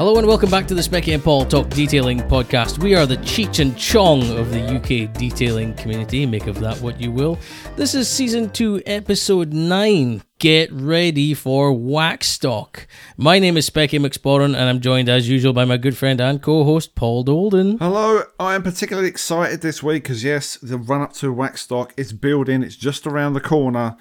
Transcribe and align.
Hello 0.00 0.16
and 0.16 0.26
welcome 0.26 0.48
back 0.48 0.66
to 0.66 0.72
the 0.72 0.80
Specky 0.80 1.12
and 1.12 1.22
Paul 1.22 1.44
Talk 1.44 1.68
Detailing 1.68 2.20
Podcast. 2.20 2.78
We 2.78 2.94
are 2.94 3.04
the 3.04 3.18
Cheech 3.18 3.60
and 3.60 3.76
Chong 3.76 4.22
of 4.38 4.50
the 4.50 4.62
UK 4.62 5.12
detailing 5.12 5.74
community. 5.74 6.24
Make 6.24 6.46
of 6.46 6.58
that 6.60 6.80
what 6.80 6.98
you 6.98 7.12
will. 7.12 7.38
This 7.76 7.94
is 7.94 8.08
season 8.08 8.48
two, 8.48 8.82
episode 8.86 9.52
nine. 9.52 10.22
Get 10.38 10.72
ready 10.72 11.34
for 11.34 11.72
Waxstock. 11.72 12.86
My 13.18 13.38
name 13.38 13.58
is 13.58 13.68
Specky 13.68 14.00
McSporran, 14.00 14.56
and 14.56 14.70
I'm 14.70 14.80
joined 14.80 15.10
as 15.10 15.28
usual 15.28 15.52
by 15.52 15.66
my 15.66 15.76
good 15.76 15.98
friend 15.98 16.18
and 16.18 16.40
co-host 16.40 16.94
Paul 16.94 17.22
Dolden. 17.22 17.76
Hello, 17.78 18.22
I 18.38 18.54
am 18.54 18.62
particularly 18.62 19.10
excited 19.10 19.60
this 19.60 19.82
week 19.82 20.04
because 20.04 20.24
yes, 20.24 20.56
the 20.62 20.78
run 20.78 21.02
up 21.02 21.12
to 21.16 21.30
Waxstock 21.30 21.90
is 21.98 22.14
building. 22.14 22.62
It's 22.62 22.74
just 22.74 23.06
around 23.06 23.34
the 23.34 23.40
corner, 23.42 23.98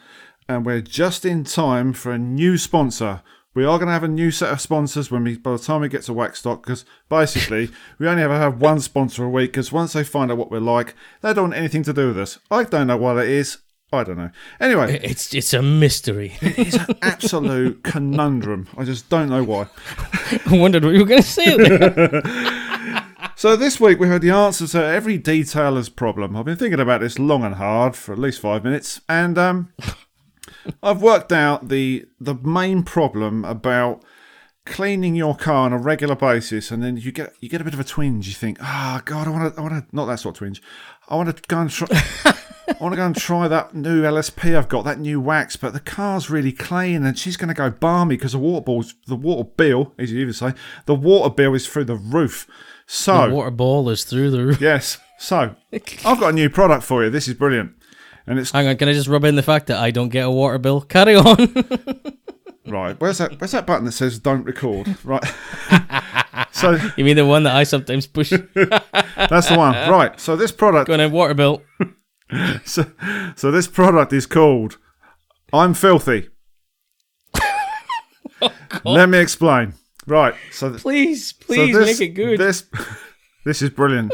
and 0.47 0.65
we're 0.65 0.79
just 0.79 1.25
in 1.25 1.43
time 1.43 1.91
for 1.91 2.13
a 2.13 2.17
new 2.17 2.57
sponsor. 2.57 3.21
We 3.55 3.65
are 3.65 3.77
going 3.79 3.87
to 3.87 3.93
have 3.93 4.03
a 4.03 4.07
new 4.07 4.29
set 4.31 4.51
of 4.53 4.61
sponsors 4.61 5.09
when 5.09 5.23
we, 5.23 5.35
by 5.37 5.53
the 5.53 5.57
time 5.57 5.81
we 5.81 5.89
get 5.89 6.03
to 6.03 6.13
Waxstock, 6.13 6.61
because 6.61 6.85
basically 7.09 7.69
we 7.97 8.07
only 8.07 8.21
ever 8.23 8.37
have 8.37 8.61
one 8.61 8.79
sponsor 8.79 9.23
a 9.25 9.29
week. 9.29 9.51
Because 9.51 9.71
once 9.71 9.93
they 9.93 10.03
find 10.03 10.31
out 10.31 10.37
what 10.37 10.51
we're 10.51 10.59
like, 10.59 10.93
they 11.21 11.33
don't 11.33 11.49
want 11.49 11.55
anything 11.55 11.83
to 11.83 11.93
do 11.93 12.07
with 12.07 12.19
us. 12.19 12.37
I 12.51 12.63
don't 12.63 12.87
know 12.87 12.97
what 12.97 13.17
it 13.17 13.27
is. 13.29 13.57
I 13.91 14.03
don't 14.03 14.17
know. 14.17 14.29
Anyway, 14.59 14.99
It's 15.03 15.33
it's 15.33 15.51
a 15.55 15.63
mystery. 15.63 16.37
it's 16.41 16.75
an 16.75 16.95
absolute 17.01 17.83
conundrum. 17.83 18.67
I 18.77 18.83
just 18.83 19.09
don't 19.09 19.29
know 19.29 19.43
why. 19.43 19.67
I 20.45 20.55
wondered 20.55 20.83
what 20.85 20.93
you 20.93 20.99
were 20.99 21.05
going 21.07 21.23
to 21.23 21.27
say. 21.27 23.05
So 23.35 23.55
this 23.55 23.79
week 23.79 23.99
we 24.01 24.07
heard 24.07 24.21
the 24.21 24.31
answer 24.31 24.67
to 24.67 24.83
every 24.83 25.17
detailer's 25.17 25.87
problem. 25.87 26.35
I've 26.35 26.43
been 26.43 26.57
thinking 26.57 26.79
about 26.81 26.99
this 26.99 27.17
long 27.17 27.45
and 27.45 27.55
hard 27.55 27.95
for 27.95 28.11
at 28.11 28.19
least 28.19 28.41
five 28.41 28.65
minutes, 28.65 28.99
and 29.07 29.37
um, 29.37 29.71
I've 30.83 31.01
worked 31.01 31.31
out 31.31 31.69
the 31.69 32.05
the 32.19 32.35
main 32.35 32.83
problem 32.83 33.45
about 33.45 34.03
cleaning 34.65 35.15
your 35.15 35.35
car 35.35 35.65
on 35.65 35.73
a 35.73 35.77
regular 35.77 36.15
basis, 36.15 36.69
and 36.71 36.83
then 36.83 36.97
you 36.97 37.11
get 37.11 37.33
you 37.39 37.49
get 37.49 37.61
a 37.61 37.63
bit 37.63 37.73
of 37.73 37.79
a 37.79 37.83
twinge. 37.83 38.27
You 38.27 38.33
think, 38.33 38.57
ah, 38.61 39.01
God, 39.05 39.27
I 39.27 39.31
want 39.31 39.53
to, 39.53 39.59
I 39.59 39.63
want 39.63 39.73
to, 39.89 39.95
not 39.95 40.05
that 40.05 40.19
sort 40.19 40.35
of 40.35 40.39
twinge. 40.39 40.61
I 41.07 41.15
want 41.15 41.35
to 41.35 41.41
go 41.47 41.59
and 41.59 41.69
try. 41.69 41.87
I 42.69 42.83
want 42.83 42.93
to 42.93 42.97
go 42.97 43.05
and 43.07 43.15
try 43.15 43.47
that 43.47 43.73
new 43.73 44.03
LSP 44.03 44.55
I've 44.55 44.69
got, 44.69 44.85
that 44.85 44.99
new 44.99 45.19
wax, 45.19 45.55
but 45.55 45.73
the 45.73 45.79
car's 45.79 46.29
really 46.29 46.51
clean 46.51 47.03
and 47.03 47.17
she's 47.17 47.35
going 47.35 47.47
to 47.47 47.55
go 47.55 47.71
balmy 47.71 48.15
because 48.15 48.33
the 48.33 48.37
water 48.37 48.63
ball's, 48.63 48.93
the 49.07 49.15
water 49.15 49.49
bill, 49.57 49.95
as 49.97 50.11
you 50.11 50.19
even 50.19 50.33
say, 50.33 50.53
the 50.85 50.93
water 50.93 51.33
bill 51.33 51.55
is 51.55 51.67
through 51.67 51.85
the 51.85 51.95
roof. 51.95 52.47
So, 52.85 53.27
The 53.27 53.33
water 53.33 53.49
ball 53.49 53.89
is 53.89 54.03
through 54.03 54.29
the 54.29 54.45
roof. 54.45 54.61
yes, 54.61 54.99
so 55.17 55.55
I've 55.73 56.19
got 56.19 56.29
a 56.29 56.33
new 56.33 56.47
product 56.47 56.83
for 56.83 57.03
you. 57.03 57.09
This 57.09 57.27
is 57.27 57.33
brilliant. 57.33 57.71
And 58.29 58.37
it's 58.37 58.51
Hang 58.51 58.67
on, 58.67 58.77
can 58.77 58.87
I 58.87 58.93
just 58.93 59.07
rub 59.07 59.25
in 59.25 59.35
the 59.35 59.41
fact 59.41 59.67
that 59.67 59.79
I 59.79 59.89
don't 59.89 60.09
get 60.09 60.25
a 60.25 60.29
water 60.29 60.59
bill? 60.59 60.81
Carry 60.81 61.15
on. 61.15 61.35
right. 62.67 62.95
Where's 63.01 63.17
that? 63.17 63.41
Where's 63.41 63.51
that 63.53 63.65
button 63.65 63.85
that 63.85 63.93
says 63.93 64.19
"Don't 64.19 64.43
record"? 64.43 64.95
Right. 65.03 65.23
so 66.51 66.77
you 66.95 67.03
mean 67.03 67.15
the 67.15 67.25
one 67.25 67.41
that 67.43 67.55
I 67.55 67.63
sometimes 67.63 68.05
push? 68.05 68.29
that's 68.53 69.49
the 69.49 69.55
one. 69.57 69.73
Right. 69.89 70.19
So 70.19 70.35
this 70.35 70.51
product. 70.51 70.87
Going 70.87 70.99
in 70.99 71.11
water 71.11 71.33
bill. 71.33 71.63
So, 72.63 72.85
so 73.35 73.49
this 73.49 73.67
product 73.67 74.13
is 74.13 74.27
called 74.27 74.77
"I'm 75.51 75.73
Filthy." 75.73 76.29
Oh, 78.41 78.51
Let 78.85 79.09
me 79.09 79.17
explain. 79.17 79.73
Right. 80.05 80.35
So 80.51 80.69
th- 80.69 80.81
Please, 80.81 81.29
So 81.29 81.45
please 81.45 81.75
this, 81.75 81.99
make 81.99 82.09
it 82.09 82.13
good. 82.13 82.39
This, 82.39 82.63
this 83.43 83.61
is 83.61 83.69
brilliant. 83.71 84.13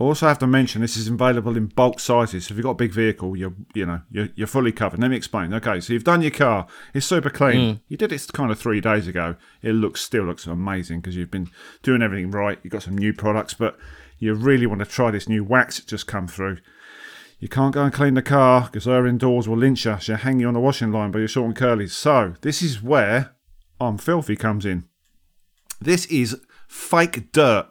I 0.00 0.04
also 0.04 0.26
have 0.26 0.38
to 0.38 0.46
mention 0.46 0.80
this 0.80 0.96
is 0.96 1.06
available 1.06 1.56
in 1.56 1.66
bulk 1.66 2.00
sizes. 2.00 2.46
So 2.46 2.52
if 2.52 2.58
you've 2.58 2.64
got 2.64 2.70
a 2.70 2.74
big 2.74 2.92
vehicle, 2.92 3.36
you're 3.36 3.54
you 3.74 3.86
know 3.86 4.00
you're, 4.10 4.30
you're 4.34 4.46
fully 4.46 4.72
covered. 4.72 5.00
Let 5.00 5.10
me 5.10 5.16
explain. 5.16 5.52
Okay, 5.54 5.80
so 5.80 5.92
you've 5.92 6.04
done 6.04 6.22
your 6.22 6.30
car. 6.30 6.66
It's 6.94 7.06
super 7.06 7.30
clean. 7.30 7.74
Hmm. 7.74 7.80
You 7.88 7.96
did 7.96 8.12
it 8.12 8.26
kind 8.32 8.50
of 8.50 8.58
three 8.58 8.80
days 8.80 9.06
ago. 9.06 9.36
It 9.60 9.72
looks 9.72 10.00
still 10.00 10.24
looks 10.24 10.46
amazing 10.46 11.00
because 11.00 11.14
you've 11.14 11.30
been 11.30 11.50
doing 11.82 12.02
everything 12.02 12.30
right. 12.30 12.58
You've 12.62 12.72
got 12.72 12.82
some 12.82 12.96
new 12.96 13.12
products, 13.12 13.54
but 13.54 13.78
you 14.18 14.34
really 14.34 14.66
want 14.66 14.80
to 14.80 14.86
try 14.86 15.10
this 15.10 15.28
new 15.28 15.44
wax 15.44 15.78
that 15.78 15.86
just 15.86 16.06
come 16.06 16.26
through. 16.26 16.58
You 17.38 17.48
can't 17.48 17.74
go 17.74 17.82
and 17.82 17.92
clean 17.92 18.14
the 18.14 18.22
car 18.22 18.62
because 18.62 18.84
her 18.84 19.04
indoors 19.04 19.48
will 19.48 19.56
lynch 19.56 19.84
you. 19.84 19.96
She'll 20.00 20.16
hang 20.16 20.38
you 20.38 20.46
on 20.46 20.54
the 20.54 20.60
washing 20.60 20.92
line 20.92 21.10
by 21.10 21.18
your 21.18 21.28
short 21.28 21.46
and 21.48 21.56
curlies. 21.56 21.90
So 21.90 22.34
this 22.40 22.62
is 22.62 22.80
where 22.80 23.34
I'm 23.80 23.98
filthy 23.98 24.36
comes 24.36 24.64
in. 24.64 24.84
This 25.80 26.06
is 26.06 26.40
fake 26.68 27.32
dirt. 27.32 27.66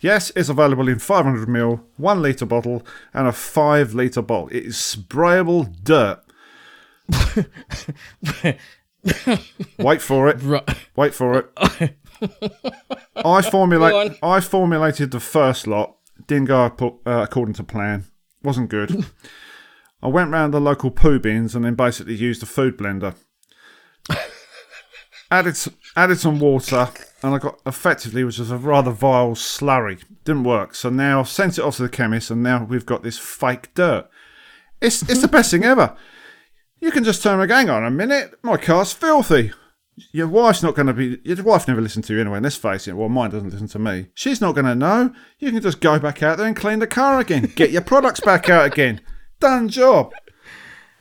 Yes, 0.00 0.32
it's 0.34 0.48
available 0.48 0.88
in 0.88 0.96
500ml, 0.96 1.82
1 1.96 2.22
litre 2.22 2.46
bottle, 2.46 2.82
and 3.12 3.28
a 3.28 3.32
5 3.32 3.94
litre 3.94 4.22
bottle. 4.22 4.48
It 4.48 4.64
is 4.64 4.76
sprayable 4.76 5.70
dirt. 5.84 6.22
Wait 9.78 10.02
for 10.02 10.28
it. 10.28 10.42
Wait 10.96 11.14
for 11.14 11.38
it. 11.38 11.96
I 13.16 13.42
formulate. 13.42 14.18
I 14.22 14.40
formulated 14.40 15.10
the 15.10 15.20
first 15.20 15.66
lot. 15.66 15.96
Didn't 16.26 16.46
go 16.46 16.64
uh, 17.06 17.22
according 17.22 17.54
to 17.54 17.64
plan. 17.64 18.04
Wasn't 18.42 18.70
good. 18.70 19.06
I 20.02 20.08
went 20.08 20.30
round 20.30 20.54
the 20.54 20.60
local 20.60 20.90
poo 20.90 21.18
bins 21.18 21.54
and 21.54 21.64
then 21.64 21.74
basically 21.74 22.14
used 22.14 22.42
a 22.42 22.46
food 22.46 22.78
blender. 22.78 23.14
added 25.30 25.56
added 25.96 26.18
some 26.18 26.38
water 26.38 26.88
and 27.22 27.34
I 27.34 27.38
got 27.38 27.60
effectively 27.66 28.24
which 28.24 28.38
was 28.38 28.50
a 28.50 28.56
rather 28.56 28.90
vile 28.90 29.32
slurry. 29.32 30.02
Didn't 30.24 30.44
work. 30.44 30.74
So 30.74 30.90
now 30.90 31.20
I've 31.20 31.28
sent 31.28 31.58
it 31.58 31.64
off 31.64 31.76
to 31.76 31.82
the 31.82 31.88
chemist 31.88 32.30
and 32.30 32.42
now 32.42 32.64
we've 32.64 32.86
got 32.86 33.02
this 33.02 33.18
fake 33.18 33.74
dirt. 33.74 34.08
It's 34.80 35.02
it's 35.02 35.20
the 35.20 35.26
mm-hmm. 35.26 35.36
best 35.36 35.50
thing 35.50 35.64
ever. 35.64 35.96
You 36.80 36.90
can 36.90 37.04
just 37.04 37.22
turn 37.22 37.38
around, 37.38 37.50
hang 37.50 37.70
on 37.70 37.84
a 37.84 37.90
minute, 37.90 38.34
my 38.42 38.56
car's 38.56 38.92
filthy. 38.92 39.52
Your 40.12 40.28
wife's 40.28 40.62
not 40.62 40.74
going 40.74 40.86
to 40.86 40.94
be. 40.94 41.18
Your 41.24 41.42
wife 41.42 41.68
never 41.68 41.80
listened 41.80 42.04
to 42.06 42.14
you 42.14 42.20
anyway. 42.20 42.36
And 42.36 42.44
let's 42.44 42.56
face 42.56 42.88
it. 42.88 42.96
Well, 42.96 43.10
mine 43.10 43.30
doesn't 43.30 43.50
listen 43.50 43.68
to 43.68 43.78
me. 43.78 44.06
She's 44.14 44.40
not 44.40 44.54
going 44.54 44.64
to 44.64 44.74
know. 44.74 45.12
You 45.38 45.50
can 45.52 45.60
just 45.60 45.80
go 45.80 45.98
back 45.98 46.22
out 46.22 46.38
there 46.38 46.46
and 46.46 46.56
clean 46.56 46.78
the 46.78 46.86
car 46.86 47.20
again. 47.20 47.52
Get 47.54 47.70
your 47.70 47.82
products 47.82 48.20
back 48.20 48.48
out 48.48 48.64
again. 48.64 49.02
Done 49.40 49.68
job. 49.68 50.12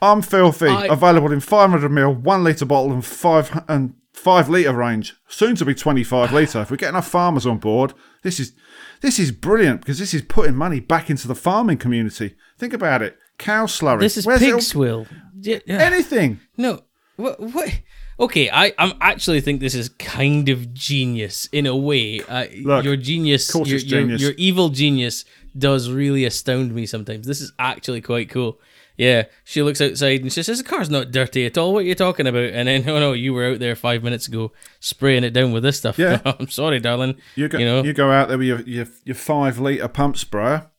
I'm 0.02 0.22
filthy. 0.22 0.68
I- 0.68 0.88
Available 0.88 1.32
in 1.32 1.40
500 1.40 1.90
ml, 1.90 2.20
one 2.20 2.44
litre 2.44 2.66
bottle, 2.66 2.92
and 2.92 3.06
five 3.06 3.64
and 3.70 3.94
five 4.20 4.50
litre 4.50 4.74
range. 4.74 5.16
Soon 5.28 5.56
to 5.56 5.66
be 5.66 5.74
25 5.74 6.32
litre. 6.32 6.62
If 6.62 6.72
we 6.72 6.78
get 6.78 6.90
enough 6.90 7.08
farmers 7.08 7.46
on 7.46 7.58
board, 7.58 7.94
this 8.24 8.40
is 8.40 8.54
this 9.02 9.18
is 9.18 9.32
brilliant 9.32 9.82
because 9.82 9.98
this 9.98 10.14
is 10.14 10.22
putting 10.22 10.56
money 10.56 10.80
back 10.80 11.10
into 11.10 11.28
the 11.28 11.36
farming 11.36 11.78
community. 11.78 12.36
Think 12.58 12.74
about 12.74 13.02
it. 13.02 13.18
Cow 13.38 13.66
slurry. 13.66 14.00
this 14.00 14.18
is 14.18 14.26
Where's 14.26 14.42
pig 14.42 14.62
swill. 14.62 15.08
Yeah, 15.40 15.60
yeah. 15.66 15.78
Anything. 15.78 16.40
No. 16.58 16.82
What? 17.16 17.40
What? 17.40 17.82
Okay, 18.20 18.50
I 18.50 18.74
I'm 18.78 18.94
actually 19.00 19.40
think 19.40 19.62
this 19.62 19.76
is 19.76 19.90
kind 19.90 20.50
of 20.50 20.74
genius 20.74 21.48
in 21.54 21.66
a 21.66 21.76
way. 21.76 22.22
Uh, 22.22 22.48
Look, 22.64 22.84
your 22.84 22.98
genius, 22.98 23.54
your, 23.54 23.66
your, 23.66 23.80
genius. 23.80 24.22
your 24.22 24.34
evil 24.38 24.70
genius 24.70 25.24
does 25.58 25.90
really 25.90 26.26
astound 26.26 26.74
me 26.74 26.86
sometimes. 26.86 27.26
This 27.26 27.40
is 27.40 27.54
actually 27.58 28.02
quite 28.02 28.30
cool. 28.30 28.60
Yeah, 29.00 29.28
she 29.46 29.64
looks 29.64 29.80
outside 29.80 30.24
and 30.24 30.34
she 30.34 30.44
says, 30.44 30.58
"The 30.58 30.64
car's 30.66 30.90
not 30.90 31.12
dirty 31.12 31.46
at 31.46 31.58
all. 31.58 31.72
What 31.72 31.80
are 31.80 31.88
you 31.88 31.96
talking 31.96 32.28
about?" 32.28 32.50
And 32.52 32.68
then, 32.68 32.84
oh 32.90 33.00
no, 33.00 33.14
you 33.14 33.34
were 33.34 33.46
out 33.46 33.60
there 33.60 33.74
five 33.74 34.04
minutes 34.04 34.28
ago 34.28 34.52
spraying 34.82 35.24
it 35.24 35.32
down 35.32 35.54
with 35.54 35.64
this 35.64 35.78
stuff. 35.78 35.98
Yeah. 35.98 36.20
I'm 36.26 36.50
sorry, 36.50 36.82
darling. 36.82 37.16
You 37.36 37.48
go, 37.48 37.60
You 37.60 37.66
know? 37.66 37.82
you 37.82 37.94
go 37.94 38.12
out 38.12 38.28
there 38.28 38.38
with 38.38 38.48
your, 38.48 38.60
your, 38.64 38.88
your 39.06 39.16
five 39.16 39.58
litre 39.58 39.88
pump 39.88 40.18
sprayer, 40.18 40.70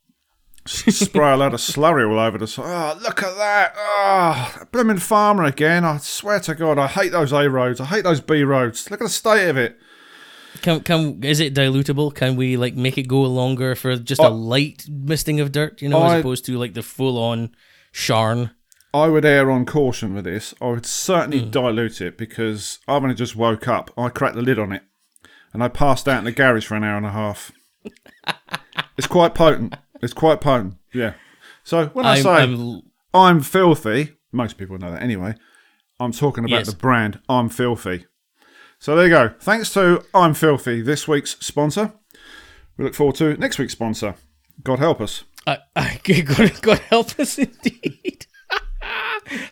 spray 0.66 1.32
a 1.32 1.36
lot 1.38 1.54
of 1.54 1.60
slurry 1.60 2.06
all 2.06 2.18
over 2.18 2.36
the 2.36 2.46
side. 2.46 2.66
Oh, 2.66 3.00
look 3.00 3.22
at 3.22 3.34
that. 3.38 3.72
Oh, 3.74 4.64
blooming 4.70 4.98
farmer 4.98 5.44
again. 5.44 5.86
I 5.86 5.96
swear 5.96 6.40
to 6.40 6.54
God, 6.54 6.78
I 6.78 6.88
hate 6.88 7.12
those 7.12 7.32
A 7.32 7.48
roads. 7.48 7.80
I 7.80 7.86
hate 7.86 8.04
those 8.04 8.20
B 8.20 8.42
roads. 8.42 8.90
Look 8.90 9.00
at 9.00 9.04
the 9.04 9.08
state 9.08 9.48
of 9.48 9.56
it. 9.56 9.78
Can 10.60 10.80
can 10.80 11.24
is 11.24 11.40
it 11.40 11.54
dilutable? 11.54 12.14
Can 12.14 12.36
we 12.36 12.58
like 12.58 12.74
make 12.76 12.98
it 12.98 13.08
go 13.08 13.22
longer 13.22 13.74
for 13.74 13.96
just 13.96 14.20
a 14.20 14.26
oh. 14.26 14.34
light 14.34 14.84
misting 14.90 15.40
of 15.40 15.52
dirt? 15.52 15.80
You 15.80 15.88
know, 15.88 16.02
I- 16.02 16.16
as 16.16 16.20
opposed 16.20 16.44
to 16.46 16.58
like 16.58 16.74
the 16.74 16.82
full 16.82 17.16
on 17.16 17.54
sharn. 17.92 18.52
I 18.92 19.06
would 19.08 19.24
err 19.24 19.50
on 19.50 19.66
caution 19.66 20.14
with 20.14 20.24
this. 20.24 20.52
I 20.60 20.66
would 20.66 20.86
certainly 20.86 21.40
Hmm. 21.44 21.50
dilute 21.50 22.00
it 22.00 22.18
because 22.18 22.78
I've 22.88 23.02
only 23.02 23.14
just 23.14 23.36
woke 23.36 23.68
up. 23.68 23.90
I 23.96 24.08
cracked 24.08 24.34
the 24.34 24.42
lid 24.42 24.58
on 24.58 24.72
it 24.72 24.82
and 25.52 25.62
I 25.62 25.68
passed 25.68 26.08
out 26.08 26.18
in 26.18 26.24
the 26.24 26.32
garage 26.32 26.66
for 26.66 26.74
an 26.74 26.84
hour 26.84 26.96
and 26.96 27.06
a 27.06 27.10
half. 27.12 27.52
it's 28.98 29.06
quite 29.06 29.34
potent. 29.34 29.74
It's 30.02 30.12
quite 30.12 30.40
potent. 30.40 30.74
Yeah. 30.92 31.14
So 31.62 31.86
when 31.88 32.06
I 32.06 32.16
I'm, 32.16 32.22
say 32.22 32.30
I'm 32.30 32.82
I'm 33.14 33.40
filthy. 33.42 34.16
Most 34.32 34.58
people 34.58 34.78
know 34.78 34.92
that 34.92 35.02
anyway. 35.02 35.34
I'm 35.98 36.12
talking 36.12 36.44
about 36.44 36.58
Yes. 36.58 36.70
the 36.70 36.76
brand 36.76 37.20
I'm 37.28 37.48
Filthy. 37.48 38.06
So 38.78 38.96
there 38.96 39.04
you 39.04 39.10
go. 39.10 39.34
Thanks 39.40 39.72
to 39.74 40.02
I'm 40.14 40.32
Filthy, 40.34 40.80
this 40.80 41.06
week's 41.06 41.36
sponsor. 41.40 41.92
We 42.78 42.84
look 42.86 42.94
forward 42.94 43.16
to 43.16 43.36
next 43.36 43.58
week's 43.58 43.72
sponsor. 43.74 44.14
God 44.64 44.78
help 44.78 45.00
us. 45.00 45.24
I, 45.46 45.58
I 45.76 46.00
God, 46.04 46.62
God 46.62 46.78
help 46.80 47.18
us 47.18 47.38
indeed. 47.38 48.26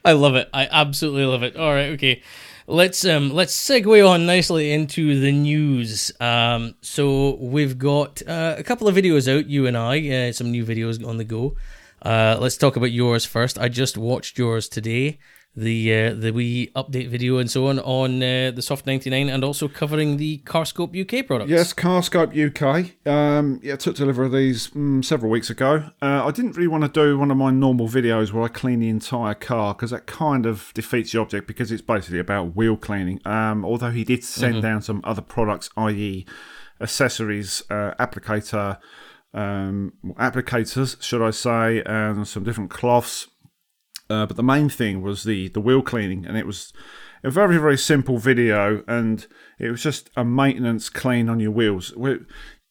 I 0.04 0.12
love 0.12 0.34
it. 0.34 0.48
I 0.52 0.68
absolutely 0.70 1.24
love 1.24 1.42
it. 1.42 1.56
All 1.56 1.72
right, 1.72 1.90
okay. 1.90 2.22
Let's 2.66 3.04
um 3.06 3.30
let's 3.30 3.56
segue 3.56 4.06
on 4.06 4.26
nicely 4.26 4.72
into 4.72 5.18
the 5.20 5.32
news. 5.32 6.12
Um, 6.20 6.74
so 6.82 7.36
we've 7.36 7.78
got 7.78 8.20
uh, 8.26 8.56
a 8.58 8.62
couple 8.62 8.88
of 8.88 8.94
videos 8.94 9.26
out, 9.26 9.46
you 9.46 9.66
and 9.66 9.76
I, 9.76 10.28
uh, 10.28 10.32
some 10.32 10.50
new 10.50 10.66
videos 10.66 11.06
on 11.06 11.16
the 11.16 11.24
go. 11.24 11.56
Uh, 12.02 12.36
let's 12.38 12.56
talk 12.56 12.76
about 12.76 12.92
yours 12.92 13.24
first. 13.24 13.58
I 13.58 13.68
just 13.68 13.96
watched 13.96 14.38
yours 14.38 14.68
today. 14.68 15.18
The 15.58 15.92
uh, 15.92 16.14
the 16.14 16.30
wee 16.30 16.70
update 16.76 17.08
video 17.08 17.38
and 17.38 17.50
so 17.50 17.66
on 17.66 17.80
on 17.80 18.22
uh, 18.22 18.52
the 18.54 18.62
Soft 18.62 18.86
99 18.86 19.28
and 19.28 19.42
also 19.42 19.66
covering 19.66 20.16
the 20.16 20.38
Carscope 20.38 20.94
UK 20.94 21.26
products. 21.26 21.50
Yes, 21.50 21.72
Carscope 21.72 22.34
UK. 22.36 22.92
Um, 23.06 23.58
yeah, 23.62 23.72
I 23.72 23.76
took 23.76 23.96
delivery 23.96 24.26
of 24.26 24.32
these 24.32 24.68
mm, 24.68 25.04
several 25.04 25.30
weeks 25.30 25.50
ago. 25.50 25.90
Uh, 26.00 26.24
I 26.24 26.30
didn't 26.30 26.56
really 26.56 26.68
want 26.68 26.84
to 26.84 26.88
do 26.88 27.18
one 27.18 27.30
of 27.30 27.36
my 27.36 27.50
normal 27.50 27.88
videos 27.88 28.32
where 28.32 28.44
I 28.44 28.48
clean 28.48 28.78
the 28.78 28.88
entire 28.88 29.34
car 29.34 29.74
because 29.74 29.90
that 29.90 30.06
kind 30.06 30.46
of 30.46 30.70
defeats 30.74 31.12
the 31.12 31.20
object 31.20 31.48
because 31.48 31.72
it's 31.72 31.82
basically 31.82 32.20
about 32.20 32.54
wheel 32.54 32.76
cleaning. 32.76 33.20
Um, 33.24 33.64
although 33.64 33.90
he 33.90 34.04
did 34.04 34.22
send 34.22 34.62
down 34.62 34.82
some 34.82 35.00
other 35.02 35.22
products, 35.22 35.70
i.e., 35.76 36.24
accessories, 36.80 37.64
uh, 37.68 37.94
applicator, 37.98 38.78
um, 39.34 39.92
applicators, 40.18 41.02
should 41.02 41.22
I 41.22 41.30
say, 41.30 41.82
and 41.84 42.26
some 42.28 42.44
different 42.44 42.70
cloths. 42.70 43.26
Uh, 44.10 44.26
but 44.26 44.36
the 44.36 44.42
main 44.42 44.68
thing 44.68 45.02
was 45.02 45.24
the 45.24 45.48
the 45.48 45.60
wheel 45.60 45.82
cleaning, 45.82 46.24
and 46.26 46.36
it 46.36 46.46
was 46.46 46.72
a 47.22 47.30
very 47.30 47.58
very 47.58 47.76
simple 47.76 48.18
video, 48.18 48.82
and 48.88 49.26
it 49.58 49.70
was 49.70 49.82
just 49.82 50.10
a 50.16 50.24
maintenance 50.24 50.88
clean 50.88 51.28
on 51.28 51.40
your 51.40 51.50
wheels. 51.50 51.94
we 51.96 52.18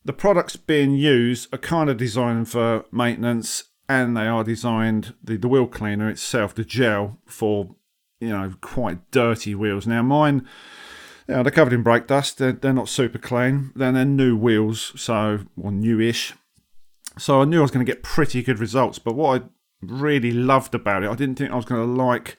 the 0.03 0.13
products 0.13 0.55
being 0.55 0.91
used 0.91 1.53
are 1.53 1.57
kind 1.57 1.89
of 1.89 1.97
designed 1.97 2.49
for 2.49 2.85
maintenance, 2.91 3.65
and 3.89 4.15
they 4.15 4.25
are 4.25 4.43
designed 4.43 5.13
the 5.23 5.37
the 5.37 5.47
wheel 5.47 5.67
cleaner 5.67 6.09
itself, 6.09 6.55
the 6.55 6.63
gel 6.63 7.19
for 7.25 7.75
you 8.19 8.29
know 8.29 8.53
quite 8.61 9.11
dirty 9.11 9.53
wheels. 9.53 9.85
Now 9.85 10.01
mine. 10.01 10.47
You 11.27 11.35
know, 11.35 11.43
they're 11.43 11.51
covered 11.51 11.73
in 11.73 11.83
brake 11.83 12.07
dust. 12.07 12.37
They're, 12.37 12.53
they're 12.53 12.71
not 12.71 12.87
super 12.87 13.17
clean. 13.17 13.73
Then 13.75 13.95
they're 13.95 14.05
new 14.05 14.37
wheels, 14.37 14.93
so 14.95 15.39
or 15.61 15.73
newish. 15.73 16.33
So 17.17 17.41
I 17.41 17.43
knew 17.43 17.59
I 17.59 17.63
was 17.63 17.71
going 17.71 17.85
to 17.85 17.91
get 17.91 18.01
pretty 18.01 18.41
good 18.43 18.59
results. 18.59 18.97
But 18.97 19.15
what 19.15 19.41
I 19.41 19.45
really 19.81 20.31
loved 20.31 20.75
about 20.75 21.03
it. 21.03 21.09
I 21.09 21.15
didn't 21.15 21.35
think 21.35 21.51
I 21.51 21.55
was 21.55 21.65
going 21.65 21.85
to 21.85 22.03
like 22.03 22.37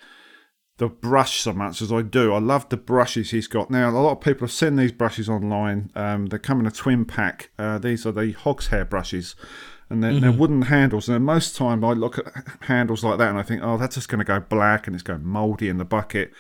the 0.79 0.89
brush 0.89 1.41
so 1.41 1.53
much 1.53 1.83
as 1.83 1.93
I 1.93 2.03
do. 2.03 2.33
I 2.33 2.39
love 2.39 2.69
the 2.69 2.77
brushes 2.77 3.31
he's 3.31 3.49
got. 3.49 3.71
Now, 3.71 3.91
a 3.91 3.93
lot 3.93 4.13
of 4.13 4.21
people 4.21 4.47
have 4.47 4.53
seen 4.53 4.77
these 4.77 4.93
brushes 4.93 5.29
online. 5.29 5.91
Um, 5.95 6.27
they 6.27 6.39
come 6.39 6.61
in 6.61 6.67
a 6.67 6.71
twin 6.71 7.05
pack. 7.05 7.51
Uh, 7.59 7.79
these 7.79 8.07
are 8.07 8.13
the 8.13 8.33
hog's 8.33 8.69
hair 8.69 8.85
brushes. 8.85 9.35
And 9.91 10.03
they're, 10.03 10.13
mm-hmm. 10.13 10.21
they're 10.21 10.33
wooden 10.33 10.63
handles. 10.63 11.09
And 11.09 11.25
most 11.25 11.57
time 11.57 11.85
I 11.85 11.93
look 11.93 12.19
at 12.19 12.27
handles 12.63 13.03
like 13.03 13.19
that 13.19 13.31
and 13.31 13.39
I 13.39 13.43
think, 13.43 13.63
oh, 13.65 13.77
that's 13.77 13.97
just 13.97 14.09
going 14.09 14.21
to 14.21 14.25
go 14.25 14.39
black 14.39 14.87
and 14.87 14.95
it's 14.95 15.03
going 15.03 15.25
mouldy 15.25 15.69
in 15.69 15.79
the 15.79 15.85
bucket. 15.85 16.33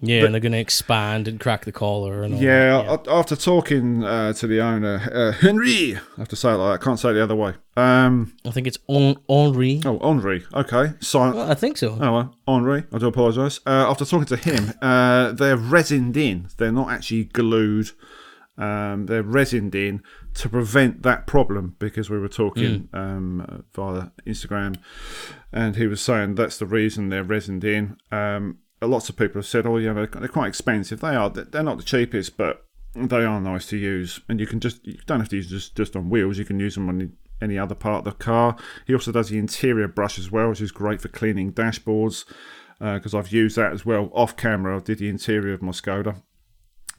Yeah, 0.00 0.20
but, 0.20 0.26
and 0.26 0.34
they're 0.34 0.40
going 0.40 0.52
to 0.52 0.58
expand 0.58 1.26
and 1.26 1.40
crack 1.40 1.64
the 1.64 1.72
collar 1.72 2.22
and 2.22 2.34
all 2.34 2.40
yeah, 2.40 2.82
yeah. 2.82 2.96
after 3.08 3.34
talking 3.34 4.04
uh, 4.04 4.32
to 4.34 4.46
the 4.46 4.60
owner, 4.60 5.10
uh, 5.12 5.32
Henry, 5.32 5.96
I 5.96 6.00
have 6.18 6.28
to 6.28 6.36
say 6.36 6.52
it 6.52 6.54
like 6.54 6.78
that. 6.78 6.82
I 6.82 6.84
can't 6.84 7.00
say 7.00 7.10
it 7.10 7.14
the 7.14 7.22
other 7.24 7.34
way. 7.34 7.54
Um, 7.76 8.36
I 8.44 8.52
think 8.52 8.68
it's 8.68 8.78
on, 8.86 9.16
Henri. 9.28 9.80
Oh, 9.84 9.98
Henri. 9.98 10.44
Okay. 10.54 10.92
So, 11.00 11.18
well, 11.18 11.50
I 11.50 11.54
think 11.54 11.78
so. 11.78 11.98
Oh, 12.00 12.12
well, 12.12 12.36
Henri. 12.46 12.84
I 12.92 12.98
do 12.98 13.08
apologise. 13.08 13.58
Uh, 13.66 13.90
after 13.90 14.04
talking 14.04 14.26
to 14.26 14.36
him, 14.36 14.72
uh, 14.80 15.32
they're 15.32 15.56
resined 15.56 16.16
in. 16.16 16.48
They're 16.58 16.70
not 16.70 16.90
actually 16.90 17.24
glued. 17.24 17.90
Um, 18.56 19.06
they're 19.06 19.24
resined 19.24 19.74
in 19.74 20.02
to 20.34 20.48
prevent 20.48 21.02
that 21.02 21.26
problem 21.26 21.74
because 21.80 22.08
we 22.08 22.18
were 22.18 22.28
talking 22.28 22.88
mm. 22.92 22.98
um, 22.98 23.64
via 23.74 24.10
Instagram 24.26 24.76
and 25.52 25.76
he 25.76 25.86
was 25.86 26.00
saying 26.00 26.34
that's 26.34 26.58
the 26.58 26.66
reason 26.66 27.08
they're 27.08 27.24
resined 27.24 27.64
in. 27.64 27.96
Um, 28.10 28.58
lots 28.80 29.08
of 29.08 29.16
people 29.16 29.40
have 29.40 29.46
said, 29.46 29.66
"Oh, 29.66 29.76
yeah, 29.78 29.92
they're, 29.92 30.06
they're 30.06 30.28
quite 30.28 30.48
expensive." 30.48 31.00
They 31.00 31.14
are. 31.14 31.30
They're 31.30 31.62
not 31.62 31.78
the 31.78 31.84
cheapest, 31.84 32.36
but 32.36 32.64
they 32.94 33.24
are 33.24 33.40
nice 33.40 33.66
to 33.66 33.76
use, 33.76 34.20
and 34.28 34.40
you 34.40 34.46
can 34.46 34.60
just 34.60 34.86
you 34.86 34.98
don't 35.06 35.20
have 35.20 35.28
to 35.30 35.36
use 35.36 35.48
just 35.48 35.76
just 35.76 35.96
on 35.96 36.10
wheels. 36.10 36.38
You 36.38 36.44
can 36.44 36.60
use 36.60 36.74
them 36.74 36.88
on 36.88 37.12
any 37.40 37.58
other 37.58 37.74
part 37.74 38.06
of 38.06 38.12
the 38.12 38.24
car. 38.24 38.56
He 38.86 38.94
also 38.94 39.12
does 39.12 39.28
the 39.28 39.38
interior 39.38 39.88
brush 39.88 40.18
as 40.18 40.30
well, 40.30 40.50
which 40.50 40.60
is 40.60 40.72
great 40.72 41.00
for 41.00 41.08
cleaning 41.08 41.52
dashboards 41.52 42.24
because 42.78 43.14
uh, 43.14 43.18
I've 43.18 43.32
used 43.32 43.56
that 43.56 43.72
as 43.72 43.84
well 43.84 44.10
off 44.12 44.36
camera. 44.36 44.76
I 44.76 44.80
did 44.80 44.98
the 44.98 45.08
interior 45.08 45.52
of 45.52 45.62
my 45.62 45.72
Skoda. 45.72 46.22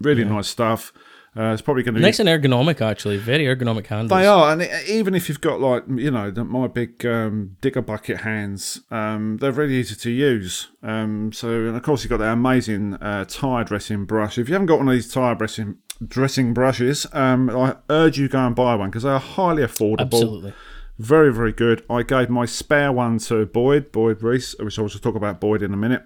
Really 0.02 0.24
yeah. 0.24 0.30
nice 0.30 0.48
stuff. 0.48 0.94
Uh, 1.38 1.54
it's 1.54 1.62
probably 1.62 1.84
going 1.84 1.96
to 1.96 2.02
nice 2.02 2.18
be... 2.18 2.28
and 2.28 2.44
ergonomic, 2.44 2.82
actually. 2.82 3.18
Very 3.18 3.46
ergonomic 3.46 3.86
handles. 3.88 4.10
They 4.10 4.26
are, 4.26 4.52
and 4.52 4.68
even 4.88 5.14
if 5.14 5.30
you've 5.30 5.42
got 5.42 5.62
like 5.62 5.84
you 5.88 6.10
know 6.10 6.32
the, 6.32 6.44
my 6.44 6.68
big 6.68 7.06
um, 7.06 7.56
digger 7.62 7.82
bucket 7.82 8.22
hands, 8.22 8.82
um, 8.90 9.38
they're 9.38 9.52
really 9.52 9.76
easy 9.76 9.96
to 9.96 10.10
use. 10.10 10.70
Um, 10.82 11.32
so, 11.32 11.50
and 11.50 11.76
of 11.76 11.84
course, 11.84 12.04
you've 12.04 12.10
got 12.10 12.18
that 12.18 12.34
amazing 12.34 12.96
uh, 12.96 13.26
tire 13.26 13.64
dressing 13.64 14.06
brush. 14.06 14.38
If 14.38 14.50
you 14.50 14.54
haven't 14.54 14.68
got 14.68 14.80
one 14.80 14.88
of 14.88 14.94
these 14.94 15.12
tire 15.12 15.36
dressing 15.36 15.78
dressing 16.06 16.54
brushes, 16.54 17.06
um, 17.14 17.50
I 17.50 17.76
urge 17.90 18.18
you 18.18 18.28
go 18.28 18.40
and 18.40 18.56
buy 18.56 18.76
one 18.76 18.90
because 18.90 19.04
they 19.04 19.10
are 19.10 19.20
highly 19.20 19.64
affordable. 19.64 20.02
Absolutely. 20.02 20.54
Very, 20.98 21.34
very 21.34 21.54
good. 21.54 21.86
I 21.90 22.04
gave 22.04 22.30
my 22.30 22.46
spare 22.46 22.92
one 22.92 23.20
to 23.20 23.46
Boyd, 23.46 23.92
Boyd 23.92 24.22
Reese, 24.22 24.56
which 24.60 24.78
I 24.78 24.82
will 24.82 24.90
just 24.90 25.02
talk 25.02 25.16
about 25.16 25.40
Boyd 25.40 25.62
in 25.62 25.74
a 25.74 25.78
minute. 25.78 26.04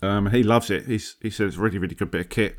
Um, 0.00 0.30
he 0.30 0.42
loves 0.42 0.70
it. 0.70 0.86
He's, 0.86 1.16
he 1.20 1.28
says 1.28 1.48
it's 1.48 1.56
a 1.56 1.60
really, 1.60 1.76
really 1.76 1.94
good 1.94 2.10
bit 2.10 2.22
of 2.22 2.28
kit. 2.30 2.56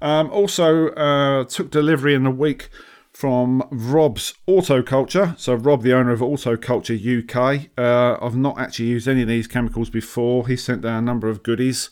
Um, 0.00 0.30
also, 0.30 0.88
uh, 0.90 1.44
took 1.44 1.70
delivery 1.70 2.14
in 2.14 2.24
the 2.24 2.30
week 2.30 2.70
from 3.12 3.62
Rob's 3.70 4.34
Auto 4.46 4.82
Culture. 4.82 5.34
So, 5.36 5.54
Rob, 5.54 5.82
the 5.82 5.92
owner 5.92 6.12
of 6.12 6.22
Auto 6.22 6.56
Culture 6.56 6.94
UK. 6.94 7.68
Uh, 7.76 8.16
I've 8.24 8.36
not 8.36 8.58
actually 8.58 8.86
used 8.86 9.08
any 9.08 9.22
of 9.22 9.28
these 9.28 9.46
chemicals 9.46 9.90
before. 9.90 10.46
He 10.46 10.56
sent 10.56 10.82
down 10.82 10.96
a 10.96 11.06
number 11.06 11.28
of 11.28 11.42
goodies. 11.42 11.90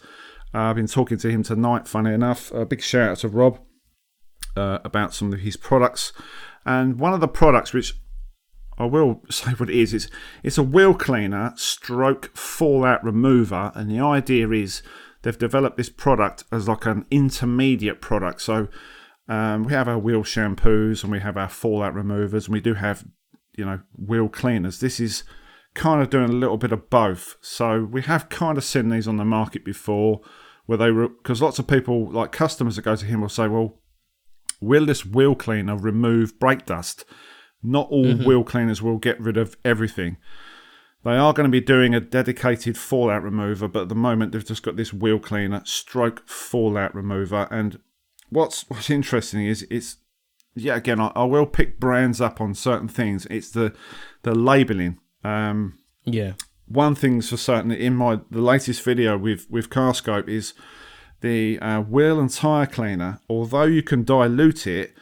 Uh, 0.55 0.58
I've 0.58 0.76
been 0.76 0.87
talking 0.87 1.19
to 1.19 1.31
him 1.31 1.43
tonight, 1.43 1.87
funny 1.87 2.12
enough. 2.12 2.50
A 2.52 2.64
big 2.64 2.81
shout 2.81 3.10
out 3.10 3.19
to 3.19 3.28
Rob 3.28 3.58
uh, 4.56 4.78
about 4.84 5.12
some 5.12 5.32
of 5.32 5.40
his 5.40 5.56
products. 5.56 6.12
And 6.64 6.99
one 6.99 7.12
of 7.12 7.20
the 7.20 7.28
products, 7.28 7.72
which 7.72 7.94
I 8.78 8.84
will 8.84 9.22
say 9.31 9.50
what 9.52 9.70
it 9.70 9.76
is, 9.76 9.93
it's, 9.93 10.08
it's 10.43 10.58
a 10.58 10.62
wheel 10.62 10.94
cleaner 10.94 11.52
stroke 11.56 12.34
fallout 12.37 13.04
remover. 13.04 13.72
And 13.75 13.90
the 13.90 14.00
idea 14.00 14.50
is 14.50 14.82
they've 15.23 15.38
developed 15.38 15.76
this 15.76 15.88
product 15.88 16.44
as 16.53 16.69
like 16.69 16.87
an 16.87 17.05
intermediate 17.11 18.00
product. 18.00 18.41
So 18.41 18.69
um, 19.29 19.65
we 19.65 19.73
have 19.73 19.88
our 19.88 19.99
wheel 19.99 20.23
shampoos 20.23 21.03
and 21.03 21.12
we 21.12 21.20
have 21.20 21.37
our 21.37 21.49
fallout 21.49 21.94
removers 21.94 22.47
and 22.47 22.55
we 22.55 22.61
do 22.61 22.75
have, 22.75 23.05
you 23.56 23.65
know, 23.65 23.81
wheel 23.97 24.29
cleaners. 24.29 24.81
This 24.81 25.00
is 25.00 25.25
kind 25.75 26.00
of 26.03 26.11
doing 26.11 26.31
a 26.31 26.32
little 26.32 26.56
bit 26.56 26.73
of 26.73 26.88
both. 26.91 27.37
So 27.41 27.85
we 27.85 28.03
have 28.03 28.29
kind 28.29 28.56
of 28.59 28.65
seen 28.65 28.88
these 28.88 29.06
on 29.09 29.17
the 29.17 29.25
market 29.25 29.65
before 29.65 30.20
where 30.67 30.79
they 30.79 30.91
were, 30.91 31.09
because 31.09 31.41
lots 31.43 31.59
of 31.59 31.67
people, 31.67 32.11
like 32.11 32.32
customers 32.32 32.76
that 32.76 32.82
go 32.82 32.97
to 32.97 33.06
him 33.06 33.21
will 33.21 33.29
say, 33.29 33.49
well, 33.49 33.79
will 34.61 34.87
this 34.87 35.06
wheel 35.06 35.35
cleaner 35.35 35.76
remove 35.76 36.38
brake 36.38 36.67
dust? 36.67 37.05
Not 37.62 37.88
all 37.91 38.05
mm-hmm. 38.05 38.25
wheel 38.25 38.45
cleaners 38.45 38.83
will 38.83 38.99
get 38.99 39.21
rid 39.21 39.37
of 39.37 39.57
everything. 39.64 40.19
They 41.09 41.17
are 41.17 41.33
going 41.33 41.49
to 41.49 41.50
be 41.50 41.62
doing 41.62 41.95
a 41.95 42.00
dedicated 42.00 42.77
fallout 42.77 43.23
remover, 43.23 43.67
but 43.67 43.85
at 43.85 43.88
the 43.88 43.95
moment 43.95 44.33
they've 44.33 44.45
just 44.45 44.62
got 44.62 44.77
this 44.77 44.93
wheel 44.93 45.19
cleaner 45.19 45.62
stroke 45.65 46.29
fallout 46.29 46.95
remover. 46.95 47.49
And 47.50 47.81
what's 48.29 48.69
what's 48.69 48.91
interesting 48.91 49.47
is 49.47 49.67
it's 49.71 49.97
yeah 50.55 50.77
again 50.77 51.00
I, 51.00 51.11
I 51.17 51.25
will 51.25 51.47
pick 51.47 51.81
brands 51.81 52.21
up 52.21 52.43
on 52.43 52.53
certain 52.53 52.88
things. 52.88 53.27
It's 53.31 53.50
the 53.50 53.75
the 54.23 54.35
labeling. 54.35 54.99
Um, 55.25 55.79
yeah. 56.05 56.35
One 56.67 56.95
thing's 56.95 57.31
for 57.31 57.38
certain 57.38 57.73
in 57.73 57.97
my 57.97 58.21
the 58.31 58.43
latest 58.43 58.83
video 58.83 59.17
with 59.17 59.47
with 59.49 59.71
Carscope 59.71 60.29
is 60.29 60.53
the 61.23 61.59
uh, 61.61 61.81
wheel 61.81 62.21
and 62.21 62.29
tire 62.29 62.67
cleaner. 62.67 63.23
Although 63.31 63.65
you 63.65 63.83
can 63.83 64.05
dilute 64.05 64.67
it, 64.67 64.93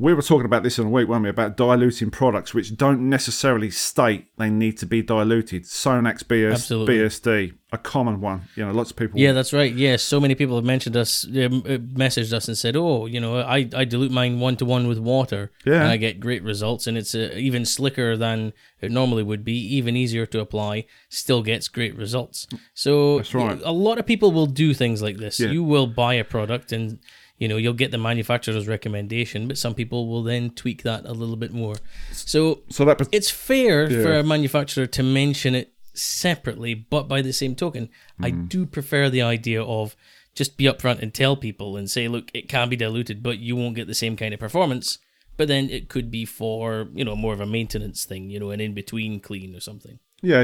we 0.00 0.14
were 0.14 0.22
talking 0.22 0.46
about 0.46 0.62
this 0.62 0.78
in 0.78 0.86
a 0.86 0.90
week, 0.90 1.06
weren't 1.08 1.24
we? 1.24 1.28
About 1.28 1.58
diluting 1.58 2.10
products 2.10 2.54
which 2.54 2.74
don't 2.74 3.06
necessarily 3.10 3.70
state 3.70 4.28
they 4.38 4.48
need 4.48 4.78
to 4.78 4.86
be 4.86 5.02
diluted. 5.02 5.64
Sonax 5.64 6.24
BS, 6.24 6.52
Absolutely. 6.52 6.96
BSD, 6.96 7.52
a 7.70 7.76
common 7.76 8.22
one. 8.22 8.48
You 8.56 8.64
know, 8.64 8.72
lots 8.72 8.90
of 8.90 8.96
people. 8.96 9.20
Yeah, 9.20 9.32
that's 9.32 9.52
right. 9.52 9.72
Yeah, 9.72 9.96
so 9.96 10.18
many 10.18 10.34
people 10.34 10.56
have 10.56 10.64
mentioned 10.64 10.96
us, 10.96 11.26
uh, 11.26 11.52
messaged 11.92 12.32
us, 12.32 12.48
and 12.48 12.56
said, 12.56 12.76
"Oh, 12.76 13.04
you 13.04 13.20
know, 13.20 13.40
I, 13.40 13.68
I 13.74 13.84
dilute 13.84 14.10
mine 14.10 14.40
one 14.40 14.56
to 14.56 14.64
one 14.64 14.88
with 14.88 14.98
water, 14.98 15.52
yeah, 15.66 15.82
and 15.82 15.88
I 15.88 15.98
get 15.98 16.18
great 16.18 16.42
results, 16.42 16.86
and 16.86 16.96
it's 16.96 17.14
uh, 17.14 17.32
even 17.34 17.66
slicker 17.66 18.16
than 18.16 18.54
it 18.80 18.90
normally 18.90 19.22
would 19.22 19.44
be, 19.44 19.58
even 19.76 19.96
easier 19.96 20.24
to 20.24 20.40
apply, 20.40 20.86
still 21.10 21.42
gets 21.42 21.68
great 21.68 21.94
results." 21.94 22.46
So 22.72 23.22
right. 23.34 23.60
A 23.62 23.72
lot 23.72 23.98
of 23.98 24.06
people 24.06 24.32
will 24.32 24.46
do 24.46 24.72
things 24.72 25.02
like 25.02 25.18
this. 25.18 25.38
Yeah. 25.38 25.50
You 25.50 25.62
will 25.62 25.86
buy 25.86 26.14
a 26.14 26.24
product 26.24 26.72
and 26.72 27.00
you 27.40 27.48
know 27.48 27.56
you'll 27.56 27.72
get 27.72 27.90
the 27.90 27.98
manufacturer's 27.98 28.68
recommendation 28.68 29.48
but 29.48 29.58
some 29.58 29.74
people 29.74 30.08
will 30.08 30.22
then 30.22 30.50
tweak 30.50 30.84
that 30.84 31.04
a 31.04 31.12
little 31.12 31.34
bit 31.34 31.52
more 31.52 31.74
so 32.12 32.60
so 32.68 32.84
that 32.84 33.08
it's 33.10 33.30
fair 33.30 33.90
yeah. 33.90 34.02
for 34.02 34.12
a 34.12 34.22
manufacturer 34.22 34.86
to 34.86 35.02
mention 35.02 35.56
it 35.56 35.72
separately 35.94 36.74
but 36.74 37.08
by 37.08 37.20
the 37.20 37.32
same 37.32 37.56
token 37.56 37.88
mm. 38.20 38.26
i 38.26 38.30
do 38.30 38.64
prefer 38.64 39.10
the 39.10 39.22
idea 39.22 39.60
of 39.60 39.96
just 40.34 40.56
be 40.56 40.64
upfront 40.64 41.02
and 41.02 41.12
tell 41.12 41.34
people 41.34 41.76
and 41.76 41.90
say 41.90 42.06
look 42.06 42.30
it 42.32 42.48
can 42.48 42.68
be 42.68 42.76
diluted 42.76 43.22
but 43.22 43.38
you 43.38 43.56
won't 43.56 43.74
get 43.74 43.88
the 43.88 43.94
same 43.94 44.16
kind 44.16 44.32
of 44.32 44.38
performance 44.38 44.98
but 45.36 45.48
then 45.48 45.68
it 45.70 45.88
could 45.88 46.10
be 46.10 46.24
for 46.24 46.88
you 46.94 47.04
know 47.04 47.16
more 47.16 47.32
of 47.32 47.40
a 47.40 47.46
maintenance 47.46 48.04
thing 48.04 48.30
you 48.30 48.38
know 48.38 48.50
an 48.50 48.60
in 48.60 48.72
between 48.72 49.18
clean 49.18 49.56
or 49.56 49.60
something 49.60 49.98
yeah, 50.22 50.40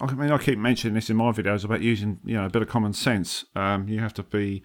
I 0.00 0.14
mean, 0.14 0.30
I 0.30 0.38
keep 0.38 0.60
mentioning 0.60 0.94
this 0.94 1.10
in 1.10 1.16
my 1.16 1.32
videos 1.32 1.64
about 1.64 1.82
using, 1.82 2.20
you 2.24 2.34
know, 2.34 2.46
a 2.46 2.48
bit 2.48 2.62
of 2.62 2.68
common 2.68 2.92
sense. 2.92 3.44
Um, 3.56 3.88
you 3.88 3.98
have 3.98 4.14
to 4.14 4.22
be 4.22 4.62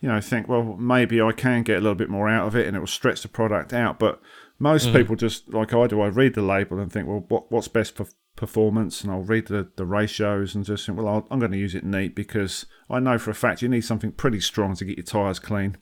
you 0.00 0.08
know, 0.08 0.20
think, 0.20 0.48
well, 0.48 0.62
maybe 0.62 1.20
I 1.20 1.32
can 1.32 1.62
get 1.62 1.78
a 1.78 1.80
little 1.80 1.94
bit 1.94 2.10
more 2.10 2.28
out 2.28 2.46
of 2.46 2.54
it 2.54 2.66
and 2.66 2.76
it 2.76 2.80
will 2.80 2.86
stretch 2.86 3.22
the 3.22 3.28
product 3.28 3.72
out. 3.72 3.98
But 3.98 4.20
most 4.58 4.88
mm. 4.88 4.92
people 4.92 5.16
just, 5.16 5.52
like 5.52 5.72
I 5.72 5.86
do, 5.86 6.00
I 6.00 6.08
read 6.08 6.34
the 6.34 6.42
label 6.42 6.78
and 6.78 6.92
think, 6.92 7.08
well, 7.08 7.24
what, 7.28 7.50
what's 7.50 7.68
best 7.68 7.96
for 7.96 8.06
performance 8.36 9.02
and 9.02 9.10
I'll 9.10 9.22
read 9.22 9.46
the, 9.46 9.68
the 9.76 9.86
ratios 9.86 10.54
and 10.54 10.64
just 10.64 10.84
think, 10.84 10.98
well, 10.98 11.08
I'll, 11.08 11.26
I'm 11.30 11.38
going 11.38 11.52
to 11.52 11.58
use 11.58 11.74
it 11.74 11.84
neat 11.84 12.14
because 12.14 12.66
I 12.90 13.00
know 13.00 13.18
for 13.18 13.30
a 13.30 13.34
fact 13.34 13.62
you 13.62 13.68
need 13.68 13.82
something 13.82 14.12
pretty 14.12 14.40
strong 14.40 14.76
to 14.76 14.84
get 14.84 14.98
your 14.98 15.04
tyres 15.04 15.38
clean 15.38 15.78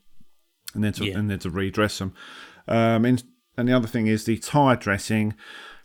and 0.75 0.85
then 0.85 0.92
to, 0.94 1.04
Yeah. 1.04 1.18
and 1.18 1.28
then 1.28 1.40
to 1.40 1.50
redress 1.50 1.99
them. 1.99 2.14
Um, 2.68 3.04
and, 3.04 3.23
and 3.59 3.68
the 3.68 3.73
other 3.73 3.88
thing 3.88 4.06
is 4.06 4.25
the 4.25 4.38
tyre 4.38 4.76
dressing 4.76 5.35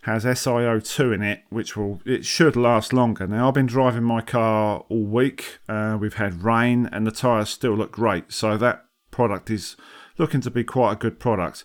has 0.02 0.24
SiO2 0.24 1.14
in 1.14 1.22
it, 1.22 1.42
which 1.50 1.76
will 1.76 2.00
it 2.04 2.24
should 2.24 2.56
last 2.56 2.92
longer. 2.92 3.26
Now 3.26 3.48
I've 3.48 3.54
been 3.54 3.66
driving 3.66 4.04
my 4.04 4.22
car 4.22 4.84
all 4.88 5.04
week. 5.04 5.58
Uh, 5.68 5.98
we've 6.00 6.14
had 6.14 6.42
rain, 6.42 6.88
and 6.90 7.06
the 7.06 7.10
tyres 7.10 7.50
still 7.50 7.74
look 7.74 7.92
great. 7.92 8.32
So 8.32 8.56
that 8.56 8.86
product 9.10 9.50
is 9.50 9.76
looking 10.18 10.40
to 10.42 10.50
be 10.50 10.64
quite 10.64 10.92
a 10.92 10.96
good 10.96 11.18
product. 11.18 11.64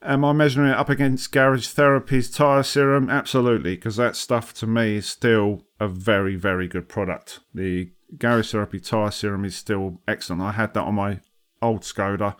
Am 0.00 0.24
I 0.24 0.32
measuring 0.32 0.70
it 0.70 0.76
up 0.76 0.88
against 0.88 1.32
Garage 1.32 1.66
Therapy's 1.66 2.30
tyre 2.30 2.62
serum? 2.62 3.10
Absolutely, 3.10 3.74
because 3.74 3.96
that 3.96 4.14
stuff 4.14 4.54
to 4.54 4.66
me 4.66 4.96
is 4.96 5.08
still 5.08 5.66
a 5.80 5.88
very, 5.88 6.36
very 6.36 6.68
good 6.68 6.88
product. 6.88 7.40
The 7.52 7.90
Garage 8.16 8.52
Therapy 8.52 8.78
tyre 8.78 9.10
serum 9.10 9.44
is 9.44 9.56
still 9.56 10.00
excellent. 10.06 10.42
I 10.42 10.52
had 10.52 10.72
that 10.74 10.84
on 10.84 10.94
my 10.94 11.20
old 11.60 11.82
Skoda, 11.82 12.36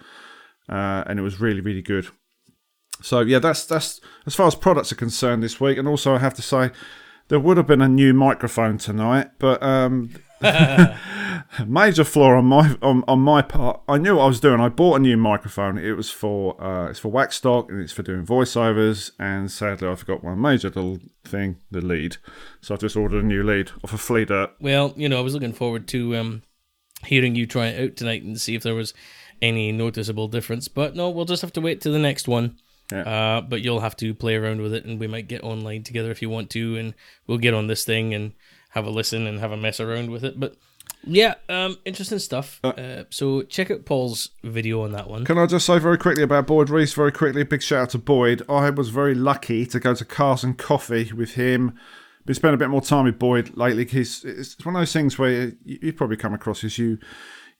uh, 0.68 1.04
and 1.06 1.18
it 1.18 1.23
was 1.23 1.40
really, 1.40 1.61
really 1.61 1.82
good. 1.82 2.08
So 3.02 3.20
yeah, 3.20 3.38
that's 3.38 3.64
that's 3.64 4.00
as 4.26 4.34
far 4.34 4.46
as 4.46 4.54
products 4.54 4.92
are 4.92 4.96
concerned 4.96 5.42
this 5.42 5.60
week. 5.60 5.78
And 5.78 5.86
also, 5.86 6.14
I 6.14 6.18
have 6.18 6.34
to 6.34 6.42
say, 6.42 6.70
there 7.28 7.40
would 7.40 7.56
have 7.56 7.66
been 7.66 7.82
a 7.82 7.88
new 7.88 8.12
microphone 8.12 8.78
tonight, 8.78 9.30
but 9.38 9.62
um, 9.62 10.10
major 11.66 12.04
flaw 12.04 12.36
on 12.36 12.46
my 12.46 12.76
on, 12.82 13.04
on 13.08 13.20
my 13.20 13.42
part. 13.42 13.80
I 13.88 13.98
knew 13.98 14.16
what 14.16 14.24
I 14.24 14.26
was 14.26 14.40
doing. 14.40 14.60
I 14.60 14.68
bought 14.68 14.96
a 14.96 14.98
new 15.00 15.16
microphone. 15.16 15.78
It 15.78 15.92
was 15.92 16.10
for 16.10 16.60
uh, 16.62 16.90
it's 16.90 16.98
for 16.98 17.10
Waxstock 17.10 17.68
and 17.68 17.80
it's 17.80 17.92
for 17.92 18.02
doing 18.02 18.24
voiceovers. 18.24 19.10
And 19.18 19.50
sadly, 19.50 19.88
I 19.88 19.94
forgot 19.94 20.24
one 20.24 20.40
major 20.40 20.68
little 20.68 20.98
thing, 21.24 21.56
the 21.70 21.80
lead. 21.80 22.16
So 22.60 22.74
I've 22.74 22.80
just 22.80 22.96
ordered 22.96 23.24
a 23.24 23.26
new 23.26 23.42
lead 23.42 23.70
off 23.84 23.92
of 23.92 24.00
Flea 24.00 24.24
Dirt. 24.24 24.50
Well, 24.60 24.92
you 24.96 25.08
know, 25.08 25.18
I 25.18 25.22
was 25.22 25.34
looking 25.34 25.52
forward 25.52 25.88
to 25.88 26.16
um, 26.16 26.42
hearing 27.04 27.34
you 27.34 27.46
try 27.46 27.68
it 27.68 27.90
out 27.90 27.96
tonight 27.96 28.22
and 28.22 28.40
see 28.40 28.54
if 28.54 28.62
there 28.62 28.74
was 28.74 28.94
any 29.40 29.72
noticeable 29.72 30.28
difference. 30.28 30.68
But 30.68 30.94
no, 30.94 31.10
we'll 31.10 31.24
just 31.24 31.42
have 31.42 31.52
to 31.54 31.60
wait 31.60 31.80
till 31.80 31.92
the 31.92 31.98
next 31.98 32.28
one. 32.28 32.58
Yeah. 32.90 33.02
Uh, 33.02 33.40
but 33.42 33.61
you'll 33.61 33.80
have 33.80 33.97
to 33.97 34.14
play 34.14 34.37
around 34.37 34.62
with 34.62 34.73
it, 34.73 34.85
and 34.85 34.99
we 34.99 35.07
might 35.07 35.28
get 35.28 35.45
online 35.45 35.83
together 35.83 36.11
if 36.11 36.23
you 36.23 36.30
want 36.30 36.50
to, 36.50 36.76
and 36.76 36.95
we'll 37.26 37.38
get 37.38 37.54
on 37.54 37.66
this 37.66 37.85
thing 37.85 38.14
and 38.14 38.33
have 38.71 38.87
a 38.87 38.90
listen 38.90 39.26
and 39.26 39.40
have 39.40 39.52
a 39.52 39.57
mess 39.57 39.80
around 39.80 40.11
with 40.11 40.25
it. 40.25 40.38
But 40.38 40.57
yeah, 41.04 41.35
um, 41.49 41.78
interesting 41.85 42.18
stuff. 42.18 42.61
Uh, 42.64 43.04
so 43.11 43.42
check 43.42 43.71
out 43.71 43.85
Paul's 43.85 44.30
video 44.42 44.83
on 44.83 44.92
that 44.92 45.09
one. 45.09 45.25
Can 45.25 45.38
I 45.38 45.47
just 45.47 45.66
say 45.66 45.78
very 45.78 45.99
quickly 45.99 46.23
about 46.23 46.47
Boyd 46.47 46.71
Reese? 46.71 46.95
Very 46.95 47.12
quickly, 47.12 47.42
big 47.45 47.62
shout 47.62 47.83
out 47.83 47.90
to 47.90 47.99
Boyd. 47.99 48.42
I 48.49 48.71
was 48.71 48.88
very 48.88 49.14
lucky 49.14 49.66
to 49.66 49.80
go 49.80 49.95
to 49.95 50.04
Cars 50.04 50.42
and 50.42 50.57
Coffee 50.57 51.12
with 51.12 51.35
him. 51.35 51.78
Been 52.26 52.35
spending 52.35 52.57
a 52.57 52.59
bit 52.59 52.68
more 52.68 52.83
time 52.83 53.04
with 53.04 53.18
Boyd 53.18 53.57
lately. 53.57 53.87
He's 53.87 54.25
it's 54.25 54.62
one 54.64 54.76
of 54.76 54.80
those 54.80 54.92
things 54.92 55.18
where 55.18 55.30
you, 55.30 55.57
you 55.64 55.92
probably 55.92 56.16
come 56.16 56.35
across 56.35 56.62
as 56.64 56.78
you 56.78 56.99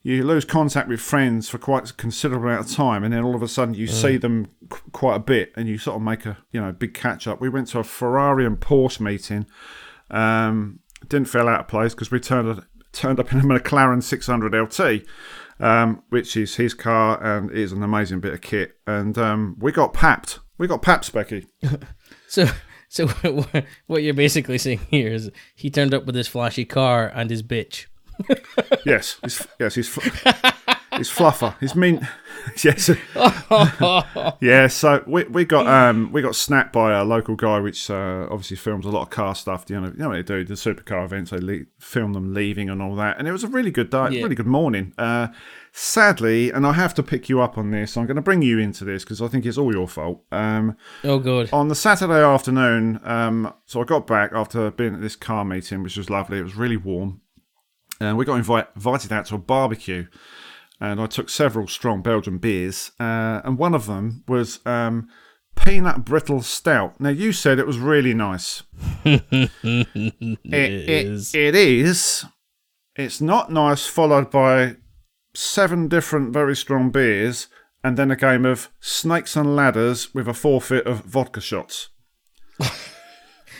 you 0.01 0.23
lose 0.23 0.45
contact 0.45 0.87
with 0.87 1.01
friends 1.01 1.49
for 1.49 1.57
quite 1.57 1.89
a 1.89 1.93
considerable 1.93 2.47
amount 2.47 2.69
of 2.69 2.75
time, 2.75 3.03
and 3.03 3.13
then 3.13 3.23
all 3.23 3.35
of 3.35 3.43
a 3.43 3.47
sudden 3.47 3.73
you 3.73 3.87
see 3.87 4.17
them 4.17 4.47
qu- 4.69 4.91
quite 4.91 5.15
a 5.15 5.19
bit, 5.19 5.51
and 5.55 5.67
you 5.67 5.77
sort 5.77 5.97
of 5.97 6.01
make 6.01 6.25
a 6.25 6.37
you 6.51 6.61
know 6.61 6.71
big 6.71 6.93
catch 6.93 7.27
up. 7.27 7.41
We 7.41 7.49
went 7.49 7.67
to 7.69 7.79
a 7.79 7.83
Ferrari 7.83 8.45
and 8.45 8.59
Porsche 8.59 8.99
meeting. 8.99 9.45
Um, 10.09 10.79
didn't 11.07 11.27
feel 11.29 11.47
out 11.47 11.61
of 11.61 11.67
place 11.67 11.93
because 11.93 12.11
we 12.11 12.19
turned 12.19 12.63
turned 12.91 13.19
up 13.19 13.31
in 13.31 13.39
a 13.39 13.43
McLaren 13.43 14.01
600 14.01 14.53
LT, 14.53 15.05
um, 15.59 16.03
which 16.09 16.35
is 16.35 16.55
his 16.55 16.73
car 16.73 17.21
and 17.23 17.51
is 17.51 17.71
an 17.71 17.83
amazing 17.83 18.19
bit 18.19 18.33
of 18.33 18.41
kit. 18.41 18.77
And 18.87 19.17
um, 19.17 19.55
we 19.59 19.71
got 19.71 19.93
papped. 19.93 20.39
We 20.57 20.67
got 20.67 20.81
papped, 20.81 21.11
Becky. 21.13 21.47
So, 22.27 22.45
so 22.89 23.07
what 23.87 24.03
you're 24.03 24.13
basically 24.13 24.59
saying 24.59 24.81
here 24.91 25.11
is 25.11 25.31
he 25.55 25.71
turned 25.71 25.95
up 25.95 26.05
with 26.05 26.13
his 26.13 26.27
flashy 26.27 26.63
car 26.63 27.11
and 27.15 27.31
his 27.31 27.41
bitch. 27.41 27.87
Yes, 28.85 29.17
he's, 29.23 29.47
yes, 29.59 29.75
he's 29.75 29.93
he's 29.93 31.09
fluffer. 31.09 31.55
He's 31.59 31.75
mean. 31.75 32.07
yes. 32.63 32.89
yeah. 34.41 34.67
So 34.67 35.03
we, 35.07 35.23
we 35.25 35.45
got 35.45 35.67
um 35.67 36.11
we 36.11 36.21
got 36.21 36.35
snapped 36.35 36.73
by 36.73 36.97
a 36.97 37.03
local 37.03 37.35
guy, 37.35 37.59
which 37.59 37.89
uh, 37.89 38.27
obviously 38.29 38.57
films 38.57 38.85
a 38.85 38.89
lot 38.89 39.03
of 39.03 39.09
car 39.09 39.35
stuff. 39.35 39.65
You 39.69 39.81
know, 39.81 39.87
you 39.87 39.93
know 39.97 40.09
what 40.09 40.15
they 40.15 40.23
do 40.23 40.43
the 40.43 40.53
supercar 40.55 41.05
events. 41.05 41.31
They 41.31 41.37
le- 41.39 41.65
film 41.79 42.13
them 42.13 42.33
leaving 42.33 42.69
and 42.69 42.81
all 42.81 42.95
that, 42.95 43.17
and 43.19 43.27
it 43.27 43.31
was 43.31 43.43
a 43.43 43.47
really 43.47 43.71
good 43.71 43.89
day, 43.89 44.07
Yeah. 44.11 44.23
really 44.23 44.35
good 44.35 44.47
morning. 44.47 44.93
Uh, 44.97 45.27
sadly, 45.71 46.51
and 46.51 46.65
I 46.65 46.73
have 46.73 46.93
to 46.95 47.03
pick 47.03 47.29
you 47.29 47.41
up 47.41 47.57
on 47.57 47.71
this. 47.71 47.95
I'm 47.97 48.05
going 48.05 48.15
to 48.15 48.21
bring 48.21 48.41
you 48.41 48.59
into 48.59 48.83
this 48.85 49.03
because 49.03 49.21
I 49.21 49.27
think 49.27 49.45
it's 49.45 49.57
all 49.57 49.73
your 49.73 49.87
fault. 49.87 50.23
Um, 50.31 50.75
Oh 51.03 51.19
god. 51.19 51.49
on 51.53 51.67
the 51.67 51.75
Saturday 51.75 52.23
afternoon, 52.23 52.99
um, 53.03 53.53
so 53.65 53.81
I 53.81 53.85
got 53.85 54.07
back 54.07 54.31
after 54.33 54.71
being 54.71 54.95
at 54.95 55.01
this 55.01 55.15
car 55.15 55.45
meeting, 55.45 55.83
which 55.83 55.97
was 55.97 56.09
lovely. 56.09 56.39
It 56.39 56.43
was 56.43 56.55
really 56.55 56.77
warm, 56.77 57.21
and 57.99 58.17
we 58.17 58.25
got 58.25 58.35
invite, 58.35 58.67
invited 58.75 59.11
out 59.11 59.25
to 59.27 59.35
a 59.35 59.39
barbecue. 59.39 60.07
And 60.81 61.01
I 61.01 61.07
took 61.07 61.29
several 61.29 61.67
strong 61.67 62.01
Belgian 62.01 62.37
beers, 62.37 62.91
uh, 63.01 63.41
and 63.43 63.57
one 63.57 63.73
of 63.73 63.85
them 63.85 64.23
was 64.29 64.65
um, 64.65 65.09
peanut 65.57 66.05
brittle 66.05 66.41
stout. 66.41 66.99
Now 67.01 67.09
you 67.09 67.33
said 67.33 67.59
it 67.59 67.67
was 67.67 67.77
really 67.77 68.13
nice. 68.13 68.63
it, 69.03 69.51
it, 69.63 70.89
is. 70.89 71.35
it 71.35 71.53
is. 71.53 72.25
It's 72.95 73.19
not 73.19 73.51
nice. 73.51 73.87
Followed 73.87 74.31
by 74.31 74.77
seven 75.33 75.89
different 75.89 76.31
very 76.31 76.55
strong 76.55 76.91
beers, 76.91 77.47
and 77.83 77.97
then 77.97 78.09
a 78.09 78.15
game 78.15 78.45
of 78.45 78.69
snakes 78.79 79.35
and 79.35 79.55
ladders 79.55 80.13
with 80.13 80.29
a 80.29 80.33
forfeit 80.33 80.85
of 80.87 81.01
vodka 81.01 81.41
shots. 81.41 81.89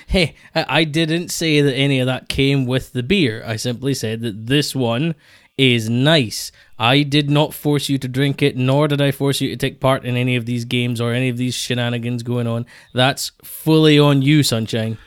Hey, 0.09 0.33
I 0.55 0.85
didn't 0.85 1.29
say 1.29 1.61
that 1.61 1.75
any 1.75 1.99
of 1.99 2.07
that 2.07 2.29
came 2.29 2.65
with 2.65 2.93
the 2.93 3.03
beer. 3.03 3.43
I 3.45 3.57
simply 3.57 3.93
said 3.93 4.21
that 4.21 4.47
this 4.47 4.75
one 4.75 5.13
is 5.55 5.87
nice. 5.87 6.51
I 6.79 7.03
did 7.03 7.29
not 7.29 7.53
force 7.53 7.89
you 7.89 7.99
to 7.99 8.07
drink 8.07 8.41
it, 8.41 8.57
nor 8.57 8.87
did 8.87 9.01
I 9.01 9.11
force 9.11 9.39
you 9.39 9.49
to 9.49 9.55
take 9.55 9.79
part 9.79 10.05
in 10.05 10.17
any 10.17 10.35
of 10.35 10.47
these 10.47 10.65
games 10.65 10.99
or 10.99 11.13
any 11.13 11.29
of 11.29 11.37
these 11.37 11.53
shenanigans 11.53 12.23
going 12.23 12.47
on. 12.47 12.65
That's 12.91 13.33
fully 13.43 13.99
on 13.99 14.23
you, 14.23 14.41
Sunshine. 14.41 14.97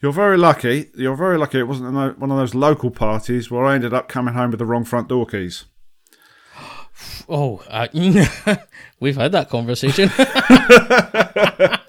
You're 0.00 0.12
very 0.12 0.38
lucky. 0.38 0.88
You're 0.94 1.14
very 1.14 1.36
lucky. 1.36 1.58
It 1.58 1.68
wasn't 1.68 2.18
one 2.18 2.30
of 2.30 2.38
those 2.38 2.54
local 2.54 2.90
parties 2.90 3.50
where 3.50 3.66
I 3.66 3.74
ended 3.74 3.92
up 3.92 4.08
coming 4.08 4.32
home 4.32 4.52
with 4.52 4.60
the 4.60 4.66
wrong 4.66 4.84
front 4.84 5.08
door 5.08 5.26
keys. 5.26 5.66
Oh, 7.28 7.62
uh, 7.68 7.88
we've 8.98 9.16
had 9.16 9.32
that 9.32 9.50
conversation. 9.50 10.10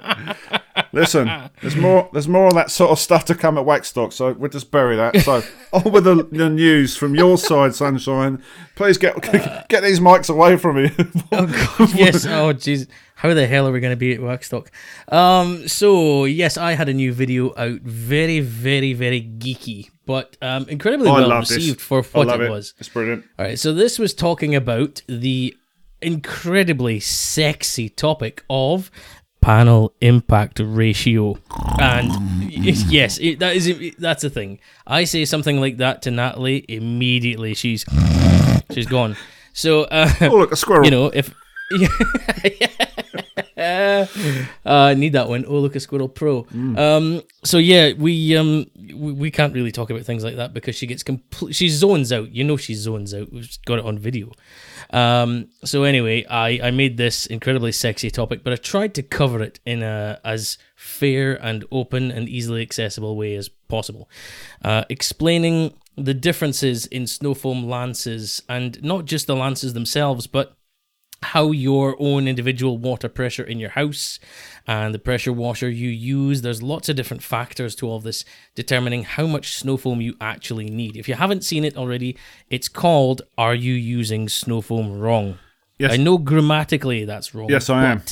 Listen, 0.94 1.50
there's 1.62 1.76
more. 1.76 2.08
There's 2.14 2.28
more 2.28 2.48
of 2.48 2.54
that 2.54 2.70
sort 2.70 2.92
of 2.92 3.00
stuff 3.00 3.26
to 3.26 3.36
come 3.36 3.58
at 3.58 3.66
Waxstock, 3.66 4.14
so 4.14 4.32
we'll 4.34 4.52
just 4.52 4.70
bury 4.70 4.96
that. 4.96 5.18
So, 5.22 5.42
on 5.74 5.92
with 5.92 6.04
the, 6.04 6.28
the 6.32 6.52
news 6.52 6.96
from 6.96 7.16
your 7.16 7.40
side, 7.40 7.74
Sunshine. 7.74 8.44
Please 8.76 9.00
get 9.00 9.20
get 9.70 9.82
these 9.82 10.00
mics 10.00 10.30
away 10.30 10.56
from 10.56 10.76
me. 10.78 10.92
Oh 11.32 11.48
god, 11.48 11.96
yes. 11.96 12.28
Oh 12.28 12.54
jeez, 12.54 12.88
how 13.16 13.34
the 13.34 13.48
hell 13.48 13.68
are 13.68 13.72
we 13.72 13.80
going 13.80 13.92
to 13.92 13.98
be 13.98 14.14
at 14.14 14.20
Waxstock? 14.20 14.68
Um, 15.12 15.68
so 15.68 16.26
yes, 16.26 16.58
I 16.58 16.74
had 16.74 16.90
a 16.90 16.94
new 16.94 17.12
video 17.12 17.56
out, 17.58 17.82
very, 17.82 18.40
very, 18.40 18.94
very 18.94 19.22
geeky, 19.22 19.90
but 20.06 20.38
um, 20.44 20.68
incredibly 20.70 21.10
I 21.10 21.14
well 21.14 21.40
received 21.40 21.80
this. 21.80 21.84
for 21.84 22.04
what 22.04 22.28
it 22.40 22.42
it. 22.42 22.50
was. 22.52 22.76
It's 22.78 22.90
brilliant. 22.90 23.26
All 23.40 23.46
right, 23.46 23.58
so 23.58 23.74
this 23.74 23.98
was 23.98 24.14
talking 24.14 24.54
about 24.54 25.02
the 25.08 25.58
incredibly 26.04 27.00
sexy 27.00 27.90
topic 27.90 28.44
of 28.50 28.92
panel 29.44 29.94
impact 30.02 30.60
ratio, 30.64 31.38
and 31.80 32.10
yes, 32.52 33.20
it, 33.20 33.40
that 33.40 33.56
is 33.56 33.96
that's 34.00 34.22
the 34.24 34.30
thing. 34.30 34.60
I 34.88 35.04
say 35.04 35.26
something 35.26 35.60
like 35.60 35.78
that 35.78 36.02
to 36.04 36.12
Natalie, 36.12 36.66
immediately 36.68 37.54
she's 37.54 37.86
she's 38.72 38.88
gone. 38.88 39.16
So. 39.54 39.84
Uh, 39.84 40.10
Oh 40.22 40.38
look, 40.38 40.52
a 40.52 40.56
squirrel. 40.56 40.86
you 40.86 40.92
know, 40.92 41.08
if 41.14 41.34
uh, 44.65 44.93
need 44.98 45.13
that 45.13 45.29
one. 45.29 45.46
Oh, 45.48 45.60
look, 45.60 45.75
a 45.75 45.79
Squirrel 45.79 46.10
Pro. 46.10 46.48
Um, 46.77 47.22
so 47.43 47.58
yeah, 47.58 47.93
we 47.98 48.36
um 48.38 48.65
we, 48.75 49.13
we 49.13 49.32
can't 49.32 49.53
really 49.53 49.72
talk 49.72 49.89
about 49.89 50.03
things 50.03 50.24
like 50.24 50.36
that 50.38 50.53
because 50.53 50.75
she 50.75 50.88
gets 50.88 51.03
complete. 51.03 51.55
She 51.55 51.70
zones 51.70 52.12
out. 52.12 52.32
You 52.32 52.43
know, 52.43 52.58
she 52.58 52.74
zones 52.74 53.13
out. 53.13 53.32
We've 53.32 53.58
got 53.65 53.79
it 53.79 53.86
on 53.86 54.00
video. 54.00 54.32
Um, 54.89 55.50
so 55.63 55.84
anyway, 55.84 56.25
I 56.25 56.60
I 56.63 56.72
made 56.72 56.98
this 56.98 57.25
incredibly 57.25 57.72
sexy 57.72 58.10
topic, 58.10 58.43
but 58.43 58.53
I 58.53 58.58
tried 58.58 58.93
to 58.96 59.03
cover 59.03 59.41
it 59.41 59.60
in 59.65 59.84
a 59.84 60.20
as 60.24 60.58
fair 60.75 61.34
and 61.43 61.65
open 61.72 62.12
and 62.12 62.27
easily 62.27 62.62
accessible 62.62 63.15
way 63.15 63.36
as 63.36 63.50
possible, 63.50 64.10
uh, 64.63 64.84
explaining 64.89 65.74
the 65.96 66.13
differences 66.13 66.86
in 66.88 67.03
snowfoam 67.03 67.67
lances 67.67 68.41
and 68.50 68.82
not 68.84 69.05
just 69.05 69.27
the 69.27 69.36
lances 69.36 69.74
themselves, 69.74 70.27
but 70.27 70.58
how 71.24 71.51
your 71.51 71.96
own 72.00 72.27
individual 72.27 72.77
water 72.77 73.10
pressure 73.10 73.44
in 73.44 73.60
your 73.60 73.72
house 73.72 74.20
and 74.68 74.94
the 74.94 75.00
pressure 75.00 75.34
washer 75.34 75.70
you 75.70 75.89
use. 75.89 76.42
There's 76.42 76.62
lots 76.62 76.89
of 76.89 76.96
different 76.96 77.24
factors 77.24 77.75
to 77.75 77.88
all 77.88 78.00
this 78.00 78.25
determining 78.56 79.03
how 79.03 79.25
much 79.25 79.56
snow 79.56 79.77
foam 79.77 80.01
you 80.01 80.15
actually 80.22 80.70
need. 80.70 80.96
If 80.98 81.08
you 81.08 81.15
haven't 81.15 81.44
seen 81.44 81.63
it 81.63 81.75
already, 81.77 82.18
it's 82.50 82.70
called 82.70 83.22
Are 83.38 83.56
You 83.56 83.74
Using 83.74 84.30
Snow 84.30 84.62
Foam 84.62 85.00
Wrong? 85.00 85.39
Yes. 85.80 85.94
I 85.94 85.98
know 85.98 86.18
grammatically 86.18 87.06
that's 87.06 87.34
wrong. 87.34 87.50
Yes, 87.50 87.70
I 87.70 87.86
am. 87.86 88.03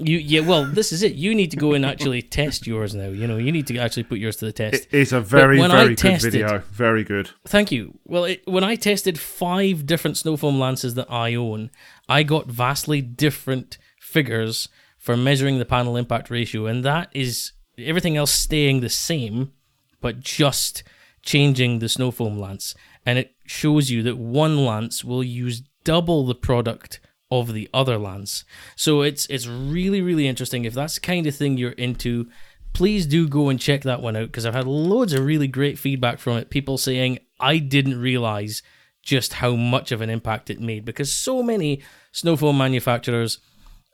You 0.00 0.18
yeah, 0.18 0.40
well, 0.40 0.64
this 0.64 0.92
is 0.92 1.02
it. 1.02 1.14
You 1.14 1.34
need 1.34 1.50
to 1.50 1.56
go 1.56 1.72
and 1.72 1.84
actually 1.84 2.22
test 2.40 2.68
yours 2.68 2.94
now. 2.94 3.08
You 3.08 3.26
know, 3.26 3.36
you 3.36 3.50
need 3.50 3.66
to 3.66 3.78
actually 3.78 4.04
put 4.04 4.18
yours 4.18 4.36
to 4.36 4.44
the 4.44 4.52
test. 4.52 4.86
It 4.92 4.94
is 4.94 5.12
a 5.12 5.20
very 5.20 5.58
very 5.58 5.96
good 5.96 6.22
video. 6.22 6.62
Very 6.70 7.02
good. 7.02 7.30
Thank 7.46 7.72
you. 7.72 7.98
Well, 8.04 8.24
it, 8.24 8.42
when 8.46 8.62
I 8.62 8.76
tested 8.76 9.18
five 9.18 9.86
different 9.86 10.16
snow 10.16 10.36
foam 10.36 10.60
lances 10.60 10.94
that 10.94 11.10
I 11.10 11.34
own, 11.34 11.70
I 12.08 12.22
got 12.22 12.46
vastly 12.46 13.00
different 13.00 13.78
figures 14.00 14.68
for 14.96 15.16
measuring 15.16 15.58
the 15.58 15.64
panel 15.64 15.96
impact 15.96 16.30
ratio, 16.30 16.66
and 16.66 16.84
that 16.84 17.10
is 17.12 17.52
everything 17.78 18.16
else 18.16 18.32
staying 18.32 18.80
the 18.80 18.88
same, 18.88 19.52
but 20.00 20.20
just 20.20 20.82
changing 21.22 21.78
the 21.78 21.88
snow 21.88 22.10
foam 22.10 22.38
lance. 22.38 22.74
And 23.04 23.18
it 23.18 23.34
shows 23.46 23.90
you 23.90 24.02
that 24.04 24.18
one 24.18 24.64
lance 24.64 25.04
will 25.04 25.22
use 25.22 25.62
double 25.84 26.26
the 26.26 26.34
product 26.34 27.00
of 27.30 27.52
the 27.52 27.68
other 27.72 27.98
lance. 27.98 28.44
So 28.76 29.02
it's 29.02 29.26
it's 29.26 29.46
really 29.46 30.00
really 30.00 30.26
interesting. 30.26 30.64
If 30.64 30.74
that's 30.74 30.94
the 30.94 31.00
kind 31.00 31.26
of 31.26 31.34
thing 31.34 31.56
you're 31.56 31.72
into, 31.72 32.28
please 32.72 33.06
do 33.06 33.28
go 33.28 33.48
and 33.48 33.60
check 33.60 33.82
that 33.82 34.02
one 34.02 34.16
out 34.16 34.26
because 34.26 34.46
I've 34.46 34.54
had 34.54 34.66
loads 34.66 35.12
of 35.12 35.24
really 35.24 35.48
great 35.48 35.78
feedback 35.78 36.18
from 36.18 36.38
it. 36.38 36.50
People 36.50 36.78
saying 36.78 37.18
I 37.40 37.58
didn't 37.58 38.00
realize 38.00 38.62
just 39.08 39.32
how 39.32 39.56
much 39.56 39.90
of 39.90 40.02
an 40.02 40.10
impact 40.10 40.50
it 40.50 40.60
made 40.60 40.84
because 40.84 41.10
so 41.10 41.42
many 41.42 41.80
snow 42.12 42.36
foam 42.36 42.58
manufacturers 42.58 43.38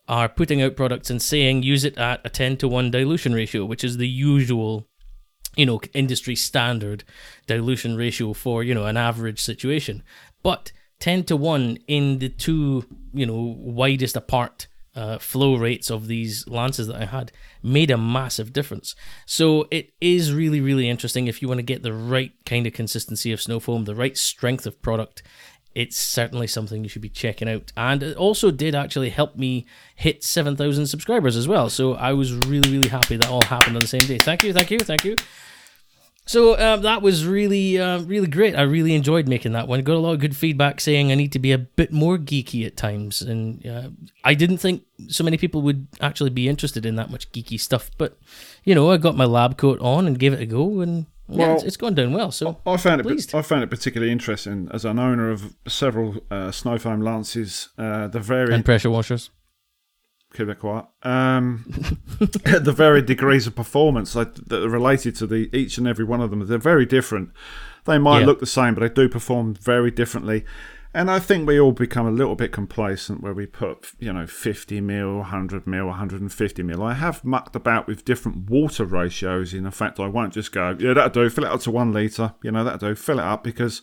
are 0.09 0.29
putting 0.29 0.61
out 0.61 0.75
products 0.75 1.09
and 1.09 1.23
saying 1.23 1.63
use 1.63 1.85
it 1.85 1.97
at 1.97 2.21
a 2.25 2.29
10 2.29 2.57
to 2.57 2.67
1 2.67 2.91
dilution 2.91 3.33
ratio, 3.33 3.65
which 3.65 3.85
is 3.85 3.97
the 3.97 4.09
usual 4.09 4.89
you 5.57 5.65
know 5.65 5.81
industry 5.93 6.35
standard 6.35 7.05
dilution 7.47 7.97
ratio 7.97 8.33
for 8.33 8.65
you 8.65 8.75
know 8.75 8.87
an 8.87 8.97
average 8.97 9.41
situation. 9.41 10.03
But 10.43 10.73
10 10.99 11.23
to 11.25 11.37
1 11.37 11.79
in 11.87 12.19
the 12.19 12.29
two 12.29 12.85
you 13.13 13.25
know 13.25 13.55
widest 13.57 14.17
apart 14.17 14.67
uh, 14.97 15.19
flow 15.19 15.55
rates 15.55 15.91
of 15.91 16.09
these 16.09 16.49
lances 16.49 16.89
that 16.89 17.01
I 17.01 17.05
had 17.05 17.31
made 17.65 17.91
a 17.91 17.97
massive 17.97 18.53
difference. 18.53 18.95
So 19.27 19.67
it 19.71 19.93
is 20.01 20.33
really, 20.33 20.61
really 20.61 20.89
interesting 20.89 21.27
if 21.27 21.41
you 21.41 21.49
want 21.49 21.59
to 21.59 21.63
get 21.63 21.83
the 21.83 21.95
right 21.95 22.33
kind 22.45 22.67
of 22.67 22.75
consistency 22.75 23.33
of 23.33 23.41
snow 23.41 23.59
foam, 23.59 23.85
the 23.85 23.95
right 23.95 24.17
strength 24.17 24.67
of 24.67 24.81
product. 24.83 25.23
It's 25.75 25.97
certainly 25.97 26.47
something 26.47 26.85
you 26.85 26.89
should 26.89 27.03
be 27.03 27.09
checking 27.09 27.49
out. 27.49 27.73
And 27.77 28.03
it 28.03 28.17
also 28.17 28.53
did 28.53 28.75
actually 28.75 29.11
help 29.11 29.35
me 29.35 29.67
hit 29.97 30.23
7,000 30.23 30.87
subscribers 30.87 31.37
as 31.37 31.49
well. 31.49 31.69
So 31.69 31.95
I 31.95 32.13
was 32.13 32.33
really, 32.47 32.71
really 32.71 32.91
happy 32.91 33.17
that 33.17 33.29
all 33.29 33.43
happened 33.43 33.77
on 33.77 33.81
the 33.81 33.89
same 33.89 34.03
day. 34.03 34.19
Thank 34.19 34.45
you, 34.45 34.53
thank 34.53 34.71
you, 34.71 34.79
thank 34.79 35.05
you. 35.05 35.17
So 36.27 36.59
um, 36.59 36.83
that 36.83 37.03
was 37.03 37.27
really, 37.27 37.79
uh, 37.79 38.01
really 38.01 38.27
great. 38.27 38.55
I 38.55 38.63
really 38.63 38.95
enjoyed 38.95 39.29
making 39.29 39.53
that 39.53 39.69
one. 39.69 39.83
Got 39.83 39.97
a 39.97 39.99
lot 39.99 40.13
of 40.13 40.21
good 40.21 40.35
feedback 40.35 40.81
saying 40.81 41.13
I 41.13 41.17
need 41.17 41.33
to 41.33 41.39
be 41.39 41.53
a 41.53 41.59
bit 41.59 41.93
more 41.93 42.17
geeky 42.17 42.67
at 42.67 42.77
times, 42.77 43.21
and 43.21 43.67
uh, 43.67 43.89
I 44.25 44.33
didn't 44.35 44.59
think 44.59 44.85
so 45.09 45.23
many 45.23 45.37
people 45.37 45.61
would 45.63 45.87
actually 46.01 46.31
be 46.31 46.49
interested 46.49 46.87
in 46.87 46.97
that 46.97 47.11
much 47.11 47.31
geeky 47.33 47.61
stuff. 47.61 47.91
But 47.99 48.19
you 48.65 48.75
know, 48.75 48.91
I 48.91 48.97
got 48.97 49.17
my 49.17 49.27
lab 49.27 49.59
coat 49.59 49.81
on 49.81 50.07
and 50.07 50.19
gave 50.19 50.33
it 50.33 50.41
a 50.41 50.47
go, 50.47 50.81
and 50.81 51.07
yeah, 51.29 51.55
it's, 51.55 51.63
it's 51.65 51.77
gone 51.77 51.95
down 51.95 52.13
well. 52.13 52.31
So 52.31 52.59
I 52.67 52.79
found 52.79 53.01
it. 53.01 53.05
pleased. 53.05 53.35
I 53.35 53.43
found 53.43 53.63
it 53.63 53.71
particularly 53.71 54.13
interesting 54.13 54.69
as 54.73 54.87
an 54.87 54.99
owner 54.99 55.31
of 55.31 55.55
several 55.69 56.23
uh, 56.31 56.51
snow 56.51 56.79
foam 56.79 57.03
lances. 57.03 57.69
Uh, 57.77 58.09
the 58.09 58.21
very 58.21 58.55
and 58.55 58.65
pressure 58.65 58.91
washers. 58.91 59.31
Quiet. 60.59 60.87
Um, 61.03 61.65
the 62.19 62.75
varied 62.77 63.07
degrees 63.07 63.47
of 63.47 63.55
performance 63.55 64.13
that 64.15 64.53
are 64.53 64.69
related 64.69 65.17
to 65.17 65.27
the 65.27 65.49
each 65.57 65.79
and 65.79 65.87
every 65.89 66.05
one 66.05 66.21
of 66.21 66.31
them. 66.31 66.47
They're 66.47 66.59
very 66.59 66.87
different. 66.87 67.31
They 67.85 67.99
might 67.99 68.21
Yeah. 68.21 68.27
look 68.27 68.41
the 68.41 68.47
same, 68.47 68.75
but 68.75 68.81
they 68.81 68.89
do 69.03 69.09
perform 69.09 69.55
very 69.55 69.91
differently. 69.91 70.45
And 70.97 71.11
I 71.11 71.19
think 71.19 71.49
we 71.49 71.59
all 71.59 71.73
become 71.73 72.07
a 72.07 72.11
little 72.13 72.37
bit 72.37 72.53
complacent 72.53 73.21
where 73.21 73.35
we 73.35 73.47
put, 73.47 73.93
you 73.99 74.13
know, 74.13 74.29
50 74.29 74.81
mil, 74.81 75.17
100 75.17 75.67
mil, 75.67 75.87
150 75.89 76.63
mil. 76.63 76.81
I 76.85 76.95
have 76.95 77.25
mucked 77.25 77.57
about 77.57 77.89
with 77.89 78.05
different 78.05 78.49
water 78.49 78.85
ratios. 78.85 79.53
In 79.55 79.69
fact, 79.73 79.99
I 79.99 80.07
won't 80.07 80.33
just 80.33 80.53
go, 80.53 80.77
yeah, 80.79 80.93
that'll 80.95 81.11
do, 81.25 81.29
fill 81.29 81.45
it 81.45 81.51
up 81.51 81.61
to 81.63 81.73
one 81.73 81.93
litre, 81.93 82.35
you 82.45 82.53
know, 82.53 82.63
that'll 82.63 82.91
do, 82.91 82.95
fill 82.95 83.19
it 83.19 83.25
up 83.25 83.43
because 83.43 83.83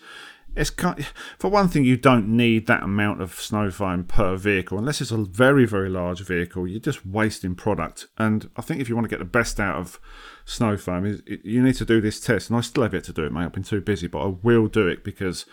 it's 0.56 0.70
kind 0.70 1.06
for 1.38 1.50
one 1.50 1.68
thing 1.70 1.86
you 1.86 1.96
don't 1.98 2.28
need 2.28 2.68
that 2.68 2.84
amount 2.84 3.22
of 3.22 3.34
snow 3.40 3.72
foam 3.72 4.04
per 4.04 4.36
vehicle. 4.36 4.78
Unless 4.78 5.02
it's 5.02 5.12
a 5.12 5.18
very 5.18 5.66
very 5.66 5.90
large 5.90 6.22
vehicle 6.22 6.68
you're 6.68 6.80
just 6.80 7.06
wasting 7.06 7.56
product. 7.56 8.08
And 8.18 8.50
i 8.58 8.62
think 8.62 8.82
if 8.82 8.90
you 8.90 8.96
want 8.96 9.06
to 9.06 9.10
get 9.10 9.20
the 9.20 9.26
best 9.26 9.60
out 9.60 9.76
of 9.78 10.00
snow 10.46 10.76
foam 10.78 11.06
is 11.06 11.22
you 11.44 11.62
need 11.64 11.76
to 11.76 11.86
do 11.86 12.02
this 12.02 12.20
test. 12.20 12.50
And 12.50 12.58
i 12.58 12.62
still 12.62 12.84
have 12.84 12.94
yet 12.94 13.04
to 13.06 13.14
do 13.14 13.24
it 13.24 13.32
mate. 13.32 13.46
I've 13.46 13.54
been 13.54 13.64
too 13.64 13.82
busy 13.82 14.08
but 14.08 14.20
i 14.26 14.34
will 14.44 14.68
do 14.68 14.88
it 14.88 15.04
because 15.04 15.46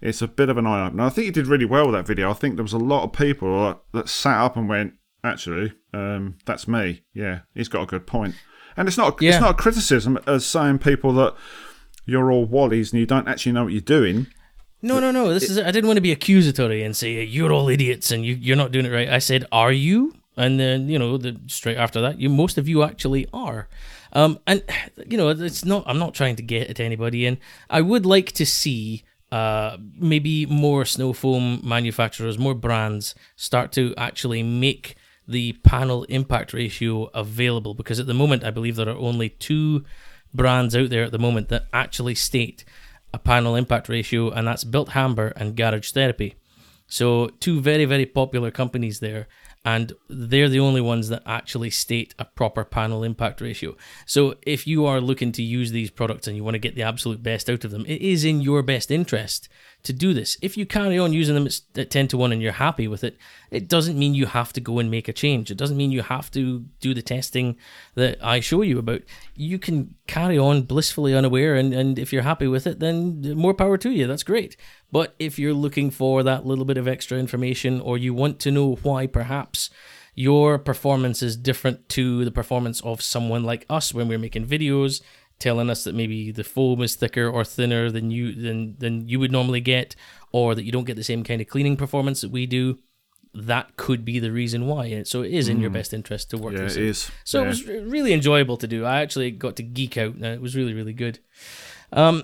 it's 0.00 0.22
a 0.22 0.28
bit 0.28 0.48
of 0.48 0.58
an 0.58 0.66
eye 0.66 0.86
opener 0.86 1.04
i 1.04 1.08
think 1.08 1.26
you 1.26 1.32
did 1.32 1.46
really 1.46 1.64
well 1.64 1.86
with 1.86 1.94
that 1.94 2.06
video. 2.06 2.30
I 2.30 2.34
think 2.34 2.56
there 2.56 2.62
was 2.62 2.72
a 2.72 2.78
lot 2.78 3.04
of 3.04 3.12
people 3.12 3.64
that, 3.66 3.78
that 3.92 4.08
sat 4.08 4.38
up 4.38 4.56
and 4.56 4.68
went 4.68 4.94
actually 5.24 5.72
um, 5.92 6.36
that's 6.44 6.68
me. 6.68 7.02
Yeah 7.12 7.40
he's 7.54 7.68
got 7.68 7.82
a 7.82 7.86
good 7.86 8.06
point. 8.06 8.34
And 8.76 8.86
it's 8.88 8.98
not 8.98 9.20
Yeah. 9.20 9.30
it's 9.32 9.40
not 9.40 9.50
a 9.50 9.62
criticism 9.62 10.18
as 10.26 10.44
saying 10.46 10.78
people 10.78 11.12
that 11.14 11.34
you're 12.06 12.30
all 12.30 12.46
wallies 12.46 12.92
and 12.92 13.00
you 13.00 13.06
don't 13.06 13.26
actually 13.28 13.52
know 13.52 13.64
what 13.64 13.72
you're 13.72 13.80
doing 13.80 14.26
No, 14.84 15.00
no, 15.00 15.10
no. 15.10 15.32
This 15.32 15.48
is. 15.48 15.58
I 15.58 15.70
didn't 15.70 15.86
want 15.86 15.96
to 15.96 16.02
be 16.02 16.12
accusatory 16.12 16.82
and 16.82 16.94
say 16.94 17.24
you're 17.24 17.52
all 17.52 17.70
idiots 17.70 18.10
and 18.10 18.24
you, 18.24 18.34
you're 18.34 18.56
not 18.56 18.70
doing 18.70 18.84
it 18.84 18.90
right. 18.90 19.08
I 19.08 19.18
said, 19.18 19.46
"Are 19.50 19.72
you?" 19.72 20.14
And 20.36 20.60
then 20.60 20.90
you 20.90 20.98
know, 20.98 21.16
the 21.16 21.40
straight 21.46 21.78
after 21.78 22.02
that, 22.02 22.20
you 22.20 22.28
most 22.28 22.58
of 22.58 22.68
you 22.68 22.82
actually 22.82 23.26
are. 23.32 23.66
Um, 24.12 24.38
and 24.46 24.62
you 25.08 25.16
know, 25.16 25.30
it's 25.30 25.64
not. 25.64 25.84
I'm 25.86 25.98
not 25.98 26.12
trying 26.12 26.36
to 26.36 26.42
get 26.42 26.68
at 26.68 26.80
anybody, 26.80 27.24
and 27.24 27.38
I 27.70 27.80
would 27.80 28.04
like 28.04 28.32
to 28.32 28.44
see 28.44 29.04
uh 29.32 29.78
maybe 29.96 30.44
more 30.44 30.84
snow 30.84 31.14
foam 31.14 31.62
manufacturers, 31.64 32.38
more 32.38 32.54
brands 32.54 33.14
start 33.36 33.72
to 33.72 33.94
actually 33.96 34.42
make 34.42 34.96
the 35.26 35.54
panel 35.64 36.04
impact 36.04 36.52
ratio 36.52 37.04
available 37.14 37.72
because 37.72 37.98
at 37.98 38.06
the 38.06 38.12
moment 38.12 38.44
I 38.44 38.50
believe 38.50 38.76
there 38.76 38.90
are 38.90 38.98
only 38.98 39.30
two 39.30 39.82
brands 40.34 40.76
out 40.76 40.90
there 40.90 41.04
at 41.04 41.12
the 41.12 41.18
moment 41.18 41.48
that 41.48 41.66
actually 41.72 42.14
state 42.14 42.66
a 43.14 43.18
panel 43.18 43.54
impact 43.54 43.88
ratio, 43.88 44.28
and 44.30 44.46
that's 44.48 44.64
Bilt 44.64 44.88
Hamber 44.88 45.32
and 45.36 45.56
Garage 45.56 45.92
Therapy. 45.92 46.34
So, 46.88 47.28
two 47.38 47.60
very, 47.60 47.84
very 47.84 48.06
popular 48.06 48.50
companies 48.50 48.98
there, 48.98 49.28
and 49.64 49.92
they're 50.08 50.48
the 50.48 50.60
only 50.60 50.80
ones 50.80 51.08
that 51.08 51.22
actually 51.24 51.70
state 51.70 52.12
a 52.18 52.24
proper 52.24 52.64
panel 52.64 53.04
impact 53.04 53.40
ratio. 53.40 53.76
So, 54.04 54.34
if 54.42 54.66
you 54.66 54.84
are 54.84 55.00
looking 55.00 55.30
to 55.32 55.42
use 55.42 55.70
these 55.70 55.90
products 55.90 56.26
and 56.26 56.36
you 56.36 56.42
want 56.42 56.56
to 56.56 56.66
get 56.66 56.74
the 56.74 56.82
absolute 56.82 57.22
best 57.22 57.48
out 57.48 57.64
of 57.64 57.70
them, 57.70 57.86
it 57.86 58.02
is 58.02 58.24
in 58.24 58.40
your 58.40 58.62
best 58.62 58.90
interest 58.90 59.48
to 59.84 59.92
do 59.92 60.12
this. 60.12 60.36
If 60.42 60.56
you 60.56 60.66
carry 60.66 60.98
on 60.98 61.12
using 61.12 61.34
them 61.34 61.46
at 61.46 61.60
at 61.76 61.90
10 61.90 62.08
to 62.08 62.16
1 62.16 62.32
and 62.32 62.42
you're 62.42 62.52
happy 62.52 62.88
with 62.88 63.04
it, 63.04 63.16
it 63.50 63.68
doesn't 63.68 63.98
mean 63.98 64.14
you 64.14 64.26
have 64.26 64.52
to 64.54 64.60
go 64.60 64.78
and 64.78 64.90
make 64.90 65.08
a 65.08 65.12
change. 65.12 65.50
It 65.50 65.56
doesn't 65.58 65.76
mean 65.76 65.92
you 65.92 66.02
have 66.02 66.30
to 66.32 66.64
do 66.80 66.94
the 66.94 67.02
testing 67.02 67.56
that 67.94 68.18
I 68.22 68.40
show 68.40 68.62
you 68.62 68.78
about. 68.78 69.02
You 69.36 69.58
can 69.58 69.94
carry 70.06 70.38
on 70.38 70.62
blissfully 70.62 71.14
unaware, 71.14 71.54
and, 71.54 71.72
and 71.72 71.98
if 71.98 72.12
you're 72.12 72.22
happy 72.22 72.48
with 72.48 72.66
it, 72.66 72.80
then 72.80 73.34
more 73.36 73.54
power 73.54 73.78
to 73.78 73.90
you. 73.90 74.06
That's 74.06 74.22
great. 74.22 74.56
But 74.90 75.14
if 75.18 75.38
you're 75.38 75.54
looking 75.54 75.90
for 75.90 76.22
that 76.22 76.46
little 76.46 76.64
bit 76.64 76.78
of 76.78 76.88
extra 76.88 77.18
information 77.18 77.80
or 77.80 77.98
you 77.98 78.14
want 78.14 78.40
to 78.40 78.50
know 78.50 78.76
why 78.82 79.06
perhaps 79.06 79.70
your 80.14 80.58
performance 80.58 81.22
is 81.22 81.36
different 81.36 81.88
to 81.90 82.24
the 82.24 82.30
performance 82.30 82.80
of 82.82 83.02
someone 83.02 83.42
like 83.42 83.66
us 83.68 83.92
when 83.92 84.08
we're 84.08 84.18
making 84.18 84.46
videos, 84.46 85.02
telling 85.38 85.68
us 85.70 85.84
that 85.84 85.94
maybe 85.94 86.30
the 86.30 86.44
foam 86.44 86.82
is 86.82 86.94
thicker 86.94 87.28
or 87.28 87.44
thinner 87.44 87.90
than 87.90 88.10
you 88.10 88.32
than 88.34 88.76
than 88.78 89.08
you 89.08 89.18
would 89.20 89.32
normally 89.32 89.60
get, 89.60 89.94
or 90.32 90.54
that 90.54 90.64
you 90.64 90.72
don't 90.72 90.84
get 90.84 90.96
the 90.96 91.04
same 91.04 91.22
kind 91.24 91.40
of 91.40 91.48
cleaning 91.48 91.76
performance 91.76 92.20
that 92.22 92.30
we 92.30 92.46
do. 92.46 92.78
That 93.36 93.76
could 93.76 94.04
be 94.04 94.20
the 94.20 94.30
reason 94.30 94.66
why. 94.68 94.86
And 94.86 95.06
So 95.08 95.22
it 95.22 95.32
is 95.32 95.48
in 95.48 95.58
your 95.60 95.70
best 95.70 95.92
interest 95.92 96.30
to 96.30 96.38
work 96.38 96.52
Yeah, 96.52 96.60
this 96.60 96.76
it 96.76 96.84
is. 96.84 97.10
So 97.24 97.40
Yeah. 97.40 97.46
it 97.46 97.48
was 97.48 97.66
really 97.66 98.12
enjoyable 98.12 98.56
to 98.58 98.68
do. 98.68 98.84
I 98.84 99.00
actually 99.00 99.32
got 99.32 99.56
to 99.56 99.64
geek 99.64 99.98
out. 99.98 100.14
and 100.14 100.24
It 100.24 100.40
was 100.40 100.54
really, 100.54 100.72
really 100.72 100.92
good. 100.92 101.18
Um, 101.92 102.22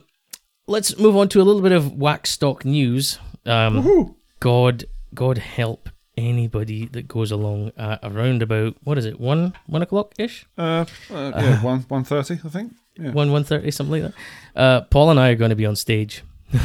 let's 0.69 0.97
move 0.99 1.17
on 1.17 1.29
to 1.31 1.41
a 1.41 1.43
little 1.43 1.63
bit 1.63 1.73
of 1.73 1.87
Waxstock 1.95 2.65
news. 2.65 3.19
Um, 3.45 4.15
God, 4.39 4.85
God 5.13 5.39
help 5.39 5.89
anybody 6.17 6.87
that 6.87 7.09
goes 7.09 7.33
along 7.33 7.73
uh, 7.77 7.99
around 8.05 8.43
about 8.43 8.77
what 8.85 8.97
is 8.99 9.05
it 9.07 9.19
one 9.19 9.55
one 9.67 9.81
o'clock 9.83 10.13
ish 10.19 10.45
Uh, 10.59 10.85
uh, 11.11 11.33
yeah, 11.35 11.63
one 11.65 11.81
one 11.89 12.05
thirty, 12.05 12.35
I 12.45 12.49
think. 12.49 12.75
Yeah. 13.01 13.13
one 13.13 13.33
one 13.33 13.45
thirty 13.45 13.71
something 13.71 14.03
like 14.03 14.13
that. 14.13 14.61
Uh, 14.61 14.81
Paul 14.83 15.11
and 15.11 15.21
I 15.21 15.31
are 15.31 15.35
going 15.37 15.51
to 15.51 15.57
be 15.57 15.67
on 15.67 15.77
stage. 15.77 16.23
We 16.53 16.59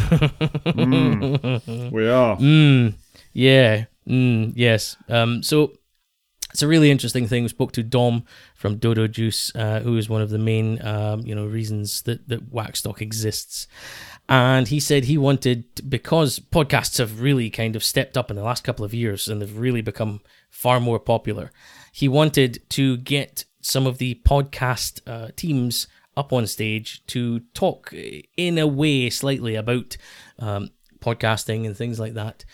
are. 2.09 2.37
Mm, 2.37 2.95
yeah. 3.33 3.85
Mm, 4.07 4.53
yes. 4.55 4.97
Um, 5.09 5.43
so 5.43 5.73
it's 6.51 6.61
a 6.61 6.67
really 6.67 6.91
interesting 6.91 7.27
thing. 7.27 7.43
We 7.43 7.49
spoke 7.49 7.71
to 7.73 7.83
Dom 7.83 8.23
from 8.55 8.77
Dodo 8.77 9.07
Juice, 9.07 9.53
uh, 9.55 9.81
who 9.81 9.97
is 9.97 10.09
one 10.09 10.21
of 10.21 10.29
the 10.29 10.37
main, 10.37 10.81
um, 10.85 11.21
you 11.21 11.35
know, 11.35 11.45
reasons 11.45 12.01
that 12.03 12.27
that 12.29 12.51
Waxstock 12.51 13.01
exists. 13.01 13.67
And 14.27 14.67
he 14.67 14.79
said 14.79 15.03
he 15.03 15.17
wanted 15.17 15.65
because 15.87 16.39
podcasts 16.39 16.97
have 16.97 17.21
really 17.21 17.49
kind 17.51 17.75
of 17.75 17.83
stepped 17.83 18.17
up 18.17 18.31
in 18.31 18.35
the 18.35 18.43
last 18.43 18.63
couple 18.63 18.83
of 18.83 18.93
years 18.93 19.27
and 19.27 19.39
they've 19.41 19.57
really 19.57 19.81
become 19.81 20.21
far 20.49 20.79
more 20.79 20.99
popular. 20.99 21.51
He 21.91 22.07
wanted 22.07 22.67
to 22.71 22.97
get 22.97 23.45
some 23.61 23.85
of 23.85 23.99
the 23.99 24.19
podcast 24.25 25.01
uh, 25.07 25.29
teams 25.35 25.87
up 26.17 26.31
on 26.33 26.47
stage 26.47 27.05
to 27.07 27.39
talk 27.53 27.93
in 28.37 28.57
a 28.57 28.67
way 28.67 29.09
slightly 29.09 29.55
about 29.55 29.97
um, 30.39 30.69
podcasting 30.99 31.65
and 31.65 31.75
things 31.75 31.99
like 31.99 32.13
that. 32.13 32.45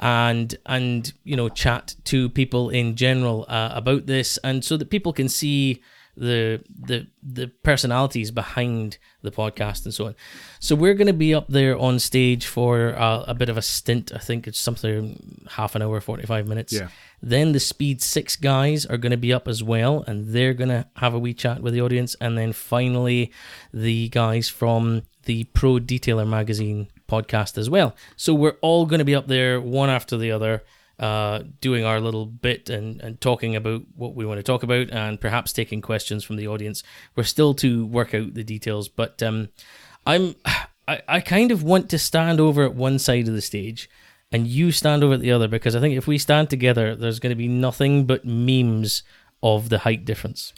and 0.00 0.54
and 0.64 1.12
you 1.24 1.36
know 1.36 1.48
chat 1.50 1.94
to 2.04 2.28
people 2.30 2.70
in 2.70 2.96
general 2.96 3.44
uh, 3.48 3.70
about 3.74 4.06
this, 4.06 4.38
and 4.42 4.64
so 4.64 4.76
that 4.76 4.90
people 4.90 5.12
can 5.12 5.28
see 5.28 5.82
the 6.20 6.62
the 6.78 7.06
the 7.22 7.48
personalities 7.62 8.30
behind 8.30 8.98
the 9.22 9.30
podcast 9.30 9.86
and 9.86 9.94
so 9.94 10.06
on. 10.06 10.14
So 10.60 10.76
we're 10.76 10.94
going 10.94 11.06
to 11.06 11.14
be 11.14 11.34
up 11.34 11.48
there 11.48 11.78
on 11.78 11.98
stage 11.98 12.46
for 12.46 12.94
uh, 12.94 13.24
a 13.26 13.34
bit 13.34 13.48
of 13.48 13.56
a 13.56 13.62
stint. 13.62 14.12
I 14.14 14.18
think 14.18 14.46
it's 14.46 14.60
something 14.60 15.46
half 15.52 15.74
an 15.74 15.82
hour, 15.82 15.98
forty 16.00 16.26
five 16.26 16.46
minutes. 16.46 16.74
Yeah. 16.74 16.88
Then 17.22 17.52
the 17.52 17.60
Speed 17.60 18.02
Six 18.02 18.36
guys 18.36 18.84
are 18.84 18.98
going 18.98 19.12
to 19.12 19.16
be 19.16 19.32
up 19.32 19.48
as 19.48 19.62
well, 19.62 20.04
and 20.06 20.28
they're 20.28 20.54
going 20.54 20.68
to 20.68 20.86
have 20.96 21.14
a 21.14 21.18
wee 21.18 21.34
chat 21.34 21.62
with 21.62 21.72
the 21.72 21.80
audience. 21.80 22.14
And 22.20 22.36
then 22.36 22.52
finally, 22.52 23.32
the 23.72 24.10
guys 24.10 24.50
from 24.50 25.02
the 25.24 25.44
Pro 25.44 25.78
Detailer 25.78 26.28
magazine 26.28 26.88
podcast 27.08 27.56
as 27.56 27.70
well. 27.70 27.96
So 28.16 28.34
we're 28.34 28.56
all 28.60 28.84
going 28.84 29.00
to 29.00 29.04
be 29.06 29.14
up 29.14 29.26
there 29.26 29.58
one 29.60 29.88
after 29.88 30.18
the 30.18 30.30
other 30.30 30.62
uh, 31.00 31.42
doing 31.62 31.84
our 31.84 31.98
little 31.98 32.26
bit 32.26 32.68
and, 32.68 33.00
and 33.00 33.20
talking 33.20 33.56
about 33.56 33.82
what 33.96 34.14
we 34.14 34.26
want 34.26 34.38
to 34.38 34.42
talk 34.42 34.62
about 34.62 34.90
and 34.90 35.20
perhaps 35.20 35.52
taking 35.52 35.80
questions 35.80 36.22
from 36.22 36.36
the 36.36 36.46
audience. 36.46 36.82
We're 37.16 37.24
still 37.24 37.54
to 37.54 37.86
work 37.86 38.14
out 38.14 38.34
the 38.34 38.44
details, 38.44 38.88
but 38.88 39.22
um, 39.22 39.48
I'm 40.06 40.36
I, 40.88 41.02
I 41.08 41.20
kind 41.20 41.52
of 41.52 41.62
want 41.62 41.88
to 41.90 41.98
stand 41.98 42.40
over 42.40 42.64
at 42.64 42.74
one 42.74 42.98
side 42.98 43.28
of 43.28 43.34
the 43.34 43.42
stage 43.42 43.88
and 44.32 44.46
you 44.46 44.72
stand 44.72 45.02
over 45.02 45.14
at 45.14 45.20
the 45.20 45.32
other 45.32 45.48
because 45.48 45.74
I 45.74 45.80
think 45.80 45.96
if 45.96 46.06
we 46.06 46.18
stand 46.18 46.50
together, 46.50 46.94
there's 46.94 47.20
going 47.20 47.30
to 47.30 47.36
be 47.36 47.48
nothing 47.48 48.06
but 48.06 48.24
memes 48.24 49.02
of 49.42 49.68
the 49.68 49.78
height 49.78 50.04
difference. 50.04 50.52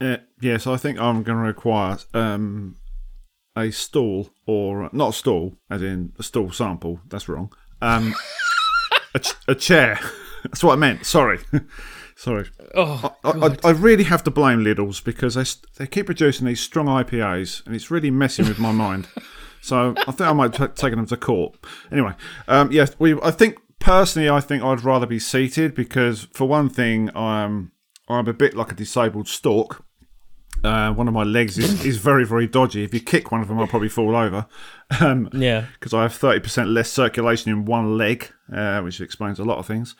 Uh, 0.00 0.18
I 0.42 0.76
think 0.76 1.00
I'm 1.00 1.22
going 1.22 1.38
to 1.38 1.44
require 1.44 1.98
um, 2.14 2.76
a 3.56 3.70
stall 3.70 4.30
or 4.46 4.88
not 4.92 5.10
a 5.10 5.12
stall, 5.12 5.56
as 5.70 5.82
in 5.82 6.12
a 6.18 6.22
stall 6.22 6.52
sample. 6.52 7.00
That's 7.08 7.28
wrong. 7.28 7.52
Um, 7.80 8.14
a, 9.14 9.18
ch- 9.18 9.34
a 9.46 9.54
chair. 9.54 9.98
That's 10.42 10.62
what 10.62 10.72
I 10.72 10.76
meant. 10.76 11.06
Sorry. 11.06 11.38
Sorry. 12.16 12.48
Oh, 12.74 13.14
I, 13.22 13.30
I, 13.30 13.56
I 13.68 13.70
really 13.70 14.04
have 14.04 14.24
to 14.24 14.30
blame 14.30 14.64
Lidl's 14.64 15.00
because 15.00 15.34
they, 15.34 15.44
they 15.76 15.86
keep 15.86 16.06
producing 16.06 16.46
these 16.46 16.60
strong 16.60 16.86
IPAs 16.86 17.64
and 17.64 17.76
it's 17.76 17.92
really 17.92 18.10
messing 18.10 18.48
with 18.48 18.58
my 18.58 18.72
mind. 18.72 19.06
So 19.60 19.94
I 19.96 20.10
think 20.10 20.22
I 20.22 20.32
might 20.32 20.56
have 20.56 20.74
taken 20.74 20.98
them 20.98 21.06
to 21.06 21.16
court. 21.16 21.56
Anyway, 21.92 22.14
um, 22.48 22.72
yes, 22.72 22.94
we. 22.98 23.20
I 23.22 23.30
think 23.30 23.58
personally, 23.78 24.28
I 24.28 24.40
think 24.40 24.62
I'd 24.62 24.82
rather 24.82 25.06
be 25.06 25.18
seated 25.18 25.74
because, 25.74 26.26
for 26.32 26.48
one 26.48 26.68
thing, 26.68 27.10
I'm 27.16 27.72
I'm 28.08 28.26
a 28.28 28.32
bit 28.32 28.54
like 28.54 28.72
a 28.72 28.74
disabled 28.74 29.28
stork. 29.28 29.84
Uh, 30.64 30.92
one 30.92 31.06
of 31.08 31.14
my 31.14 31.22
legs 31.22 31.58
is, 31.58 31.84
is 31.86 31.98
very, 31.98 32.24
very 32.24 32.46
dodgy. 32.46 32.84
If 32.84 32.92
you 32.92 33.00
kick 33.00 33.30
one 33.30 33.40
of 33.40 33.48
them, 33.48 33.58
I'll 33.58 33.66
probably 33.66 33.88
fall 33.88 34.16
over. 34.16 34.46
Um, 35.00 35.28
yeah. 35.32 35.66
Because 35.74 35.94
I 35.94 36.02
have 36.02 36.12
30% 36.12 36.72
less 36.72 36.90
circulation 36.90 37.52
in 37.52 37.64
one 37.64 37.96
leg, 37.96 38.30
uh, 38.52 38.80
which 38.80 39.00
explains 39.00 39.38
a 39.38 39.44
lot 39.44 39.58
of 39.58 39.66
things. 39.66 39.94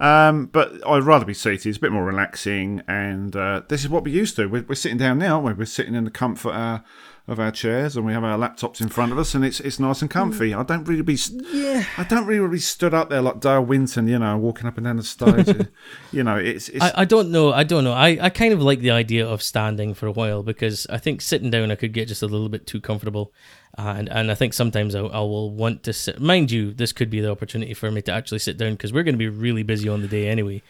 Um, 0.00 0.46
but 0.46 0.86
I'd 0.86 1.04
rather 1.04 1.24
be 1.24 1.34
seated. 1.34 1.68
It's 1.68 1.78
a 1.78 1.80
bit 1.80 1.92
more 1.92 2.04
relaxing. 2.04 2.82
And 2.88 3.34
uh, 3.36 3.62
this 3.68 3.82
is 3.82 3.88
what 3.88 4.04
we're 4.04 4.14
used 4.14 4.36
to. 4.36 4.46
We're, 4.46 4.64
we're 4.68 4.74
sitting 4.74 4.98
down 4.98 5.18
now, 5.18 5.34
aren't 5.34 5.46
we? 5.46 5.52
We're 5.52 5.64
sitting 5.66 5.94
in 5.94 6.04
the 6.04 6.10
comfort 6.10 6.52
uh, 6.52 6.80
of 7.28 7.38
our 7.38 7.52
chairs 7.52 7.96
and 7.96 8.04
we 8.04 8.12
have 8.12 8.24
our 8.24 8.36
laptops 8.36 8.80
in 8.80 8.88
front 8.88 9.12
of 9.12 9.18
us 9.18 9.32
and 9.34 9.44
it's 9.44 9.60
it's 9.60 9.78
nice 9.78 10.02
and 10.02 10.10
comfy. 10.10 10.52
I 10.52 10.64
don't 10.64 10.84
really 10.84 11.02
be 11.02 11.16
Yeah. 11.52 11.84
I 11.96 12.02
don't 12.04 12.26
really 12.26 12.48
be 12.48 12.58
stood 12.58 12.92
up 12.94 13.10
there 13.10 13.22
like 13.22 13.38
Dale 13.38 13.64
Winton, 13.64 14.08
you 14.08 14.18
know, 14.18 14.36
walking 14.36 14.66
up 14.66 14.76
and 14.76 14.84
down 14.84 14.96
the 14.96 15.04
stage. 15.04 15.68
you 16.12 16.24
know, 16.24 16.36
it's, 16.36 16.68
it's 16.68 16.82
I, 16.82 16.92
I 16.96 17.04
don't 17.04 17.30
know. 17.30 17.52
I 17.52 17.62
don't 17.62 17.84
know. 17.84 17.92
I, 17.92 18.18
I 18.20 18.28
kind 18.28 18.52
of 18.52 18.60
like 18.60 18.80
the 18.80 18.90
idea 18.90 19.26
of 19.26 19.40
standing 19.40 19.94
for 19.94 20.06
a 20.06 20.12
while 20.12 20.42
because 20.42 20.86
I 20.90 20.98
think 20.98 21.20
sitting 21.20 21.50
down 21.50 21.70
I 21.70 21.76
could 21.76 21.92
get 21.92 22.08
just 22.08 22.22
a 22.22 22.26
little 22.26 22.48
bit 22.48 22.66
too 22.66 22.80
comfortable. 22.80 23.32
Uh, 23.78 23.94
and, 23.96 24.08
and 24.10 24.30
I 24.30 24.34
think 24.34 24.52
sometimes 24.52 24.94
I, 24.94 25.00
I 25.00 25.20
will 25.20 25.50
want 25.50 25.84
to 25.84 25.92
sit. 25.92 26.20
Mind 26.20 26.50
you, 26.50 26.74
this 26.74 26.92
could 26.92 27.08
be 27.08 27.20
the 27.20 27.30
opportunity 27.30 27.72
for 27.72 27.90
me 27.90 28.02
to 28.02 28.12
actually 28.12 28.40
sit 28.40 28.58
down 28.58 28.72
because 28.72 28.92
we're 28.92 29.04
going 29.04 29.14
to 29.14 29.18
be 29.18 29.28
really 29.28 29.62
busy 29.62 29.88
on 29.88 30.02
the 30.02 30.08
day 30.08 30.28
anyway. 30.28 30.60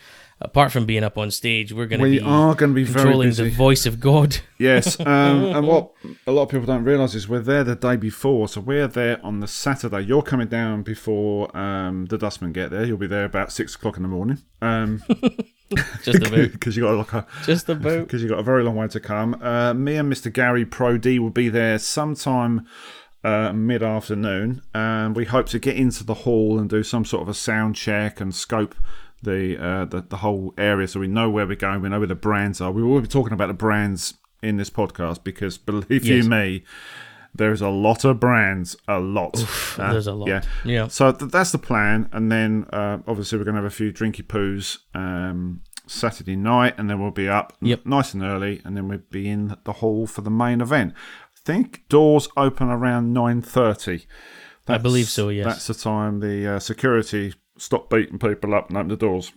Apart 0.44 0.72
from 0.72 0.86
being 0.86 1.04
up 1.04 1.16
on 1.16 1.30
stage, 1.30 1.72
we're 1.72 1.86
going 1.86 2.00
to 2.00 2.04
we 2.04 2.18
be 2.18 2.24
are 2.24 2.54
going 2.54 2.74
to 2.74 2.74
be 2.74 2.84
controlling 2.84 3.32
the 3.32 3.50
voice 3.50 3.86
of 3.86 4.00
God. 4.00 4.38
Yes, 4.58 4.98
um, 5.06 5.44
and 5.44 5.66
what 5.66 5.92
a 6.26 6.32
lot 6.32 6.42
of 6.42 6.48
people 6.48 6.66
don't 6.66 6.84
realise 6.84 7.14
is 7.14 7.28
we're 7.28 7.40
there 7.40 7.64
the 7.64 7.76
day 7.76 7.96
before, 7.96 8.48
so 8.48 8.60
we're 8.60 8.88
there 8.88 9.24
on 9.24 9.40
the 9.40 9.46
Saturday. 9.46 10.00
You're 10.00 10.22
coming 10.22 10.48
down 10.48 10.82
before 10.82 11.56
um, 11.56 12.06
the 12.06 12.18
dustmen 12.18 12.52
get 12.52 12.70
there. 12.70 12.84
You'll 12.84 12.98
be 12.98 13.06
there 13.06 13.24
about 13.24 13.52
six 13.52 13.74
o'clock 13.74 13.96
in 13.96 14.02
the 14.02 14.08
morning. 14.08 14.38
Um, 14.60 15.02
Just 16.02 16.18
about. 16.18 16.30
because 16.52 16.76
you 16.76 16.82
got 16.82 16.96
like 16.96 17.12
a 17.12 17.26
Just 17.44 17.68
a 17.68 17.72
about. 17.72 18.06
because 18.06 18.22
you 18.22 18.28
got 18.28 18.38
a 18.38 18.42
very 18.42 18.62
long 18.62 18.76
way 18.76 18.88
to 18.88 19.00
come. 19.00 19.40
Uh, 19.42 19.72
me 19.74 19.96
and 19.96 20.12
Mr. 20.12 20.32
Gary 20.32 20.64
Pro 20.64 20.98
D 20.98 21.18
will 21.18 21.30
be 21.30 21.48
there 21.48 21.78
sometime 21.78 22.66
uh, 23.24 23.52
mid 23.52 23.82
afternoon, 23.82 24.62
and 24.74 25.14
we 25.14 25.24
hope 25.24 25.46
to 25.50 25.58
get 25.58 25.76
into 25.76 26.04
the 26.04 26.14
hall 26.14 26.58
and 26.58 26.68
do 26.68 26.82
some 26.82 27.04
sort 27.04 27.22
of 27.22 27.28
a 27.28 27.34
sound 27.34 27.76
check 27.76 28.20
and 28.20 28.34
scope 28.34 28.74
the 29.22 29.56
uh, 29.62 29.84
the, 29.86 30.02
the 30.02 30.16
whole 30.18 30.52
area 30.58 30.88
so 30.88 31.00
we 31.00 31.06
know 31.08 31.30
where 31.30 31.46
we're 31.46 31.56
going. 31.56 31.80
We 31.82 31.88
know 31.88 31.98
where 31.98 32.06
the 32.08 32.14
brands 32.14 32.60
are. 32.60 32.70
We 32.72 32.82
will 32.82 33.00
be 33.00 33.08
talking 33.08 33.32
about 33.32 33.46
the 33.48 33.54
brands 33.54 34.14
in 34.42 34.56
this 34.56 34.70
podcast 34.70 35.22
because 35.24 35.58
believe 35.58 36.04
you 36.04 36.22
me. 36.24 36.64
There's 37.34 37.62
a 37.62 37.70
lot 37.70 38.04
of 38.04 38.20
brands, 38.20 38.76
a 38.86 39.00
lot. 39.00 39.42
Uh, 39.78 39.92
There's 39.92 40.06
a 40.06 40.12
lot. 40.12 40.28
Yeah, 40.28 40.42
Yeah. 40.66 40.88
so 40.88 41.12
th- 41.12 41.30
that's 41.32 41.50
the 41.50 41.56
plan, 41.56 42.10
and 42.12 42.30
then 42.30 42.66
uh, 42.70 42.98
obviously 43.06 43.38
we're 43.38 43.44
going 43.44 43.54
to 43.54 43.62
have 43.62 43.72
a 43.72 43.74
few 43.74 43.90
drinky 43.90 44.22
poos 44.22 44.80
um, 44.94 45.62
Saturday 45.86 46.36
night, 46.36 46.74
and 46.76 46.90
then 46.90 47.00
we'll 47.00 47.10
be 47.10 47.30
up 47.30 47.54
Yep. 47.62 47.86
nice 47.86 48.12
and 48.12 48.22
early, 48.22 48.60
and 48.66 48.76
then 48.76 48.86
we'll 48.86 49.00
be 49.10 49.30
in 49.30 49.56
the 49.64 49.72
hall 49.72 50.06
for 50.06 50.20
the 50.20 50.30
main 50.30 50.60
event. 50.60 50.92
I 51.34 51.40
think 51.42 51.88
doors 51.88 52.28
open 52.36 52.68
around 52.68 53.14
nine 53.14 53.40
thirty. 53.40 54.04
I 54.68 54.76
believe 54.76 55.08
so, 55.08 55.30
yes. 55.30 55.46
that's 55.46 55.66
the 55.68 55.74
time 55.74 56.20
the 56.20 56.56
uh, 56.56 56.58
security 56.58 57.32
stop 57.62 57.88
beating 57.88 58.18
people 58.18 58.54
up 58.54 58.68
and 58.68 58.76
open 58.76 58.88
the 58.88 58.96
doors 58.96 59.32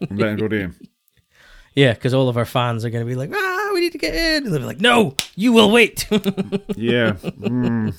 and 0.00 0.18
let 0.18 0.30
everybody 0.30 0.62
in. 0.62 0.74
Yeah, 1.74 1.94
because 1.94 2.12
all 2.12 2.28
of 2.28 2.36
our 2.36 2.44
fans 2.44 2.84
are 2.84 2.90
going 2.90 3.02
to 3.02 3.08
be 3.08 3.14
like, 3.14 3.30
ah, 3.32 3.70
we 3.72 3.80
need 3.80 3.92
to 3.92 3.98
get 3.98 4.14
in. 4.14 4.44
And 4.44 4.52
they'll 4.52 4.60
be 4.60 4.66
like, 4.66 4.82
no, 4.82 5.16
you 5.36 5.54
will 5.54 5.70
wait. 5.70 6.06
Yeah, 6.76 7.14
mm. 7.14 7.94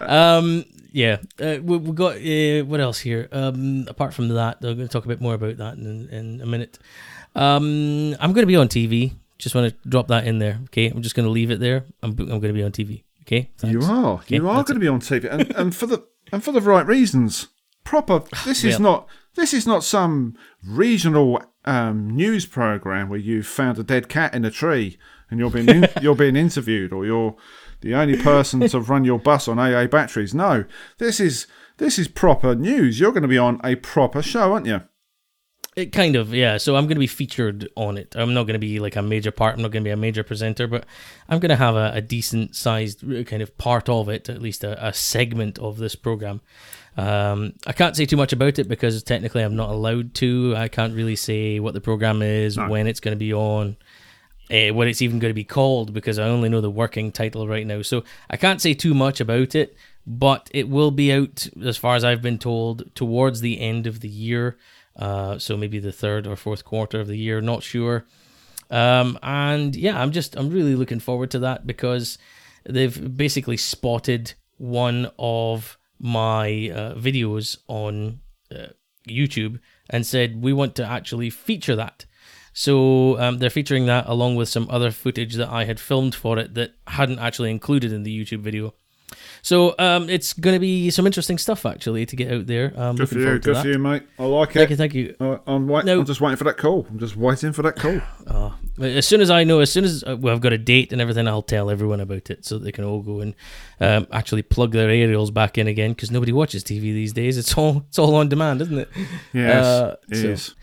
um, 0.00 0.64
yeah, 0.90 1.18
uh, 1.38 1.58
we, 1.62 1.76
we 1.76 1.92
got 1.92 2.16
uh, 2.16 2.64
what 2.64 2.80
else 2.80 2.98
here? 2.98 3.28
Um, 3.30 3.86
apart 3.86 4.12
from 4.12 4.26
that, 4.30 4.56
I'm 4.56 4.74
going 4.74 4.78
to 4.78 4.88
talk 4.88 5.04
a 5.04 5.08
bit 5.08 5.20
more 5.20 5.34
about 5.34 5.58
that 5.58 5.74
in, 5.74 6.08
in 6.08 6.40
a 6.40 6.46
minute. 6.46 6.80
Um, 7.36 8.16
I'm 8.18 8.32
going 8.32 8.42
to 8.42 8.46
be 8.46 8.56
on 8.56 8.66
TV. 8.66 9.12
Just 9.38 9.54
want 9.54 9.72
to 9.72 9.88
drop 9.88 10.08
that 10.08 10.26
in 10.26 10.40
there. 10.40 10.58
Okay, 10.64 10.88
I'm 10.88 11.02
just 11.02 11.14
going 11.14 11.26
to 11.26 11.30
leave 11.30 11.52
it 11.52 11.60
there. 11.60 11.84
I'm, 12.02 12.10
I'm 12.18 12.40
going 12.40 12.40
to 12.40 12.52
be 12.52 12.64
on 12.64 12.72
TV. 12.72 13.04
Okay, 13.22 13.50
you 13.62 13.82
are. 13.82 14.14
Okay, 14.14 14.34
you 14.34 14.48
are 14.48 14.64
going 14.64 14.80
to 14.80 14.80
be 14.80 14.88
on 14.88 15.00
TV, 15.00 15.32
and, 15.32 15.54
and 15.54 15.76
for 15.76 15.86
the 15.86 16.04
and 16.32 16.42
for 16.42 16.50
the 16.50 16.60
right 16.60 16.84
reasons. 16.84 17.46
Proper. 17.88 18.22
This 18.44 18.64
is 18.64 18.78
not. 18.78 19.08
This 19.34 19.54
is 19.54 19.66
not 19.66 19.82
some 19.82 20.36
regional 20.62 21.42
um, 21.64 22.10
news 22.10 22.44
program 22.44 23.08
where 23.08 23.18
you 23.18 23.42
found 23.42 23.78
a 23.78 23.82
dead 23.82 24.10
cat 24.10 24.34
in 24.34 24.44
a 24.44 24.50
tree 24.50 24.98
and 25.30 25.40
you're 25.40 25.50
being 25.50 25.70
in, 25.70 25.88
you're 26.02 26.14
being 26.14 26.36
interviewed, 26.36 26.92
or 26.92 27.06
you're 27.06 27.34
the 27.80 27.94
only 27.94 28.22
person 28.22 28.60
to 28.68 28.80
run 28.80 29.06
your 29.06 29.18
bus 29.18 29.48
on 29.48 29.58
AA 29.58 29.86
batteries. 29.86 30.34
No, 30.34 30.66
this 30.98 31.18
is 31.18 31.46
this 31.78 31.98
is 31.98 32.08
proper 32.08 32.54
news. 32.54 33.00
You're 33.00 33.12
going 33.12 33.22
to 33.22 33.28
be 33.28 33.38
on 33.38 33.58
a 33.64 33.76
proper 33.76 34.20
show, 34.20 34.52
aren't 34.52 34.66
you? 34.66 34.82
It 35.78 35.92
kind 35.92 36.16
of, 36.16 36.34
yeah. 36.34 36.56
So 36.56 36.74
I'm 36.74 36.86
going 36.86 36.96
to 36.96 37.00
be 37.00 37.06
featured 37.06 37.68
on 37.76 37.96
it. 37.96 38.16
I'm 38.18 38.34
not 38.34 38.44
going 38.44 38.54
to 38.54 38.58
be 38.58 38.80
like 38.80 38.96
a 38.96 39.02
major 39.02 39.30
part. 39.30 39.54
I'm 39.54 39.62
not 39.62 39.70
going 39.70 39.84
to 39.84 39.88
be 39.88 39.92
a 39.92 39.96
major 39.96 40.24
presenter, 40.24 40.66
but 40.66 40.84
I'm 41.28 41.38
going 41.38 41.50
to 41.50 41.56
have 41.56 41.76
a, 41.76 41.92
a 41.94 42.00
decent 42.00 42.56
sized 42.56 43.00
kind 43.28 43.40
of 43.40 43.56
part 43.56 43.88
of 43.88 44.08
it, 44.08 44.28
at 44.28 44.42
least 44.42 44.64
a, 44.64 44.84
a 44.84 44.92
segment 44.92 45.56
of 45.60 45.78
this 45.78 45.94
program. 45.94 46.40
Um, 46.98 47.52
I 47.64 47.72
can't 47.72 47.94
say 47.94 48.06
too 48.06 48.16
much 48.16 48.32
about 48.32 48.58
it 48.58 48.68
because 48.68 49.00
technically 49.04 49.42
I'm 49.42 49.54
not 49.54 49.70
allowed 49.70 50.14
to. 50.14 50.54
I 50.56 50.66
can't 50.66 50.96
really 50.96 51.14
say 51.14 51.60
what 51.60 51.74
the 51.74 51.80
program 51.80 52.22
is, 52.22 52.58
when 52.58 52.88
it's 52.88 52.98
going 52.98 53.12
to 53.12 53.18
be 53.18 53.32
on, 53.32 53.76
uh, 54.50 54.74
what 54.74 54.88
it's 54.88 55.00
even 55.00 55.20
going 55.20 55.30
to 55.30 55.34
be 55.34 55.44
called 55.44 55.94
because 55.94 56.18
I 56.18 56.24
only 56.24 56.48
know 56.48 56.60
the 56.60 56.70
working 56.70 57.12
title 57.12 57.46
right 57.46 57.64
now. 57.64 57.82
So 57.82 58.02
I 58.28 58.36
can't 58.36 58.60
say 58.60 58.74
too 58.74 58.94
much 58.94 59.20
about 59.20 59.54
it, 59.54 59.76
but 60.08 60.50
it 60.52 60.68
will 60.68 60.90
be 60.90 61.12
out, 61.12 61.48
as 61.62 61.76
far 61.76 61.94
as 61.94 62.04
I've 62.04 62.20
been 62.22 62.38
told, 62.38 62.92
towards 62.96 63.42
the 63.42 63.60
end 63.60 63.86
of 63.86 64.00
the 64.00 64.08
year. 64.08 64.58
Uh, 64.96 65.38
so 65.38 65.56
maybe 65.56 65.78
the 65.78 65.92
third 65.92 66.26
or 66.26 66.34
fourth 66.34 66.64
quarter 66.64 66.98
of 66.98 67.06
the 67.06 67.16
year, 67.16 67.40
not 67.40 67.62
sure. 67.62 68.06
Um, 68.70 69.18
and 69.22 69.76
yeah, 69.76 70.00
I'm 70.00 70.10
just 70.10 70.34
I'm 70.34 70.50
really 70.50 70.74
looking 70.74 70.98
forward 70.98 71.30
to 71.30 71.38
that 71.38 71.64
because 71.64 72.18
they've 72.64 73.16
basically 73.16 73.56
spotted 73.56 74.34
one 74.56 75.10
of 75.16 75.77
my 75.98 76.70
uh, 76.70 76.94
videos 76.94 77.58
on 77.68 78.20
uh, 78.54 78.68
YouTube 79.08 79.58
and 79.90 80.06
said 80.06 80.42
we 80.42 80.52
want 80.52 80.74
to 80.76 80.84
actually 80.84 81.30
feature 81.30 81.76
that. 81.76 82.04
So 82.52 83.18
um, 83.20 83.38
they're 83.38 83.50
featuring 83.50 83.86
that 83.86 84.06
along 84.08 84.36
with 84.36 84.48
some 84.48 84.66
other 84.70 84.90
footage 84.90 85.34
that 85.34 85.48
I 85.48 85.64
had 85.64 85.78
filmed 85.78 86.14
for 86.14 86.38
it 86.38 86.54
that 86.54 86.72
hadn't 86.88 87.18
actually 87.20 87.50
included 87.50 87.92
in 87.92 88.02
the 88.02 88.24
YouTube 88.24 88.40
video. 88.40 88.74
So 89.42 89.74
um, 89.78 90.10
it's 90.10 90.32
going 90.32 90.54
to 90.54 90.60
be 90.60 90.90
some 90.90 91.06
interesting 91.06 91.38
stuff 91.38 91.64
actually 91.64 92.04
to 92.06 92.16
get 92.16 92.32
out 92.32 92.46
there. 92.46 92.72
Um, 92.76 92.96
Good 92.96 93.08
for 93.08 93.18
you. 93.18 93.38
Good 93.38 93.54
that. 93.54 93.62
for 93.62 93.68
you, 93.68 93.78
mate. 93.78 94.02
I 94.18 94.24
like 94.24 94.52
Thank 94.52 94.66
it. 94.66 94.70
you, 94.70 94.76
thank 94.76 94.94
you. 94.94 95.14
I- 95.20 95.38
I'm, 95.46 95.68
wait- 95.68 95.84
No. 95.84 96.00
I'm 96.00 96.04
just 96.04 96.20
waiting 96.20 96.36
for 96.36 96.44
that 96.44 96.56
call. 96.58 96.86
I'm 96.90 96.98
just 96.98 97.16
waiting 97.16 97.52
for 97.52 97.62
that 97.62 97.76
call. 97.76 98.00
Oh, 98.26 98.54
As 98.80 99.06
soon 99.06 99.20
as 99.20 99.30
I 99.30 99.44
know, 99.44 99.60
as 99.60 99.72
soon 99.72 99.84
as 99.84 100.04
uh, 100.04 100.16
well, 100.18 100.34
I've 100.34 100.40
got 100.40 100.52
a 100.52 100.58
date 100.58 100.92
and 100.92 101.00
everything, 101.00 101.26
I'll 101.26 101.42
tell 101.42 101.70
everyone 101.70 102.00
about 102.00 102.30
it 102.30 102.44
so 102.44 102.58
they 102.58 102.72
can 102.72 102.84
all 102.84 103.02
go 103.02 103.20
and 103.20 103.34
um, 103.80 104.06
actually 104.12 104.42
plug 104.42 104.72
their 104.72 104.88
aerials 104.88 105.30
back 105.30 105.58
in 105.58 105.66
again 105.66 105.92
because 105.92 106.10
nobody 106.10 106.32
watches 106.32 106.64
TV 106.64 106.80
these 106.80 107.12
days. 107.12 107.38
It's 107.38 107.56
all 107.56 107.84
it's 107.88 107.98
all 107.98 108.14
on 108.14 108.28
demand, 108.28 108.62
isn't 108.62 108.78
it? 108.78 108.88
Yes, 109.32 109.64
uh, 109.64 109.96
it 110.10 110.16
so. 110.16 110.26
is. 110.28 110.54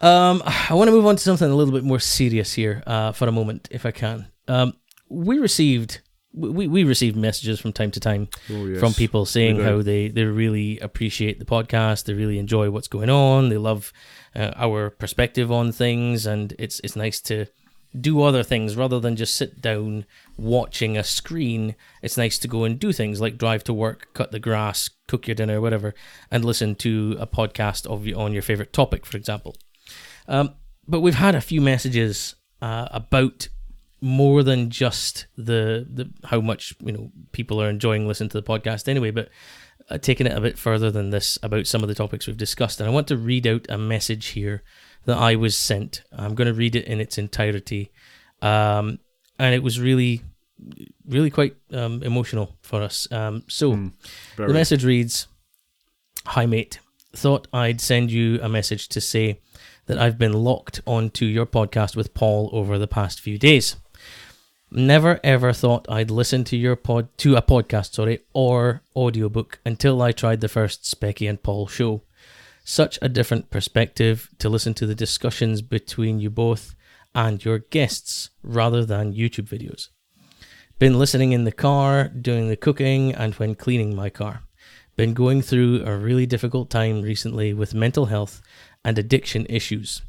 Um, 0.00 0.42
I 0.44 0.74
want 0.74 0.88
to 0.88 0.92
move 0.92 1.06
on 1.06 1.16
to 1.16 1.22
something 1.22 1.50
a 1.50 1.54
little 1.54 1.72
bit 1.72 1.84
more 1.84 2.00
serious 2.00 2.52
here 2.52 2.82
uh, 2.86 3.12
for 3.12 3.26
a 3.26 3.32
moment, 3.32 3.68
if 3.70 3.86
I 3.86 3.90
can. 3.90 4.28
Um, 4.48 4.74
we 5.08 5.38
received 5.38 6.00
we, 6.34 6.66
we 6.66 6.84
received 6.84 7.16
messages 7.16 7.60
from 7.60 7.72
time 7.72 7.90
to 7.92 8.00
time 8.00 8.28
oh, 8.50 8.66
yes. 8.66 8.80
from 8.80 8.92
people 8.92 9.24
saying 9.24 9.60
how 9.60 9.82
they, 9.82 10.08
they 10.08 10.24
really 10.24 10.78
appreciate 10.80 11.38
the 11.38 11.44
podcast, 11.44 12.04
they 12.04 12.14
really 12.14 12.38
enjoy 12.38 12.70
what's 12.70 12.88
going 12.88 13.10
on, 13.10 13.48
they 13.48 13.56
love 13.56 13.92
uh, 14.34 14.50
our 14.56 14.90
perspective 14.90 15.52
on 15.52 15.70
things, 15.70 16.26
and 16.26 16.54
it's 16.58 16.80
it's 16.80 16.96
nice 16.96 17.20
to 17.20 17.46
do 17.98 18.22
other 18.22 18.42
things 18.42 18.74
rather 18.74 18.98
than 18.98 19.14
just 19.14 19.34
sit 19.34 19.60
down 19.60 20.04
watching 20.36 20.96
a 20.96 21.04
screen. 21.04 21.76
It's 22.02 22.16
nice 22.16 22.38
to 22.40 22.48
go 22.48 22.64
and 22.64 22.78
do 22.78 22.92
things 22.92 23.20
like 23.20 23.38
drive 23.38 23.62
to 23.64 23.72
work, 23.72 24.08
cut 24.14 24.32
the 24.32 24.40
grass, 24.40 24.90
cook 25.06 25.28
your 25.28 25.36
dinner, 25.36 25.60
whatever, 25.60 25.94
and 26.30 26.44
listen 26.44 26.74
to 26.76 27.16
a 27.20 27.26
podcast 27.26 27.86
of 27.86 28.06
on 28.18 28.32
your 28.32 28.42
favorite 28.42 28.72
topic, 28.72 29.06
for 29.06 29.16
example. 29.16 29.56
Um, 30.26 30.54
but 30.88 31.00
we've 31.00 31.14
had 31.14 31.34
a 31.34 31.40
few 31.40 31.60
messages 31.60 32.34
uh, 32.60 32.88
about 32.90 33.48
more 34.04 34.42
than 34.42 34.68
just 34.68 35.26
the 35.34 35.86
the 35.90 36.10
how 36.24 36.38
much 36.38 36.74
you 36.84 36.92
know 36.92 37.10
people 37.32 37.60
are 37.60 37.70
enjoying 37.70 38.06
listening 38.06 38.28
to 38.28 38.38
the 38.38 38.46
podcast 38.46 38.86
anyway, 38.86 39.10
but 39.10 39.30
uh, 39.88 39.96
taking 39.96 40.26
it 40.26 40.36
a 40.36 40.42
bit 40.42 40.58
further 40.58 40.90
than 40.90 41.08
this 41.08 41.38
about 41.42 41.66
some 41.66 41.82
of 41.82 41.88
the 41.88 41.94
topics 41.94 42.26
we've 42.26 42.36
discussed. 42.36 42.80
And 42.80 42.88
I 42.88 42.92
want 42.92 43.08
to 43.08 43.16
read 43.16 43.46
out 43.46 43.64
a 43.70 43.78
message 43.78 44.26
here 44.28 44.62
that 45.06 45.16
I 45.16 45.36
was 45.36 45.56
sent. 45.56 46.02
I'm 46.12 46.34
going 46.34 46.48
to 46.48 46.54
read 46.54 46.76
it 46.76 46.84
in 46.84 47.00
its 47.00 47.16
entirety, 47.16 47.92
um, 48.42 48.98
and 49.38 49.54
it 49.54 49.62
was 49.62 49.80
really, 49.80 50.20
really 51.08 51.30
quite 51.30 51.56
um, 51.72 52.02
emotional 52.02 52.56
for 52.60 52.82
us. 52.82 53.10
Um, 53.10 53.44
so 53.48 53.72
mm, 53.72 53.92
the 54.36 54.48
message 54.48 54.84
reads, 54.84 55.28
"Hi 56.26 56.44
mate, 56.44 56.78
thought 57.16 57.48
I'd 57.54 57.80
send 57.80 58.10
you 58.10 58.38
a 58.42 58.50
message 58.50 58.88
to 58.90 59.00
say." 59.00 59.40
That 59.86 59.98
I've 59.98 60.16
been 60.16 60.32
locked 60.32 60.80
onto 60.86 61.26
your 61.26 61.44
podcast 61.44 61.94
with 61.94 62.14
Paul 62.14 62.48
over 62.54 62.78
the 62.78 62.86
past 62.86 63.20
few 63.20 63.36
days. 63.36 63.76
Never 64.76 65.20
ever 65.22 65.52
thought 65.52 65.86
I'd 65.88 66.10
listen 66.10 66.42
to 66.44 66.56
your 66.56 66.74
pod 66.74 67.06
to 67.18 67.36
a 67.36 67.42
podcast, 67.42 67.94
sorry, 67.94 68.18
or 68.32 68.82
audiobook 68.96 69.60
until 69.64 70.02
I 70.02 70.10
tried 70.10 70.40
the 70.40 70.48
first 70.48 70.82
Specky 70.82 71.30
and 71.30 71.40
Paul 71.40 71.68
show. 71.68 72.02
Such 72.64 72.98
a 73.00 73.08
different 73.08 73.50
perspective 73.50 74.30
to 74.40 74.48
listen 74.48 74.74
to 74.74 74.84
the 74.84 74.96
discussions 74.96 75.62
between 75.62 76.18
you 76.18 76.28
both 76.28 76.74
and 77.14 77.44
your 77.44 77.60
guests 77.60 78.30
rather 78.42 78.84
than 78.84 79.14
YouTube 79.14 79.46
videos. 79.46 79.90
Been 80.80 80.98
listening 80.98 81.30
in 81.30 81.44
the 81.44 81.52
car, 81.52 82.08
doing 82.08 82.48
the 82.48 82.56
cooking, 82.56 83.14
and 83.14 83.32
when 83.34 83.54
cleaning 83.54 83.94
my 83.94 84.10
car. 84.10 84.42
Been 84.96 85.14
going 85.14 85.40
through 85.40 85.84
a 85.86 85.96
really 85.96 86.26
difficult 86.26 86.68
time 86.68 87.00
recently 87.00 87.54
with 87.54 87.74
mental 87.74 88.06
health 88.06 88.42
and 88.84 88.98
addiction 88.98 89.46
issues. 89.48 90.02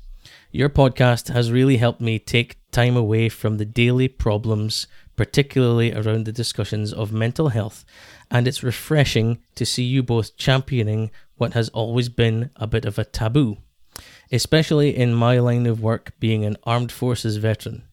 Your 0.56 0.70
podcast 0.70 1.34
has 1.34 1.52
really 1.52 1.76
helped 1.76 2.00
me 2.00 2.18
take 2.18 2.56
time 2.72 2.96
away 2.96 3.28
from 3.28 3.58
the 3.58 3.66
daily 3.66 4.08
problems, 4.08 4.88
particularly 5.18 5.94
around 5.94 6.24
the 6.24 6.32
discussions 6.32 6.94
of 6.94 7.12
mental 7.12 7.50
health, 7.50 7.84
and 8.32 8.48
it's 8.48 8.64
refreshing 8.64 9.40
to 9.56 9.66
see 9.66 9.84
you 9.84 10.02
both 10.02 10.38
championing 10.38 11.12
what 11.36 11.56
has 11.56 11.68
always 11.68 12.08
been 12.08 12.52
a 12.56 12.68
bit 12.68 12.86
of 12.86 12.98
a 12.98 13.04
taboo, 13.04 13.58
especially 14.32 14.96
in 14.96 15.14
my 15.14 15.40
line 15.40 15.66
of 15.66 15.82
work 15.82 16.14
being 16.22 16.46
an 16.46 16.56
armed 16.64 16.94
forces 16.94 17.36
veteran. 17.36 17.84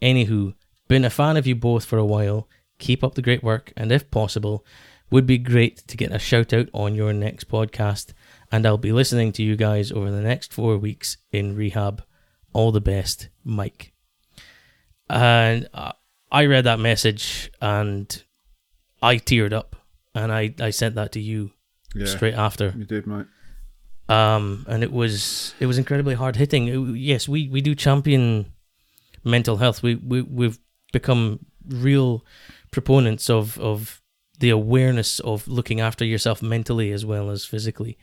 Anywho, 0.00 0.54
been 0.86 1.04
a 1.04 1.10
fan 1.10 1.36
of 1.36 1.48
you 1.48 1.56
both 1.56 1.84
for 1.84 1.98
a 1.98 2.06
while. 2.06 2.48
Keep 2.78 3.02
up 3.02 3.16
the 3.16 3.22
great 3.22 3.42
work, 3.42 3.72
and 3.76 3.90
if 3.90 4.08
possible, 4.12 4.64
would 5.10 5.26
be 5.26 5.36
great 5.36 5.78
to 5.88 5.96
get 5.96 6.14
a 6.14 6.20
shout 6.20 6.52
out 6.52 6.68
on 6.72 6.94
your 6.94 7.12
next 7.12 7.48
podcast 7.48 8.12
and 8.54 8.64
I'll 8.66 8.78
be 8.78 8.92
listening 8.92 9.32
to 9.32 9.42
you 9.42 9.56
guys 9.56 9.90
over 9.90 10.12
the 10.12 10.20
next 10.20 10.52
four 10.52 10.78
weeks 10.78 11.16
in 11.32 11.56
rehab. 11.56 12.04
All 12.52 12.70
the 12.70 12.80
best, 12.80 13.28
Mike. 13.42 13.92
And 15.10 15.68
I 16.30 16.46
read 16.46 16.62
that 16.62 16.78
message 16.78 17.50
and 17.60 18.22
I 19.02 19.16
teared 19.16 19.52
up, 19.52 19.74
and 20.14 20.30
I, 20.30 20.54
I 20.60 20.70
sent 20.70 20.94
that 20.94 21.10
to 21.12 21.20
you 21.20 21.50
yeah, 21.96 22.06
straight 22.06 22.34
after. 22.34 22.72
You 22.76 22.84
did, 22.84 23.08
mate. 23.08 23.26
Um, 24.08 24.64
and 24.68 24.84
it 24.84 24.92
was 24.92 25.52
it 25.58 25.66
was 25.66 25.76
incredibly 25.76 26.14
hard 26.14 26.36
hitting. 26.36 26.94
Yes, 26.94 27.26
we, 27.26 27.48
we 27.48 27.60
do 27.60 27.74
champion 27.74 28.52
mental 29.24 29.56
health. 29.56 29.82
We 29.82 29.96
we 29.96 30.22
we've 30.22 30.60
become 30.92 31.44
real 31.68 32.24
proponents 32.70 33.28
of 33.28 33.58
of 33.58 34.00
the 34.38 34.50
awareness 34.50 35.18
of 35.18 35.48
looking 35.48 35.80
after 35.80 36.04
yourself 36.04 36.40
mentally 36.40 36.92
as 36.92 37.04
well 37.04 37.30
as 37.30 37.44
physically. 37.44 37.98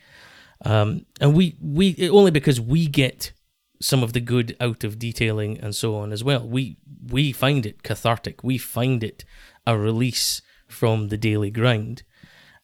Um, 0.64 1.06
and 1.20 1.34
we 1.34 1.56
we 1.60 2.08
only 2.08 2.30
because 2.30 2.60
we 2.60 2.86
get 2.86 3.32
some 3.80 4.02
of 4.02 4.12
the 4.12 4.20
good 4.20 4.56
out 4.60 4.84
of 4.84 4.98
detailing 4.98 5.58
and 5.58 5.74
so 5.74 5.96
on 5.96 6.12
as 6.12 6.22
well. 6.22 6.46
We 6.46 6.76
we 7.10 7.32
find 7.32 7.66
it 7.66 7.82
cathartic. 7.82 8.44
We 8.44 8.58
find 8.58 9.02
it 9.02 9.24
a 9.66 9.76
release 9.76 10.40
from 10.68 11.08
the 11.08 11.16
daily 11.16 11.50
grind, 11.50 12.04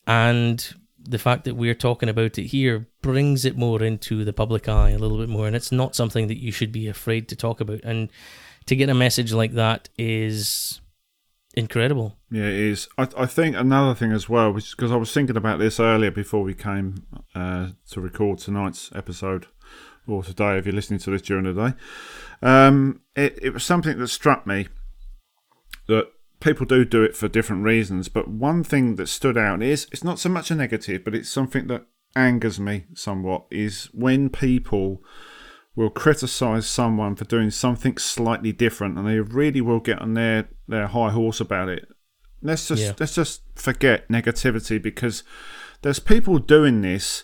and 0.06 0.74
the 0.98 1.18
fact 1.18 1.44
that 1.44 1.56
we're 1.56 1.74
talking 1.74 2.08
about 2.08 2.38
it 2.38 2.46
here 2.46 2.88
brings 3.02 3.44
it 3.44 3.56
more 3.56 3.82
into 3.82 4.24
the 4.24 4.32
public 4.32 4.68
eye 4.68 4.90
a 4.90 4.98
little 4.98 5.18
bit 5.18 5.28
more, 5.28 5.46
and 5.46 5.56
it's 5.56 5.72
not 5.72 5.96
something 5.96 6.28
that 6.28 6.42
you 6.42 6.52
should 6.52 6.72
be 6.72 6.86
afraid 6.86 7.28
to 7.28 7.36
talk 7.36 7.60
about. 7.60 7.80
And 7.82 8.10
to 8.66 8.76
get 8.76 8.90
a 8.90 8.94
message 8.94 9.32
like 9.32 9.52
that 9.52 9.88
is 9.98 10.80
incredible. 11.58 12.16
Yeah, 12.30 12.44
it 12.44 12.54
is. 12.54 12.88
I, 12.96 13.08
I 13.16 13.26
think 13.26 13.56
another 13.56 13.94
thing 13.94 14.12
as 14.12 14.28
well, 14.28 14.52
which 14.52 14.76
because 14.76 14.92
I 14.92 14.96
was 14.96 15.12
thinking 15.12 15.36
about 15.36 15.58
this 15.58 15.80
earlier 15.80 16.10
before 16.10 16.42
we 16.42 16.54
came 16.54 17.06
uh, 17.34 17.70
to 17.90 18.00
record 18.00 18.38
tonight's 18.38 18.90
episode, 18.94 19.46
or 20.06 20.22
today 20.22 20.56
if 20.56 20.66
you're 20.66 20.74
listening 20.74 21.00
to 21.00 21.10
this 21.10 21.22
during 21.22 21.44
the 21.44 21.70
day. 21.70 21.76
Um, 22.40 23.00
it, 23.16 23.38
it 23.42 23.50
was 23.50 23.64
something 23.64 23.98
that 23.98 24.08
struck 24.08 24.46
me 24.46 24.68
that 25.88 26.06
people 26.40 26.64
do 26.64 26.84
do 26.84 27.02
it 27.02 27.16
for 27.16 27.28
different 27.28 27.64
reasons, 27.64 28.08
but 28.08 28.28
one 28.28 28.62
thing 28.62 28.96
that 28.96 29.08
stood 29.08 29.36
out 29.36 29.62
is 29.62 29.88
it's 29.90 30.04
not 30.04 30.18
so 30.18 30.28
much 30.28 30.50
a 30.50 30.54
negative, 30.54 31.04
but 31.04 31.14
it's 31.14 31.28
something 31.28 31.66
that 31.66 31.86
angers 32.14 32.58
me 32.60 32.86
somewhat 32.94 33.44
is 33.50 33.86
when 33.92 34.30
people 34.30 35.02
will 35.78 35.90
criticize 35.90 36.66
someone 36.66 37.14
for 37.14 37.24
doing 37.24 37.52
something 37.52 37.96
slightly 37.98 38.50
different 38.50 38.98
and 38.98 39.06
they 39.06 39.20
really 39.20 39.60
will 39.60 39.78
get 39.78 40.02
on 40.02 40.14
their, 40.14 40.48
their 40.66 40.88
high 40.88 41.10
horse 41.10 41.38
about 41.38 41.68
it. 41.68 41.86
Let's 42.42 42.66
just 42.66 42.82
yeah. 42.82 42.92
let's 42.98 43.14
just 43.14 43.42
forget 43.54 44.08
negativity 44.08 44.82
because 44.82 45.22
there's 45.82 46.00
people 46.00 46.40
doing 46.40 46.82
this 46.82 47.22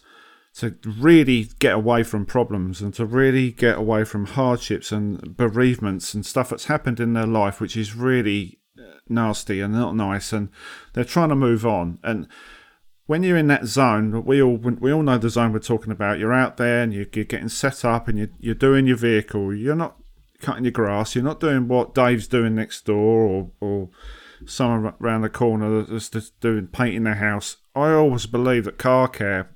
to 0.54 0.76
really 0.84 1.48
get 1.58 1.74
away 1.74 2.04
from 2.04 2.24
problems 2.24 2.80
and 2.80 2.94
to 2.94 3.04
really 3.04 3.50
get 3.50 3.76
away 3.76 4.04
from 4.04 4.26
hardships 4.26 4.92
and 4.92 5.36
bereavements 5.36 6.14
and 6.14 6.24
stuff 6.24 6.50
that's 6.50 6.66
happened 6.66 7.00
in 7.00 7.12
their 7.12 7.26
life 7.26 7.60
which 7.60 7.76
is 7.76 7.96
really 7.96 8.60
uh, 8.78 8.98
nasty 9.08 9.60
and 9.60 9.74
not 9.74 9.96
nice 9.96 10.32
and 10.32 10.48
they're 10.92 11.04
trying 11.04 11.28
to 11.28 11.34
move 11.34 11.66
on 11.66 11.98
and 12.04 12.28
when 13.06 13.22
you're 13.22 13.36
in 13.36 13.48
that 13.48 13.66
zone, 13.66 14.24
we 14.24 14.42
all 14.42 14.56
we 14.56 14.92
all 14.92 15.02
know 15.02 15.18
the 15.18 15.28
zone 15.28 15.52
we're 15.52 15.58
talking 15.58 15.92
about. 15.92 16.18
You're 16.18 16.32
out 16.32 16.56
there 16.56 16.82
and 16.82 16.92
you're, 16.92 17.04
getting 17.04 17.48
set 17.48 17.84
up 17.84 18.08
and 18.08 18.18
you're, 18.18 18.30
you're 18.38 18.54
doing 18.54 18.86
your 18.86 18.96
vehicle. 18.96 19.54
You're 19.54 19.76
not 19.76 19.96
cutting 20.40 20.64
your 20.64 20.72
grass. 20.72 21.14
You're 21.14 21.24
not 21.24 21.40
doing 21.40 21.68
what 21.68 21.94
Dave's 21.94 22.28
doing 22.28 22.54
next 22.54 22.86
door 22.86 23.22
or 23.22 23.50
or 23.60 23.90
someone 24.46 24.94
around 25.00 25.22
the 25.22 25.28
corner 25.28 25.82
that's 25.82 26.08
just 26.08 26.38
doing 26.40 26.66
painting 26.66 27.04
their 27.04 27.14
house. 27.14 27.56
I 27.74 27.92
always 27.92 28.26
believe 28.26 28.64
that 28.64 28.78
car 28.78 29.08
care 29.08 29.54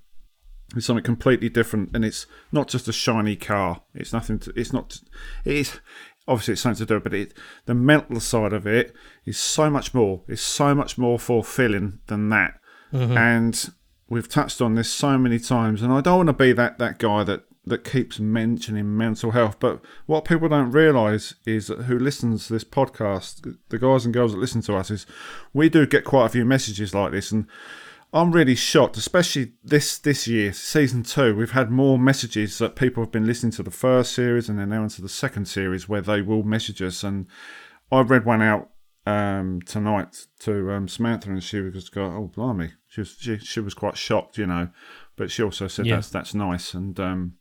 is 0.77 0.85
something 0.85 1.05
completely 1.05 1.49
different, 1.49 1.91
and 1.95 2.05
it's 2.05 2.27
not 2.53 2.69
just 2.69 2.89
a 2.89 2.93
shiny 2.93 3.37
car. 3.37 3.83
It's 3.95 4.13
nothing. 4.13 4.39
To, 4.41 4.53
it's 4.55 4.73
not. 4.73 5.01
It 5.45 5.57
is 5.57 5.81
obviously 6.27 6.53
it's 6.53 6.61
something 6.61 6.87
to 6.87 6.95
do, 6.95 7.01
but 7.01 7.15
it 7.15 7.33
the 7.65 7.75
mental 7.75 8.21
side 8.21 8.53
of 8.53 8.67
it 8.67 8.95
is 9.25 9.39
so 9.39 9.71
much 9.71 9.95
more. 9.95 10.23
It's 10.29 10.43
so 10.43 10.75
much 10.75 10.99
more 10.99 11.19
fulfilling 11.19 12.01
than 12.09 12.29
that. 12.29 12.61
Mm-hmm. 12.92 13.16
And 13.16 13.70
we've 14.09 14.29
touched 14.29 14.61
on 14.61 14.74
this 14.74 14.90
so 14.90 15.18
many 15.18 15.38
times, 15.38 15.83
and 15.83 15.92
I 15.92 16.01
don't 16.01 16.16
want 16.16 16.27
to 16.29 16.33
be 16.33 16.53
that, 16.53 16.79
that 16.79 16.98
guy 16.98 17.24
that, 17.24 17.44
that 17.66 17.85
keeps 17.85 18.18
mentioning 18.18 18.96
mental 18.96 19.33
health. 19.33 19.59
But 19.61 19.81
what 20.07 20.24
people 20.24 20.48
don't 20.48 20.70
realise 20.70 21.35
is 21.44 21.66
that 21.66 21.83
who 21.83 21.98
listens 21.98 22.46
to 22.46 22.55
this 22.55 22.64
podcast, 22.64 23.57
the 23.68 23.79
guys 23.79 24.05
and 24.05 24.14
girls 24.14 24.33
that 24.33 24.38
listen 24.38 24.62
to 24.62 24.77
us, 24.77 24.90
is 24.90 25.07
we 25.53 25.68
do 25.68 25.87
get 25.87 26.05
quite 26.05 26.27
a 26.27 26.31
few 26.31 26.44
messages 26.44 26.94
like 26.94 27.12
this, 27.12 27.31
and 27.31 27.46
I'm 28.12 28.33
really 28.33 28.55
shocked, 28.55 28.96
especially 28.96 29.53
this 29.62 29.98
this 29.98 30.27
year, 30.27 30.55
season 30.55 31.03
two. 31.03 31.37
We've 31.37 31.51
had 31.51 31.70
more 31.70 31.98
messages 31.98 32.57
that 32.59 32.74
people 32.74 33.03
have 33.03 33.12
been 33.12 33.27
listening 33.27 33.53
to 33.53 33.62
the 33.62 33.70
first 33.70 34.14
series 34.14 34.48
and 34.48 34.59
then 34.59 34.70
now 34.70 34.83
into 34.83 35.03
the 35.03 35.11
second 35.11 35.46
series 35.46 35.88
where 35.88 36.01
they 36.01 36.22
will 36.22 36.42
message 36.42 36.81
us. 36.81 37.05
And 37.05 37.27
I 37.92 38.01
read 38.01 38.24
one 38.24 38.40
out 38.40 38.70
um, 39.07 39.61
tonight 39.61 40.27
to 40.40 40.72
um, 40.72 40.88
Samantha, 40.88 41.31
and 41.31 41.44
she 41.44 41.61
was 41.61 41.90
going, 41.90 42.14
"Oh, 42.14 42.31
blimey!" 42.35 42.70
She 42.88 43.01
was 43.03 43.16
she, 43.18 43.38
she 43.38 43.61
was 43.61 43.74
quite 43.74 43.96
shocked, 43.96 44.38
you 44.38 44.46
know, 44.46 44.68
but 45.16 45.31
she 45.31 45.42
also 45.42 45.68
said 45.68 45.87
yeah. 45.87 45.96
that's 45.96 46.09
that's 46.09 46.35
nice, 46.35 46.74
and 46.74 46.98
um, 46.98 47.35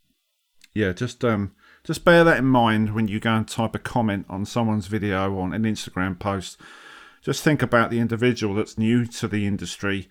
yeah, 0.73 0.91
just 0.91 1.23
um, 1.23 1.53
just 1.83 2.03
bear 2.03 2.23
that 2.23 2.37
in 2.37 2.45
mind 2.45 2.93
when 2.93 3.07
you 3.07 3.19
go 3.19 3.31
and 3.31 3.47
type 3.47 3.73
a 3.73 3.79
comment 3.79 4.25
on 4.29 4.45
someone's 4.45 4.87
video 4.87 5.39
on 5.39 5.53
an 5.53 5.63
Instagram 5.63 6.19
post. 6.19 6.59
Just 7.21 7.43
think 7.43 7.61
about 7.61 7.89
the 7.89 7.99
individual 7.99 8.55
that's 8.55 8.77
new 8.77 9.05
to 9.05 9.27
the 9.27 9.47
industry, 9.47 10.09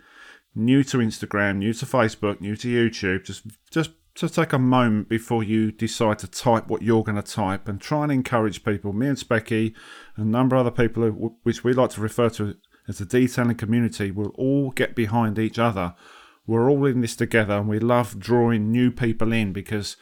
new 0.55 0.83
to 0.85 0.99
Instagram, 0.99 1.59
new 1.59 1.73
to 1.75 1.87
Facebook, 1.87 2.41
new 2.41 2.57
to 2.57 2.69
YouTube. 2.69 3.25
Just 3.25 3.45
just 3.71 3.91
just 4.15 4.35
take 4.35 4.55
a 4.55 4.59
moment 4.59 5.09
before 5.09 5.43
you 5.45 5.71
decide 5.71 6.19
to 6.19 6.27
type 6.27 6.69
what 6.69 6.83
you're 6.83 7.05
going 7.05 7.23
to 7.23 7.23
type 7.23 7.69
and 7.69 7.81
try 7.81 8.03
and 8.03 8.11
encourage 8.11 8.65
people. 8.65 8.93
Me 8.93 9.07
and 9.09 9.19
Specky, 9.19 9.75
and 10.17 10.27
a 10.27 10.29
number 10.29 10.57
of 10.57 10.67
other 10.67 10.71
people, 10.71 11.03
who, 11.03 11.37
which 11.43 11.63
we 11.63 11.75
like 11.75 11.91
to 11.91 12.01
refer 12.01 12.31
to 12.31 12.57
as 12.89 12.99
the 12.99 13.05
detailing 13.05 13.57
community, 13.57 14.11
will 14.11 14.33
all 14.37 14.71
get 14.71 14.95
behind 14.95 15.39
each 15.39 15.59
other. 15.59 15.95
We're 16.47 16.71
all 16.71 16.85
in 16.87 17.01
this 17.01 17.17
together, 17.17 17.55
and 17.55 17.69
we 17.69 17.79
love 17.79 18.19
drawing 18.19 18.71
new 18.71 18.91
people 18.91 19.33
in 19.33 19.53
because 19.53 19.97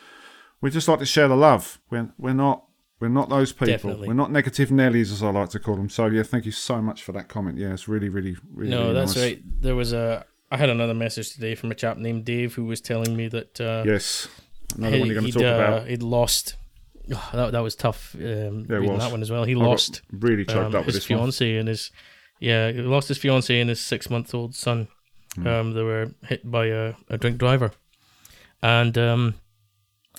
we 0.60 0.70
just 0.70 0.88
like 0.88 0.98
to 0.98 1.06
share 1.06 1.28
the 1.28 1.36
love. 1.36 1.78
We're 1.90 2.12
we're 2.18 2.34
not 2.34 2.64
we're 3.00 3.08
not 3.08 3.28
those 3.28 3.52
people. 3.52 3.66
Definitely. 3.66 4.08
We're 4.08 4.14
not 4.14 4.30
negative 4.30 4.70
Nellies, 4.70 5.12
as 5.12 5.22
I 5.22 5.30
like 5.30 5.50
to 5.50 5.58
call 5.58 5.76
them. 5.76 5.90
So 5.90 6.06
yeah, 6.06 6.22
thank 6.22 6.46
you 6.46 6.52
so 6.52 6.80
much 6.80 7.02
for 7.02 7.12
that 7.12 7.28
comment. 7.28 7.58
Yeah, 7.58 7.72
it's 7.72 7.88
really, 7.88 8.08
really, 8.08 8.36
really. 8.52 8.70
No, 8.70 8.82
really 8.82 8.94
that's 8.94 9.16
nice. 9.16 9.24
right. 9.24 9.42
There 9.60 9.76
was 9.76 9.92
a. 9.92 10.24
I 10.50 10.56
had 10.56 10.70
another 10.70 10.94
message 10.94 11.32
today 11.32 11.54
from 11.54 11.70
a 11.70 11.74
chap 11.74 11.96
named 11.98 12.24
Dave 12.24 12.54
who 12.54 12.64
was 12.64 12.80
telling 12.80 13.16
me 13.16 13.28
that 13.28 13.60
uh, 13.60 13.82
Yes, 13.84 14.28
another 14.76 14.98
one 14.98 15.08
you're 15.08 15.20
going 15.20 15.32
to 15.32 15.32
talk 15.32 15.42
uh, 15.42 15.46
about. 15.46 15.88
he'd 15.88 16.02
lost. 16.02 16.56
Oh, 17.12 17.30
that 17.34 17.52
that 17.52 17.60
was 17.60 17.74
tough. 17.74 18.14
Um, 18.14 18.66
Yeah, 18.70 18.78
was. 18.78 19.00
that 19.00 19.10
one 19.10 19.22
as 19.22 19.30
well. 19.30 19.44
He 19.44 19.54
I 19.54 19.58
lost 19.58 20.02
really 20.10 20.44
choked 20.44 20.74
um, 20.74 20.76
up 20.76 20.86
with 20.86 20.94
his 20.94 21.04
fiance 21.04 21.56
and 21.56 21.68
his 21.68 21.90
yeah, 22.40 22.70
he 22.70 22.80
lost 22.80 23.08
his 23.08 23.18
fiance 23.18 23.58
and 23.58 23.70
his 23.70 23.80
six 23.80 24.10
month 24.10 24.34
old 24.34 24.54
son. 24.54 24.88
Hmm. 25.34 25.46
Um, 25.46 25.72
they 25.72 25.82
were 25.82 26.12
hit 26.26 26.48
by 26.48 26.66
a, 26.66 26.94
a 27.08 27.18
drink 27.18 27.38
driver, 27.38 27.72
and 28.62 28.96
um, 28.96 29.34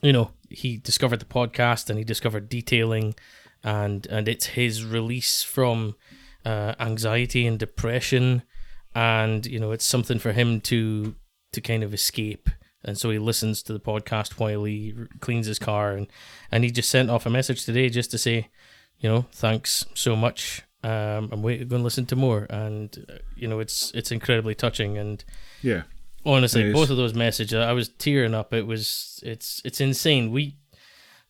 you 0.01 0.13
know 0.13 0.31
he 0.49 0.77
discovered 0.77 1.19
the 1.19 1.25
podcast 1.25 1.89
and 1.89 1.97
he 1.97 2.05
discovered 2.05 2.49
detailing, 2.49 3.15
and 3.63 4.05
and 4.07 4.27
it's 4.27 4.47
his 4.47 4.83
release 4.83 5.43
from 5.43 5.95
uh, 6.45 6.75
anxiety 6.79 7.47
and 7.47 7.57
depression, 7.57 8.43
and 8.93 9.45
you 9.45 9.59
know 9.59 9.71
it's 9.71 9.85
something 9.85 10.19
for 10.19 10.31
him 10.31 10.61
to 10.61 11.15
to 11.53 11.61
kind 11.61 11.83
of 11.83 11.93
escape. 11.93 12.49
And 12.87 12.99
so 12.99 13.09
he 13.09 13.17
listens 13.17 13.63
to 13.63 13.73
the 13.73 13.79
podcast 13.79 14.33
while 14.39 14.63
he 14.63 14.93
r- 14.95 15.07
cleans 15.19 15.47
his 15.47 15.57
car, 15.57 15.93
and 15.93 16.07
and 16.51 16.63
he 16.63 16.71
just 16.71 16.89
sent 16.89 17.09
off 17.09 17.25
a 17.25 17.31
message 17.31 17.65
today 17.65 17.89
just 17.89 18.11
to 18.11 18.17
say, 18.17 18.49
you 18.99 19.09
know, 19.09 19.25
thanks 19.31 19.85
so 19.95 20.15
much. 20.15 20.64
Um, 20.85 21.29
I'm 21.31 21.41
waiting, 21.41 21.67
going 21.67 21.79
to 21.79 21.83
listen 21.83 22.05
to 22.07 22.15
more, 22.15 22.45
and 22.47 23.05
uh, 23.09 23.13
you 23.35 23.47
know, 23.47 23.59
it's 23.59 23.91
it's 23.95 24.11
incredibly 24.11 24.53
touching. 24.53 24.99
And 24.99 25.23
Yeah, 25.63 25.83
honestly, 26.23 26.71
both 26.71 26.91
of 26.91 26.97
those 26.97 27.15
messages, 27.15 27.57
I 27.57 27.71
was 27.71 27.89
tearing 27.89 28.35
up. 28.35 28.53
It 28.53 28.67
was 28.67 29.19
it's 29.23 29.63
it's 29.65 29.81
insane. 29.81 30.31
We 30.31 30.57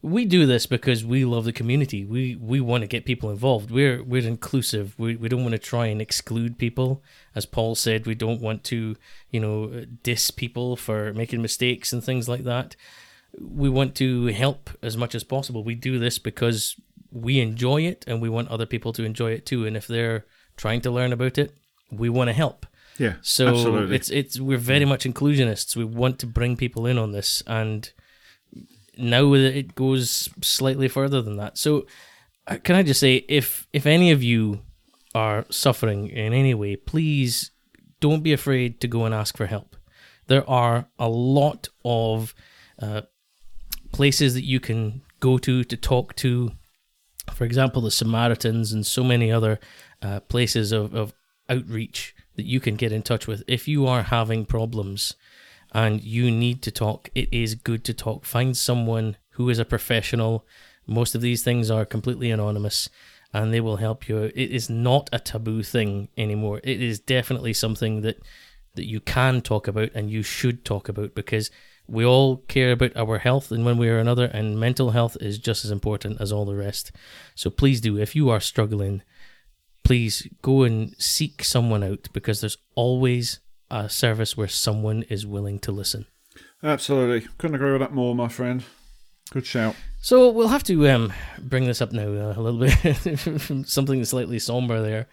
we 0.01 0.25
do 0.25 0.45
this 0.45 0.65
because 0.65 1.05
we 1.05 1.23
love 1.23 1.45
the 1.45 1.53
community. 1.53 2.03
We 2.03 2.35
we 2.35 2.59
want 2.59 2.81
to 2.81 2.87
get 2.87 3.05
people 3.05 3.31
involved. 3.31 3.71
We're 3.71 4.03
we're 4.03 4.27
inclusive. 4.27 4.93
We 4.97 5.15
we 5.15 5.29
don't 5.29 5.43
want 5.43 5.53
to 5.53 5.59
try 5.59 5.85
and 5.85 6.01
exclude 6.01 6.57
people. 6.57 7.01
As 7.33 7.45
Paul 7.45 7.75
said, 7.75 8.05
we 8.05 8.13
don't 8.13 8.41
want 8.41 8.65
to 8.65 8.97
you 9.31 9.39
know 9.39 9.85
diss 10.03 10.31
people 10.31 10.75
for 10.75 11.13
making 11.13 11.41
mistakes 11.41 11.93
and 11.93 12.03
things 12.03 12.27
like 12.27 12.43
that. 12.43 12.75
We 13.39 13.69
want 13.69 13.95
to 13.95 14.27
help 14.27 14.69
as 14.81 14.97
much 14.97 15.15
as 15.15 15.23
possible. 15.23 15.63
We 15.63 15.75
do 15.75 15.97
this 15.97 16.19
because 16.19 16.75
we 17.15 17.39
enjoy 17.39 17.81
it 17.81 18.03
and 18.07 18.21
we 18.21 18.29
want 18.29 18.49
other 18.49 18.65
people 18.65 18.91
to 18.93 19.03
enjoy 19.03 19.31
it 19.31 19.45
too. 19.45 19.65
And 19.65 19.77
if 19.77 19.87
they're 19.87 20.25
trying 20.57 20.81
to 20.81 20.91
learn 20.91 21.13
about 21.13 21.37
it, 21.37 21.55
we 21.89 22.09
want 22.09 22.27
to 22.27 22.33
help. 22.33 22.65
yeah, 22.97 23.15
So 23.21 23.47
absolutely. 23.47 23.95
it's 23.95 24.09
it's 24.09 24.39
we're 24.39 24.57
very 24.57 24.85
much 24.85 25.05
inclusionists. 25.05 25.75
We 25.75 25.85
want 25.85 26.19
to 26.19 26.27
bring 26.27 26.57
people 26.57 26.85
in 26.85 26.97
on 26.97 27.11
this, 27.13 27.41
and 27.47 27.89
now 28.97 29.33
it 29.33 29.75
goes 29.75 30.29
slightly 30.41 30.87
further 30.89 31.21
than 31.21 31.37
that. 31.37 31.57
So, 31.57 31.87
uh, 32.47 32.57
can 32.63 32.75
I 32.75 32.83
just 32.83 32.99
say, 32.99 33.25
if 33.29 33.67
if 33.71 33.85
any 33.85 34.11
of 34.11 34.21
you 34.21 34.59
are 35.13 35.45
suffering 35.49 36.09
in 36.09 36.33
any 36.33 36.53
way, 36.53 36.75
please 36.75 37.51
don't 38.01 38.23
be 38.23 38.33
afraid 38.33 38.81
to 38.81 38.87
go 38.87 39.05
and 39.05 39.15
ask 39.15 39.37
for 39.37 39.45
help. 39.45 39.75
There 40.27 40.49
are 40.49 40.87
a 40.99 41.07
lot 41.09 41.69
of 41.83 42.33
uh, 42.81 43.01
places 43.91 44.33
that 44.33 44.43
you 44.43 44.59
can 44.59 45.01
go 45.19 45.37
to 45.37 45.63
to 45.63 45.77
talk 45.77 46.15
to. 46.17 46.51
For 47.33 47.43
example, 47.43 47.81
the 47.81 47.91
Samaritans 47.91 48.71
and 48.71 48.85
so 48.85 49.03
many 49.03 49.31
other 49.31 49.59
uh, 50.01 50.21
places 50.21 50.71
of, 50.71 50.93
of 50.93 51.13
outreach 51.49 52.15
that 52.35 52.45
you 52.45 52.59
can 52.59 52.75
get 52.75 52.91
in 52.91 53.01
touch 53.01 53.27
with. 53.27 53.43
If 53.47 53.67
you 53.67 53.87
are 53.87 54.03
having 54.03 54.45
problems 54.45 55.15
and 55.73 56.03
you 56.03 56.31
need 56.31 56.61
to 56.63 56.71
talk, 56.71 57.09
it 57.15 57.33
is 57.33 57.55
good 57.55 57.83
to 57.85 57.93
talk. 57.93 58.25
Find 58.25 58.55
someone 58.55 59.17
who 59.31 59.49
is 59.49 59.59
a 59.59 59.65
professional. 59.65 60.45
Most 60.85 61.15
of 61.15 61.21
these 61.21 61.43
things 61.43 61.69
are 61.69 61.85
completely 61.85 62.31
anonymous 62.31 62.89
and 63.33 63.53
they 63.53 63.59
will 63.59 63.77
help 63.77 64.07
you. 64.07 64.31
It 64.33 64.51
is 64.51 64.69
not 64.69 65.09
a 65.11 65.19
taboo 65.19 65.63
thing 65.63 66.07
anymore. 66.17 66.61
It 66.63 66.81
is 66.81 66.99
definitely 66.99 67.53
something 67.53 68.01
that 68.01 68.19
that 68.75 68.85
you 68.85 68.99
can 68.99 69.41
talk 69.41 69.67
about 69.67 69.89
and 69.95 70.11
you 70.11 70.21
should 70.21 70.65
talk 70.65 70.89
about 70.89 71.15
because 71.15 71.49
we 71.87 72.05
all 72.05 72.37
care 72.47 72.71
about 72.71 72.95
our 72.95 73.19
health 73.19 73.51
in 73.51 73.65
one 73.65 73.77
way 73.77 73.89
or 73.89 73.99
another 73.99 74.25
and 74.25 74.59
mental 74.59 74.91
health 74.91 75.17
is 75.19 75.37
just 75.37 75.65
as 75.65 75.71
important 75.71 76.19
as 76.19 76.31
all 76.31 76.45
the 76.45 76.55
rest. 76.55 76.91
So 77.35 77.49
please 77.49 77.81
do 77.81 77.97
if 77.97 78.15
you 78.15 78.29
are 78.29 78.39
struggling 78.39 79.01
please 79.85 80.27
go 80.41 80.63
and 80.63 80.93
seek 80.99 81.45
someone 81.45 81.83
out 81.83 82.09
because 82.11 82.41
there's 82.41 82.57
always 82.73 83.39
a 83.71 83.87
service 83.87 84.35
where 84.35 84.47
someone 84.49 85.03
is 85.03 85.25
willing 85.25 85.59
to 85.59 85.71
listen. 85.71 86.07
Absolutely. 86.61 87.29
Couldn't 87.37 87.55
agree 87.55 87.71
with 87.71 87.81
that 87.81 87.93
more, 87.93 88.13
my 88.13 88.27
friend. 88.27 88.63
Good 89.31 89.45
shout. 89.45 89.75
So 90.01 90.29
we'll 90.29 90.49
have 90.49 90.63
to 90.63 90.89
um, 90.89 91.13
bring 91.39 91.65
this 91.65 91.81
up 91.81 91.91
now 91.91 92.07
uh, 92.07 92.33
a 92.35 92.41
little 92.41 92.59
bit 92.59 93.67
something 93.67 94.03
slightly 94.03 94.39
somber 94.39 94.81
there. 94.81 95.07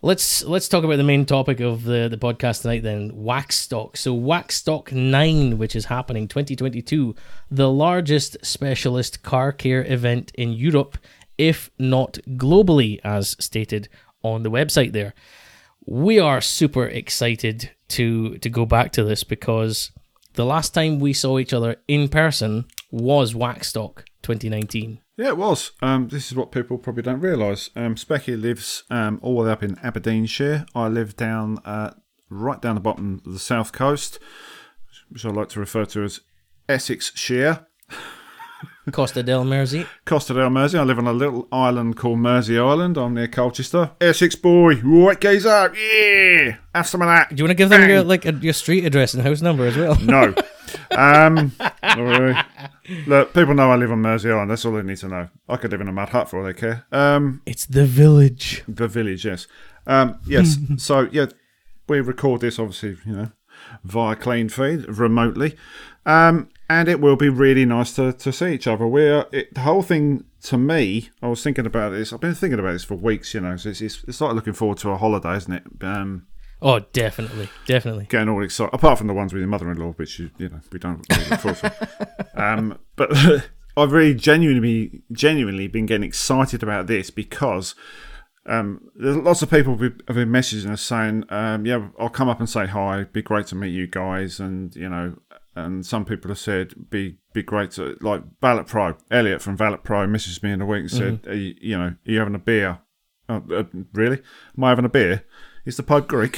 Let's 0.00 0.44
let's 0.44 0.68
talk 0.68 0.84
about 0.84 0.96
the 0.98 1.02
main 1.02 1.26
topic 1.26 1.58
of 1.58 1.82
the, 1.82 2.06
the 2.08 2.16
podcast 2.16 2.62
tonight 2.62 2.84
then, 2.84 3.10
Waxstock. 3.10 3.96
So 3.96 4.16
Waxstock 4.16 4.92
9, 4.92 5.58
which 5.58 5.74
is 5.74 5.86
happening 5.86 6.28
2022, 6.28 7.16
the 7.50 7.68
largest 7.68 8.36
specialist 8.42 9.24
car 9.24 9.50
care 9.50 9.84
event 9.84 10.30
in 10.36 10.52
Europe, 10.52 10.98
if 11.36 11.72
not 11.80 12.20
globally, 12.28 13.00
as 13.02 13.34
stated 13.40 13.88
on 14.22 14.44
the 14.44 14.52
website 14.52 14.92
there. 14.92 15.14
We 15.84 16.20
are 16.20 16.40
super 16.40 16.86
excited 16.86 17.72
to 17.88 18.38
to 18.38 18.48
go 18.48 18.66
back 18.66 18.92
to 18.92 19.02
this 19.02 19.24
because 19.24 19.90
the 20.34 20.46
last 20.46 20.74
time 20.74 21.00
we 21.00 21.12
saw 21.12 21.40
each 21.40 21.52
other 21.52 21.74
in 21.88 22.08
person 22.08 22.66
was 22.92 23.34
Waxstock 23.34 24.04
2019. 24.28 25.00
Yeah, 25.16 25.28
it 25.28 25.38
was. 25.38 25.72
Um, 25.80 26.08
this 26.08 26.30
is 26.30 26.36
what 26.36 26.52
people 26.52 26.76
probably 26.76 27.02
don't 27.02 27.20
realise. 27.20 27.70
Um, 27.74 27.94
Specky 27.94 28.40
lives 28.40 28.84
um, 28.90 29.18
all 29.22 29.38
the 29.38 29.46
way 29.46 29.50
up 29.50 29.62
in 29.62 29.78
Aberdeenshire. 29.82 30.66
I 30.74 30.88
live 30.88 31.16
down 31.16 31.58
uh, 31.64 31.94
right 32.28 32.60
down 32.60 32.74
the 32.74 32.82
bottom 32.82 33.22
of 33.24 33.32
the 33.32 33.38
south 33.38 33.72
coast, 33.72 34.18
which 35.08 35.24
I 35.24 35.30
like 35.30 35.48
to 35.50 35.60
refer 35.60 35.86
to 35.86 36.04
as 36.04 36.20
Essexshire. 36.68 37.66
Costa 38.92 39.22
del 39.22 39.44
Mersea. 39.44 39.86
Costa 40.04 40.34
del 40.34 40.50
Mersea. 40.50 40.80
I 40.80 40.84
live 40.84 40.98
on 40.98 41.06
a 41.06 41.12
little 41.12 41.46
island 41.52 41.96
called 41.96 42.18
Mersea 42.18 42.58
Island. 42.58 42.96
I'm 42.96 43.14
near 43.14 43.28
Colchester. 43.28 43.90
Essex 44.00 44.34
boy, 44.34 44.76
right, 44.82 45.24
up 45.46 45.74
yeah, 45.76 46.56
have 46.74 46.86
some 46.86 47.02
of 47.02 47.08
that. 47.08 47.30
Do 47.30 47.36
you 47.36 47.44
want 47.44 47.50
to 47.50 47.54
give 47.54 47.68
them 47.68 47.82
Bang. 47.82 47.90
your 47.90 48.02
like 48.02 48.26
a, 48.26 48.32
your 48.32 48.52
street 48.52 48.84
address 48.84 49.14
and 49.14 49.22
house 49.22 49.42
number 49.42 49.66
as 49.66 49.76
well? 49.76 49.96
No. 50.04 50.34
Um, 50.90 51.52
really. 51.96 52.36
Look, 53.06 53.32
people 53.34 53.54
know 53.54 53.70
I 53.70 53.76
live 53.76 53.92
on 53.92 54.02
Mersea 54.02 54.32
Island. 54.32 54.50
That's 54.50 54.64
all 54.64 54.72
they 54.72 54.82
need 54.82 54.98
to 54.98 55.08
know. 55.08 55.28
I 55.48 55.56
could 55.56 55.70
live 55.70 55.80
in 55.80 55.88
a 55.88 55.92
mud 55.92 56.10
hut 56.10 56.28
for 56.28 56.38
all 56.38 56.44
they 56.44 56.54
care. 56.54 56.84
Um, 56.92 57.42
It's 57.46 57.66
the 57.66 57.84
village. 57.86 58.62
the 58.68 58.88
village, 58.88 59.24
yes. 59.24 59.46
Um, 59.86 60.18
yes. 60.26 60.56
so 60.76 61.08
yeah, 61.10 61.26
we 61.88 62.00
record 62.00 62.40
this 62.42 62.58
obviously, 62.58 62.98
you 63.06 63.12
know, 63.16 63.30
via 63.84 64.16
Cleanfeed 64.16 64.98
remotely, 64.98 65.56
um, 66.06 66.48
and 66.68 66.88
it 66.88 67.00
will 67.00 67.16
be 67.16 67.28
really 67.28 67.64
nice 67.64 67.94
to, 67.94 68.12
to 68.12 68.32
see 68.32 68.54
each 68.54 68.66
other. 68.66 68.86
We're 68.86 69.26
it, 69.32 69.54
the 69.54 69.60
whole 69.60 69.82
thing 69.82 70.24
to 70.42 70.58
me. 70.58 71.10
I 71.22 71.28
was 71.28 71.42
thinking 71.42 71.66
about 71.66 71.90
this. 71.90 72.12
I've 72.12 72.20
been 72.20 72.34
thinking 72.34 72.58
about 72.58 72.72
this 72.72 72.84
for 72.84 72.94
weeks. 72.94 73.34
You 73.34 73.40
know, 73.40 73.56
so 73.56 73.70
it's 73.70 73.80
it's, 73.80 74.04
it's 74.06 74.20
like 74.20 74.34
looking 74.34 74.52
forward 74.52 74.78
to 74.78 74.90
a 74.90 74.96
holiday, 74.96 75.36
isn't 75.36 75.52
it? 75.52 75.62
Um, 75.82 76.26
Oh, 76.60 76.80
definitely, 76.80 77.48
definitely. 77.66 78.06
getting 78.08 78.28
all 78.28 78.42
excited. 78.42 78.74
Apart 78.74 78.98
from 78.98 79.06
the 79.06 79.14
ones 79.14 79.32
with 79.32 79.40
your 79.40 79.48
mother-in-law, 79.48 79.92
which 79.92 80.18
you, 80.18 80.30
you 80.38 80.48
know 80.48 80.60
we 80.72 80.78
don't 80.80 81.04
really 81.08 81.30
look 81.30 81.40
forward 81.40 81.58
to. 81.58 82.08
Um, 82.34 82.78
but 82.94 83.10
I've 83.76 83.92
really 83.92 84.14
genuinely, 84.14 85.02
genuinely 85.10 85.66
been 85.66 85.86
getting 85.86 86.04
excited 86.06 86.62
about 86.62 86.86
this 86.86 87.10
because 87.10 87.74
um, 88.46 88.90
there's 88.94 89.16
lots 89.16 89.42
of 89.42 89.50
people 89.50 89.76
who 89.76 89.92
have 90.06 90.16
been 90.16 90.30
messaging 90.30 90.70
us 90.70 90.82
saying, 90.82 91.24
um, 91.30 91.66
"Yeah, 91.66 91.88
I'll 91.98 92.08
come 92.08 92.28
up 92.28 92.38
and 92.38 92.48
say 92.48 92.66
hi. 92.66 92.94
It'd 92.96 93.12
be 93.12 93.22
great 93.22 93.46
to 93.48 93.54
meet 93.54 93.70
you 93.70 93.86
guys." 93.86 94.40
And 94.40 94.74
you 94.74 94.88
know, 94.88 95.18
and 95.64 95.84
some 95.84 96.04
people 96.04 96.30
have 96.30 96.38
said, 96.38 96.90
"Be 96.90 97.18
be 97.32 97.42
great 97.42 97.72
to 97.72 97.96
like 98.00 98.22
Valet 98.40 98.64
Pro." 98.64 98.96
Elliot 99.10 99.42
from 99.42 99.56
Valet 99.56 99.78
Pro 99.82 100.06
messaged 100.06 100.42
me 100.42 100.52
in 100.52 100.58
the 100.58 100.66
week 100.66 100.80
and 100.80 100.90
said, 100.90 101.26
are 101.26 101.34
you, 101.34 101.54
"You 101.60 101.78
know, 101.78 101.84
are 101.84 101.98
you 102.04 102.18
having 102.18 102.34
a 102.34 102.38
beer?" 102.38 102.78
Oh, 103.28 103.42
uh, 103.54 103.64
really? 103.92 104.22
Am 104.56 104.64
I 104.64 104.70
having 104.70 104.86
a 104.86 104.90
beer? 104.90 105.24
Is 105.66 105.76
the 105.76 105.82
pub 105.82 106.08
Greek? 106.08 106.36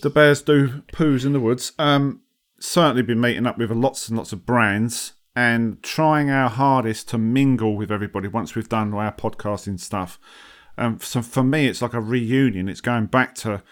the 0.00 0.12
bears 0.14 0.42
do 0.42 0.82
poos 0.92 1.26
in 1.26 1.32
the 1.32 1.40
woods. 1.40 1.72
Um, 1.78 2.22
certainly 2.60 3.02
been 3.02 3.20
meeting 3.20 3.46
up 3.46 3.58
with 3.58 3.72
lots 3.72 4.08
and 4.08 4.16
lots 4.16 4.32
of 4.32 4.46
brands, 4.46 5.14
and 5.34 5.82
trying 5.82 6.30
our 6.30 6.48
hardest 6.48 7.08
to 7.08 7.18
mingle 7.18 7.76
with 7.76 7.90
everybody 7.90 8.28
once 8.28 8.54
we've 8.54 8.68
done 8.68 8.94
our 8.94 9.12
podcasting 9.12 9.80
stuff. 9.80 10.20
Um, 10.76 11.00
so 11.00 11.22
for 11.22 11.42
me, 11.42 11.66
it's 11.66 11.82
like 11.82 11.94
a 11.94 12.00
reunion. 12.00 12.68
It's 12.68 12.80
going 12.80 13.06
back 13.06 13.34
to 13.36 13.62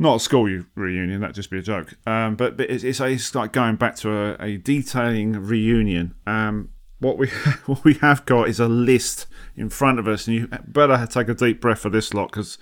not 0.00 0.16
a 0.16 0.20
school 0.20 0.64
reunion. 0.74 1.20
That'd 1.20 1.36
just 1.36 1.50
be 1.50 1.58
a 1.58 1.62
joke. 1.62 1.94
Um, 2.06 2.34
but, 2.34 2.56
but 2.56 2.70
it's, 2.70 2.82
it's, 2.82 3.00
it's 3.00 3.34
like 3.34 3.52
going 3.52 3.76
back 3.76 3.96
to 3.96 4.10
a, 4.10 4.36
a 4.40 4.56
detailing 4.56 5.34
reunion. 5.34 6.14
Um, 6.26 6.70
what 7.00 7.18
we 7.18 7.28
what 7.66 7.84
we 7.84 7.94
have 7.94 8.24
got 8.24 8.48
is 8.48 8.58
a 8.58 8.66
list 8.66 9.26
in 9.54 9.68
front 9.68 9.98
of 9.98 10.08
us, 10.08 10.26
and 10.26 10.36
you 10.36 10.48
better 10.66 11.06
take 11.06 11.28
a 11.28 11.34
deep 11.34 11.60
breath 11.60 11.80
for 11.80 11.90
this 11.90 12.14
lot 12.14 12.32
because 12.32 12.56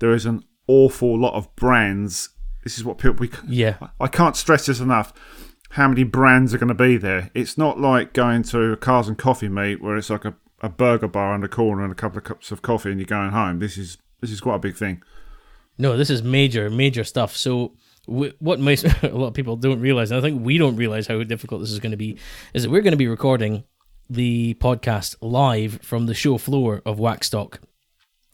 there 0.00 0.12
is 0.12 0.26
an 0.26 0.44
awful 0.66 1.16
lot 1.16 1.34
of 1.34 1.54
brands. 1.54 2.30
This 2.64 2.76
is 2.76 2.84
what 2.84 2.98
people 2.98 3.16
we 3.20 3.30
yeah. 3.46 3.76
I 4.00 4.08
can't 4.08 4.36
stress 4.36 4.66
this 4.66 4.80
enough. 4.80 5.12
How 5.70 5.88
many 5.88 6.02
brands 6.02 6.52
are 6.54 6.58
going 6.58 6.68
to 6.68 6.74
be 6.74 6.96
there? 6.96 7.30
It's 7.34 7.56
not 7.56 7.80
like 7.80 8.12
going 8.12 8.42
to 8.44 8.72
a 8.72 8.76
cars 8.76 9.06
and 9.06 9.18
coffee 9.18 9.48
meet 9.48 9.80
where 9.80 9.96
it's 9.96 10.10
like 10.10 10.24
a, 10.24 10.34
a 10.60 10.68
burger 10.68 11.08
bar 11.08 11.34
in 11.34 11.40
the 11.40 11.48
corner 11.48 11.82
and 11.82 11.92
a 11.92 11.96
couple 11.96 12.18
of 12.18 12.24
cups 12.24 12.50
of 12.52 12.62
coffee 12.62 12.90
and 12.90 12.98
you're 12.98 13.06
going 13.06 13.30
home. 13.30 13.60
This 13.60 13.78
is 13.78 13.98
this 14.20 14.30
is 14.30 14.40
quite 14.40 14.56
a 14.56 14.60
big 14.60 14.76
thing. 14.76 15.02
No, 15.78 15.96
this 15.96 16.10
is 16.10 16.22
major, 16.22 16.70
major 16.70 17.04
stuff. 17.04 17.36
So 17.36 17.72
what 18.06 18.60
most 18.60 18.84
a 19.02 19.08
lot 19.08 19.28
of 19.28 19.34
people 19.34 19.56
don't 19.56 19.80
realize, 19.80 20.10
and 20.10 20.18
I 20.18 20.22
think 20.22 20.44
we 20.44 20.58
don't 20.58 20.76
realize 20.76 21.06
how 21.06 21.22
difficult 21.22 21.60
this 21.60 21.72
is 21.72 21.80
going 21.80 21.92
to 21.92 21.96
be, 21.96 22.18
is 22.52 22.62
that 22.62 22.70
we're 22.70 22.82
going 22.82 22.92
to 22.92 22.98
be 22.98 23.08
recording 23.08 23.64
the 24.10 24.54
podcast 24.54 25.16
live 25.20 25.80
from 25.82 26.06
the 26.06 26.14
show 26.14 26.38
floor 26.38 26.82
of 26.84 26.98
Waxstock. 26.98 27.58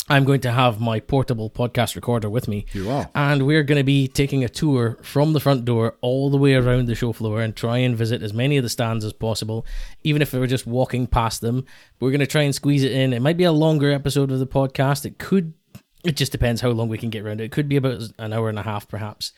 I'm 0.08 0.24
going 0.24 0.40
to 0.40 0.50
have 0.50 0.80
my 0.80 0.98
portable 0.98 1.50
podcast 1.50 1.94
recorder 1.94 2.28
with 2.28 2.48
me. 2.48 2.66
You 2.72 2.90
are. 2.90 3.08
And 3.14 3.46
we're 3.46 3.62
going 3.62 3.78
to 3.78 3.84
be 3.84 4.08
taking 4.08 4.42
a 4.42 4.48
tour 4.48 4.98
from 5.02 5.34
the 5.34 5.38
front 5.38 5.64
door 5.64 5.98
all 6.00 6.30
the 6.30 6.36
way 6.36 6.54
around 6.54 6.88
the 6.88 6.96
show 6.96 7.12
floor 7.12 7.40
and 7.40 7.54
try 7.54 7.78
and 7.78 7.96
visit 7.96 8.20
as 8.20 8.34
many 8.34 8.56
of 8.56 8.64
the 8.64 8.68
stands 8.68 9.04
as 9.04 9.12
possible, 9.12 9.64
even 10.02 10.20
if 10.20 10.32
we're 10.32 10.48
just 10.48 10.66
walking 10.66 11.06
past 11.06 11.42
them. 11.42 11.64
We're 12.00 12.10
going 12.10 12.18
to 12.18 12.26
try 12.26 12.42
and 12.42 12.52
squeeze 12.52 12.82
it 12.82 12.90
in. 12.90 13.12
It 13.12 13.22
might 13.22 13.36
be 13.36 13.44
a 13.44 13.52
longer 13.52 13.92
episode 13.92 14.32
of 14.32 14.40
the 14.40 14.48
podcast. 14.48 15.06
It 15.06 15.18
could 15.18 15.54
it 16.04 16.16
just 16.16 16.32
depends 16.32 16.60
how 16.60 16.70
long 16.70 16.88
we 16.88 16.98
can 16.98 17.10
get 17.10 17.24
around 17.24 17.40
it. 17.40 17.44
It 17.44 17.52
could 17.52 17.68
be 17.68 17.76
about 17.76 18.02
an 18.18 18.32
hour 18.32 18.48
and 18.48 18.58
a 18.58 18.62
half, 18.62 18.88
perhaps. 18.88 19.32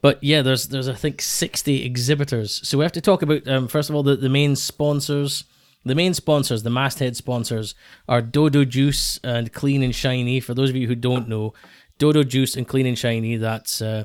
But 0.00 0.22
yeah, 0.22 0.42
there's 0.42 0.68
there's 0.68 0.88
I 0.88 0.94
think 0.94 1.22
sixty 1.22 1.84
exhibitors. 1.84 2.66
So 2.66 2.78
we 2.78 2.84
have 2.84 2.92
to 2.92 3.00
talk 3.00 3.22
about 3.22 3.46
um, 3.46 3.68
first 3.68 3.90
of 3.90 3.96
all 3.96 4.02
the, 4.02 4.16
the 4.16 4.28
main 4.28 4.56
sponsors. 4.56 5.44
The 5.84 5.94
main 5.94 6.12
sponsors, 6.12 6.64
the 6.64 6.70
masthead 6.70 7.16
sponsors, 7.16 7.74
are 8.08 8.20
Dodo 8.20 8.64
Juice 8.64 9.20
and 9.22 9.52
Clean 9.52 9.82
and 9.82 9.94
Shiny. 9.94 10.40
For 10.40 10.52
those 10.52 10.70
of 10.70 10.76
you 10.76 10.88
who 10.88 10.96
don't 10.96 11.28
know, 11.28 11.54
Dodo 11.98 12.24
Juice 12.24 12.56
and 12.56 12.66
Clean 12.66 12.84
and 12.84 12.98
Shiny. 12.98 13.36
That's 13.36 13.80
uh, 13.80 14.04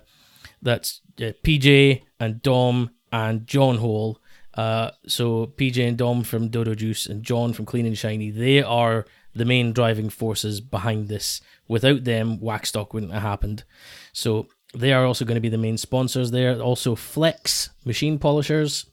that's 0.61 1.01
uh, 1.20 1.34
PJ 1.43 2.03
and 2.20 2.41
Dom 2.41 2.91
and 3.11 3.47
John 3.47 3.78
Hole. 3.78 4.20
Uh, 4.53 4.91
so 5.07 5.47
PJ 5.47 5.86
and 5.88 5.97
Dom 5.97 6.24
from 6.24 6.49
Dodo 6.49 6.76
Juice 6.76 7.07
and 7.07 7.24
John 7.24 7.53
from 7.53 7.66
Clean 7.66 7.86
and 7.86 7.97
Shiny. 7.97 8.30
They 8.30 8.61
are 8.61 9.05
the 9.36 9.45
main 9.45 9.74
driving 9.74 10.09
forces 10.09 10.61
behind 10.61 11.07
this. 11.07 11.41
Without 11.74 12.03
them, 12.03 12.38
Waxstock 12.38 12.93
wouldn't 12.93 13.13
have 13.13 13.24
happened. 13.24 13.63
So 14.11 14.47
they 14.76 14.93
are 14.93 15.07
also 15.07 15.26
going 15.26 15.38
to 15.38 15.41
be 15.41 15.49
the 15.49 15.57
main 15.57 15.80
sponsors 15.80 16.30
there. 16.30 16.61
Also, 16.61 16.93
Flex 16.93 17.71
Machine 17.84 18.19
Polishers, 18.19 18.86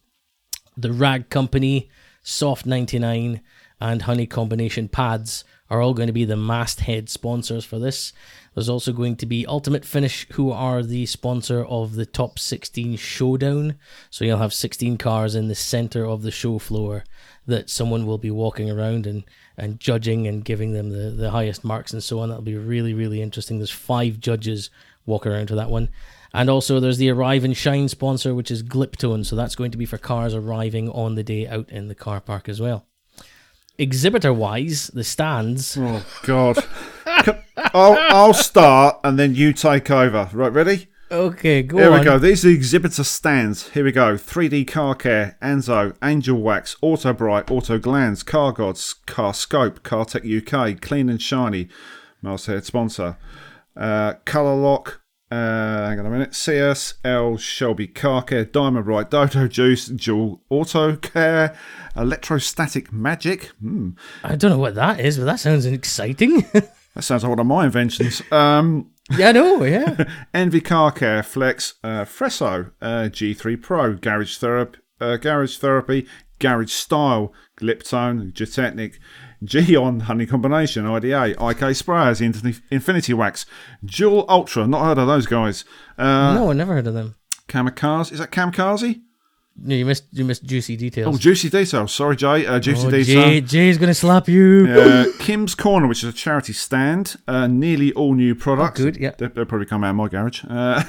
the 0.79 0.91
Rag 0.91 1.29
Company, 1.29 1.91
Soft 2.23 2.65
99, 2.65 3.43
and 3.83 4.01
Honey 4.01 4.27
Combination 4.27 4.89
Pads 4.89 5.45
are 5.69 5.83
all 5.83 5.93
going 5.93 6.07
to 6.07 6.13
be 6.15 6.25
the 6.25 6.39
masthead 6.39 7.11
sponsors 7.11 7.67
for 7.67 7.79
this. 7.79 8.15
There's 8.55 8.71
also 8.71 8.95
going 8.95 9.17
to 9.17 9.27
be 9.27 9.45
Ultimate 9.45 9.85
Finish, 9.85 10.27
who 10.33 10.51
are 10.51 10.83
the 10.83 11.05
sponsor 11.05 11.63
of 11.67 11.97
the 11.97 12.07
Top 12.07 12.39
16 12.39 12.97
Showdown. 12.97 13.75
So 14.09 14.25
you'll 14.25 14.39
have 14.39 14.55
16 14.55 14.97
cars 14.97 15.35
in 15.35 15.49
the 15.49 15.55
center 15.55 16.07
of 16.07 16.23
the 16.23 16.31
show 16.31 16.59
floor 16.59 17.05
that 17.47 17.69
someone 17.69 18.07
will 18.07 18.17
be 18.17 18.31
walking 18.31 18.71
around 18.71 19.07
and 19.07 19.25
and 19.61 19.79
judging 19.79 20.27
and 20.27 20.45
giving 20.45 20.73
them 20.73 20.91
the, 20.91 21.11
the 21.11 21.31
highest 21.31 21.63
marks 21.63 21.93
and 21.93 22.03
so 22.03 22.19
on. 22.21 22.31
That'll 22.31 22.43
be 22.43 22.57
really, 22.57 22.95
really 22.95 23.21
interesting. 23.21 23.59
There's 23.59 23.71
five 23.71 24.19
judges 24.19 24.71
walk 25.05 25.27
around 25.27 25.49
to 25.49 25.55
that 25.57 25.71
one. 25.71 25.91
And 26.33 26.49
also 26.49 26.81
there's 26.81 26.99
the 26.99 27.11
Arrive 27.11 27.45
and 27.45 27.57
Shine 27.57 27.89
sponsor, 27.89 28.35
which 28.35 28.51
is 28.51 28.63
Gliptone. 28.63 29.27
So 29.27 29.37
that's 29.37 29.55
going 29.55 29.71
to 29.73 29.79
be 29.79 29.85
for 29.85 29.99
cars 29.99 30.35
arriving 30.35 30.89
on 30.91 31.15
the 31.15 31.23
day 31.23 31.47
out 31.47 31.69
in 31.69 31.89
the 31.89 31.95
car 31.95 32.21
park 32.21 32.49
as 32.49 32.61
well. 32.61 32.87
Exhibitor 33.77 34.33
wise, 34.33 34.89
the 34.89 35.05
stands. 35.05 35.77
Oh 35.79 36.05
God. 36.23 36.59
I'll, 37.75 37.99
I'll 37.99 38.35
start 38.35 38.99
and 39.05 39.19
then 39.19 39.35
you 39.35 39.53
take 39.53 39.91
over. 39.91 40.31
Right, 40.33 40.53
ready? 40.53 40.89
Okay, 41.13 41.65
go 41.65 41.79
Here 41.79 41.91
on. 41.91 41.99
we 41.99 42.05
go. 42.05 42.19
These 42.21 42.45
are 42.45 42.49
the 42.49 42.55
exhibitor 42.55 43.03
stands. 43.03 43.71
Here 43.71 43.83
we 43.83 43.91
go. 43.91 44.15
3D 44.15 44.69
Car 44.69 44.95
Care, 44.95 45.37
Anzo, 45.43 45.97
Angel 46.05 46.41
Wax, 46.41 46.77
Auto 46.83 47.13
Bright, 47.13 47.47
Autoglanz, 47.47 48.25
Car 48.25 48.53
Gods, 48.53 48.95
Car 49.07 49.35
Scope, 49.35 49.83
Car 49.83 50.05
Tech 50.05 50.23
UK, 50.25 50.81
Clean 50.81 51.09
and 51.09 51.21
Shiny, 51.21 51.69
Masthead 52.23 52.65
sponsor, 52.65 53.17
uh, 53.77 54.15
Colour 54.25 54.55
Lock, 54.55 55.01
uh, 55.33 55.89
hang 55.89 55.99
on 55.99 56.07
a 56.07 56.11
minute, 56.11 56.31
CSL, 56.31 57.41
Shelby 57.41 57.89
Car 57.89 58.23
Care, 58.23 58.45
Diamondbrite, 58.45 59.11
Dodo 59.11 59.49
Juice, 59.49 59.89
Jewel 59.89 60.43
Auto 60.49 60.95
Care, 60.95 61.57
Electrostatic 61.97 62.93
Magic. 62.93 63.47
Hmm. 63.61 63.91
I 64.23 64.37
don't 64.37 64.53
know 64.53 64.59
what 64.59 64.77
that 64.77 65.01
is, 65.01 65.19
but 65.19 65.25
that 65.25 65.41
sounds 65.41 65.67
exciting. 65.67 66.47
That 66.95 67.03
sounds 67.03 67.23
like 67.23 67.31
one 67.31 67.39
of 67.39 67.47
my 67.47 67.67
inventions. 67.67 68.21
Um, 68.33 68.91
yeah, 69.17 69.29
I 69.29 69.33
know, 69.33 69.65
yeah. 69.65 70.05
Envy 70.35 70.61
Car 70.61 70.93
Care, 70.93 71.23
Flex, 71.23 71.75
uh, 71.83 72.05
Fresso, 72.05 72.71
uh, 72.81 73.09
G3 73.11 73.61
Pro, 73.61 73.95
Garage 73.95 74.37
Therapy, 74.39 74.79
uh, 75.01 75.17
Garage 75.17 75.57
Therapy, 75.59 76.07
Garage 76.39 76.73
Style, 76.73 77.33
Gliptone, 77.59 78.33
Gtechniq, 78.33 78.95
Gyeon 79.45 80.03
Honey 80.03 80.27
Combination, 80.27 80.87
IDA, 80.87 81.31
IK 81.31 81.75
Sprayers, 81.77 82.21
Infinity 82.71 83.15
Wax, 83.15 83.47
Dual 83.85 84.25
Ultra, 84.29 84.67
not 84.67 84.85
heard 84.85 84.99
of 84.99 85.07
those 85.07 85.27
guys. 85.27 85.65
Uh, 85.97 86.35
no, 86.35 86.51
I 86.51 86.55
never 86.55 86.75
heard 86.75 86.87
of 86.87 86.95
them. 86.95 87.17
Kamikaze, 87.49 88.13
is 88.13 88.19
that 88.19 88.31
Kamikaze? 88.31 89.01
No, 89.63 89.75
you 89.75 89.85
missed 89.85 90.05
you 90.13 90.25
missed 90.25 90.45
juicy 90.45 90.77
details. 90.77 91.15
Oh, 91.15 91.19
Juicy 91.19 91.51
Details. 91.51 91.93
Sorry, 91.93 92.17
Jay. 92.17 92.47
Uh, 92.47 92.59
Juicy 92.59 92.87
Oh, 92.87 92.91
Detail. 92.91 93.23
Jay, 93.25 93.41
Jay's 93.43 93.79
gonna 93.79 93.93
slap 93.95 94.27
you. 94.29 94.67
Uh, 94.67 95.05
Kim's 95.19 95.55
Corner, 95.55 95.87
which 95.87 96.03
is 96.03 96.09
a 96.09 96.17
charity 96.17 96.53
stand, 96.55 97.17
uh, 97.29 97.47
nearly 97.47 97.93
all 97.93 98.15
new 98.15 98.35
products. 98.35 98.81
Oh, 98.81 98.85
good, 98.85 98.97
yeah. 98.97 99.11
They, 99.19 99.27
will 99.27 99.45
probably 99.45 99.67
come 99.67 99.85
out 99.85 99.91
of 99.91 99.97
my 99.97 100.09
garage. 100.09 100.45
Uh, 100.49 100.83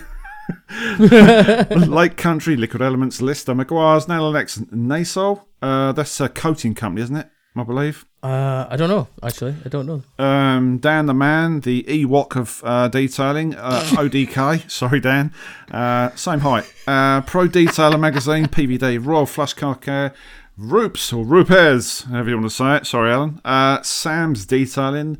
Lake 1.88 2.18
Country, 2.18 2.56
Liquid 2.56 2.82
Elements, 2.82 3.22
Lister, 3.22 3.54
Meguiar's, 3.54 4.06
Nailonex, 4.06 4.60
Nasol. 4.72 5.44
Uh, 5.62 5.92
that's 5.92 6.20
a 6.22 6.30
coating 6.30 6.74
company, 6.74 7.04
isn't 7.04 7.16
it? 7.16 7.30
I 7.56 7.64
believe. 7.64 8.06
Uh, 8.24 8.66
I 8.70 8.78
don't 8.78 8.90
know. 8.90 9.08
Actually, 9.22 9.56
I 9.66 9.70
don't 9.70 9.86
know. 9.86 10.04
Um, 10.24 10.78
Dan 10.78 11.06
the 11.08 11.14
Man, 11.14 11.60
the 11.62 11.84
Ewok 11.84 12.38
of 12.38 12.62
uh, 12.64 12.88
detailing, 12.88 13.56
uh, 13.56 13.82
ODK. 13.92 14.70
Sorry, 14.72 15.00
Dan. 15.02 15.34
Uh, 15.70 16.12
same 16.16 16.40
height. 16.40 16.72
Uh, 16.88 17.22
Pro 17.22 17.48
Detailer 17.48 18.00
Magazine, 18.00 18.46
PVD, 18.48 19.06
Royal 19.06 19.26
Flush 19.26 19.54
Car 19.54 19.76
Care, 19.76 20.14
Roops 20.58 21.12
or 21.12 21.26
Rupes, 21.26 22.04
however 22.04 22.30
you 22.30 22.36
want 22.38 22.50
to 22.50 22.56
say 22.56 22.76
it. 22.78 22.86
Sorry, 22.88 23.12
Alan. 23.12 23.42
Uh, 23.44 23.82
Sam's 23.82 24.46
Detailing, 24.46 25.18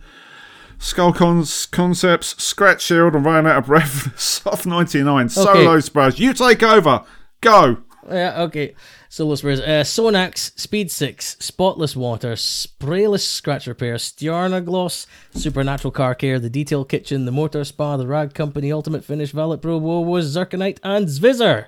Scholl 0.80 1.14
Cons 1.14 1.66
Concepts, 1.66 2.42
Scratch 2.42 2.82
Shield, 2.84 3.14
and 3.16 3.26
running 3.26 3.52
out 3.52 3.58
of 3.58 3.66
breath. 3.66 4.18
Soft 4.20 4.66
99, 4.66 5.28
Solo 5.30 5.80
Sprays. 5.82 6.20
You 6.20 6.34
take 6.34 6.64
over. 6.64 7.04
Go. 7.42 7.78
Yeah, 8.12 8.42
okay. 8.44 8.76
Solo 9.10 9.36
sprays. 9.36 9.60
Uh, 9.60 9.84
Sonax, 9.84 10.58
Speed 10.60 10.92
6, 10.92 11.38
Spotless 11.40 11.96
Water, 11.96 12.34
Sprayless 12.34 13.26
Scratch 13.26 13.68
Repair, 13.68 13.96
Stiarna 13.96 14.64
Gloss, 14.64 15.08
Supernatural 15.34 15.92
Car 15.92 16.16
Care, 16.16 16.40
The 16.40 16.50
Detail 16.50 16.86
Kitchen, 16.86 17.26
The 17.26 17.32
Motor 17.32 17.64
Spa, 17.64 17.98
The 17.98 18.08
Rag 18.08 18.34
Company, 18.34 18.72
Ultimate 18.72 19.04
Finish, 19.04 19.32
Valet 19.32 19.58
Pro, 19.58 19.80
Wowo, 19.80 20.22
Zirconite, 20.22 20.80
and 20.84 21.08
Zvizzer. 21.08 21.68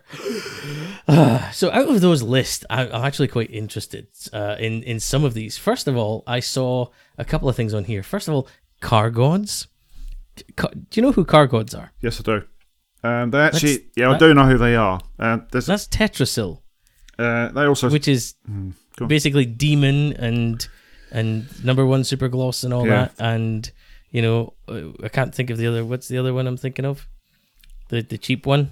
Uh, 1.07 1.49
so 1.51 1.71
out 1.71 1.89
of 1.89 2.01
those 2.01 2.21
lists, 2.23 2.65
I, 2.69 2.87
I'm 2.87 3.03
actually 3.05 3.27
quite 3.27 3.49
interested 3.51 4.07
uh, 4.31 4.55
in, 4.59 4.83
in 4.83 4.99
some 4.99 5.23
of 5.23 5.33
these. 5.33 5.57
First 5.57 5.87
of 5.87 5.95
all, 5.97 6.23
I 6.27 6.39
saw 6.39 6.87
a 7.17 7.25
couple 7.25 7.49
of 7.49 7.55
things 7.55 7.73
on 7.73 7.85
here. 7.85 8.03
First 8.03 8.27
of 8.27 8.33
all, 8.33 8.47
Car 8.81 9.09
Gods. 9.09 9.67
Ca- 10.55 10.69
Do 10.69 10.99
you 10.99 11.01
know 11.01 11.11
who 11.11 11.25
Car 11.25 11.47
Gods 11.47 11.75
are? 11.75 11.91
Yes, 12.01 12.19
I 12.19 12.23
do. 12.23 12.43
Um, 13.03 13.31
they 13.31 13.39
actually, 13.39 13.73
That's- 13.77 13.89
yeah, 13.97 14.09
I 14.09 14.11
that- 14.13 14.19
do 14.19 14.33
know 14.33 14.45
who 14.45 14.57
they 14.57 14.75
are. 14.75 15.01
Uh, 15.19 15.39
there's, 15.51 15.65
That's 15.65 15.87
Tetrosyl. 15.87 16.61
uh, 17.19 17.49
they 17.49 17.63
also, 17.65 17.89
which 17.89 18.07
is 18.07 18.35
on. 18.47 18.75
basically 19.07 19.45
demon 19.45 20.13
and 20.13 20.67
and 21.11 21.45
number 21.63 21.85
one 21.85 22.03
super 22.03 22.27
gloss 22.27 22.63
and 22.63 22.73
all 22.73 22.87
Yeah. 22.87 22.95
that 23.05 23.13
and 23.19 23.71
you 24.09 24.21
know 24.21 24.53
uh, 24.67 24.89
i 25.03 25.09
can't 25.09 25.33
think 25.35 25.49
of 25.51 25.57
the 25.59 25.67
other 25.67 25.85
what's 25.85 26.07
the 26.07 26.17
other 26.17 26.33
one 26.33 26.47
i'm 26.47 26.57
thinking 26.57 26.85
of 26.85 27.07
the 27.89 28.01
the 28.01 28.17
cheap 28.17 28.45
one 28.47 28.71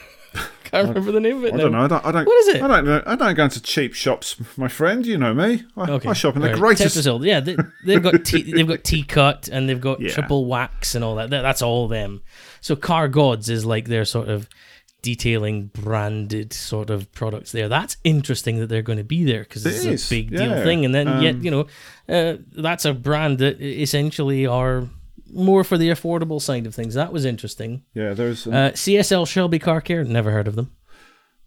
can't 0.64 0.88
remember 0.88 1.12
the 1.12 1.20
name 1.20 1.38
of 1.38 1.44
it 1.44 1.54
I 1.54 1.56
now. 1.56 1.62
don't 1.62 1.72
know. 1.72 1.80
I 1.80 1.86
don't. 1.88 2.04
I 2.06 2.12
don't. 2.12 2.26
What 2.26 2.36
is 2.40 2.48
it? 2.48 2.62
I 2.62 2.68
don't 2.68 2.84
know. 2.84 3.02
I 3.06 3.16
don't 3.16 3.34
go 3.34 3.44
into 3.44 3.62
cheap 3.62 3.94
shops, 3.94 4.36
my 4.58 4.68
friend. 4.68 5.06
You 5.06 5.16
know 5.16 5.32
me. 5.32 5.62
I, 5.78 5.90
Okay. 5.92 6.10
I 6.10 6.12
shop 6.12 6.36
in 6.36 6.42
the 6.42 6.48
Alright, 6.48 6.60
greatest. 6.60 6.94
Tetrosyl. 6.98 7.24
Yeah, 7.24 7.40
they, 7.40 7.56
they've 7.86 8.02
got 8.02 8.22
tea, 8.26 8.52
they've 8.52 8.68
got 8.68 8.84
T-Cut 8.84 9.48
and 9.50 9.66
they've 9.66 9.80
got 9.80 9.98
Yeah. 10.02 10.10
triple 10.12 10.44
wax 10.44 10.94
and 10.94 11.02
all 11.02 11.14
that. 11.16 11.30
That- 11.30 11.40
That's 11.40 11.62
all 11.62 11.88
them. 11.88 12.20
So 12.60 12.76
Car 12.76 13.08
Gods 13.08 13.48
is 13.48 13.64
like 13.64 13.86
their 13.86 14.04
sort 14.04 14.28
of 14.28 14.48
detailing 15.02 15.66
branded 15.66 16.52
sort 16.52 16.90
of 16.90 17.10
products 17.12 17.52
there. 17.52 17.68
That's 17.68 17.96
interesting 18.04 18.58
that 18.58 18.66
they're 18.66 18.82
going 18.82 18.98
to 18.98 19.04
be 19.04 19.24
there 19.24 19.42
because 19.44 19.64
it's 19.64 20.06
a 20.06 20.10
big 20.10 20.30
deal 20.30 20.50
yeah. 20.50 20.64
thing. 20.64 20.84
And 20.84 20.94
then 20.94 21.22
yet, 21.22 21.36
Um, 21.36 21.44
you 21.44 21.50
know, 21.50 21.66
uh, 22.08 22.38
that's 22.56 22.84
a 22.84 22.92
brand 22.92 23.38
that 23.38 23.60
essentially 23.60 24.46
are 24.46 24.88
more 25.32 25.62
for 25.62 25.78
the 25.78 25.90
affordable 25.90 26.40
side 26.40 26.66
of 26.66 26.74
things. 26.74 26.94
That 26.94 27.12
was 27.12 27.24
interesting. 27.24 27.82
Yeah, 27.94 28.14
there's 28.14 28.46
um, 28.46 28.54
Uh, 28.54 28.70
CSL 28.70 29.26
Shelby 29.26 29.58
Car 29.58 29.80
Care, 29.80 30.04
never 30.04 30.30
heard 30.30 30.48
of 30.48 30.56
them. 30.56 30.70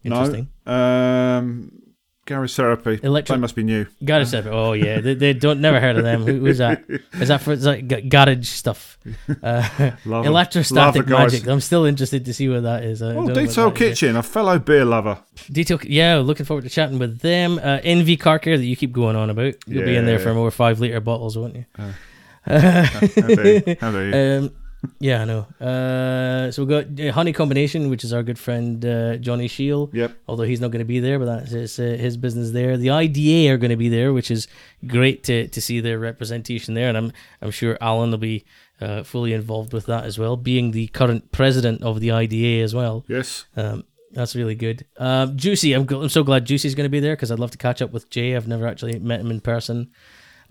Interesting. 0.04 0.48
no. 0.66 0.72
Um, 0.72 1.81
Gary's 2.24 2.54
therapy. 2.54 3.00
Electric- 3.02 3.36
They 3.36 3.40
must 3.40 3.56
be 3.56 3.64
new. 3.64 3.84
Garage 4.04 4.28
stuff. 4.28 4.46
Oh 4.46 4.74
yeah, 4.74 5.00
they, 5.00 5.14
they 5.14 5.32
don't 5.32 5.60
never 5.60 5.80
heard 5.80 5.96
of 5.96 6.04
them. 6.04 6.22
Who, 6.24 6.38
who's 6.38 6.58
that? 6.58 6.84
Is 7.14 7.28
that 7.28 7.40
for 7.40 7.52
is 7.52 7.64
that 7.64 7.88
g- 7.88 8.02
garage 8.08 8.48
stuff? 8.48 8.96
Uh, 9.42 9.62
Love 9.72 9.80
'em. 9.82 10.00
Love 10.04 10.26
electrostatic 10.26 11.06
magic. 11.08 11.46
I'm 11.48 11.60
still 11.60 11.84
interested 11.84 12.24
to 12.26 12.32
see 12.34 12.48
what 12.48 12.62
that 12.62 12.84
is. 12.84 13.02
I 13.02 13.06
Oh, 13.06 13.14
don't 13.14 13.14
know 13.14 13.22
what 13.22 13.34
Detail 13.34 13.70
that 13.70 13.74
is 13.74 13.80
yet. 13.80 13.88
Kitchen, 13.90 14.16
a 14.16 14.22
fellow 14.22 14.58
beer 14.60 14.84
lover. 14.84 15.18
Detail. 15.50 15.80
Yeah, 15.82 16.18
looking 16.18 16.46
forward 16.46 16.62
to 16.62 16.70
chatting 16.70 17.00
with 17.00 17.18
them. 17.18 17.58
Uh, 17.58 17.80
NV 17.80 18.20
Car 18.20 18.38
Care 18.38 18.56
that 18.56 18.64
you 18.64 18.76
keep 18.76 18.92
going 18.92 19.16
on 19.16 19.28
about. 19.30 19.54
You'll 19.66 19.84
be 19.84 19.96
in 19.96 20.06
there 20.06 20.18
Yeah. 20.18 20.24
for 20.24 20.34
more 20.34 20.50
five 20.52 20.78
liter 20.78 21.00
bottles, 21.00 21.36
won't 21.36 21.56
you? 21.56 21.64
How 22.46 22.54
do 22.54 23.62
you? 23.66 23.76
How 23.80 23.90
do 23.90 24.00
you? 24.00 24.12
Um, 24.44 24.50
yeah, 24.98 25.22
I 25.22 25.24
know. 25.24 25.46
Uh, 25.60 26.50
so 26.50 26.64
we've 26.64 26.68
got 26.68 27.00
uh, 27.00 27.12
Honey 27.12 27.32
Combination, 27.32 27.90
which 27.90 28.04
is 28.04 28.12
our 28.12 28.22
good 28.22 28.38
friend 28.38 28.84
uh, 28.84 29.16
Johnny 29.16 29.48
Shield. 29.48 29.94
Yep. 29.94 30.16
Although 30.28 30.44
he's 30.44 30.60
not 30.60 30.70
going 30.70 30.80
to 30.80 30.84
be 30.84 31.00
there, 31.00 31.18
but 31.18 31.26
that's 31.26 31.50
his, 31.50 31.78
uh, 31.78 31.82
his 31.82 32.16
business 32.16 32.50
there. 32.50 32.76
The 32.76 32.90
IDA 32.90 33.52
are 33.52 33.58
going 33.58 33.70
to 33.70 33.76
be 33.76 33.88
there, 33.88 34.12
which 34.12 34.30
is 34.30 34.48
great 34.86 35.24
to, 35.24 35.48
to 35.48 35.60
see 35.60 35.80
their 35.80 35.98
representation 35.98 36.74
there, 36.74 36.88
and 36.88 36.96
I'm 36.96 37.12
I'm 37.40 37.50
sure 37.50 37.78
Alan 37.80 38.10
will 38.10 38.18
be 38.18 38.44
uh, 38.80 39.02
fully 39.02 39.32
involved 39.32 39.72
with 39.72 39.86
that 39.86 40.04
as 40.04 40.18
well, 40.18 40.36
being 40.36 40.72
the 40.72 40.88
current 40.88 41.30
president 41.32 41.82
of 41.82 42.00
the 42.00 42.10
IDA 42.10 42.62
as 42.62 42.74
well. 42.74 43.04
Yes. 43.08 43.46
Um, 43.56 43.84
that's 44.10 44.36
really 44.36 44.54
good. 44.54 44.84
Um, 44.98 45.36
Juicy, 45.36 45.72
I'm, 45.72 45.88
I'm 45.88 46.08
so 46.08 46.22
glad 46.22 46.44
Juicy's 46.44 46.74
going 46.74 46.84
to 46.84 46.90
be 46.90 47.00
there 47.00 47.14
because 47.14 47.30
I'd 47.30 47.38
love 47.38 47.52
to 47.52 47.58
catch 47.58 47.80
up 47.80 47.92
with 47.92 48.10
Jay. 48.10 48.36
I've 48.36 48.48
never 48.48 48.66
actually 48.66 48.98
met 48.98 49.20
him 49.20 49.30
in 49.30 49.40
person. 49.40 49.90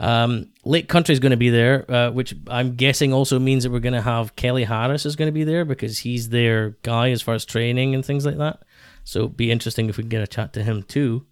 Um, 0.01 0.47
Lake 0.65 0.91
is 1.09 1.19
going 1.19 1.29
to 1.29 1.37
be 1.37 1.51
there, 1.51 1.89
uh, 1.89 2.09
which 2.09 2.33
I'm 2.47 2.75
guessing 2.75 3.13
also 3.13 3.37
means 3.37 3.63
that 3.63 3.71
we're 3.71 3.79
going 3.79 3.93
to 3.93 4.01
have 4.01 4.35
Kelly 4.35 4.63
Harris 4.63 5.05
is 5.05 5.15
going 5.15 5.27
to 5.27 5.31
be 5.31 5.43
there 5.43 5.63
because 5.63 5.99
he's 5.99 6.29
their 6.29 6.71
guy 6.81 7.11
as 7.11 7.21
far 7.21 7.35
as 7.35 7.45
training 7.45 7.93
and 7.93 8.03
things 8.03 8.25
like 8.25 8.39
that. 8.39 8.63
So 9.03 9.19
it'd 9.19 9.37
be 9.37 9.51
interesting 9.51 9.89
if 9.89 9.97
we 9.97 10.03
get 10.03 10.23
a 10.23 10.27
chat 10.27 10.53
to 10.53 10.63
him 10.63 10.81
too. 10.81 11.27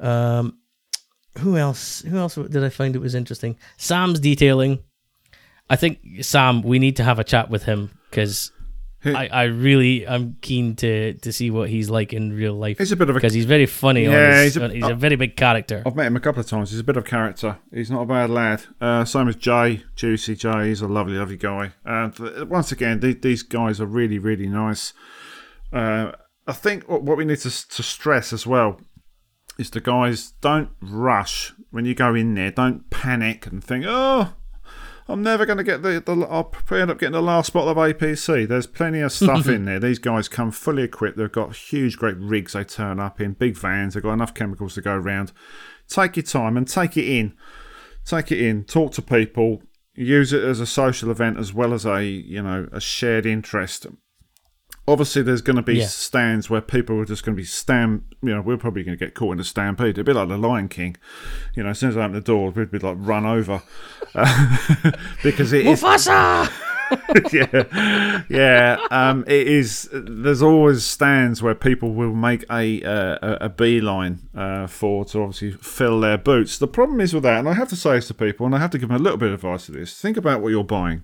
Um, 0.00 0.58
who 1.38 1.56
else? 1.56 2.02
Who 2.02 2.16
else 2.18 2.34
did 2.34 2.64
I 2.64 2.70
find 2.70 2.96
it 2.96 2.98
was 2.98 3.14
interesting? 3.14 3.56
Sam's 3.76 4.18
detailing. 4.18 4.80
I 5.70 5.76
think 5.76 6.00
Sam, 6.22 6.62
we 6.62 6.80
need 6.80 6.96
to 6.96 7.04
have 7.04 7.20
a 7.20 7.24
chat 7.24 7.50
with 7.50 7.62
him 7.64 7.96
because 8.10 8.50
I, 9.16 9.26
I 9.28 9.42
really 9.44 10.06
I'm 10.06 10.36
keen 10.40 10.76
to 10.76 11.14
to 11.14 11.32
see 11.32 11.50
what 11.50 11.68
he's 11.68 11.88
like 11.90 12.12
in 12.12 12.32
real 12.32 12.54
life 12.54 12.78
He's 12.78 12.92
a 12.92 12.96
bit 12.96 13.08
of 13.10 13.16
a. 13.16 13.18
because 13.18 13.32
he's 13.34 13.44
very 13.44 13.66
funny. 13.66 14.04
Yeah, 14.04 14.42
his, 14.42 14.54
he's 14.54 14.62
a- 14.62 14.68
he's 14.74 14.86
a 14.86 14.94
very 14.94 15.16
big 15.16 15.36
character. 15.36 15.82
I've 15.86 15.96
met 15.96 16.06
him 16.06 16.16
a 16.16 16.20
couple 16.20 16.40
of 16.40 16.46
times. 16.46 16.70
He's 16.70 16.80
a 16.80 16.84
bit 16.84 16.96
of 16.96 17.04
character. 17.04 17.58
He's 17.72 17.90
not 17.90 18.02
a 18.02 18.06
bad 18.06 18.30
lad. 18.30 18.62
Uh, 18.80 19.04
same 19.04 19.28
as 19.28 19.36
Jay, 19.36 19.82
Juicy 19.96 20.36
Jay. 20.36 20.68
He's 20.68 20.80
a 20.82 20.88
lovely, 20.88 21.14
lovely 21.14 21.36
guy. 21.36 21.72
And 21.84 22.18
once 22.48 22.72
again, 22.72 23.00
th- 23.00 23.20
these 23.22 23.42
guys 23.42 23.80
are 23.80 23.86
really, 23.86 24.18
really 24.18 24.46
nice. 24.48 24.92
Uh, 25.72 26.12
I 26.46 26.52
think 26.52 26.88
what, 26.88 27.02
what 27.02 27.16
we 27.18 27.24
need 27.24 27.38
to, 27.40 27.68
to 27.68 27.82
stress 27.82 28.32
as 28.32 28.46
well 28.46 28.80
is 29.58 29.70
the 29.70 29.80
guys 29.80 30.32
don't 30.40 30.70
rush 30.80 31.52
when 31.70 31.84
you 31.84 31.94
go 31.94 32.14
in 32.14 32.34
there. 32.34 32.50
Don't 32.50 32.88
panic 32.90 33.46
and 33.46 33.62
think, 33.62 33.84
oh, 33.86 34.32
I'm 35.10 35.22
never 35.22 35.46
going 35.46 35.56
to 35.56 35.64
get 35.64 35.82
the, 35.82 36.02
the. 36.04 36.26
I'll 36.28 36.52
end 36.70 36.90
up 36.90 36.98
getting 36.98 37.14
the 37.14 37.22
last 37.22 37.54
bottle 37.54 37.70
of 37.70 37.76
APC. 37.78 38.46
There's 38.46 38.66
plenty 38.66 39.00
of 39.00 39.10
stuff 39.10 39.48
in 39.48 39.64
there. 39.64 39.80
These 39.80 39.98
guys 39.98 40.28
come 40.28 40.50
fully 40.50 40.82
equipped. 40.82 41.16
They've 41.16 41.32
got 41.32 41.56
huge, 41.56 41.96
great 41.96 42.18
rigs 42.18 42.52
they 42.52 42.64
turn 42.64 43.00
up 43.00 43.18
in, 43.20 43.32
big 43.32 43.56
vans. 43.56 43.94
They've 43.94 44.02
got 44.02 44.12
enough 44.12 44.34
chemicals 44.34 44.74
to 44.74 44.82
go 44.82 44.92
around. 44.92 45.32
Take 45.88 46.16
your 46.16 46.24
time 46.24 46.58
and 46.58 46.68
take 46.68 46.98
it 46.98 47.06
in. 47.06 47.34
Take 48.04 48.30
it 48.30 48.40
in. 48.40 48.64
Talk 48.64 48.92
to 48.92 49.02
people. 49.02 49.62
Use 49.94 50.32
it 50.32 50.44
as 50.44 50.60
a 50.60 50.66
social 50.66 51.10
event 51.10 51.38
as 51.38 51.54
well 51.54 51.72
as 51.72 51.86
a 51.86 52.04
you 52.04 52.42
know 52.42 52.68
a 52.70 52.80
shared 52.80 53.24
interest. 53.24 53.86
Obviously, 54.88 55.22
there's 55.22 55.42
going 55.42 55.56
to 55.56 55.62
be 55.62 55.76
Yeah. 55.78 55.86
stands 55.86 56.48
where 56.48 56.60
people 56.60 56.98
are 56.98 57.04
just 57.04 57.24
going 57.24 57.36
to 57.36 57.40
be 57.40 57.44
stam. 57.46 58.04
You 58.22 58.34
know, 58.34 58.40
we're 58.40 58.56
probably 58.56 58.82
going 58.82 58.96
to 58.98 59.04
get 59.04 59.14
caught 59.14 59.32
in 59.34 59.40
a 59.40 59.44
stampede. 59.44 59.90
It'd 59.90 60.06
be 60.06 60.12
like 60.12 60.28
the 60.28 60.38
Lion 60.38 60.68
King. 60.68 60.96
You 61.54 61.62
know, 61.62 61.70
as 61.70 61.78
soon 61.78 61.90
as 61.90 61.96
I 61.96 62.00
open 62.04 62.14
the 62.14 62.20
door, 62.20 62.50
we'd 62.50 62.70
be 62.70 62.78
like 62.78 62.96
run 62.98 63.26
over 63.26 63.62
uh, 64.14 64.92
because 65.22 65.52
it 65.52 65.66
is 65.66 65.82
Mufasa. 65.82 66.50
yeah, 67.32 68.22
yeah. 68.30 68.78
Um, 68.90 69.22
it 69.26 69.46
is. 69.46 69.90
There's 69.92 70.40
always 70.40 70.84
stands 70.84 71.42
where 71.42 71.54
people 71.54 71.92
will 71.92 72.14
make 72.14 72.46
a 72.50 72.82
uh, 72.82 73.18
a, 73.20 73.32
a 73.42 73.48
beeline 73.50 74.20
uh, 74.34 74.66
for 74.68 75.04
to 75.06 75.20
obviously 75.20 75.52
fill 75.52 76.00
their 76.00 76.16
boots. 76.16 76.56
The 76.56 76.66
problem 76.66 77.02
is 77.02 77.12
with 77.12 77.24
that, 77.24 77.40
and 77.40 77.48
I 77.48 77.52
have 77.52 77.68
to 77.68 77.76
say 77.76 77.96
this 77.96 78.06
to 78.08 78.14
people, 78.14 78.46
and 78.46 78.54
I 78.54 78.58
have 78.58 78.70
to 78.70 78.78
give 78.78 78.88
them 78.88 78.96
a 78.96 79.02
little 79.02 79.18
bit 79.18 79.28
of 79.28 79.34
advice 79.34 79.66
to 79.66 79.72
this. 79.72 80.00
Think 80.00 80.16
about 80.16 80.40
what 80.40 80.48
you're 80.48 80.64
buying. 80.64 81.02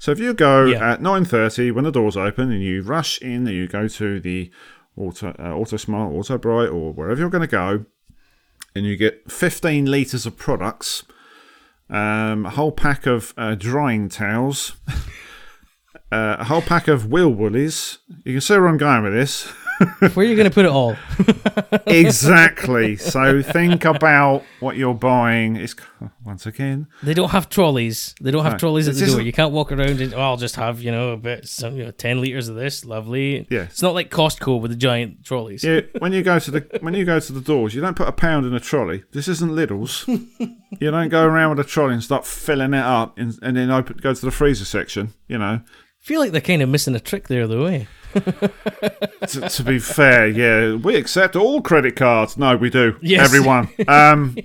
So 0.00 0.10
if 0.12 0.18
you 0.18 0.32
go 0.34 0.64
Yeah. 0.64 0.92
at 0.92 1.00
nine 1.02 1.24
thirty 1.26 1.70
when 1.70 1.84
the 1.84 1.92
doors 1.92 2.16
open 2.16 2.50
and 2.50 2.62
you 2.62 2.80
rush 2.82 3.20
in 3.20 3.46
and 3.46 3.54
you 3.56 3.68
go 3.68 3.86
to 3.86 4.18
the 4.18 4.50
auto 4.96 5.34
uh, 5.38 5.54
auto 5.54 5.76
smart, 5.76 6.12
auto 6.12 6.38
bright, 6.38 6.70
or 6.70 6.92
wherever 6.92 7.20
you're 7.20 7.30
going 7.30 7.42
to 7.42 7.46
go, 7.46 7.84
and 8.74 8.86
you 8.86 8.96
get 8.96 9.30
fifteen 9.30 9.84
liters 9.90 10.24
of 10.26 10.36
products 10.38 11.04
um, 11.90 12.46
a 12.46 12.50
whole 12.50 12.72
pack 12.72 13.04
of 13.06 13.34
uh, 13.36 13.54
drying 13.56 14.08
towels, 14.08 14.72
uh, 16.12 16.36
a 16.38 16.44
whole 16.44 16.62
pack 16.62 16.88
of 16.88 17.06
wheel 17.10 17.28
woolies. 17.30 17.98
You 18.24 18.32
can 18.34 18.40
see 18.40 18.54
where 18.54 18.68
I'm 18.68 18.78
going 18.78 19.02
with 19.02 19.12
this. 19.12 19.52
Where 19.80 20.26
are 20.26 20.28
you 20.28 20.36
going 20.36 20.48
to 20.48 20.54
put 20.54 20.66
it 20.66 20.70
all? 20.70 20.94
exactly. 21.86 22.96
So 22.96 23.42
think 23.42 23.84
about 23.86 24.44
what 24.60 24.76
you're 24.76 24.94
buying. 24.94 25.56
It's 25.56 25.74
once 26.24 26.44
again, 26.44 26.86
They 27.02 27.14
don't 27.14 27.30
have 27.30 27.48
trolleys. 27.48 28.14
They 28.20 28.30
don't 28.30 28.42
have 28.42 28.52
No, 28.54 28.58
trolleys 28.58 28.88
at 28.88 28.94
the 28.96 29.06
door. 29.06 29.20
You 29.22 29.32
can't 29.32 29.52
walk 29.52 29.72
around 29.72 30.00
and 30.00 30.12
oh, 30.12 30.20
I'll 30.20 30.36
just 30.36 30.56
have 30.56 30.82
you 30.82 30.90
know 30.90 31.12
a 31.12 31.16
bit, 31.16 31.48
some 31.48 31.76
you 31.76 31.84
know, 31.84 31.90
ten 31.92 32.20
liters 32.20 32.48
of 32.48 32.56
this. 32.56 32.84
Lovely. 32.84 33.46
Yeah. 33.50 33.62
It's 33.62 33.80
not 33.82 33.94
like 33.94 34.10
Costco 34.10 34.60
with 34.60 34.70
the 34.70 34.76
giant 34.76 35.24
trolleys. 35.24 35.64
yeah, 35.64 35.80
when 35.98 36.12
you 36.12 36.22
go 36.22 36.38
to 36.38 36.50
the 36.50 36.78
when 36.80 36.94
you 36.94 37.04
go 37.04 37.18
to 37.18 37.32
the 37.32 37.40
doors, 37.40 37.74
you 37.74 37.80
don't 37.80 37.96
put 37.96 38.08
a 38.08 38.12
pound 38.12 38.44
in 38.46 38.54
a 38.54 38.60
trolley. 38.60 39.04
This 39.12 39.28
isn't 39.28 39.50
Lidl's. 39.50 40.06
you 40.78 40.90
don't 40.90 41.08
go 41.08 41.24
around 41.24 41.56
with 41.56 41.66
a 41.66 41.68
trolley 41.68 41.94
and 41.94 42.04
start 42.04 42.26
filling 42.26 42.74
it 42.74 42.84
up 42.84 43.18
and, 43.18 43.38
and 43.42 43.56
then 43.56 43.70
open 43.70 43.96
go 43.96 44.12
to 44.12 44.24
the 44.24 44.30
freezer 44.30 44.66
section. 44.66 45.14
You 45.26 45.38
know. 45.38 45.60
feel 46.00 46.20
like 46.20 46.32
they're 46.32 46.40
kind 46.40 46.60
of 46.60 46.68
missing 46.68 46.94
a 46.94 47.00
trick 47.00 47.28
there, 47.28 47.46
though. 47.46 47.64
Eh? 47.64 47.84
to, 49.26 49.48
to 49.48 49.62
be 49.62 49.78
fair, 49.78 50.26
yeah, 50.28 50.74
we 50.74 50.96
accept 50.96 51.36
all 51.36 51.62
credit 51.62 51.96
cards. 51.96 52.36
No, 52.36 52.56
we 52.56 52.70
do. 52.70 52.96
Yes. 53.00 53.24
Everyone. 53.26 53.68
Um, 53.86 54.36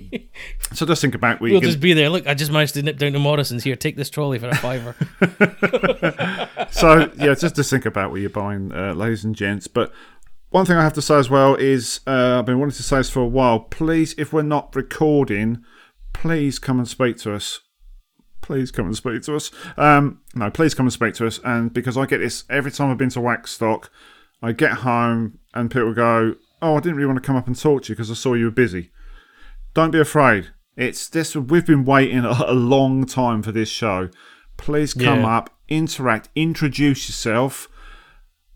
so 0.72 0.86
just 0.86 1.02
think 1.02 1.14
about 1.14 1.40
you 1.40 1.52
We'll 1.52 1.60
can 1.60 1.70
just 1.70 1.80
be 1.80 1.92
there. 1.92 2.08
Look, 2.08 2.26
I 2.26 2.34
just 2.34 2.52
managed 2.52 2.74
to 2.74 2.82
nip 2.82 2.98
down 2.98 3.12
to 3.12 3.18
Morrison's. 3.18 3.64
Here, 3.64 3.76
take 3.76 3.96
this 3.96 4.10
trolley 4.10 4.38
for 4.38 4.48
a 4.48 4.54
fiver. 4.56 4.94
so 6.70 7.10
yeah, 7.16 7.34
just 7.34 7.56
to 7.56 7.64
think 7.64 7.86
about 7.86 8.10
what 8.10 8.20
you're 8.20 8.30
buying, 8.30 8.72
uh, 8.72 8.92
ladies 8.94 9.24
and 9.24 9.34
gents. 9.34 9.66
But 9.66 9.92
one 10.50 10.64
thing 10.64 10.76
I 10.76 10.82
have 10.82 10.94
to 10.94 11.02
say 11.02 11.16
as 11.16 11.28
well 11.28 11.54
is 11.56 12.00
uh, 12.06 12.38
I've 12.38 12.46
been 12.46 12.58
wanting 12.58 12.76
to 12.76 12.82
say 12.82 12.98
this 12.98 13.10
for 13.10 13.20
a 13.20 13.26
while. 13.26 13.60
Please, 13.60 14.14
if 14.16 14.32
we're 14.32 14.42
not 14.42 14.74
recording, 14.76 15.64
please 16.12 16.58
come 16.58 16.78
and 16.78 16.88
speak 16.88 17.18
to 17.18 17.34
us. 17.34 17.60
Please 18.46 18.70
come 18.70 18.86
and 18.86 18.96
speak 18.96 19.22
to 19.22 19.34
us. 19.34 19.50
Um, 19.76 20.20
no, 20.36 20.52
please 20.52 20.72
come 20.72 20.86
and 20.86 20.92
speak 20.92 21.14
to 21.14 21.26
us. 21.26 21.40
And 21.42 21.74
because 21.74 21.98
I 21.98 22.06
get 22.06 22.18
this 22.18 22.44
every 22.48 22.70
time 22.70 22.92
I've 22.92 22.96
been 22.96 23.10
to 23.10 23.18
Waxstock, 23.18 23.88
I 24.40 24.52
get 24.52 24.70
home 24.70 25.40
and 25.52 25.68
people 25.68 25.92
go, 25.92 26.36
"Oh, 26.62 26.76
I 26.76 26.80
didn't 26.80 26.94
really 26.94 27.08
want 27.08 27.20
to 27.20 27.26
come 27.26 27.34
up 27.34 27.48
and 27.48 27.58
talk 27.58 27.82
to 27.82 27.88
you 27.88 27.96
because 27.96 28.08
I 28.08 28.14
saw 28.14 28.34
you 28.34 28.44
were 28.44 28.52
busy." 28.52 28.92
Don't 29.74 29.90
be 29.90 29.98
afraid. 29.98 30.50
It's 30.76 31.08
this. 31.08 31.34
We've 31.34 31.66
been 31.66 31.84
waiting 31.84 32.20
a, 32.24 32.52
long 32.52 33.04
time 33.04 33.42
for 33.42 33.50
this 33.50 33.68
show. 33.68 34.10
Please 34.56 34.94
come 34.94 35.22
Yeah. 35.22 35.36
up, 35.38 35.50
interact, 35.68 36.28
introduce 36.36 37.08
yourself, 37.08 37.68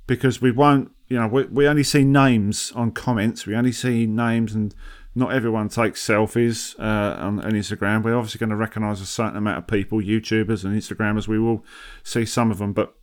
because 0.06 0.40
we 0.40 0.52
won't. 0.52 0.92
You 1.08 1.18
know, 1.18 1.26
we, 1.26 1.42
we 1.46 1.66
only 1.66 1.82
see 1.82 2.04
names 2.04 2.70
on 2.76 2.92
comments. 2.92 3.44
We 3.44 3.56
only 3.56 3.72
see 3.72 4.06
names, 4.06 4.54
and 4.54 4.72
not 5.14 5.32
everyone 5.32 5.68
takes 5.68 6.06
selfies 6.06 6.78
uh, 6.78 7.20
on, 7.20 7.40
on 7.40 7.52
Instagram. 7.52 8.02
We're 8.02 8.16
obviously 8.16 8.38
going 8.38 8.50
to 8.50 8.56
recognise 8.56 9.00
a 9.00 9.06
certain 9.06 9.36
amount 9.36 9.58
of 9.58 9.66
people, 9.66 10.00
YouTubers 10.00 10.64
and 10.64 10.76
Instagrammers. 10.76 11.26
We 11.26 11.38
will 11.38 11.64
see 12.04 12.24
some 12.24 12.50
of 12.50 12.58
them, 12.58 12.72
but 12.72 12.94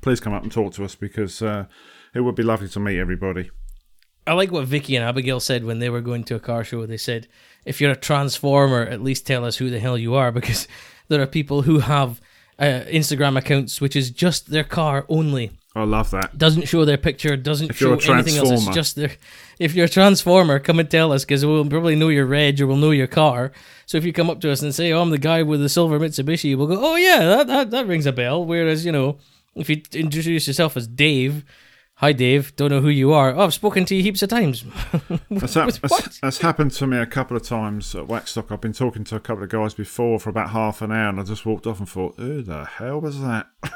please 0.00 0.20
come 0.20 0.32
up 0.32 0.42
and 0.42 0.50
talk 0.50 0.72
to 0.74 0.84
us 0.84 0.94
because 0.94 1.40
uh, 1.40 1.66
it 2.14 2.20
would 2.20 2.34
be 2.34 2.42
lovely 2.42 2.68
to 2.68 2.80
meet 2.80 2.98
everybody. 2.98 3.50
I 4.26 4.34
like 4.34 4.52
what 4.52 4.66
Vicky 4.66 4.94
and 4.96 5.04
Abigail 5.04 5.40
said 5.40 5.64
when 5.64 5.78
they 5.78 5.88
were 5.88 6.02
going 6.02 6.24
to 6.24 6.34
a 6.34 6.40
car 6.40 6.62
show. 6.62 6.84
They 6.84 6.98
said, 6.98 7.28
if 7.64 7.80
you're 7.80 7.92
a 7.92 7.96
transformer, 7.96 8.82
at 8.82 9.00
least 9.00 9.26
tell 9.26 9.44
us 9.44 9.56
who 9.56 9.70
the 9.70 9.80
hell 9.80 9.96
you 9.96 10.14
are, 10.14 10.30
because 10.32 10.68
there 11.08 11.22
are 11.22 11.26
people 11.26 11.62
who 11.62 11.78
have 11.78 12.20
uh, 12.58 12.82
Instagram 12.88 13.38
accounts 13.38 13.80
which 13.80 13.94
is 13.94 14.10
just 14.10 14.50
their 14.50 14.64
car 14.64 15.06
only. 15.08 15.52
I 15.78 15.84
love 15.84 16.10
that. 16.10 16.36
Doesn't 16.36 16.68
show 16.68 16.84
their 16.84 16.98
picture, 16.98 17.36
doesn't 17.36 17.70
If 17.70 17.78
show 17.78 17.92
anything 17.92 18.36
else. 18.36 18.50
It's 18.50 18.74
just 18.74 18.96
their. 18.96 19.12
If 19.58 19.74
you're 19.74 19.86
a 19.86 19.88
transformer, 19.88 20.58
come 20.58 20.78
and 20.78 20.90
tell 20.90 21.12
us 21.12 21.24
because 21.24 21.44
we'll 21.44 21.66
probably 21.66 21.96
know 21.96 22.08
your 22.08 22.26
reg 22.26 22.60
or 22.60 22.66
we'll 22.66 22.76
know 22.76 22.90
your 22.90 23.06
car. 23.06 23.52
So 23.86 23.98
if 23.98 24.04
you 24.04 24.12
come 24.12 24.30
up 24.30 24.40
to 24.42 24.50
us 24.50 24.62
and 24.62 24.74
say, 24.74 24.92
"Oh, 24.92 25.02
I'm 25.02 25.10
the 25.10 25.18
guy 25.18 25.42
with 25.42 25.60
the 25.60 25.68
silver 25.68 25.98
Mitsubishi," 25.98 26.56
we'll 26.56 26.66
go, 26.66 26.78
"Oh 26.78 26.96
yeah, 26.96 27.20
that 27.20 27.46
that, 27.46 27.70
that 27.70 27.86
rings 27.86 28.06
a 28.06 28.12
bell." 28.12 28.44
Whereas 28.44 28.84
you 28.84 28.92
know, 28.92 29.18
if 29.54 29.68
you 29.68 29.82
introduce 29.92 30.46
yourself 30.46 30.76
as 30.76 30.86
Dave, 30.86 31.44
Hi, 32.00 32.12
Dave. 32.12 32.54
Don't 32.54 32.70
know 32.70 32.80
who 32.80 32.90
you 32.90 33.12
are. 33.12 33.34
Oh, 33.34 33.40
I've 33.40 33.52
spoken 33.52 33.84
to 33.86 33.96
you 33.96 34.04
heaps 34.04 34.22
of 34.22 34.28
times. 34.28 34.64
That's, 35.30 35.54
that's, 35.54 36.20
that's 36.20 36.38
happened 36.38 36.70
to 36.72 36.86
me 36.86 36.96
a 36.96 37.06
couple 37.06 37.36
of 37.36 37.42
times 37.42 37.92
at 37.96 38.06
Waxstock. 38.06 38.52
I've 38.52 38.60
been 38.60 38.72
talking 38.72 39.02
to 39.02 39.16
a 39.16 39.20
couple 39.20 39.42
of 39.42 39.50
guys 39.50 39.74
before 39.74 40.20
for 40.20 40.30
about 40.30 40.50
half 40.50 40.80
an 40.80 40.92
hour, 40.92 41.08
and 41.08 41.18
I 41.18 41.24
just 41.24 41.44
walked 41.44 41.66
off 41.66 41.80
and 41.80 41.88
thought, 41.88 42.14
"Who 42.16 42.42
the 42.42 42.66
hell 42.66 43.00
was 43.00 43.20
that?" 43.20 43.48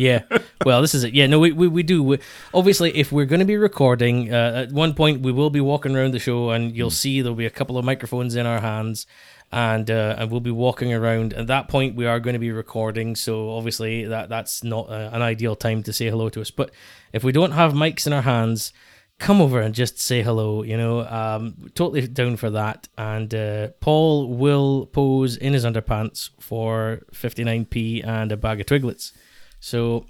Yeah. 0.00 0.22
Well, 0.64 0.80
this 0.80 0.94
is 0.94 1.04
it. 1.04 1.14
Yeah, 1.14 1.26
no, 1.26 1.38
we, 1.38 1.52
we, 1.52 1.68
we 1.68 1.82
do. 1.82 2.02
We, 2.02 2.18
obviously, 2.54 2.96
if 2.96 3.12
we're 3.12 3.26
going 3.26 3.40
to 3.40 3.46
be 3.46 3.56
recording, 3.56 4.32
uh, 4.32 4.64
at 4.66 4.72
one 4.72 4.94
point 4.94 5.20
we 5.20 5.32
will 5.32 5.50
be 5.50 5.60
walking 5.60 5.96
around 5.96 6.12
the 6.12 6.18
show 6.18 6.50
and 6.50 6.74
you'll 6.76 6.90
see 6.90 7.20
there'll 7.20 7.36
be 7.36 7.46
a 7.46 7.50
couple 7.50 7.78
of 7.78 7.84
microphones 7.84 8.34
in 8.34 8.46
our 8.46 8.60
hands 8.60 9.06
and 9.52 9.90
uh, 9.90 10.16
and 10.18 10.30
we'll 10.30 10.40
be 10.40 10.50
walking 10.50 10.92
around. 10.92 11.32
At 11.34 11.48
that 11.48 11.68
point, 11.68 11.96
we 11.96 12.06
are 12.06 12.20
going 12.20 12.34
to 12.34 12.40
be 12.40 12.52
recording. 12.52 13.16
So 13.16 13.50
obviously, 13.50 14.04
that 14.04 14.28
that's 14.28 14.62
not 14.62 14.88
uh, 14.88 15.10
an 15.12 15.22
ideal 15.22 15.56
time 15.56 15.82
to 15.82 15.92
say 15.92 16.08
hello 16.08 16.28
to 16.30 16.40
us. 16.40 16.50
But 16.50 16.70
if 17.12 17.24
we 17.24 17.32
don't 17.32 17.52
have 17.52 17.72
mics 17.72 18.06
in 18.06 18.12
our 18.12 18.22
hands, 18.22 18.72
come 19.18 19.40
over 19.40 19.60
and 19.60 19.74
just 19.74 19.98
say 19.98 20.22
hello. 20.22 20.62
You 20.62 20.76
know, 20.76 21.06
um, 21.06 21.70
totally 21.74 22.06
down 22.06 22.36
for 22.36 22.50
that. 22.50 22.88
And 22.96 23.34
uh, 23.34 23.68
Paul 23.80 24.28
will 24.28 24.86
pose 24.86 25.36
in 25.36 25.52
his 25.52 25.64
underpants 25.64 26.30
for 26.38 27.00
59p 27.12 28.06
and 28.06 28.32
a 28.32 28.36
bag 28.36 28.60
of 28.60 28.66
Twiglets. 28.66 29.12
So, 29.60 30.06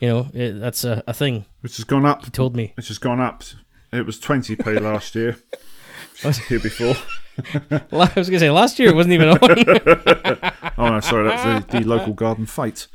you 0.00 0.08
know, 0.08 0.28
it, 0.34 0.52
that's 0.60 0.84
a, 0.84 1.02
a 1.06 1.14
thing. 1.14 1.44
Which 1.60 1.76
has 1.76 1.84
gone 1.84 2.04
up. 2.04 2.24
He 2.24 2.30
told 2.30 2.56
me. 2.56 2.72
Which 2.76 2.88
has 2.88 2.98
gone 2.98 3.20
up. 3.20 3.44
It 3.92 4.04
was 4.04 4.18
twenty 4.18 4.56
p 4.56 4.70
last 4.80 5.14
year. 5.14 5.36
Oh. 6.24 6.30
Here 6.48 6.58
before. 6.58 6.96
I 7.70 8.12
was 8.16 8.28
going 8.28 8.32
to 8.32 8.38
say, 8.40 8.50
last 8.50 8.80
year 8.80 8.88
it 8.88 8.96
wasn't 8.96 9.14
even 9.14 9.28
on. 9.28 9.38
Oh 10.76 10.88
no, 10.90 11.00
sorry, 11.00 11.28
that's 11.28 11.66
the, 11.66 11.78
the 11.78 11.86
local 11.86 12.12
garden 12.12 12.46
fete. 12.46 12.88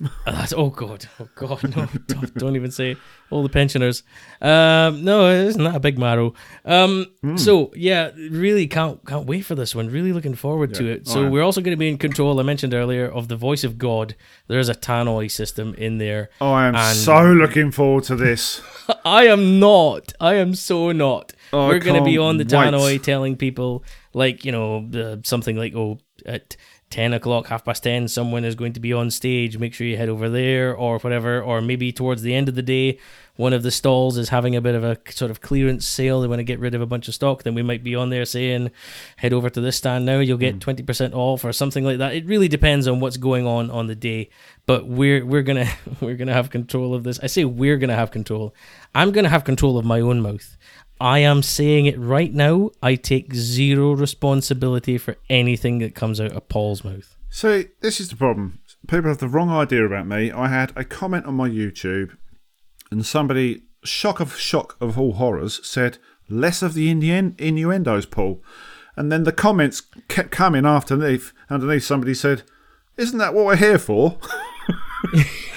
Oh, 0.00 0.10
that's, 0.26 0.52
oh 0.52 0.70
god, 0.70 1.06
oh 1.20 1.28
god, 1.34 1.76
no, 1.76 1.86
don't, 2.06 2.34
don't 2.34 2.56
even 2.56 2.70
say 2.70 2.92
it. 2.92 2.98
all 3.30 3.42
the 3.42 3.48
pensioners. 3.48 4.02
Um, 4.40 5.04
no, 5.04 5.28
isn't 5.30 5.62
that 5.62 5.74
a 5.74 5.80
big 5.80 5.98
marrow? 5.98 6.34
Um, 6.64 7.06
so 7.36 7.72
yeah, 7.74 8.10
really 8.16 8.66
can't 8.66 9.04
can't 9.06 9.26
wait 9.26 9.42
for 9.42 9.54
this 9.54 9.74
one. 9.74 9.88
Really 9.90 10.12
looking 10.12 10.34
forward 10.34 10.74
to 10.74 10.86
it. 10.86 11.08
So 11.08 11.18
alright. 11.18 11.32
we're 11.32 11.42
also 11.42 11.60
going 11.60 11.76
to 11.76 11.78
be 11.78 11.88
in 11.88 11.98
control. 11.98 12.38
I 12.38 12.42
mentioned 12.42 12.74
earlier 12.74 13.10
of 13.10 13.28
the 13.28 13.36
voice 13.36 13.64
of 13.64 13.78
God. 13.78 14.14
There's 14.46 14.68
a 14.68 14.74
tannoy 14.74 15.30
system 15.30 15.74
in 15.74 15.98
there. 15.98 16.30
Oh, 16.40 16.52
I 16.52 16.68
am 16.68 16.74
And- 16.76 16.96
so 16.96 17.32
looking 17.32 17.70
forward 17.72 18.04
to 18.04 18.16
this. 18.16 18.60
I 19.04 19.26
am 19.26 19.58
not. 19.60 20.12
I 20.20 20.34
am 20.34 20.54
so 20.54 20.92
not. 20.92 21.32
Oh, 21.52 21.68
We're 21.68 21.78
going 21.78 21.98
to 21.98 22.04
be 22.04 22.18
on 22.18 22.36
the 22.36 22.44
tannoy 22.44 23.02
telling 23.02 23.36
people, 23.36 23.82
like, 24.12 24.44
you 24.44 24.52
know, 24.52 24.86
the, 24.88 25.20
something 25.24 25.56
like, 25.56 25.74
oh, 25.74 25.98
at 26.26 26.56
10 26.90 27.12
o'clock, 27.12 27.48
half 27.48 27.64
past 27.64 27.82
10, 27.82 28.08
someone 28.08 28.44
is 28.44 28.54
going 28.54 28.72
to 28.72 28.80
be 28.80 28.92
on 28.92 29.10
stage. 29.10 29.58
Make 29.58 29.74
sure 29.74 29.86
you 29.86 29.96
head 29.96 30.08
over 30.08 30.30
there 30.30 30.74
or 30.74 30.98
whatever. 30.98 31.42
Or 31.42 31.60
maybe 31.60 31.92
towards 31.92 32.22
the 32.22 32.34
end 32.34 32.48
of 32.48 32.54
the 32.54 32.62
day, 32.62 32.98
one 33.36 33.52
of 33.52 33.62
the 33.62 33.70
stalls 33.70 34.16
is 34.16 34.30
having 34.30 34.56
a 34.56 34.60
bit 34.60 34.74
of 34.74 34.82
a 34.82 34.98
sort 35.10 35.30
of 35.30 35.40
clearance 35.40 35.86
sale. 35.86 36.20
They 36.20 36.26
want 36.26 36.40
to 36.40 36.44
get 36.44 36.58
rid 36.58 36.74
of 36.74 36.80
a 36.80 36.86
bunch 36.86 37.06
of 37.06 37.14
stock. 37.14 37.42
Then 37.42 37.54
we 37.54 37.62
might 37.62 37.84
be 37.84 37.94
on 37.94 38.08
there 38.08 38.24
saying, 38.24 38.70
head 39.16 39.32
over 39.34 39.50
to 39.50 39.60
this 39.60 39.76
stand 39.76 40.06
now. 40.06 40.18
You'll 40.18 40.38
get 40.38 40.54
hmm. 40.62 40.70
20% 40.70 41.14
off 41.14 41.44
or 41.44 41.52
something 41.52 41.84
like 41.84 41.98
that. 41.98 42.14
It 42.14 42.26
really 42.26 42.48
depends 42.48 42.88
on 42.88 43.00
what's 43.00 43.18
going 43.18 43.46
on 43.46 43.70
on 43.70 43.86
the 43.86 43.94
day. 43.94 44.30
But 44.64 44.86
we're 44.86 45.24
we're 45.24 45.42
gonna 45.42 45.68
we're 46.00 46.16
gonna 46.16 46.32
have 46.32 46.50
control 46.50 46.94
of 46.94 47.04
this. 47.04 47.20
I 47.22 47.26
say 47.26 47.44
we're 47.44 47.76
gonna 47.76 47.94
have 47.94 48.10
control. 48.10 48.54
I'm 48.94 49.12
gonna 49.12 49.28
have 49.28 49.44
control 49.44 49.78
of 49.78 49.84
my 49.84 50.00
own 50.00 50.20
mouth. 50.20 50.56
I 51.00 51.20
am 51.20 51.42
saying 51.42 51.86
it 51.86 51.98
right 51.98 52.32
now. 52.32 52.70
I 52.82 52.96
take 52.96 53.34
zero 53.34 53.92
responsibility 53.92 54.98
for 54.98 55.16
anything 55.30 55.78
that 55.78 55.94
comes 55.94 56.20
out 56.20 56.32
of 56.32 56.48
Paul's 56.48 56.84
mouth. 56.84 57.16
See, 57.30 57.66
this 57.80 58.00
is 58.00 58.08
the 58.08 58.16
problem. 58.16 58.60
People 58.86 59.08
have 59.10 59.18
the 59.18 59.28
wrong 59.28 59.50
idea 59.50 59.84
about 59.84 60.06
me. 60.06 60.32
I 60.32 60.48
had 60.48 60.72
a 60.76 60.84
comment 60.84 61.26
on 61.26 61.34
my 61.34 61.48
YouTube, 61.48 62.16
and 62.90 63.04
somebody, 63.04 63.62
shock 63.84 64.18
of 64.18 64.36
shock 64.36 64.76
of 64.80 64.98
all 64.98 65.14
horrors, 65.14 65.64
said, 65.66 65.98
less 66.28 66.62
of 66.62 66.74
the 66.74 66.92
indien- 66.92 67.38
innuendos, 67.40 68.06
Paul. 68.06 68.42
And 68.96 69.12
then 69.12 69.24
the 69.24 69.32
comments 69.32 69.82
kept 70.08 70.30
coming 70.30 70.66
underneath. 70.66 71.32
Underneath, 71.48 71.84
somebody 71.84 72.14
said, 72.14 72.42
Isn't 72.96 73.18
that 73.18 73.34
what 73.34 73.44
we're 73.46 73.56
here 73.56 73.78
for? 73.78 74.18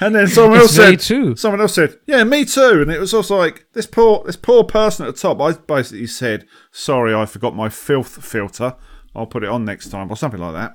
and 0.00 0.14
then 0.14 0.26
someone 0.28 0.58
else 0.60 0.74
said, 0.74 1.00
true. 1.00 1.36
Someone 1.36 1.60
else 1.60 1.74
said, 1.74 1.98
"Yeah, 2.06 2.24
me 2.24 2.44
too." 2.44 2.82
And 2.82 2.90
it 2.90 3.00
was 3.00 3.14
also 3.14 3.36
like 3.36 3.66
this 3.72 3.86
poor, 3.86 4.22
this 4.24 4.36
poor 4.36 4.64
person 4.64 5.06
at 5.06 5.14
the 5.14 5.20
top. 5.20 5.40
I 5.40 5.52
basically 5.52 6.06
said, 6.06 6.46
"Sorry, 6.70 7.14
I 7.14 7.26
forgot 7.26 7.54
my 7.56 7.68
filth 7.68 8.24
filter. 8.24 8.76
I'll 9.14 9.26
put 9.26 9.44
it 9.44 9.48
on 9.48 9.64
next 9.64 9.88
time," 9.90 10.10
or 10.10 10.16
something 10.16 10.40
like 10.40 10.54
that. 10.54 10.72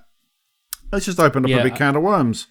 Let's 0.92 1.06
just 1.06 1.20
open 1.20 1.44
up 1.46 1.50
Yeah, 1.50 1.58
a 1.58 1.64
big 1.64 1.74
I- 1.74 1.78
can 1.78 1.96
of 1.96 2.04
worms. 2.04 2.48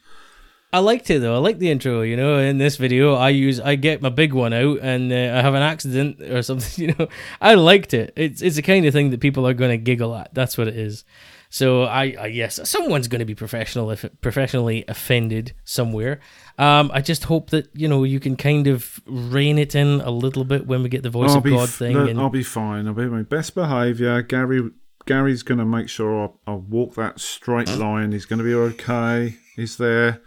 I 0.75 0.79
liked 0.79 1.11
it 1.11 1.19
though. 1.21 1.35
I 1.35 1.39
like 1.39 1.59
the 1.59 1.71
intro. 1.71 2.01
You 2.01 2.17
know, 2.17 2.39
in 2.39 2.57
this 2.57 2.77
video, 2.79 3.13
I 3.15 3.29
use 3.29 3.61
I 3.61 3.75
get 3.75 4.01
my 4.01 4.09
big 4.09 4.33
one 4.33 4.55
out, 4.55 4.79
and 4.81 5.13
uh, 5.13 5.17
I 5.37 5.43
have 5.43 5.53
an 5.55 5.63
accident 5.63 6.23
or 6.23 6.41
something. 6.49 6.83
You 6.89 6.95
know, 6.99 7.09
I 7.43 7.55
liked 7.55 7.93
it. 7.93 8.15
It's 8.17 8.41
it's 8.41 8.57
the 8.57 8.63
kind 8.63 8.87
of 8.87 8.95
thing 8.95 9.11
that 9.11 9.21
people 9.21 9.47
are 9.47 9.53
going 9.55 9.71
to 9.71 9.77
giggle 9.77 10.15
at. 10.15 10.33
That's 10.33 10.57
what 10.57 10.69
it 10.69 10.77
is. 10.77 11.05
So 11.53 11.83
I, 11.83 12.15
I 12.19 12.27
yes, 12.29 12.59
someone's 12.67 13.09
going 13.09 13.19
to 13.19 13.27
be 13.27 13.35
professional 13.35 13.91
if 13.91 14.07
professionally 14.23 14.87
offended 14.89 15.53
somewhere. 15.65 16.19
Um, 16.57 16.91
I 16.95 17.03
just 17.03 17.25
hope 17.25 17.51
that 17.51 17.69
you 17.75 17.89
know 17.89 18.05
you 18.05 18.21
can 18.21 18.37
kind 18.37 18.69
of 18.69 19.01
rein 19.05 19.59
it 19.59 19.75
in 19.75 20.01
a 20.01 20.11
little 20.11 20.45
bit 20.45 20.67
when 20.67 20.83
we 20.83 20.89
get 20.89 21.03
the 21.03 21.11
voice 21.11 21.33
I'll 21.33 21.39
of 21.39 21.45
God 21.45 21.69
f- 21.69 21.75
thing. 21.75 21.95
look, 21.95 22.09
and, 22.09 22.19
I'll 22.19 22.31
be 22.31 22.43
fine. 22.43 22.87
I'll 22.87 22.95
be 22.95 23.05
my 23.05 23.21
best 23.21 23.55
behaviour. 23.55 24.23
Gary, 24.23 24.71
Gary's 25.05 25.43
going 25.43 25.59
to 25.59 25.67
make 25.67 25.91
sure 25.91 26.35
I, 26.47 26.53
I 26.53 26.55
walk 26.55 26.95
that 26.95 27.21
straight 27.21 27.69
line. 27.69 28.13
He's 28.13 28.25
going 28.25 28.39
to 28.39 28.47
be 28.47 28.55
okay. 28.55 29.37
He's 29.55 29.77
there. 29.77 30.23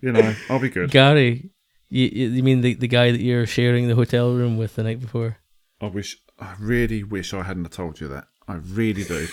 You 0.00 0.12
know, 0.12 0.32
I'll 0.48 0.60
be 0.60 0.70
good. 0.70 0.92
Gary, 0.92 1.50
you, 1.88 2.08
you 2.12 2.28
you 2.28 2.42
mean 2.44 2.60
the, 2.60 2.74
the 2.74 2.86
guy 2.86 3.10
that 3.10 3.20
you're 3.20 3.46
sharing 3.46 3.88
the 3.88 3.96
hotel 3.96 4.32
room 4.32 4.56
with 4.56 4.76
the 4.76 4.84
night 4.84 5.00
before? 5.00 5.38
I 5.80 5.86
wish, 5.86 6.18
I 6.38 6.54
really 6.60 7.02
wish 7.02 7.34
I 7.34 7.42
hadn't 7.42 7.68
told 7.72 8.00
you 8.00 8.06
that. 8.06 8.28
I 8.46 8.54
really 8.54 9.02
do. 9.02 9.26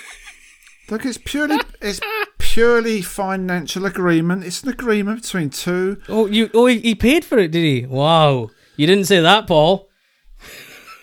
Look, 0.89 1.05
it's 1.05 1.19
purely, 1.19 1.59
it's 1.81 1.99
purely 2.39 3.01
financial 3.03 3.85
agreement. 3.85 4.43
It's 4.43 4.63
an 4.63 4.69
agreement 4.69 5.21
between 5.21 5.51
two. 5.51 6.01
Oh, 6.09 6.25
you 6.25 6.49
oh 6.53 6.65
he, 6.65 6.95
paid 6.95 7.23
for 7.23 7.37
it, 7.37 7.51
did 7.51 7.63
he? 7.63 7.85
Wow, 7.85 8.49
you 8.75 8.87
didn't 8.87 9.05
say 9.05 9.19
that, 9.19 9.45
Paul. 9.45 9.87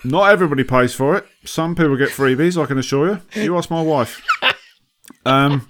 Not 0.02 0.30
everybody 0.30 0.64
pays 0.64 0.94
for 0.94 1.16
it. 1.16 1.26
Some 1.44 1.74
people 1.74 1.96
get 1.96 2.10
freebies. 2.10 2.60
I 2.60 2.66
can 2.66 2.78
assure 2.78 3.20
you. 3.34 3.42
You 3.42 3.56
ask 3.56 3.70
my 3.70 3.82
wife. 3.82 4.24
Um, 5.24 5.68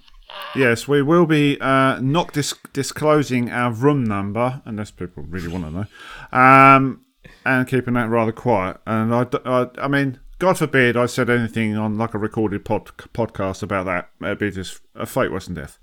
yes, 0.55 0.89
we 0.89 1.03
will 1.03 1.27
be 1.27 1.59
uh, 1.61 1.99
not 2.01 2.33
dis- 2.33 2.55
disclosing 2.73 3.51
our 3.51 3.71
room 3.71 4.05
number 4.05 4.63
unless 4.65 4.91
people 4.91 5.25
really 5.25 5.49
want 5.49 5.65
to 5.65 5.71
know, 5.71 6.39
um, 6.39 7.05
and 7.45 7.67
keeping 7.67 7.95
that 7.95 8.09
rather 8.09 8.33
quiet. 8.33 8.79
And 8.87 9.15
I, 9.15 9.27
I, 9.45 9.69
I 9.79 9.89
mean, 9.89 10.21
God 10.39 10.59
forbid 10.59 10.97
I 10.97 11.07
said 11.07 11.31
anything 11.31 11.77
on 11.77 11.97
like 11.97 12.13
a 12.15 12.19
recorded 12.19 12.65
pod- 12.65 12.97
podcast 13.15 13.63
about 13.63 13.87
that. 13.87 14.11
It'd 14.21 14.39
be 14.39 14.51
just 14.51 14.81
a 14.95 15.07
fate 15.07 15.33
worse 15.33 15.47
than 15.47 15.55
death. 15.55 15.79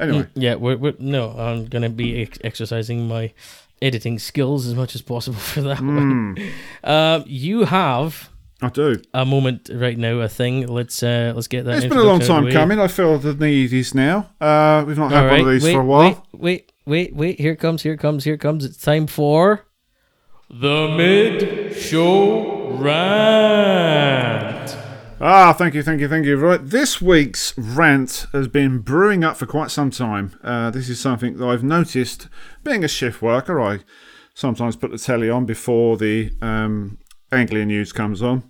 Anyway, 0.00 0.26
Yeah, 0.34 0.54
we're, 0.56 0.76
we're 0.76 0.94
no. 0.98 1.30
I'm 1.30 1.66
gonna 1.66 1.90
be 1.90 2.22
ex- 2.22 2.38
exercising 2.42 3.06
my 3.06 3.32
editing 3.82 4.18
skills 4.18 4.66
as 4.66 4.74
much 4.74 4.94
as 4.94 5.02
possible 5.02 5.38
for 5.52 5.60
that 5.62 5.80
one. 5.80 6.38
Um, 6.82 7.24
you 7.26 7.64
have 7.64 8.30
I 8.62 8.70
do. 8.70 9.00
a 9.12 9.26
moment 9.26 9.68
right 9.72 9.98
now, 9.98 10.20
a 10.20 10.28
thing. 10.28 10.66
Let's 10.66 11.02
uh, 11.02 11.32
let's 11.36 11.48
get 11.48 11.64
that. 11.66 11.76
It's 11.76 11.86
been 11.86 11.98
a 11.98 12.02
long 12.02 12.20
time 12.20 12.38
of 12.38 12.42
the 12.44 12.48
way. 12.48 12.52
coming. 12.54 12.80
I 12.80 12.88
feel 12.88 13.18
the 13.18 13.34
need 13.34 13.72
is 13.72 13.94
now. 13.94 14.30
Uh, 14.40 14.82
we've 14.86 14.96
not 14.98 15.12
had 15.12 15.24
All 15.24 15.30
one 15.30 15.40
of 15.42 15.46
these 15.48 15.62
wait, 15.64 15.72
for 15.74 15.80
a 15.80 15.84
while. 15.84 16.26
wait, 16.32 16.32
wait, 16.32 16.72
wait, 16.86 17.14
wait. 17.14 17.38
Here 17.40 17.52
it 17.52 17.56
comes. 17.60 17.82
Here 17.82 17.92
it 17.92 17.98
comes. 17.98 18.24
Here 18.24 18.34
it 18.34 18.40
comes. 18.40 18.64
It's 18.64 18.80
time 18.80 19.06
for 19.06 19.66
the 20.48 20.88
mid 20.96 21.76
show 21.76 22.53
rant. 22.70 24.54
Ah, 25.20 25.52
thank 25.52 25.74
you, 25.74 25.82
thank 25.82 26.00
you, 26.00 26.08
thank 26.08 26.26
you. 26.26 26.36
Right, 26.36 26.60
this 26.62 27.00
week's 27.00 27.56
rant 27.56 28.26
has 28.32 28.48
been 28.48 28.80
brewing 28.80 29.24
up 29.24 29.36
for 29.36 29.46
quite 29.46 29.70
some 29.70 29.90
time. 29.90 30.38
Uh, 30.42 30.70
this 30.70 30.88
is 30.88 31.00
something 31.00 31.38
that 31.38 31.46
I've 31.46 31.62
noticed. 31.62 32.28
Being 32.62 32.84
a 32.84 32.88
shift 32.88 33.22
worker, 33.22 33.60
I 33.60 33.80
sometimes 34.34 34.76
put 34.76 34.90
the 34.90 34.98
telly 34.98 35.30
on 35.30 35.46
before 35.46 35.96
the 35.96 36.32
um, 36.42 36.98
Anglia 37.32 37.64
news 37.64 37.92
comes 37.92 38.22
on, 38.22 38.42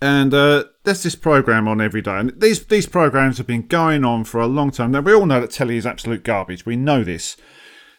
and 0.00 0.32
uh, 0.34 0.64
there's 0.84 1.02
this 1.02 1.16
program 1.16 1.66
on 1.66 1.80
every 1.80 2.02
day. 2.02 2.18
And 2.18 2.40
these 2.40 2.66
these 2.66 2.86
programs 2.86 3.38
have 3.38 3.46
been 3.46 3.66
going 3.66 4.04
on 4.04 4.24
for 4.24 4.40
a 4.40 4.46
long 4.46 4.70
time. 4.70 4.92
Now 4.92 5.00
we 5.00 5.14
all 5.14 5.26
know 5.26 5.40
that 5.40 5.50
telly 5.50 5.76
is 5.78 5.86
absolute 5.86 6.22
garbage. 6.22 6.64
We 6.66 6.76
know 6.76 7.02
this. 7.02 7.36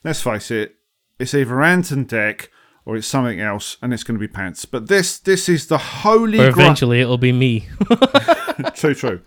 Let's 0.03 0.21
face 0.21 0.51
it. 0.51 0.75
It's 1.19 1.33
either 1.33 1.61
Ant 1.61 1.91
and 1.91 2.07
Dec 2.07 2.47
or 2.89 2.95
it's 2.97 3.07
something 3.07 3.39
else, 3.39 3.77
and 3.81 3.93
it's 3.93 4.03
going 4.03 4.19
to 4.19 4.27
be 4.27 4.27
pants. 4.27 4.65
But 4.65 4.87
this 4.87 5.19
this 5.19 5.47
is 5.47 5.67
the 5.67 5.77
holy 5.77 6.39
Or 6.39 6.51
gra- 6.51 6.63
eventually 6.63 6.99
it'll 7.01 7.19
be 7.19 7.31
me. 7.31 7.67
True, 8.73 8.95
true. 8.95 9.21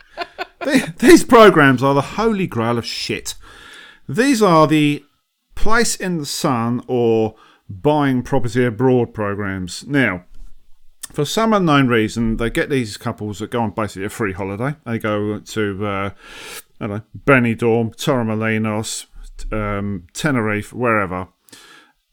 The- 0.60 0.92
These 0.98 1.24
programs 1.24 1.82
are 1.82 1.94
the 1.94 2.00
holy 2.02 2.46
grail 2.46 2.76
of 2.78 2.84
shit. 2.84 3.34
These 4.08 4.42
are 4.42 4.66
the 4.66 5.04
place 5.54 5.94
in 5.96 6.18
the 6.18 6.26
sun 6.26 6.82
or 6.88 7.36
buying 7.68 8.22
property 8.22 8.64
abroad 8.64 9.14
programs. 9.14 9.86
Now, 9.86 10.24
for 11.12 11.24
some 11.24 11.52
unknown 11.52 11.88
reason, 11.88 12.36
they 12.36 12.50
get 12.50 12.68
these 12.68 12.96
couples 12.96 13.38
that 13.38 13.50
go 13.50 13.62
on 13.62 13.70
basically 13.70 14.04
a 14.06 14.08
free 14.10 14.32
holiday. 14.32 14.74
They 14.84 14.98
go 14.98 15.38
to, 15.38 15.86
uh, 15.86 16.10
I 16.80 16.86
don't 16.86 16.90
know, 16.90 17.02
Benidorm, 17.24 17.94
Torremolinos, 17.96 19.06
um, 19.52 20.06
Tenerife, 20.12 20.72
wherever. 20.72 21.28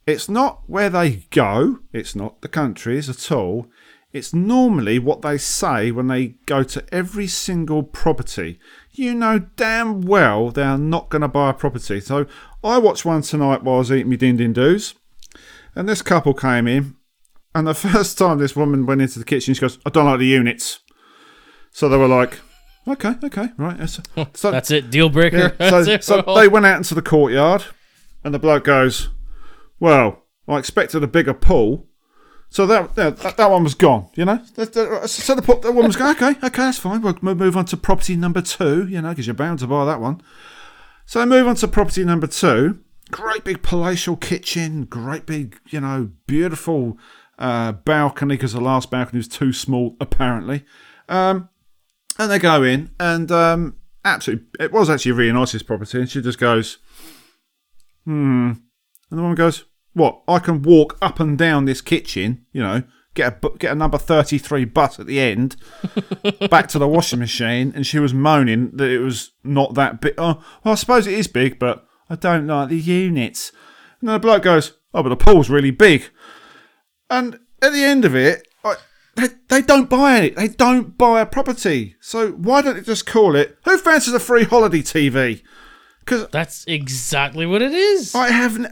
It's 0.10 0.30
not 0.30 0.62
where 0.68 0.90
they 0.90 1.26
go, 1.32 1.80
it's 1.94 2.16
not 2.16 2.42
the 2.42 2.48
countries 2.48 3.10
at 3.10 3.32
all. 3.32 3.68
It's 4.12 4.34
normally 4.34 4.98
what 4.98 5.22
they 5.22 5.38
say 5.38 5.92
when 5.92 6.08
they 6.08 6.30
go 6.48 6.64
to 6.64 6.84
every 6.92 7.28
single 7.28 7.84
property. 7.84 8.60
You 8.92 9.14
know 9.14 9.38
damn 9.56 10.02
well 10.02 10.50
they 10.50 10.64
are 10.64 10.80
not 10.80 11.10
going 11.10 11.22
to 11.22 11.28
buy 11.28 11.52
a 11.52 11.54
property. 11.54 12.00
So 12.00 12.26
I 12.64 12.80
watched 12.80 13.06
one 13.06 13.22
tonight 13.22 13.64
while 13.64 13.76
I 13.76 13.80
was 13.80 13.92
eating 13.92 14.10
my 14.10 14.16
din 14.16 14.38
din 14.38 14.52
doos, 14.54 14.96
and 15.76 15.88
this 15.88 16.02
couple 16.02 16.34
came 16.34 16.68
in, 16.68 16.96
and 17.54 17.68
the 17.68 17.74
first 17.88 18.18
time 18.18 18.40
this 18.40 18.56
woman 18.56 18.86
went 18.88 19.02
into 19.02 19.20
the 19.20 19.26
kitchen, 19.26 19.54
she 19.54 19.62
goes, 19.62 19.78
"I 19.86 19.90
don't 19.92 20.06
like 20.06 20.20
the 20.20 20.26
units." 20.26 20.80
So 21.72 21.88
they 21.88 21.98
were 21.98 22.08
like, 22.08 22.40
"Okay, 22.88 23.14
okay, 23.24 23.50
right." 23.58 23.78
that's- 23.78 24.02
So 24.34 24.50
That's 24.50 24.72
it, 24.72 24.90
deal 24.90 25.10
breaker. 25.10 25.56
yeah, 25.60 25.70
so, 25.84 25.98
so 26.02 26.22
they 26.36 26.48
went 26.48 26.66
out 26.66 26.78
into 26.78 26.96
the 26.96 27.04
courtyard, 27.04 27.64
and 28.24 28.34
the 28.34 28.40
bloke 28.40 28.64
goes, 28.64 29.10
"Well, 29.80 30.24
I 30.48 30.58
expected 30.58 31.04
a 31.04 31.08
bigger 31.08 31.34
pull. 31.34 31.88
So 32.52 32.66
that 32.66 32.96
that, 32.96 33.38
that, 33.38 33.52
one 33.52 33.64
was 33.64 33.76
gone, 33.76 34.10
you 34.16 34.26
know. 34.26 34.44
So 34.56 34.66
the, 34.66 35.44
woman 35.66 35.86
was 35.86 35.96
gone. 35.96 36.16
"Okay, 36.16 36.32
okay, 36.32 36.50
that's 36.50 36.80
fine. 36.80 37.02
We'll 37.02 37.16
move 37.22 37.56
on 37.56 37.66
to 37.66 37.78
property 37.78 38.16
number 38.16 38.42
two, 38.42 38.88
you 38.88 39.02
know, 39.02 39.10
because 39.10 39.28
you're 39.28 39.36
bound 39.36 39.60
to 39.60 39.68
buy 39.68 39.86
that 39.86 40.02
one." 40.02 40.22
So 41.06 41.20
they 41.20 41.26
move 41.26 41.48
on 41.48 41.56
to 41.58 41.68
property 41.68 42.04
number 42.04 42.28
two. 42.28 42.80
Great 43.12 43.44
big 43.44 43.64
palatial 43.64 44.16
kitchen, 44.16 44.86
great 44.86 45.26
big, 45.26 45.60
you 45.70 45.80
know, 45.82 46.12
beautiful 46.28 46.98
uh, 47.40 47.72
balcony 47.72 48.36
because 48.36 48.54
the 48.54 48.62
last 48.62 48.92
balcony 48.92 49.18
was 49.18 49.28
too 49.28 49.52
small, 49.52 49.96
apparently. 50.00 50.66
Um, 51.08 51.50
and 52.20 52.30
they 52.30 52.38
go 52.38 52.62
in, 52.64 52.92
and 53.00 53.32
um, 53.32 53.78
absolutely, 54.06 54.48
it 54.60 54.72
was 54.72 54.90
actually 54.90 55.14
really 55.14 55.32
nice, 55.32 55.54
this 55.54 55.64
property. 55.64 56.00
And 56.00 56.10
she 56.10 56.22
just 56.22 56.38
goes, 56.38 56.78
hmm. 58.06 58.52
And 59.10 59.18
the 59.18 59.22
woman 59.22 59.36
goes, 59.36 59.66
what? 59.94 60.22
I 60.28 60.40
can 60.40 60.62
walk 60.62 60.98
up 61.02 61.20
and 61.20 61.38
down 61.38 61.66
this 61.66 61.82
kitchen, 61.82 62.46
you 62.52 62.62
know, 62.62 62.84
get 63.14 63.44
a, 63.44 63.50
get 63.58 63.72
a 63.72 63.76
number 63.76 63.98
33 63.98 64.66
bus 64.66 65.00
at 65.00 65.08
the 65.08 65.20
end, 65.20 65.56
back 66.50 66.68
to 66.70 66.80
the 66.80 66.88
washing 66.88 67.20
machine. 67.20 67.72
And 67.76 67.86
she 67.86 68.00
was 68.00 68.14
moaning 68.14 68.72
that 68.76 68.90
it 68.90 69.00
was 69.00 69.32
not 69.44 69.74
that 69.76 70.02
big. 70.02 70.14
Oh, 70.18 70.44
well, 70.64 70.74
I 70.74 70.76
suppose 70.76 71.08
it 71.08 71.14
is 71.14 71.28
big, 71.28 71.60
but 71.60 71.86
I 72.10 72.16
don't 72.16 72.48
like 72.48 72.70
the 72.70 72.80
units. 72.80 73.52
And 74.00 74.10
then 74.10 74.14
the 74.14 74.20
bloke 74.20 74.44
goes, 74.44 74.74
oh, 74.94 75.04
but 75.04 75.10
the 75.10 75.16
pool's 75.16 75.50
really 75.50 75.72
big. 75.72 76.10
And 77.10 77.40
at 77.62 77.74
the 77.74 77.84
end 77.84 78.06
of 78.06 78.16
it, 78.16 78.48
I, 78.64 78.76
they, 79.16 79.28
they 79.50 79.62
don't 79.62 79.90
buy 79.90 80.20
it. 80.20 80.36
They 80.36 80.48
don't 80.48 80.98
buy 80.98 81.22
a 81.22 81.26
property. 81.26 81.96
So 82.00 82.32
why 82.32 82.62
don't 82.62 82.76
they 82.76 82.82
just 82.82 83.06
call 83.06 83.36
it, 83.36 83.58
who 83.66 83.78
fancies 83.78 84.14
a 84.14 84.20
free 84.20 84.44
holiday 84.44 84.82
TV? 84.82 85.42
Because 86.00 86.28
That's 86.30 86.66
exactly 86.68 87.46
what 87.46 87.62
it 87.62 87.74
is. 87.74 88.16
I 88.16 88.32
haven't. 88.32 88.68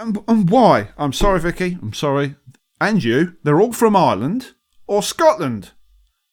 And, 0.00 0.18
and 0.26 0.48
why? 0.48 0.88
I'm 0.96 1.12
sorry, 1.12 1.40
Vicky. 1.40 1.78
I'm 1.82 1.92
sorry. 1.92 2.36
And 2.80 3.04
you. 3.04 3.36
They're 3.44 3.60
all 3.60 3.74
from 3.74 3.94
Ireland 3.94 4.52
or 4.86 5.02
Scotland. 5.02 5.72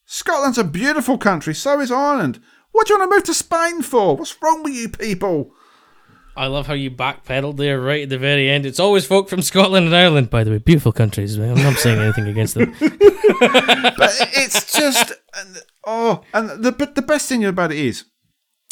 Scotland's 0.05 0.57
a 0.57 0.63
beautiful 0.63 1.17
country. 1.17 1.53
So 1.53 1.81
is 1.81 1.91
Ireland. 1.91 2.39
What 2.71 2.87
do 2.87 2.93
you 2.93 2.99
want 2.99 3.11
to 3.11 3.15
move 3.17 3.23
to 3.25 3.33
Spain 3.33 3.81
for? 3.81 4.15
What's 4.15 4.41
wrong 4.41 4.63
with 4.63 4.73
you 4.73 4.87
people? 4.87 5.51
I 6.37 6.47
love 6.47 6.67
how 6.67 6.75
you 6.75 6.91
backpedaled 6.91 7.57
there 7.57 7.81
right 7.81 8.03
at 8.03 8.09
the 8.09 8.17
very 8.17 8.49
end. 8.49 8.65
It's 8.65 8.79
always 8.79 9.05
folk 9.05 9.27
from 9.27 9.41
Scotland 9.41 9.87
and 9.87 9.95
Ireland, 9.95 10.29
by 10.29 10.45
the 10.45 10.51
way. 10.51 10.59
Beautiful 10.59 10.93
countries. 10.93 11.37
I'm 11.37 11.55
not 11.55 11.77
saying 11.77 11.99
anything 11.99 12.27
against 12.27 12.53
them. 12.53 12.73
But 13.39 14.11
it's 14.35 14.71
just. 14.77 15.13
Oh, 15.85 16.21
and 16.33 16.63
the 16.63 16.71
but 16.71 16.95
the 16.95 17.01
best 17.01 17.27
thing 17.27 17.43
about 17.43 17.71
it 17.71 17.79
is, 17.79 18.05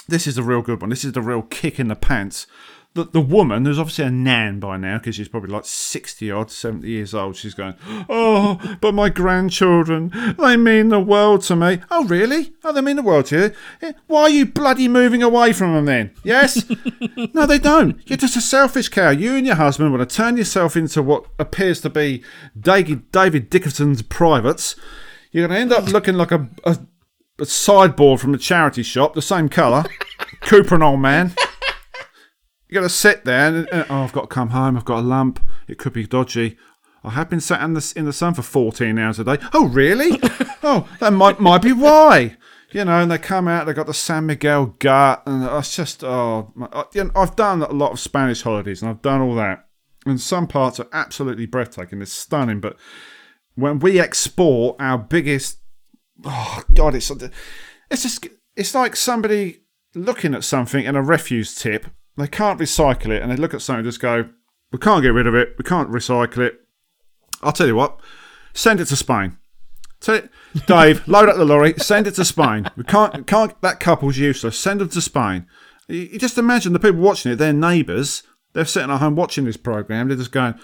this 0.08 0.28
is 0.28 0.36
the 0.36 0.44
real 0.44 0.62
good 0.62 0.82
one. 0.82 0.90
This 0.90 1.04
is 1.04 1.14
the 1.14 1.22
real 1.22 1.42
kick 1.42 1.80
in 1.80 1.88
the 1.88 1.96
pants. 1.96 2.48
The, 2.96 3.04
the 3.04 3.20
woman, 3.20 3.66
who's 3.66 3.78
obviously 3.78 4.06
a 4.06 4.10
nan 4.10 4.62
by 4.62 4.78
now, 4.78 4.98
because 5.00 5.16
she's 5.16 5.28
probably 5.28 5.52
like 5.52 5.66
60 5.66 6.32
odd, 6.32 6.50
70 6.50 6.88
years 6.88 7.14
old, 7.14 7.36
she's 7.36 7.54
going, 7.54 7.76
Oh, 8.08 8.78
but 8.80 8.94
my 8.94 9.10
grandchildren, 9.10 10.14
they 10.40 10.56
mean 10.56 10.88
the 10.88 11.02
world 11.02 11.42
to 11.44 11.58
me. 11.58 11.82
Oh, 11.92 12.06
really? 12.06 12.54
Oh, 12.64 12.72
they 12.72 12.80
mean 12.80 12.96
the 12.96 13.02
world 13.02 13.26
to 13.28 13.38
you? 13.38 13.52
Eh, 13.82 13.92
Why 14.08 14.22
are 14.22 14.30
you 14.30 14.46
bloody 14.46 14.88
moving 14.88 15.22
away 15.22 15.52
from 15.52 15.74
them 15.74 15.84
then? 15.84 16.12
Yes? 16.24 16.64
no, 17.34 17.46
they 17.46 17.60
don't. 17.60 18.00
You're 18.10 18.16
just 18.16 18.38
a 18.38 18.42
selfish 18.42 18.88
cow. 18.88 19.10
You 19.10 19.36
and 19.36 19.46
your 19.46 19.56
husband 19.56 19.92
want 19.92 20.10
to 20.10 20.16
turn 20.16 20.38
yourself 20.38 20.78
into 20.78 21.04
what 21.04 21.26
appears 21.38 21.82
to 21.82 21.90
be 21.90 22.24
David, 22.58 23.12
Dickinson's 23.12 24.04
privates. 24.04 24.78
You're 25.34 25.50
going 25.50 25.58
to 25.58 25.62
end 25.62 25.74
up 25.74 25.92
looking 25.92 26.16
like 26.16 26.32
a, 26.32 26.48
a, 26.64 26.78
a 27.40 27.46
sideboard 27.46 28.22
from 28.22 28.34
a 28.34 28.38
charity 28.38 28.84
shop, 28.84 29.16
the 29.16 29.22
same 29.22 29.50
colour. 29.50 29.84
Cooper 30.44 30.76
and 30.76 30.84
old 30.84 31.02
man. 31.02 31.34
You 32.76 32.82
got 32.82 32.88
to 32.88 32.94
sit 32.94 33.24
there 33.24 33.48
and, 33.56 33.70
and 33.72 33.86
oh, 33.90 34.02
I've 34.02 34.12
got 34.12 34.24
to 34.24 34.28
come 34.28 34.50
home. 34.50 34.76
I've 34.76 34.84
got 34.84 35.00
a 35.00 35.08
lamp. 35.08 35.40
It 35.66 35.78
could 35.78 35.94
be 35.94 36.06
dodgy. 36.06 36.58
I 37.06 37.12
have 37.12 37.30
been 37.30 37.40
sat 37.40 37.64
in 37.64 37.74
the 37.74 37.94
in 37.96 38.04
the 38.04 38.12
sun 38.12 38.34
for 38.34 38.42
14 38.42 39.00
hours 39.00 39.18
a 39.18 39.24
day. 39.24 39.38
Oh, 39.54 39.70
really? 39.70 40.20
oh, 40.62 40.86
that 41.00 41.14
might 41.14 41.40
might 41.40 41.62
be 41.62 41.72
why. 41.72 42.36
You 42.74 42.84
know, 42.84 43.00
and 43.00 43.10
they 43.10 43.18
come 43.18 43.48
out. 43.48 43.66
They 43.66 43.72
got 43.72 43.88
the 43.88 43.94
San 43.94 44.26
Miguel 44.26 44.76
gut, 44.80 45.24
and 45.26 45.46
it's 45.58 45.74
just 45.74 46.04
oh, 46.04 46.52
my- 46.54 46.68
I, 46.74 46.84
you 46.94 47.06
know, 47.06 47.12
I've 47.16 47.38
done 47.38 47.62
a 47.64 47.72
lot 47.72 47.94
of 47.94 48.00
Spanish 48.02 48.42
holidays, 48.42 48.82
and 48.82 48.92
I've 48.92 49.02
done 49.02 49.22
all 49.22 49.36
that. 49.36 49.70
And 50.06 50.20
some 50.20 50.46
parts 50.46 50.78
are 50.78 50.90
absolutely 50.92 51.46
breathtaking. 51.46 52.02
It's 52.02 52.12
stunning, 52.12 52.60
but 52.60 52.76
when 53.54 53.80
we 53.80 54.02
export 54.02 54.76
our 54.82 54.98
biggest 54.98 55.60
oh 56.26 56.62
god 56.74 56.94
it's 56.94 57.10
it's 57.10 58.04
just 58.04 58.28
it's 58.58 58.76
like 58.76 58.98
somebody 58.98 59.62
looking 59.94 60.34
at 60.34 60.44
something 60.44 60.84
in 60.84 60.98
a 60.98 61.02
refuse 61.02 61.56
tip 61.56 61.86
they 62.18 62.28
can't 62.28 62.60
recycle 62.60 63.10
it 63.10 63.22
and 63.22 63.32
they 63.32 63.36
look 63.36 63.54
at 63.54 63.62
something 63.62 63.80
and 63.80 63.88
just 63.88 64.02
go 64.02 64.30
we 64.72 64.80
can't 64.80 65.02
get 65.02 65.10
rid 65.10 65.28
of 65.28 65.36
it 65.36 65.56
we 65.58 65.64
can't 65.64 65.90
recycle 65.90 66.40
it 66.40 66.62
i'll 67.42 67.52
tell 67.52 67.68
you 67.68 67.76
what 67.76 68.00
send 68.54 68.80
it 68.80 68.86
to 68.86 68.96
spain 68.96 69.38
Tell 70.06 70.16
it, 70.16 70.30
Dave, 70.68 71.08
load 71.08 71.30
up 71.30 71.38
the 71.38 71.46
lorry, 71.46 71.74
send 71.78 72.08
it 72.08 72.16
to 72.16 72.26
Spain. 72.26 72.70
We 72.76 72.84
can't, 72.84 73.26
can't. 73.26 73.60
That 73.62 73.80
couple's 73.80 74.18
useless. 74.18 74.58
Send 74.58 74.82
them 74.82 74.90
to 74.90 75.02
Spain. 75.02 75.48
You, 75.88 76.02
you 76.02 76.20
just 76.20 76.38
imagine 76.38 76.74
the 76.74 76.80
people 76.80 77.02
watching 77.02 77.32
it, 77.32 77.38
their 77.38 77.54
neighbours. 77.54 78.24
They're 78.54 78.66
sitting 78.66 78.92
at 78.92 79.00
home 79.00 79.16
watching 79.16 79.46
this 79.46 79.58
program. 79.58 80.08
They're 80.08 80.18
just 80.18 80.32
going, 80.32 80.56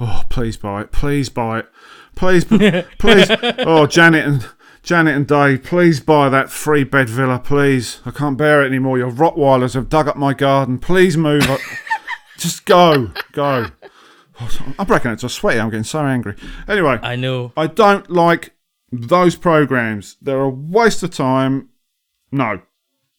"Oh, 0.00 0.22
please 0.28 0.56
buy 0.56 0.82
it, 0.82 0.92
please 0.92 1.28
buy 1.28 1.60
it, 1.60 1.68
please, 2.14 2.44
please." 2.98 3.30
oh, 3.60 3.86
Janet 3.86 4.26
and 4.26 4.48
Janet 4.88 5.14
and 5.14 5.26
Dave, 5.26 5.64
please 5.64 6.00
buy 6.00 6.30
that 6.30 6.50
three 6.50 6.82
bed 6.82 7.10
villa, 7.10 7.38
please. 7.38 8.00
I 8.06 8.10
can't 8.10 8.38
bear 8.38 8.62
it 8.62 8.68
anymore. 8.68 8.96
Your 8.96 9.10
Rottweilers 9.10 9.74
have 9.74 9.90
dug 9.90 10.08
up 10.08 10.16
my 10.16 10.32
garden. 10.32 10.78
Please 10.78 11.14
move. 11.14 11.46
Just 12.38 12.64
go, 12.64 13.10
go. 13.32 13.66
I'm 14.78 14.86
breaking 14.86 15.10
into 15.10 15.26
a 15.26 15.28
sweaty. 15.28 15.60
I'm 15.60 15.68
getting 15.68 15.84
so 15.84 15.98
angry. 16.06 16.36
Anyway, 16.66 16.98
I 17.02 17.16
know. 17.16 17.52
I 17.54 17.66
don't 17.66 18.08
like 18.08 18.54
those 18.90 19.36
programs. 19.36 20.16
They're 20.22 20.40
a 20.40 20.48
waste 20.48 21.02
of 21.02 21.10
time. 21.10 21.68
No. 22.32 22.62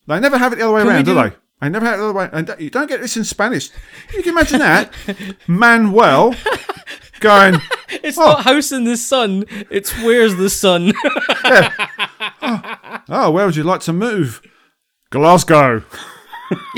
They 0.08 0.20
never 0.20 0.40
have 0.40 0.54
it 0.54 0.56
the 0.56 0.64
other 0.64 0.74
way 0.74 0.82
Can 0.82 0.90
around, 0.90 1.06
do, 1.06 1.14
do- 1.14 1.22
they? 1.22 1.36
They 1.62 1.70
never 1.70 1.86
have 1.86 1.96
it 1.96 1.98
the 1.98 2.04
other 2.06 2.18
way. 2.18 2.30
And 2.34 2.56
you 2.58 2.72
don't 2.72 2.88
get 2.88 3.00
this 3.00 3.16
in 3.16 3.24
Spanish. 3.24 3.70
You 4.16 4.24
can 4.24 4.32
imagine 4.32 4.58
that. 4.58 4.92
Manuel 5.48 6.34
going, 7.20 7.56
It's 7.90 8.18
oh. 8.18 8.26
not 8.26 8.44
House 8.44 8.72
in 8.72 8.84
the 8.84 8.98
Sun, 8.98 9.46
it's 9.70 9.96
Where's 9.98 10.36
the 10.36 10.50
Sun? 10.50 10.94
oh, 13.10 13.32
where 13.32 13.46
would 13.46 13.56
you 13.56 13.64
like 13.64 13.82
to 13.82 13.94
move? 13.94 14.42
Glasgow. 15.10 15.84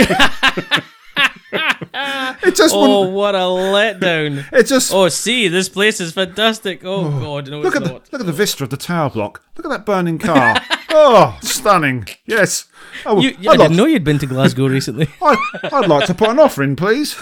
it 1.54 2.56
just 2.56 2.74
oh, 2.76 3.10
what 3.10 3.36
a 3.36 3.40
letdown. 3.40 4.46
It 4.54 4.68
just. 4.68 4.94
Oh, 4.94 5.10
see, 5.10 5.48
this 5.48 5.70
place 5.70 6.00
is 6.00 6.14
fantastic. 6.14 6.84
Oh, 6.84 7.06
oh. 7.06 7.20
God, 7.20 7.50
no, 7.50 7.62
look 7.62 7.76
at 7.76 7.84
the 7.84 7.94
look 7.94 8.14
at 8.14 8.26
the 8.26 8.32
vista 8.32 8.64
of 8.64 8.70
the 8.70 8.78
tower 8.78 9.10
block. 9.10 9.44
Look 9.58 9.66
at 9.66 9.70
that 9.70 9.86
burning 9.86 10.18
car. 10.18 10.56
oh, 10.90 11.38
stunning. 11.42 12.08
Yes. 12.26 12.66
Oh, 13.06 13.20
You, 13.20 13.30
I 13.30 13.42
like 13.44 13.60
didn't 13.60 13.78
know 13.78 13.86
you'd 13.86 14.04
been 14.04 14.20
to 14.20 14.28
Glasgow 14.28 14.68
recently. 14.68 15.08
I'd, 15.22 15.38
I'd 15.64 15.88
like 15.88 16.08
to 16.08 16.14
put 16.14 16.30
an 16.30 16.40
offer 16.40 16.64
in, 16.64 16.76
please. 16.76 17.22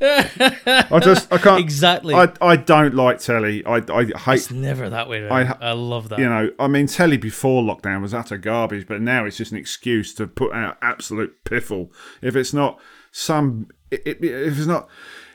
I 0.00 1.00
just 1.02 1.32
I 1.32 1.38
can't 1.38 1.60
Exactly. 1.60 2.14
I 2.14 2.32
I 2.40 2.56
don't 2.56 2.94
like 2.94 3.18
telly. 3.18 3.64
I 3.66 3.76
I 3.92 4.04
hate 4.04 4.34
It's 4.36 4.50
never 4.50 4.88
that 4.88 5.08
way. 5.08 5.28
I, 5.28 5.42
I- 5.60 5.72
love 5.72 6.08
that. 6.10 6.18
you 6.18 6.28
know. 6.28 6.50
I 6.58 6.68
mean, 6.68 6.86
telly 6.86 7.16
before 7.16 7.62
lockdown 7.62 8.00
was 8.02 8.14
utter 8.14 8.38
garbage, 8.38 8.86
but 8.86 9.00
now 9.00 9.24
it's 9.24 9.36
just 9.36 9.52
an 9.52 9.58
excuse 9.58 10.14
to 10.14 10.26
put 10.26 10.52
out 10.52 10.78
absolute 10.82 11.44
piffle. 11.44 11.90
If 12.22 12.36
it's 12.36 12.52
not 12.54 12.80
some, 13.12 13.68
i- 13.92 13.96
i- 14.06 14.16
if 14.20 14.56
it's 14.58 14.66
not, 14.66 14.88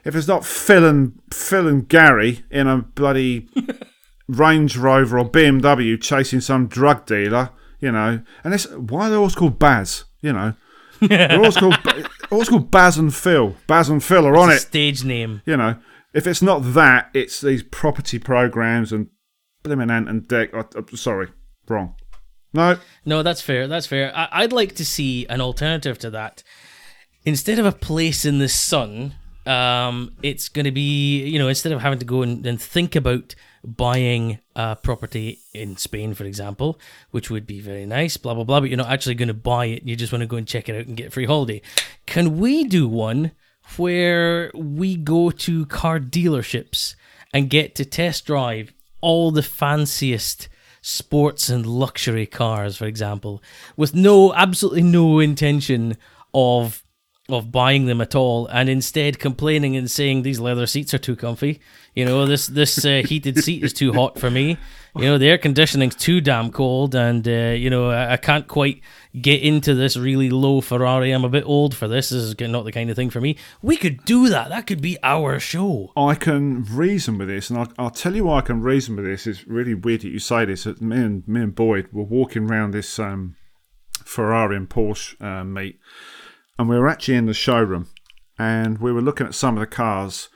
if 0.04 0.16
it's 0.16 0.28
not 0.28 0.46
Phil 0.46 0.86
and 0.86 1.20
Phil 1.34 1.68
and 1.68 1.88
Gary 1.88 2.44
in 2.50 2.68
a 2.68 2.78
bloody 2.80 3.48
Range 4.28 4.76
Rover 4.78 5.20
or 5.20 5.30
BMW 5.30 6.02
chasing 6.02 6.42
some 6.42 6.68
drug 6.68 7.06
dealer, 7.06 7.52
you 7.80 7.92
know, 7.92 8.22
and 8.44 8.54
it's 8.54 8.70
why 8.72 9.08
are 9.08 9.10
they 9.12 9.16
always 9.16 9.36
called 9.36 9.60
Baz, 9.60 10.06
you 10.22 10.34
know. 10.34 10.54
They're 11.02 11.38
always 11.38 11.58
called, 11.58 11.78
always 12.32 12.50
called 12.50 12.72
Baz 12.72 12.98
and 12.98 13.14
Phil. 13.14 13.56
Baz 13.68 13.90
and 13.90 14.04
Phil 14.04 14.26
are 14.26 14.38
on 14.38 14.52
it 14.52 14.60
Stage 14.60 15.04
name. 15.04 15.42
you 15.46 15.58
know, 15.58 15.78
if 16.14 16.28
it's 16.28 16.42
not 16.42 16.60
that, 16.74 17.10
it's 17.14 17.42
these 17.42 17.64
property 17.64 18.20
programs 18.20 18.92
and 18.92 19.08
blimmin' 19.64 19.92
Ant 19.92 20.10
and 20.10 20.24
Dec. 20.24 20.54
I, 20.54 20.66
I'm 20.78 20.98
sorry, 20.98 21.30
wrong. 21.68 21.96
No, 22.54 22.78
No, 23.06 23.22
that's 23.22 23.42
fair. 23.42 23.68
That's 23.68 23.86
fair. 23.88 24.16
I, 24.16 24.30
I'd 24.32 24.54
like 24.54 24.76
to 24.76 24.86
see 24.86 25.26
an 25.28 25.42
alternative 25.42 26.00
to 26.00 26.10
that. 26.12 26.42
Instead 27.26 27.60
of 27.60 27.66
a 27.66 27.72
place 27.72 28.24
in 28.24 28.40
the 28.40 28.48
sun, 28.48 29.16
um, 29.46 30.16
it's 30.24 30.48
going 30.48 30.66
to 30.66 30.72
be 30.72 31.24
you 31.26 31.38
know 31.38 31.48
instead 31.48 31.72
of 31.72 31.82
having 31.82 32.00
to 32.00 32.06
go 32.06 32.22
and, 32.22 32.46
and 32.46 32.62
think 32.62 32.96
about 32.96 33.36
buying 33.66 34.40
a 34.56 34.76
property 34.76 35.40
in 35.54 35.78
Spain, 35.78 36.14
for 36.14 36.24
example, 36.24 36.80
which 37.12 37.30
would 37.30 37.48
be 37.48 37.60
very 37.60 37.86
nice, 37.86 38.18
blah 38.18 38.34
blah 38.34 38.44
blah, 38.44 38.60
but 38.60 38.70
you're 38.70 38.78
not 38.78 38.92
actually 38.92 39.16
going 39.16 39.28
to 39.28 39.34
buy 39.34 39.66
it. 39.66 39.84
You 39.84 39.96
just 39.96 40.14
want 40.14 40.22
to 40.22 40.28
go 40.28 40.38
and 40.38 40.48
check 40.48 40.70
it 40.70 40.76
out 40.76 40.88
and 40.88 40.96
get 40.96 41.08
a 41.08 41.12
free 41.12 41.26
holiday. 41.26 41.62
Can 42.06 42.38
we 42.38 42.64
do 42.64 42.88
one 42.88 43.32
where 43.78 44.52
we 44.54 44.96
go 44.96 45.32
to 45.32 45.66
car 45.66 46.00
dealerships 46.00 46.96
and 47.34 47.50
get 47.50 47.76
to 47.76 47.86
test 47.86 48.26
drive 48.26 48.72
all 49.02 49.32
the 49.32 49.44
fanciest 49.44 50.48
sports 50.82 51.50
and 51.50 51.66
luxury 51.66 52.28
cars, 52.28 52.78
for 52.78 52.86
example, 52.86 53.42
with 53.76 53.96
no 53.96 54.34
absolutely 54.36 54.84
no 54.84 55.20
intention 55.20 55.98
of 56.34 56.84
of 57.28 57.52
buying 57.52 57.86
them 57.86 58.02
at 58.02 58.14
all, 58.14 58.48
and 58.48 58.70
instead 58.70 59.20
complaining 59.20 59.76
and 59.76 59.90
saying 59.90 60.22
these 60.22 60.40
leather 60.40 60.68
seats 60.68 60.94
are 60.94 61.00
too 61.00 61.16
comfy. 61.16 61.60
You 61.96 62.06
know, 62.06 62.26
this 62.26 62.48
this 62.48 62.84
uh, 62.86 63.02
heated 63.08 63.40
seat 63.40 63.64
is 63.64 63.74
too 63.74 63.94
hot 63.94 64.20
for 64.20 64.30
me. 64.30 64.58
You 64.98 65.06
know, 65.06 65.18
the 65.18 65.28
air 65.28 65.38
conditioning's 65.38 65.96
too 65.96 66.22
damn 66.22 66.52
cold, 66.52 66.94
and 66.96 67.28
uh, 67.28 67.54
you 67.58 67.70
know 67.70 67.90
I, 67.90 68.14
I 68.14 68.18
can't 68.18 68.48
quite 68.48 68.82
get 69.20 69.42
into 69.42 69.74
this 69.74 69.98
really 69.98 70.30
low 70.30 70.62
Ferrari. 70.62 71.12
I'm 71.12 71.26
a 71.26 71.30
bit 71.30 71.46
old 71.46 71.76
for 71.76 71.88
this. 71.88 72.10
This 72.10 72.24
is 72.24 72.40
not 72.40 72.64
the 72.64 72.72
kind 72.72 72.90
of 72.90 72.96
thing 72.96 73.10
for 73.10 73.20
me. 73.20 73.38
We 73.62 73.76
could 73.76 74.06
do 74.06 74.30
that. 74.30 74.50
That 74.50 74.68
could 74.68 74.82
be 74.82 74.98
our 75.02 75.40
show. 75.40 75.92
I 75.98 76.16
can 76.16 76.64
reason 76.64 77.18
with 77.18 77.28
this, 77.28 77.50
and 77.50 77.60
I'll, 77.60 77.74
I'll 77.78 77.90
tell 77.90 78.16
you 78.16 78.26
why 78.26 78.38
I 78.38 78.42
can 78.42 78.62
reason 78.62 78.96
with 78.96 79.06
this. 79.06 79.26
It's 79.26 79.48
really 79.48 79.74
weird 79.74 80.02
that 80.02 80.10
you 80.10 80.20
say 80.20 80.46
this. 80.46 80.66
That 80.66 80.82
me 80.82 80.98
and 80.98 81.28
me 81.28 81.42
and 81.42 81.56
Boyd 81.56 81.90
were 81.92 82.04
walking 82.04 82.50
around 82.50 82.72
this 82.72 83.00
um, 83.00 83.36
Ferrari 84.06 84.56
and 84.56 84.70
Porsche 84.70 85.20
uh, 85.22 85.44
meet, 85.44 85.80
and 86.58 86.70
we 86.70 86.78
were 86.78 86.88
actually 86.88 87.16
in 87.16 87.26
the 87.26 87.34
showroom, 87.34 87.88
and 88.38 88.80
we 88.80 88.92
were 88.92 89.02
looking 89.02 89.28
at 89.28 89.36
some 89.36 89.56
of 89.56 89.60
the 89.62 89.68
cars. 89.68 90.30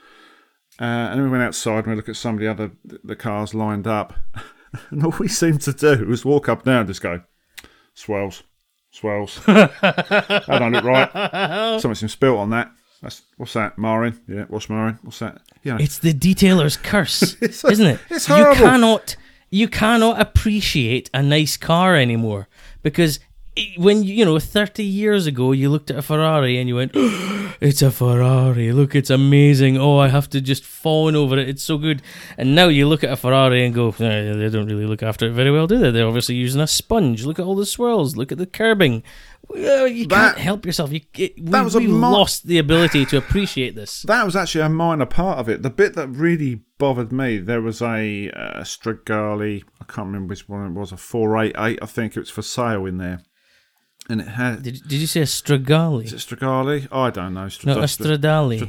Uh, 0.80 0.84
and 0.84 1.18
then 1.18 1.24
we 1.24 1.30
went 1.30 1.42
outside 1.42 1.78
and 1.84 1.88
we 1.88 1.94
looked 1.96 2.08
at 2.08 2.16
some 2.16 2.34
of 2.36 2.40
the 2.40 2.50
other 2.50 2.70
the 2.84 3.16
cars 3.16 3.54
lined 3.54 3.86
up, 3.86 4.14
and 4.90 5.04
all 5.04 5.14
we 5.18 5.28
seemed 5.28 5.60
to 5.62 5.72
do 5.72 6.06
was 6.06 6.24
walk 6.24 6.48
up 6.48 6.62
down 6.64 6.78
and 6.80 6.88
just 6.88 7.02
go, 7.02 7.20
swells, 7.94 8.42
swells. 8.90 9.40
that 9.46 10.44
don't 10.48 10.72
look 10.72 10.84
right. 10.84 11.10
Something's 11.80 12.00
been 12.00 12.08
spilt 12.08 12.38
on 12.38 12.50
that. 12.50 12.70
That's 13.02 13.22
what's 13.36 13.52
that? 13.54 13.78
Marin? 13.78 14.20
Yeah, 14.28 14.44
what's 14.48 14.68
Marin? 14.68 14.98
What's 15.02 15.18
that? 15.20 15.40
You 15.62 15.72
know, 15.72 15.78
It's 15.78 15.98
the 15.98 16.12
detailer's 16.12 16.76
curse, 16.76 17.34
It's- 17.42 17.64
isn't 17.64 17.86
it? 17.86 18.00
it's 18.10 18.26
horrible. 18.26 18.56
You 18.56 18.62
cannot 18.62 19.16
you 19.50 19.68
cannot 19.68 20.20
appreciate 20.20 21.10
a 21.12 21.22
nice 21.22 21.56
car 21.56 21.96
anymore 21.96 22.48
because 22.82 23.18
when 23.78 24.02
you 24.04 24.24
know 24.24 24.38
30 24.38 24.84
years 24.84 25.26
ago 25.26 25.52
you 25.52 25.68
looked 25.68 25.90
at 25.90 25.98
a 25.98 26.02
Ferrari 26.02 26.58
and 26.58 26.68
you 26.68 26.76
went 26.76 26.92
it's 27.60 27.82
a 27.82 27.90
Ferrari 27.90 28.72
look 28.72 28.94
it's 28.94 29.10
amazing 29.10 29.76
oh 29.76 29.98
I 29.98 30.08
have 30.08 30.30
to 30.30 30.40
just 30.40 30.64
fawn 30.64 31.16
over 31.16 31.36
it 31.36 31.48
it's 31.48 31.62
so 31.62 31.76
good 31.76 32.00
and 32.38 32.54
now 32.54 32.68
you 32.68 32.86
look 32.88 33.02
at 33.02 33.10
a 33.12 33.16
Ferrari 33.16 33.64
and 33.64 33.74
go 33.74 33.88
"Eh, 33.88 34.32
they 34.34 34.48
don't 34.48 34.68
really 34.68 34.86
look 34.86 35.02
after 35.02 35.26
it 35.26 35.32
very 35.32 35.50
well 35.50 35.66
do 35.66 35.78
they 35.78 35.90
they're 35.90 36.06
obviously 36.06 36.36
using 36.36 36.60
a 36.60 36.66
sponge 36.66 37.26
look 37.26 37.38
at 37.38 37.44
all 37.44 37.56
the 37.56 37.66
swirls 37.66 38.16
look 38.16 38.30
at 38.32 38.38
the 38.38 38.46
curbing 38.46 39.02
you 39.52 40.06
That- 40.06 40.36
can't 40.36 40.38
help 40.38 40.64
yourself 40.64 40.92
you 40.92 41.00
it, 41.18 41.34
we, 41.36 41.50
that 41.50 41.64
was 41.64 41.74
we 41.74 41.88
lost 41.88 42.46
the 42.46 42.58
ability 42.58 43.04
to 43.06 43.16
appreciate 43.16 43.74
this 43.74 44.02
that 44.06 44.24
was 44.24 44.36
actually 44.36 44.62
a 44.62 44.68
minor 44.68 45.06
part 45.06 45.38
of 45.38 45.48
it. 45.48 45.62
The 45.62 45.70
bit 45.70 45.94
that 45.94 46.06
really 46.08 46.60
bothered 46.78 47.10
me, 47.12 47.38
there 47.38 47.60
was 47.60 47.82
a 47.82 48.30
uh, 48.30 48.60
Strigali. 48.60 49.64
I 49.80 49.84
can't 49.84 50.06
remember 50.06 50.32
which 50.32 50.48
one 50.48 50.66
it 50.66 50.72
was. 50.78 50.92
A 50.92 50.96
four 50.96 51.36
eight 51.42 51.54
eight. 51.58 51.78
I 51.82 51.86
think 51.86 52.16
it 52.16 52.20
was 52.20 52.30
for 52.30 52.42
sale 52.42 52.86
in 52.86 52.98
there, 52.98 53.22
and 54.10 54.20
it 54.20 54.28
had. 54.28 54.62
did, 54.62 54.82
did 54.86 55.00
you 55.00 55.06
say 55.06 55.20
a 55.20 55.24
Is 55.24 55.40
it 55.40 55.46
Strigali? 55.46 56.88
I 56.90 57.10
don't 57.10 57.34
know. 57.34 57.48
Str- 57.48 57.66
No, 57.66 57.80
a 57.80 57.88
Str- 57.88 58.02
Strad- 58.04 58.20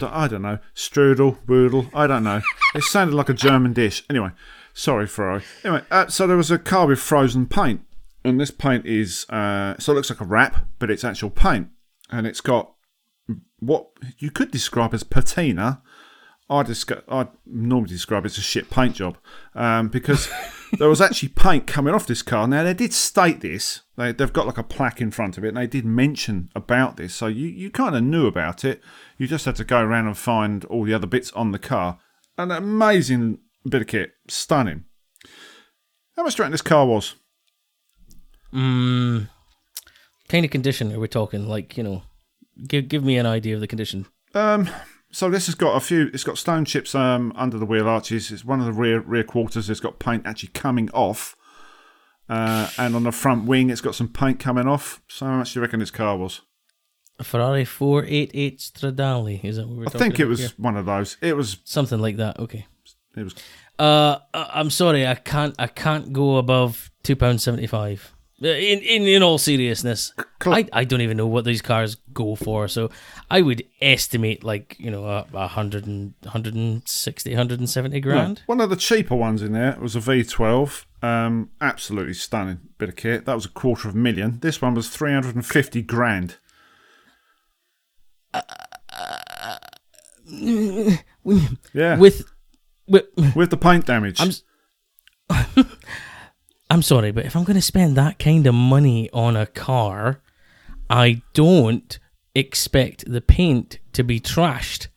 I 0.04 0.28
don't 0.28 0.42
know. 0.42 0.60
Strudel, 0.76 1.44
Boodle. 1.46 1.90
I 1.94 2.08
don't 2.08 2.24
know. 2.24 2.42
it 2.76 2.84
sounded 2.84 3.16
like 3.16 3.30
a 3.30 3.34
German 3.34 3.74
dish. 3.74 4.04
Anyway, 4.10 4.30
sorry, 4.74 5.08
Ferrari. 5.08 5.44
Anyway, 5.64 5.84
uh, 5.90 6.08
so 6.08 6.28
there 6.28 6.38
was 6.38 6.52
a 6.52 6.60
car 6.60 6.88
with 6.88 7.00
frozen 7.00 7.48
paint, 7.48 7.82
and 8.24 8.40
this 8.40 8.52
paint 8.52 8.86
is 8.86 9.26
uh, 9.30 9.76
so 9.80 9.92
it 9.92 9.96
looks 9.96 10.10
like 10.10 10.22
a 10.22 10.26
wrap, 10.26 10.68
but 10.80 10.92
it's 10.92 11.04
actual 11.04 11.30
paint, 11.30 11.70
and 12.10 12.28
it's 12.28 12.42
got 12.42 12.74
what 13.60 13.88
you 14.20 14.32
could 14.32 14.52
describe 14.52 14.94
as 14.94 15.04
patina. 15.04 15.82
I 16.50 16.64
disc- 16.64 16.92
I 17.10 17.28
normally 17.46 17.90
describe 17.94 18.26
it 18.26 18.34
as 18.34 18.38
a 18.38 18.42
shit 18.42 18.70
paint 18.70 18.96
job 18.96 19.18
um, 19.56 19.88
because 19.88 20.30
there 20.78 20.90
was 20.90 21.02
actually 21.02 21.30
paint 21.30 21.68
coming 21.68 21.94
off 21.94 22.08
this 22.08 22.22
car. 22.22 22.48
Now 22.48 22.64
they 22.64 22.74
did 22.74 22.94
state 22.94 23.42
this; 23.42 23.82
they, 23.98 24.12
they've 24.12 24.32
got 24.32 24.48
like 24.48 24.58
a 24.58 24.64
plaque 24.64 25.02
in 25.02 25.12
front 25.12 25.38
of 25.38 25.44
it, 25.44 25.50
and 25.50 25.58
they 25.58 25.68
did 25.68 25.86
mention 25.86 26.50
about 26.56 26.98
this, 26.98 27.14
so 27.14 27.28
you, 27.28 27.48
you 27.48 27.70
kind 27.70 27.96
of 27.96 28.04
knew 28.04 28.28
about 28.28 28.64
it. 28.64 28.82
You 29.18 29.28
just 29.28 29.46
had 29.46 29.56
to 29.58 29.64
go 29.64 29.82
around 29.82 30.08
and 30.08 30.18
find 30.18 30.66
all 30.66 30.84
the 30.84 30.94
other 30.94 31.08
bits 31.08 31.32
on 31.34 31.52
the 31.52 31.60
car. 31.60 32.00
An 32.38 32.52
amazing 32.52 33.40
bit 33.68 33.82
of 33.82 33.88
kit, 33.88 34.14
stunning. 34.28 34.86
How 36.16 36.24
much 36.24 36.36
do 36.36 36.42
you 36.42 36.44
reckon 36.44 36.52
this 36.52 36.62
car 36.62 36.86
was? 36.86 37.16
Mm, 38.54 39.30
kind 40.28 40.46
of 40.46 40.52
condition 40.52 40.92
are 40.94 41.00
we 41.00 41.08
talking? 41.08 41.48
Like, 41.48 41.78
you 41.78 41.84
know, 41.84 42.04
give 42.68 42.88
give 42.88 43.04
me 43.04 43.18
an 43.18 43.26
idea 43.26 43.56
of 43.56 43.62
the 43.62 43.68
condition. 43.68 44.08
Um, 44.34 44.70
so 45.12 45.30
this 45.30 45.46
has 45.48 45.56
got 45.56 45.76
a 45.76 45.80
few. 45.80 46.10
It's 46.14 46.24
got 46.24 46.38
stone 46.38 46.66
chips 46.66 46.96
um, 46.96 47.32
under 47.36 47.58
the 47.58 47.66
wheel 47.66 47.88
arches. 47.88 48.32
It's 48.32 48.46
one 48.46 48.60
of 48.60 48.66
the 48.66 48.74
rear 48.74 49.00
rear 49.02 49.24
quarters. 49.24 49.70
It's 49.70 49.80
got 49.80 50.00
paint 50.00 50.26
actually 50.26 50.50
coming 50.50 50.90
off, 50.92 51.36
uh, 52.30 52.70
and 52.78 52.96
on 52.96 53.04
the 53.04 53.12
front 53.12 53.46
wing, 53.46 53.70
it's 53.70 53.82
got 53.82 53.96
some 53.96 54.08
paint 54.08 54.40
coming 54.40 54.68
off. 54.68 55.02
So 55.08 55.26
how 55.26 55.38
much 55.38 55.54
do 55.54 55.60
you 55.60 55.62
reckon 55.62 55.80
this 55.80 55.92
car 55.92 56.18
was? 56.18 56.42
A 57.20 57.24
Ferrari 57.24 57.66
488 57.66 58.58
Stradale, 58.60 59.44
is 59.44 59.58
that 59.58 59.68
what 59.68 59.78
we're 59.78 59.84
I 59.84 59.86
talking 59.86 60.00
think 60.00 60.20
it 60.20 60.26
was 60.26 60.40
here? 60.40 60.50
one 60.58 60.76
of 60.76 60.86
those. 60.88 61.18
It 61.22 61.38
was. 61.38 61.58
something 61.66 62.00
like 62.00 62.18
that. 62.18 62.40
Okay. 62.40 62.66
It 63.16 63.24
was. 63.24 63.36
Uh, 63.78 64.18
I'm 64.34 64.70
sorry, 64.70 65.06
I 65.06 65.16
can't 65.16 65.54
I 65.60 65.68
can't 65.68 66.14
go 66.14 66.38
above 66.38 66.90
two 67.04 67.16
pounds 67.16 67.44
seventy 67.44 67.68
five. 67.68 68.14
In, 68.42 68.80
in 68.80 69.04
in 69.04 69.22
all 69.22 69.38
seriousness, 69.38 70.14
I, 70.46 70.68
I 70.74 70.84
don't 70.84 71.02
even 71.02 71.16
know 71.18 71.28
what 71.28 71.46
these 71.46 71.62
cars 71.62 71.96
go 72.12 72.36
for. 72.36 72.68
So 72.68 72.90
I 73.30 73.42
would 73.42 73.64
estimate 73.82 74.44
like 74.44 74.76
you 74.80 74.90
know 74.90 75.06
a, 75.06 75.28
a 75.34 75.48
hundred 75.48 75.86
and 75.86 76.16
hundred 76.26 76.56
and 76.56 76.82
sixty, 76.88 77.36
hundred 77.36 77.60
and 77.60 77.70
seventy 77.70 78.00
grand. 78.00 78.42
One 78.48 78.60
of 78.60 78.72
the 78.72 78.76
cheaper 78.76 79.16
ones 79.16 79.44
in 79.44 79.52
there 79.54 79.78
was 79.80 79.96
a 79.96 80.00
V12. 80.00 80.86
Um, 81.04 81.50
absolutely 81.60 82.14
stunning 82.14 82.60
bit 82.78 82.90
of 82.90 82.96
kit. 82.96 83.26
That 83.26 83.36
was 83.36 83.46
a 83.46 83.50
quarter 83.50 83.88
of 83.90 83.96
a 83.96 83.98
million. 83.98 84.40
This 84.40 84.62
one 84.62 84.76
was 84.76 84.90
350 84.90 85.82
grand. 85.82 86.38
Uh, 88.34 88.42
uh, 88.94 89.18
uh, 89.48 89.58
mm, 90.30 91.58
yeah, 91.74 91.98
with, 91.98 92.24
With, 92.88 93.06
with 93.36 93.50
the 93.50 93.58
paint 93.58 93.88
damage. 93.88 94.22
I'm 94.22 94.32
I'm 96.72 96.82
sorry, 96.82 97.12
but 97.12 97.26
if 97.26 97.36
I'm 97.36 97.44
going 97.44 97.58
to 97.58 97.62
spend 97.62 97.98
that 97.98 98.18
kind 98.18 98.48
of 98.48 98.56
money 98.56 99.10
on 99.12 99.36
a 99.36 99.46
car, 99.46 100.22
I 100.90 101.22
don't 101.34 102.00
expect 102.34 103.04
the 103.12 103.20
paint 103.20 103.80
to 103.92 104.04
be 104.04 104.22
trashed. 104.22 104.88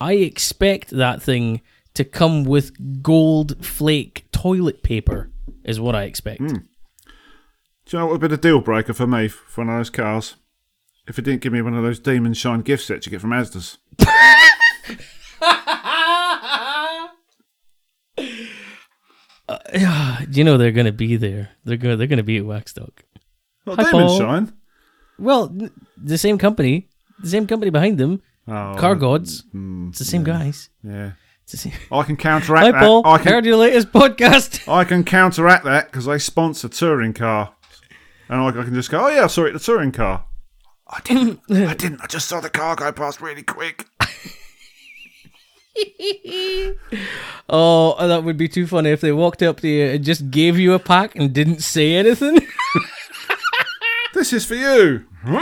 I 0.00 0.14
expect 0.14 0.90
that 0.90 1.22
thing 1.22 1.60
to 1.94 2.02
come 2.02 2.42
with 2.42 3.00
gold 3.00 3.64
flake 3.64 4.26
toilet 4.32 4.82
paper, 4.82 5.30
is 5.62 5.78
what 5.78 5.94
I 5.94 6.02
expect. 6.02 6.40
Hmm. 6.40 6.46
Do 6.48 6.56
you 7.92 7.98
know 8.00 8.06
what 8.06 8.12
would 8.14 8.22
be 8.22 8.26
the 8.26 8.36
deal 8.36 8.60
breaker 8.60 8.92
for 8.92 9.06
me 9.06 9.28
for 9.28 9.60
one 9.60 9.72
of 9.72 9.78
those 9.78 9.90
cars? 9.90 10.34
If 11.06 11.16
it 11.16 11.22
didn't 11.22 11.42
give 11.42 11.52
me 11.52 11.62
one 11.62 11.74
of 11.74 11.84
those 11.84 12.00
Demon 12.00 12.34
Shine 12.34 12.62
gift 12.62 12.84
sets 12.84 13.06
you 13.06 13.10
get 13.10 13.20
from 13.20 13.30
Asda's. 13.30 13.78
you 20.30 20.44
know 20.44 20.56
they're 20.58 20.72
going 20.72 20.86
to 20.86 20.92
be 20.92 21.16
there. 21.16 21.50
They're 21.64 21.76
gonna 21.76 21.96
They're 21.96 22.06
going 22.06 22.18
to 22.18 22.22
be 22.22 22.38
at 22.38 22.44
Waxstock. 22.44 22.90
Not 23.66 23.78
Hi, 23.80 23.90
Paul. 23.90 24.18
Shine. 24.18 24.52
Well, 25.18 25.54
the 25.96 26.16
same 26.18 26.38
company, 26.38 26.88
the 27.22 27.28
same 27.28 27.46
company 27.46 27.70
behind 27.70 27.98
them, 27.98 28.22
Oh, 28.48 28.74
Car 28.78 28.94
Gods. 28.94 29.44
mm, 29.54 29.90
It's 29.90 29.98
the 29.98 30.04
same 30.04 30.24
guys. 30.24 30.70
yeah. 30.82 31.12
It's 31.42 31.52
the 31.52 31.58
same. 31.58 31.72
I 31.92 32.02
can 32.04 32.16
counteract 32.16 32.64
Hi, 32.66 32.72
that. 32.72 32.80
Paul. 32.80 33.02
I 33.06 33.18
can, 33.18 33.32
Heard 33.32 33.44
your 33.44 33.56
latest 33.58 33.92
podcast. 33.92 34.66
I 34.72 34.84
can 34.84 35.04
counteract 35.04 35.64
that 35.64 35.86
because 35.90 36.06
they 36.06 36.18
sponsor 36.18 36.68
touring 36.68 37.12
car, 37.12 37.54
and 38.28 38.40
I, 38.40 38.48
I 38.48 38.52
can 38.64 38.72
just 38.74 38.90
go, 38.90 39.04
"Oh 39.04 39.08
yeah, 39.08 39.24
I 39.24 39.26
saw 39.26 39.44
it, 39.44 39.52
the 39.52 39.58
touring 39.58 39.92
car." 39.92 40.24
I 40.88 41.00
didn't. 41.04 41.40
I 41.50 41.74
didn't. 41.82 42.00
I 42.02 42.06
just 42.06 42.28
saw 42.28 42.40
the 42.40 42.50
car 42.50 42.76
go 42.76 42.90
past 42.92 43.20
really 43.20 43.42
quick. 43.42 43.86
Oh, 47.52 48.06
that 48.06 48.22
would 48.22 48.36
be 48.36 48.48
too 48.48 48.66
funny 48.66 48.90
if 48.90 49.00
they 49.00 49.10
walked 49.10 49.42
up 49.42 49.60
to 49.60 49.68
you 49.68 49.86
and 49.86 50.04
just 50.04 50.30
gave 50.30 50.56
you 50.56 50.72
a 50.72 50.78
pack 50.78 51.16
and 51.16 51.32
didn't 51.32 51.62
say 51.62 51.96
anything. 51.96 52.46
This 54.12 54.32
is 54.32 54.44
for 54.44 54.54
you. 54.54 55.06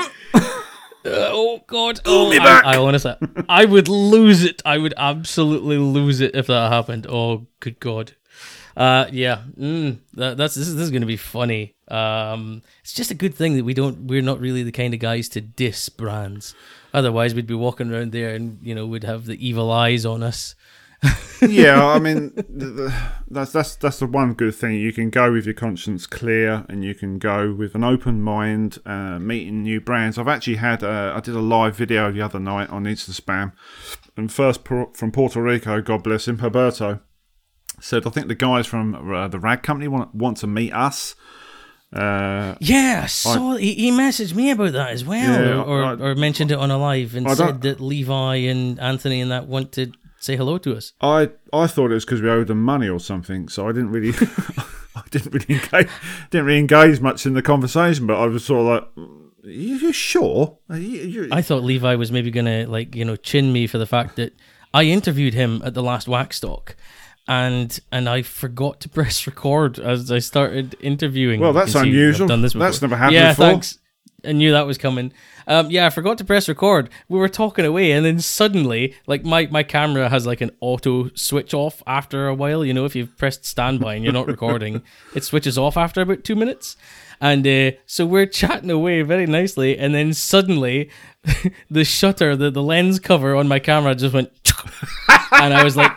oh 1.05 1.63
God! 1.67 2.01
Oh, 2.05 2.31
me 2.31 2.39
I, 2.39 2.45
back. 2.45 2.65
I 2.65 2.77
honestly, 2.77 3.15
I 3.49 3.65
would 3.65 3.89
lose 3.89 4.45
it. 4.45 4.61
I 4.65 4.77
would 4.77 4.95
absolutely 4.97 5.79
lose 5.79 6.21
it 6.21 6.35
if 6.35 6.49
that 6.49 6.71
happened. 6.71 7.07
Oh, 7.09 7.47
good 7.61 7.81
God! 7.81 8.13
Uh, 8.77 9.07
yeah, 9.11 9.43
mm, 9.59 9.99
that, 10.15 10.37
that's 10.37 10.55
this 10.55 10.69
is, 10.69 10.77
this 10.77 10.85
is 10.85 10.91
going 10.91 11.01
to 11.01 11.07
be 11.07 11.17
funny. 11.17 11.75
Um, 11.89 12.63
it's 12.83 12.93
just 12.93 13.11
a 13.11 13.15
good 13.15 13.35
thing 13.35 13.57
that 13.57 13.65
we 13.65 13.75
don't 13.75 14.07
we're 14.07 14.23
not 14.23 14.39
really 14.39 14.63
the 14.63 14.73
kind 14.73 14.93
of 14.93 15.01
guys 15.01 15.29
to 15.31 15.41
diss 15.41 15.89
brands. 15.89 16.55
Otherwise, 16.95 17.35
we'd 17.35 17.47
be 17.47 17.55
walking 17.55 17.93
around 17.93 18.13
there 18.13 18.35
and 18.35 18.59
you 18.63 18.75
know 18.75 18.87
we'd 18.87 19.05
have 19.05 19.27
the 19.27 19.47
evil 19.47 19.71
eyes 19.71 20.07
on 20.07 20.23
us. 20.23 20.55
yeah, 21.43 21.87
I 21.87 22.01
mean, 22.01 22.33
that's 23.31 23.53
that's 23.53 23.77
that's 23.77 23.99
the 24.01 24.07
one 24.07 24.35
good 24.35 24.55
thing. 24.55 24.75
You 24.75 24.93
can 24.93 25.11
go 25.11 25.33
with 25.33 25.45
your 25.45 25.55
conscience 25.55 26.07
clear, 26.07 26.67
and 26.69 26.85
you 26.85 26.95
can 26.95 27.19
go 27.19 27.53
with 27.53 27.77
an 27.77 27.85
open 27.85 28.21
mind, 28.21 28.79
uh, 28.85 29.19
meeting 29.21 29.63
new 29.63 29.81
brands. 29.81 30.19
I've 30.19 30.27
actually 30.27 30.57
had 30.57 30.83
uh, 30.83 31.13
I 31.15 31.21
did 31.21 31.37
a 31.37 31.41
live 31.41 31.77
video 31.77 32.11
the 32.11 32.23
other 32.23 32.41
night 32.41 32.69
on 32.71 32.85
Insta 32.85 33.11
Spam, 33.11 33.53
and 34.17 34.33
first 34.33 34.67
from 34.67 35.13
Puerto 35.13 35.41
Rico, 35.41 35.81
God 35.81 36.03
bless 36.03 36.27
him, 36.27 36.39
Herberto 36.39 37.01
said 37.81 38.07
I 38.07 38.11
think 38.11 38.29
the 38.29 38.35
guys 38.35 38.67
from 38.67 38.95
uh, 39.15 39.29
the 39.29 39.39
rag 39.39 39.63
company 39.63 39.89
want 39.89 40.15
want 40.15 40.39
to 40.39 40.47
meet 40.47 40.73
us. 40.73 41.15
Uh, 41.93 42.55
yeah, 42.61 43.07
so 43.07 43.53
I, 43.53 43.61
he, 43.61 43.75
he 43.75 43.91
messaged 43.91 44.35
me 44.35 44.51
about 44.51 44.73
that 44.73 44.91
as 44.91 45.07
well, 45.07 45.43
yeah, 45.43 45.63
or, 45.63 45.83
I, 45.83 45.93
or, 45.95 46.15
mentioned 46.15 46.51
it 46.51 46.59
on 46.59 46.71
a 46.71 46.77
live 46.77 47.15
and 47.15 47.31
said 47.31 47.63
that 47.63 47.81
Levi 47.81 48.37
and 48.37 48.79
Anthony 48.79 49.23
and 49.23 49.31
that 49.31 49.47
want 49.47 49.73
to 49.73 49.91
say 50.21 50.37
hello 50.37 50.59
to 50.59 50.77
us. 50.77 50.93
I 51.01 51.31
I 51.53 51.67
thought 51.67 51.91
it 51.91 51.95
was 51.95 52.05
because 52.05 52.21
we 52.21 52.29
owed 52.29 52.49
them 52.49 52.63
money 52.63 52.89
or 52.89 53.01
something, 53.01 53.49
so 53.49 53.69
I 53.69 53.73
didn't 53.73 53.91
really 53.91 54.11
I 54.97 55.03
didn't 55.11 55.33
really 55.33 55.55
engage 55.63 55.91
didn't 56.31 56.47
really 56.47 56.59
engage 56.59 57.01
much 57.01 57.25
in 57.25 57.33
the 57.33 57.43
conversation. 57.43 58.07
But 58.07 58.21
I 58.21 58.27
was 58.27 58.45
sort 58.45 58.61
of 58.61 58.67
like, 58.67 59.09
"Are 59.47 59.51
you 59.51 59.93
sure?" 59.93 60.59
Are 60.69 60.77
you, 60.77 61.29
I 61.33 61.43
thought 61.43 61.63
Levi 61.63 61.95
was 61.95 62.13
maybe 62.13 62.31
gonna 62.31 62.67
like 62.67 62.95
you 62.95 63.05
know 63.05 63.17
chin 63.17 63.53
me 63.53 63.67
for 63.67 63.79
the 63.79 63.87
fact 63.87 64.17
that 64.17 64.35
I 64.75 64.85
interviewed 64.85 65.35
him 65.35 65.63
at 65.65 65.75
the 65.75 65.83
last 65.83 66.07
Waxstock. 66.07 66.75
And 67.29 67.79
and 67.93 68.09
I 68.09 68.23
forgot 68.23 68.81
to 68.81 68.89
press 68.99 69.27
record 69.27 69.79
as 69.79 70.11
I 70.11 70.19
started 70.19 70.77
interviewing. 70.81 71.41
Well, 71.41 71.53
that's 71.53 71.75
unusual. 71.75 72.27
Done 72.27 72.43
this 72.43 72.55
before. 72.55 72.67
That's 72.67 72.83
never 72.83 72.97
happened 72.97 73.15
yeah, 73.15 73.33
before. 73.33 73.47
thanks. 73.47 73.79
I 74.25 74.33
knew 74.33 74.51
that 74.51 74.67
was 74.67 74.79
coming. 74.79 75.13
Um, 75.47 75.71
yeah, 75.71 75.87
I 75.87 75.91
forgot 75.91 76.19
to 76.19 76.25
press 76.25 76.49
record. 76.49 76.91
We 77.09 77.19
were 77.19 77.29
talking 77.29 77.65
away, 77.65 77.93
and 77.93 78.05
then 78.05 78.21
suddenly, 78.21 78.95
like 79.07 79.25
my, 79.25 79.47
my 79.47 79.63
camera 79.63 80.09
has 80.09 80.27
like 80.27 80.41
an 80.41 80.51
auto 80.61 81.11
switch 81.15 81.55
off 81.55 81.83
after 81.87 82.27
a 82.29 82.35
while. 82.35 82.65
You 82.65 82.75
know, 82.75 82.85
if 82.85 82.97
you've 82.97 83.17
pressed 83.17 83.47
standby 83.47 83.95
and 83.95 84.05
you're 84.05 84.13
not 84.13 84.27
recording, 84.27 84.83
it 85.15 85.25
switches 85.25 85.57
off 85.57 85.77
after 85.77 86.03
about 86.03 86.25
two 86.25 86.35
minutes. 86.35 86.77
And 87.21 87.47
uh, 87.47 87.73
so 87.87 88.07
we're 88.07 88.27
chatting 88.27 88.71
away 88.71 89.03
very 89.03 89.27
nicely, 89.27 89.79
and 89.79 89.95
then 89.95 90.13
suddenly, 90.13 90.91
the 91.71 91.85
shutter, 91.85 92.37
the, 92.37 92.51
the 92.51 92.63
lens 92.63 93.01
cover 93.01 93.35
on 93.35 93.49
my 93.49 93.59
camera 93.59 93.95
just 93.95 94.15
went, 94.15 94.31
and 95.33 95.55
I 95.55 95.65
was 95.65 95.77
like, 95.77 95.97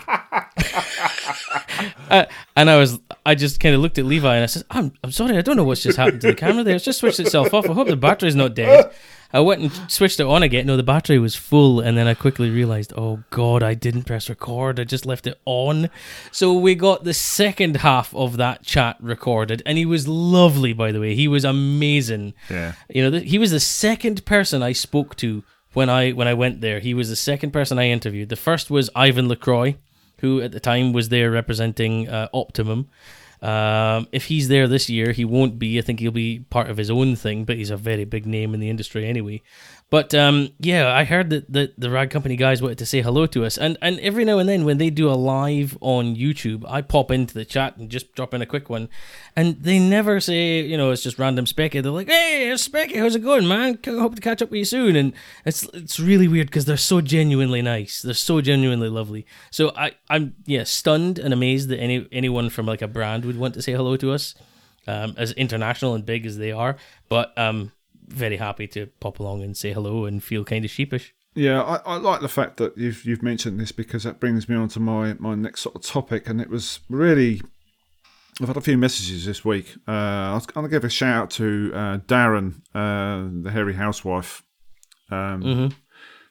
uh, 2.10 2.26
and 2.56 2.70
I 2.70 2.78
was, 2.78 3.00
I 3.26 3.36
just 3.36 3.60
kind 3.60 3.76
of 3.76 3.82
looked 3.82 3.98
at 3.98 4.06
Levi 4.06 4.36
and 4.36 4.44
I 4.44 4.48
said, 4.48 4.64
"I'm, 4.70 4.94
I'm 5.04 5.12
sorry, 5.12 5.38
I 5.38 5.42
don't 5.42 5.58
know 5.58 5.64
what's 5.64 5.84
just 5.84 5.98
happened 5.98 6.22
to 6.22 6.28
the 6.28 6.36
camera 6.36 6.64
there. 6.64 6.76
It's 6.76 6.86
just 6.86 7.00
switched 7.00 7.20
itself 7.20 7.54
off. 7.54 7.70
I 7.70 7.74
hope 7.74 7.88
the 7.88 7.96
battery's 7.96 8.36
not 8.36 8.56
dead." 8.56 8.92
I 9.34 9.40
went 9.40 9.62
and 9.62 9.92
switched 9.92 10.20
it 10.20 10.26
on 10.26 10.44
again. 10.44 10.66
No, 10.66 10.76
the 10.76 10.84
battery 10.84 11.18
was 11.18 11.36
full, 11.36 11.80
and 11.80 11.98
then 11.98 12.08
I 12.08 12.14
quickly 12.14 12.50
realized, 12.50 12.94
oh 12.98 13.24
god, 13.30 13.64
I 13.64 13.74
didn't 13.74 14.04
press 14.04 14.30
record. 14.30 14.80
I 14.80 14.84
just 14.84 15.06
left 15.06 15.26
it 15.26 15.40
on. 15.46 15.90
So 16.32 16.54
we 16.54 16.76
got 16.76 17.04
the 17.04 17.14
second 17.14 17.78
half 17.78 18.14
of 18.14 18.38
that 18.38 18.64
chat 18.64 18.98
recorded, 19.00 19.62
and 19.66 19.78
he 19.78 19.86
was 19.86 20.08
lovely, 20.08 20.74
by 20.74 20.92
the 20.92 21.00
way. 21.00 21.16
He 21.16 21.28
was 21.28 21.46
amazing. 21.46 22.34
Yeah, 22.50 22.74
you 22.90 23.10
know, 23.10 23.20
he 23.20 23.38
was 23.38 23.52
the 23.52 23.60
second 23.60 24.26
person 24.26 24.62
I 24.62 24.74
spoke 24.74 25.16
to 25.18 25.44
when 25.74 25.90
I 25.90 26.12
when 26.12 26.28
I 26.28 26.34
went 26.34 26.62
there. 26.62 26.80
He 26.80 26.94
was 26.94 27.10
the 27.10 27.16
second 27.16 27.52
person 27.52 27.80
I 27.80 27.88
interviewed. 27.88 28.30
The 28.30 28.36
first 28.36 28.70
was 28.70 28.90
Ivan 28.96 29.30
Lacroix, 29.30 29.76
who 30.22 30.42
at 30.42 30.52
the 30.52 30.60
time 30.60 30.94
was 30.94 31.10
there 31.10 31.30
representing 31.32 32.08
uh, 32.08 32.30
Optimum. 32.34 32.90
Um, 33.42 34.08
if 34.12 34.26
he's 34.26 34.48
there 34.50 34.68
this 34.68 34.88
year, 34.88 35.12
he 35.12 35.26
won't 35.26 35.58
be. 35.58 35.80
I 35.80 35.82
think 35.82 36.00
he'll 36.00 36.12
be 36.12 36.46
part 36.50 36.70
of 36.70 36.78
his 36.78 36.92
own 36.92 37.16
thing, 37.16 37.44
but 37.44 37.58
he's 37.58 37.72
a 37.72 37.78
very 37.78 38.06
big 38.06 38.26
name 38.26 38.54
in 38.54 38.60
the 38.60 38.70
industry 38.70 39.08
anyway. 39.08 39.42
But 39.92 40.16
um, 40.16 40.54
yeah, 40.58 40.90
I 40.90 41.04
heard 41.04 41.30
that 41.32 41.52
the, 41.52 41.74
the 41.78 41.92
Rag 41.92 42.12
Company 42.12 42.38
guys 42.38 42.62
wanted 42.62 42.78
to 42.78 42.86
say 42.86 43.02
hello 43.02 43.26
to 43.26 43.44
us, 43.44 43.58
and 43.58 43.78
and 43.82 44.00
every 44.00 44.24
now 44.24 44.40
and 44.40 44.48
then 44.48 44.64
when 44.64 44.78
they 44.78 44.90
do 44.90 45.10
a 45.10 45.20
live 45.20 45.78
on 45.82 46.16
YouTube, 46.16 46.64
I 46.66 46.82
pop 46.82 47.12
into 47.12 47.34
the 47.34 47.44
chat 47.44 47.76
and 47.76 47.90
just 47.90 48.16
drop 48.16 48.34
in 48.34 48.42
a 48.42 48.46
quick 48.46 48.70
one, 48.70 48.88
and 49.36 49.62
they 49.62 49.80
never 49.80 50.22
say 50.22 50.62
you 50.62 50.78
know 50.78 50.92
it's 50.92 51.04
just 51.04 51.20
random 51.20 51.44
Specky. 51.44 51.84
They're 51.84 51.92
like, 51.92 52.08
hey, 52.08 52.52
Specky, 52.54 53.00
how's 53.00 53.18
it 53.18 53.20
going, 53.20 53.50
man? 53.50 53.80
Hope 53.86 54.16
to 54.16 54.22
catch 54.22 54.42
up 54.42 54.50
with 54.50 54.60
you 54.60 54.66
soon. 54.66 54.96
And 54.96 55.12
it's 55.44 55.64
it's 55.74 56.00
really 56.00 56.30
weird 56.30 56.48
because 56.48 56.64
they're 56.64 56.78
so 56.78 57.02
genuinely 57.02 57.62
nice, 57.62 58.02
they're 58.02 58.14
so 58.14 58.40
genuinely 58.40 58.88
lovely. 58.88 59.26
So 59.50 59.74
I 59.76 59.92
I'm 60.10 60.36
yeah 60.46 60.64
stunned 60.64 61.20
and 61.20 61.34
amazed 61.34 61.68
that 61.68 61.80
any 61.80 62.08
anyone 62.14 62.50
from 62.50 62.66
like 62.66 62.82
a 62.82 62.88
brand 62.88 63.26
would 63.26 63.38
want 63.38 63.56
to 63.56 63.62
say 63.62 63.74
hello 63.74 63.98
to 63.98 64.14
us, 64.14 64.36
um, 64.88 65.16
as 65.18 65.34
international 65.34 65.96
and 65.96 66.06
big 66.06 66.26
as 66.26 66.38
they 66.38 66.54
are. 66.54 66.78
But 67.10 67.38
um 67.38 67.74
very 68.12 68.38
happy 68.38 68.68
to 68.68 68.88
pop 69.00 69.20
along 69.20 69.44
and 69.44 69.56
say 69.56 69.74
hello 69.74 70.06
and 70.06 70.24
feel 70.24 70.44
kind 70.44 70.66
of 70.66 70.72
sheepish. 70.72 71.14
Yeah, 71.34 71.62
I, 71.62 71.76
I, 71.94 71.96
like 71.96 72.20
the 72.20 72.28
fact 72.28 72.58
that 72.58 72.78
you've 72.78 73.06
you've 73.06 73.24
mentioned 73.24 73.60
this 73.60 73.72
because 73.72 74.04
that 74.04 74.20
brings 74.20 74.50
me 74.50 74.56
on 74.56 74.68
to 74.70 74.82
my, 74.82 75.14
my 75.14 75.34
next 75.34 75.62
sort 75.62 75.76
of 75.76 75.82
topic, 75.82 76.28
and 76.28 76.42
it 76.42 76.50
was 76.50 76.82
really 76.90 77.42
I've 78.42 78.48
had 78.48 78.58
a 78.58 78.62
few 78.62 78.78
messages 78.78 79.26
this 79.26 79.46
week. 79.46 79.76
Uh, 79.88 79.92
I 79.92 80.34
was 80.34 80.46
going 80.46 80.66
to 80.66 80.70
give 80.70 80.84
a 80.84 80.90
shout 80.90 81.24
out 81.24 81.30
to 81.32 81.72
uh, 81.74 81.98
Darren, 82.00 82.56
uh, 82.76 83.30
the 83.44 83.52
hairy 83.52 83.76
housewife. 83.76 84.44
Um, 85.10 85.44
mm-hmm. 85.44 85.68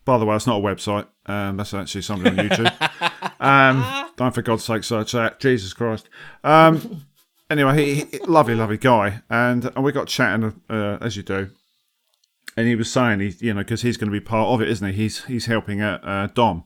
By 0.05 0.18
the 0.18 0.26
way, 0.26 0.37
it's 0.37 0.47
not 0.47 0.59
a 0.59 0.62
website. 0.62 1.07
Um, 1.26 1.57
that's 1.57 1.72
actually 1.72 2.03
something 2.03 2.39
on 2.39 2.49
YouTube. 2.49 3.31
um, 3.41 4.11
don't 4.16 4.35
for 4.35 4.43
God's 4.43 4.64
sake 4.64 4.85
search 4.85 5.12
that. 5.12 5.41
Jesus 5.41 5.72
Christ. 5.72 6.11
Um, 6.45 7.07
anyway, 7.49 7.76
he, 7.76 7.95
he, 8.11 8.18
lovely, 8.26 8.55
lovely 8.55 8.78
guy, 8.78 9.22
and, 9.31 9.64
and 9.64 9.83
we 9.83 9.93
got 9.93 10.09
chatting 10.09 10.61
uh, 10.68 10.99
as 11.01 11.16
you 11.16 11.22
do 11.22 11.51
and 12.61 12.69
he 12.69 12.77
was 12.77 12.93
saying 12.93 13.21
he, 13.21 13.35
you 13.41 13.55
know, 13.55 13.61
because 13.61 13.83
he's 13.83 13.97
going 13.97 14.09
to 14.09 14.13
be 14.13 14.21
part 14.21 14.49
of 14.49 14.61
it, 14.61 14.69
isn't 14.69 14.87
he? 14.87 14.95
He's 14.95 15.25
he's 15.25 15.47
helping 15.47 15.81
out 15.81 16.07
uh, 16.07 16.27
Dom. 16.29 16.65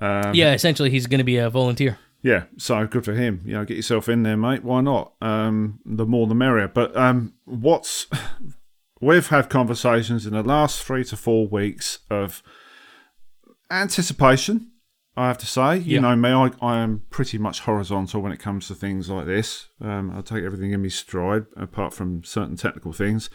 Um, 0.00 0.34
yeah, 0.34 0.52
essentially, 0.52 0.90
he's 0.90 1.06
going 1.06 1.18
to 1.18 1.24
be 1.24 1.36
a 1.36 1.48
volunteer. 1.48 1.98
Yeah, 2.20 2.44
so 2.56 2.84
good 2.86 3.04
for 3.04 3.14
him. 3.14 3.42
You 3.44 3.54
know, 3.54 3.64
get 3.64 3.76
yourself 3.76 4.08
in 4.08 4.24
there, 4.24 4.36
mate. 4.36 4.64
Why 4.64 4.80
not? 4.80 5.12
Um, 5.20 5.78
the 5.86 6.04
more 6.04 6.26
the 6.26 6.34
merrier. 6.34 6.68
But 6.68 6.96
um, 6.96 7.34
what's 7.44 8.06
we've 9.00 9.28
had 9.28 9.48
conversations 9.48 10.26
in 10.26 10.32
the 10.32 10.42
last 10.42 10.82
three 10.82 11.04
to 11.04 11.16
four 11.16 11.46
weeks 11.46 12.00
of 12.10 12.42
anticipation. 13.70 14.72
I 15.16 15.26
have 15.26 15.38
to 15.38 15.46
say, 15.46 15.78
you 15.78 15.94
yeah. 15.94 16.00
know 16.00 16.14
me, 16.14 16.30
I, 16.30 16.50
I 16.62 16.78
am 16.78 17.02
pretty 17.10 17.38
much 17.38 17.60
horizontal 17.60 18.22
when 18.22 18.30
it 18.30 18.38
comes 18.38 18.68
to 18.68 18.76
things 18.76 19.10
like 19.10 19.26
this. 19.26 19.68
Um, 19.80 20.12
I 20.16 20.20
take 20.20 20.44
everything 20.44 20.70
in 20.70 20.80
my 20.80 20.88
stride, 20.88 21.46
apart 21.56 21.92
from 21.92 22.22
certain 22.22 22.54
technical 22.54 22.92
things. 22.92 23.28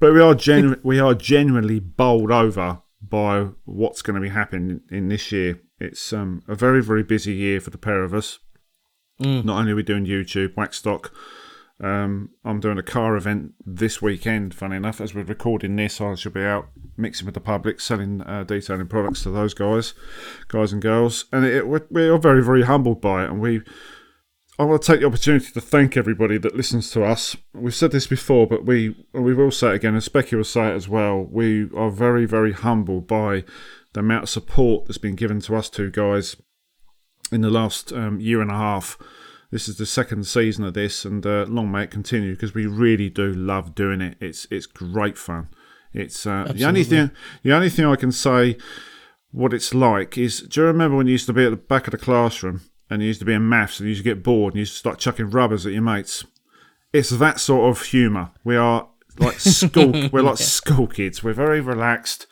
But 0.00 0.14
we 0.14 0.20
are 0.20 0.34
genu- 0.34 0.80
we 0.82 0.98
are 0.98 1.14
genuinely 1.14 1.78
bowled 1.78 2.32
over 2.32 2.80
by 3.02 3.48
what's 3.64 4.02
going 4.02 4.14
to 4.14 4.20
be 4.20 4.30
happening 4.30 4.80
in 4.90 5.08
this 5.08 5.30
year. 5.30 5.60
It's 5.78 6.12
um, 6.12 6.42
a 6.48 6.54
very 6.54 6.82
very 6.82 7.02
busy 7.02 7.34
year 7.34 7.60
for 7.60 7.70
the 7.70 7.78
pair 7.78 8.02
of 8.02 8.14
us. 8.14 8.38
Mm. 9.22 9.44
Not 9.44 9.60
only 9.60 9.72
are 9.72 9.76
we 9.76 9.82
doing 9.82 10.06
YouTube, 10.06 10.54
Waxstock, 10.54 11.10
um, 11.82 12.30
I'm 12.44 12.60
doing 12.60 12.78
a 12.78 12.82
car 12.82 13.16
event 13.16 13.52
this 13.64 14.00
weekend. 14.00 14.54
Funny 14.54 14.76
enough, 14.76 15.00
as 15.00 15.14
we're 15.14 15.22
recording 15.22 15.76
this, 15.76 16.00
I 16.00 16.14
should 16.14 16.34
be 16.34 16.42
out 16.42 16.68
mixing 16.96 17.26
with 17.26 17.34
the 17.34 17.40
public, 17.40 17.80
selling 17.80 18.22
uh, 18.22 18.44
detailing 18.44 18.88
products 18.88 19.22
to 19.24 19.30
those 19.30 19.52
guys, 19.52 19.92
guys 20.48 20.72
and 20.72 20.80
girls, 20.80 21.26
and 21.32 21.44
it, 21.44 21.68
we're, 21.68 21.86
we're 21.90 22.18
very 22.18 22.42
very 22.42 22.62
humbled 22.62 23.02
by 23.02 23.24
it, 23.24 23.30
and 23.30 23.40
we 23.40 23.60
I 24.60 24.64
want 24.64 24.82
to 24.82 24.92
take 24.92 25.00
the 25.00 25.06
opportunity 25.06 25.50
to 25.52 25.60
thank 25.62 25.96
everybody 25.96 26.36
that 26.36 26.54
listens 26.54 26.90
to 26.90 27.02
us. 27.02 27.34
We've 27.54 27.74
said 27.74 27.92
this 27.92 28.06
before, 28.06 28.46
but 28.46 28.66
we 28.66 28.94
we 29.14 29.32
will 29.32 29.50
say 29.50 29.68
it 29.68 29.76
again, 29.76 29.94
and 29.94 30.02
Specky 30.02 30.36
will 30.36 30.44
say 30.44 30.68
it 30.68 30.74
as 30.74 30.86
well. 30.86 31.26
We 31.30 31.70
are 31.74 31.88
very, 31.88 32.26
very 32.26 32.52
humbled 32.52 33.06
by 33.06 33.44
the 33.94 34.00
amount 34.00 34.24
of 34.24 34.28
support 34.28 34.84
that's 34.84 34.98
been 34.98 35.14
given 35.14 35.40
to 35.40 35.56
us 35.56 35.70
two 35.70 35.90
guys 35.90 36.36
in 37.32 37.40
the 37.40 37.48
last 37.48 37.90
um, 37.94 38.20
year 38.20 38.42
and 38.42 38.50
a 38.50 38.54
half. 38.54 38.98
This 39.50 39.66
is 39.66 39.78
the 39.78 39.86
second 39.86 40.26
season 40.26 40.66
of 40.66 40.74
this, 40.74 41.06
and 41.06 41.24
uh, 41.24 41.46
long 41.48 41.72
may 41.72 41.84
it 41.84 41.90
continue 41.90 42.32
because 42.32 42.52
we 42.52 42.66
really 42.66 43.08
do 43.08 43.32
love 43.32 43.74
doing 43.74 44.02
it. 44.02 44.18
It's 44.20 44.46
it's 44.50 44.66
great 44.66 45.16
fun. 45.16 45.48
It's 45.94 46.26
uh, 46.26 46.52
the 46.54 46.66
only 46.66 46.84
thing 46.84 47.12
the 47.42 47.54
only 47.54 47.70
thing 47.70 47.86
I 47.86 47.96
can 47.96 48.12
say 48.12 48.58
what 49.30 49.54
it's 49.54 49.72
like 49.72 50.18
is. 50.18 50.42
Do 50.42 50.60
you 50.60 50.66
remember 50.66 50.98
when 50.98 51.06
you 51.06 51.12
used 51.12 51.28
to 51.28 51.32
be 51.32 51.46
at 51.46 51.50
the 51.50 51.56
back 51.56 51.86
of 51.86 51.92
the 51.92 51.96
classroom 51.96 52.60
and 52.90 53.00
you 53.00 53.08
used 53.08 53.20
to 53.20 53.26
be 53.26 53.32
in 53.32 53.48
maths 53.48 53.78
and 53.78 53.86
you 53.86 53.90
used 53.90 54.04
to 54.04 54.14
get 54.14 54.22
bored 54.22 54.52
and 54.52 54.58
you 54.58 54.62
used 54.62 54.72
to 54.72 54.78
start 54.78 54.98
chucking 54.98 55.30
rubbers 55.30 55.64
at 55.64 55.72
your 55.72 55.82
mates. 55.82 56.24
It's 56.92 57.10
that 57.10 57.38
sort 57.38 57.70
of 57.70 57.86
humour. 57.86 58.32
We 58.42 58.56
are 58.56 58.88
like 59.18 59.38
school. 59.38 60.08
we're 60.12 60.22
like 60.22 60.38
school 60.38 60.88
kids. 60.88 61.22
We're 61.22 61.32
very 61.32 61.60
relaxed, 61.60 62.26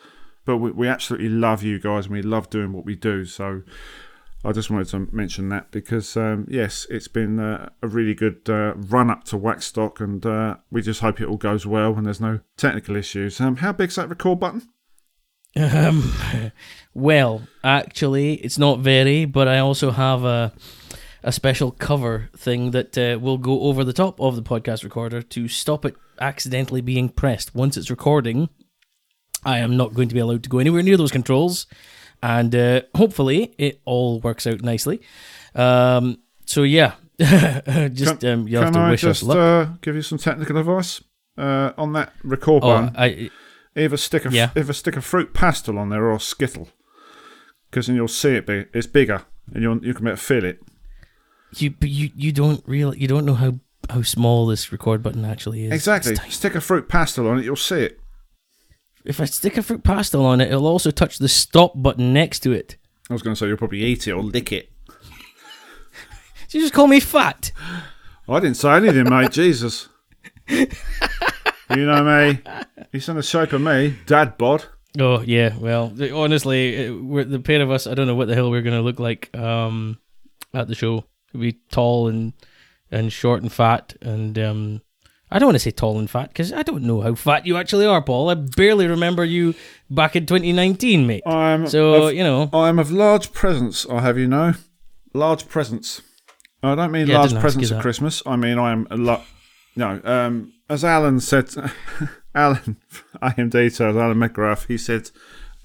but 0.45 0.59
we, 0.59 0.73
we 0.73 0.89
absolutely 0.89 1.29
love 1.29 1.63
you 1.63 1.79
guys 1.79 2.07
and 2.07 2.15
we 2.15 2.23
love 2.23 2.51
doing 2.51 2.73
what 2.73 2.85
we 2.85 2.97
do. 2.97 3.25
So 3.25 3.63
I 4.45 4.53
just 4.53 4.69
wanted 4.69 4.89
to 4.89 5.09
mention 5.13 5.49
that 5.51 5.71
because 5.71 6.17
um, 6.17 6.47
yes, 6.51 6.87
it's 6.91 7.09
been 7.09 7.39
uh, 7.39 7.69
a 7.83 7.89
really 7.89 8.15
good 8.15 8.41
uh, 8.49 8.75
run 8.75 9.11
up 9.11 9.25
to 9.25 9.39
Waxstock, 9.39 10.01
and 10.01 10.25
uh, 10.27 10.57
we 10.71 10.83
just 10.83 11.01
hope 11.01 11.21
it 11.21 11.29
all 11.29 11.37
goes 11.37 11.67
well 11.67 11.95
and 11.95 12.07
there's 12.07 12.21
no 12.21 12.41
technical 12.57 12.97
issues. 12.97 13.41
Um, 13.41 13.57
how 13.57 13.73
big's 13.73 13.95
that 13.95 14.09
record 14.09 14.41
button? 14.41 14.69
Um, 15.57 16.12
well, 16.94 17.42
actually, 17.64 18.34
it's 18.34 18.59
not 18.59 18.80
very, 18.80 19.24
but 19.24 19.49
I 19.49 19.59
also 19.59 19.90
have 19.90 20.24
a 20.24 20.53
a 21.22 21.32
special 21.32 21.72
cover 21.72 22.30
thing 22.36 22.70
that 22.70 22.96
uh, 22.96 23.18
will 23.18 23.38
go 23.38 23.62
over 23.62 23.82
the 23.84 23.92
top 23.92 24.20
of 24.20 24.36
the 24.36 24.42
podcast 24.42 24.84
recorder 24.84 25.20
to 25.20 25.49
stop 25.49 25.84
it 25.84 25.96
accidentally 26.20 26.80
being 26.80 27.09
pressed. 27.09 27.55
Once 27.55 27.76
it's 27.76 27.90
recording, 27.90 28.49
I 29.44 29.59
am 29.59 29.76
not 29.76 29.94
going 29.94 30.09
to 30.09 30.14
be 30.14 30.20
allowed 30.20 30.42
to 30.44 30.49
go 30.49 30.59
anywhere 30.59 30.82
near 30.82 30.96
those 30.96 31.12
controls, 31.12 31.66
and 32.22 32.55
uh, 32.55 32.82
hopefully 32.94 33.55
it 33.59 33.80
all 33.84 34.20
works 34.20 34.46
out 34.46 34.62
nicely. 34.62 35.01
Um, 35.55 36.18
so 36.44 36.62
yeah, 36.62 36.94
just 37.18 38.20
Can- 38.20 38.40
um, 38.40 38.49
you 38.49 38.59
have 38.59 38.72
to 38.72 38.78
I 38.78 38.90
wish 38.90 39.05
us 39.05 39.22
luck. 39.22 39.36
uh, 39.36 39.72
give 39.80 39.96
you 39.96 40.03
some 40.03 40.18
technical 40.18 40.57
advice 40.57 41.03
uh, 41.36 41.72
on 41.76 41.92
that 41.94 42.12
record 42.22 42.62
oh, 42.64 42.68
button? 42.68 42.96
I, 42.96 43.30
Either 43.79 43.97
stick 43.97 44.24
a 44.26 44.31
Yeah. 44.31 44.51
either 44.57 44.72
stick 44.72 44.97
a 44.97 45.01
fruit 45.01 45.33
pastel 45.35 45.79
on 45.79 45.89
there 45.91 46.05
or 46.05 46.14
a 46.14 46.20
skittle, 46.20 46.68
because 47.70 47.87
then 47.87 47.97
you'll 47.97 48.09
see 48.09 48.31
it. 48.35 48.47
Be, 48.47 48.64
it's 48.74 48.87
bigger, 48.87 49.22
and 49.55 49.62
you'll 49.62 49.85
you 49.85 49.95
can 49.95 50.05
better 50.05 50.16
feel 50.16 50.45
it. 50.45 50.61
you 51.57 51.70
but 51.70 51.89
you 51.89 52.11
you 52.14 52.33
don't 52.33 52.62
real 52.66 52.95
you 52.95 53.07
don't 53.09 53.24
know 53.24 53.35
how 53.35 53.59
how 53.91 54.03
small 54.03 54.47
this 54.47 54.70
record 54.72 55.03
button 55.03 55.24
actually 55.24 55.64
is. 55.64 55.72
Exactly. 55.72 56.16
Stick 56.29 56.55
a 56.55 56.61
fruit 56.61 56.89
pastel 56.89 57.26
on 57.29 57.39
it, 57.39 57.45
you'll 57.45 57.57
see 57.57 57.83
it. 57.83 58.01
If 59.05 59.20
I 59.20 59.24
stick 59.24 59.57
a 59.57 59.62
fruit 59.62 59.83
pastel 59.85 60.26
on 60.26 60.41
it, 60.43 60.49
it'll 60.49 60.66
also 60.66 60.91
touch 60.91 61.18
the 61.18 61.29
stop 61.29 61.72
button 61.74 62.12
next 62.12 62.41
to 62.41 62.53
it. 62.53 62.76
I 63.09 63.14
was 63.14 63.22
going 63.22 63.35
to 63.35 63.39
say 63.39 63.47
you'll 63.47 63.57
probably 63.57 63.83
eat 63.83 64.07
it 64.07 64.12
or 64.12 64.22
lick 64.22 64.53
it. 64.53 64.70
Did 66.49 66.55
you 66.59 66.61
just 66.61 66.74
call 66.74 66.87
me 66.89 67.01
fat? 67.01 67.51
I 68.29 68.41
didn't 68.41 68.59
say 68.59 68.70
anything, 68.74 69.09
mate. 69.09 69.31
Jesus. 69.33 69.89
You 71.71 71.85
know 71.87 72.03
me. 72.03 72.41
He's 72.93 73.09
in 73.09 73.16
the 73.16 73.23
shape 73.23 73.53
of 73.53 73.61
me, 73.61 73.97
dad 74.07 74.39
bod. 74.39 74.64
Oh 74.99 75.21
yeah, 75.21 75.57
well, 75.59 75.93
honestly, 76.14 76.89
the 76.89 77.41
pair 77.41 77.61
of 77.61 77.71
us, 77.71 77.87
I 77.87 77.95
don't 77.95 78.07
know 78.07 78.14
what 78.14 78.29
the 78.29 78.35
hell 78.35 78.51
we're 78.51 78.62
gonna 78.62 78.83
look 78.83 78.99
like 78.99 79.37
um, 79.37 79.99
at 80.55 80.69
the 80.69 80.75
show. 80.75 81.05
We'll 81.33 81.43
be 81.43 81.59
tall 81.71 82.09
and 82.09 82.33
and 82.91 83.12
short 83.12 83.43
and 83.43 83.53
fat, 83.53 83.95
and 84.01 84.39
um, 84.39 84.83
I 85.31 85.39
don't 85.39 85.49
want 85.49 85.57
to 85.57 85.61
say 85.61 85.71
tall 85.71 85.99
and 85.99 86.09
fat 86.09 86.29
because 86.29 86.53
I 86.53 86.62
don't 86.62 86.85
know 86.85 87.03
how 87.03 87.14
fat 87.14 87.47
you 87.47 87.59
actually 87.59 87.85
are, 87.85 88.01
Paul. 88.03 88.31
I 88.31 88.35
barely 88.35 88.87
remember 88.87 89.25
you 89.25 89.55
back 89.91 90.16
in 90.16 90.25
2019, 90.25 91.07
mate. 91.07 91.23
I'm 91.27 91.66
So 91.66 92.09
of, 92.09 92.14
you 92.14 92.25
know, 92.25 92.49
I 92.53 92.69
am 92.71 92.79
of 92.79 92.91
large 92.91 93.33
presence. 93.33 93.87
I 93.91 94.01
have 94.01 94.16
you 94.16 94.27
know, 94.27 94.55
large 95.12 95.49
presence. 95.49 96.01
I 96.62 96.75
don't 96.75 96.91
mean 96.91 97.07
Yeah, 97.07 97.19
large 97.19 97.35
presents 97.35 97.71
at. 97.71 97.83
Christmas. 97.83 98.23
I 98.25 98.37
mean 98.37 98.59
I 98.59 98.73
am 98.73 98.89
a 98.91 98.97
lot. 98.97 99.25
No, 99.79 100.01
um, 100.03 100.55
as 100.68 100.85
Alan 100.85 101.20
said, 101.20 101.51
Alan, 102.35 102.79
I 103.22 103.33
AM 103.39 103.49
details, 103.49 103.97
Alan 103.97 104.18
McGrath. 104.18 104.66
He 104.66 104.76
said 104.76 105.12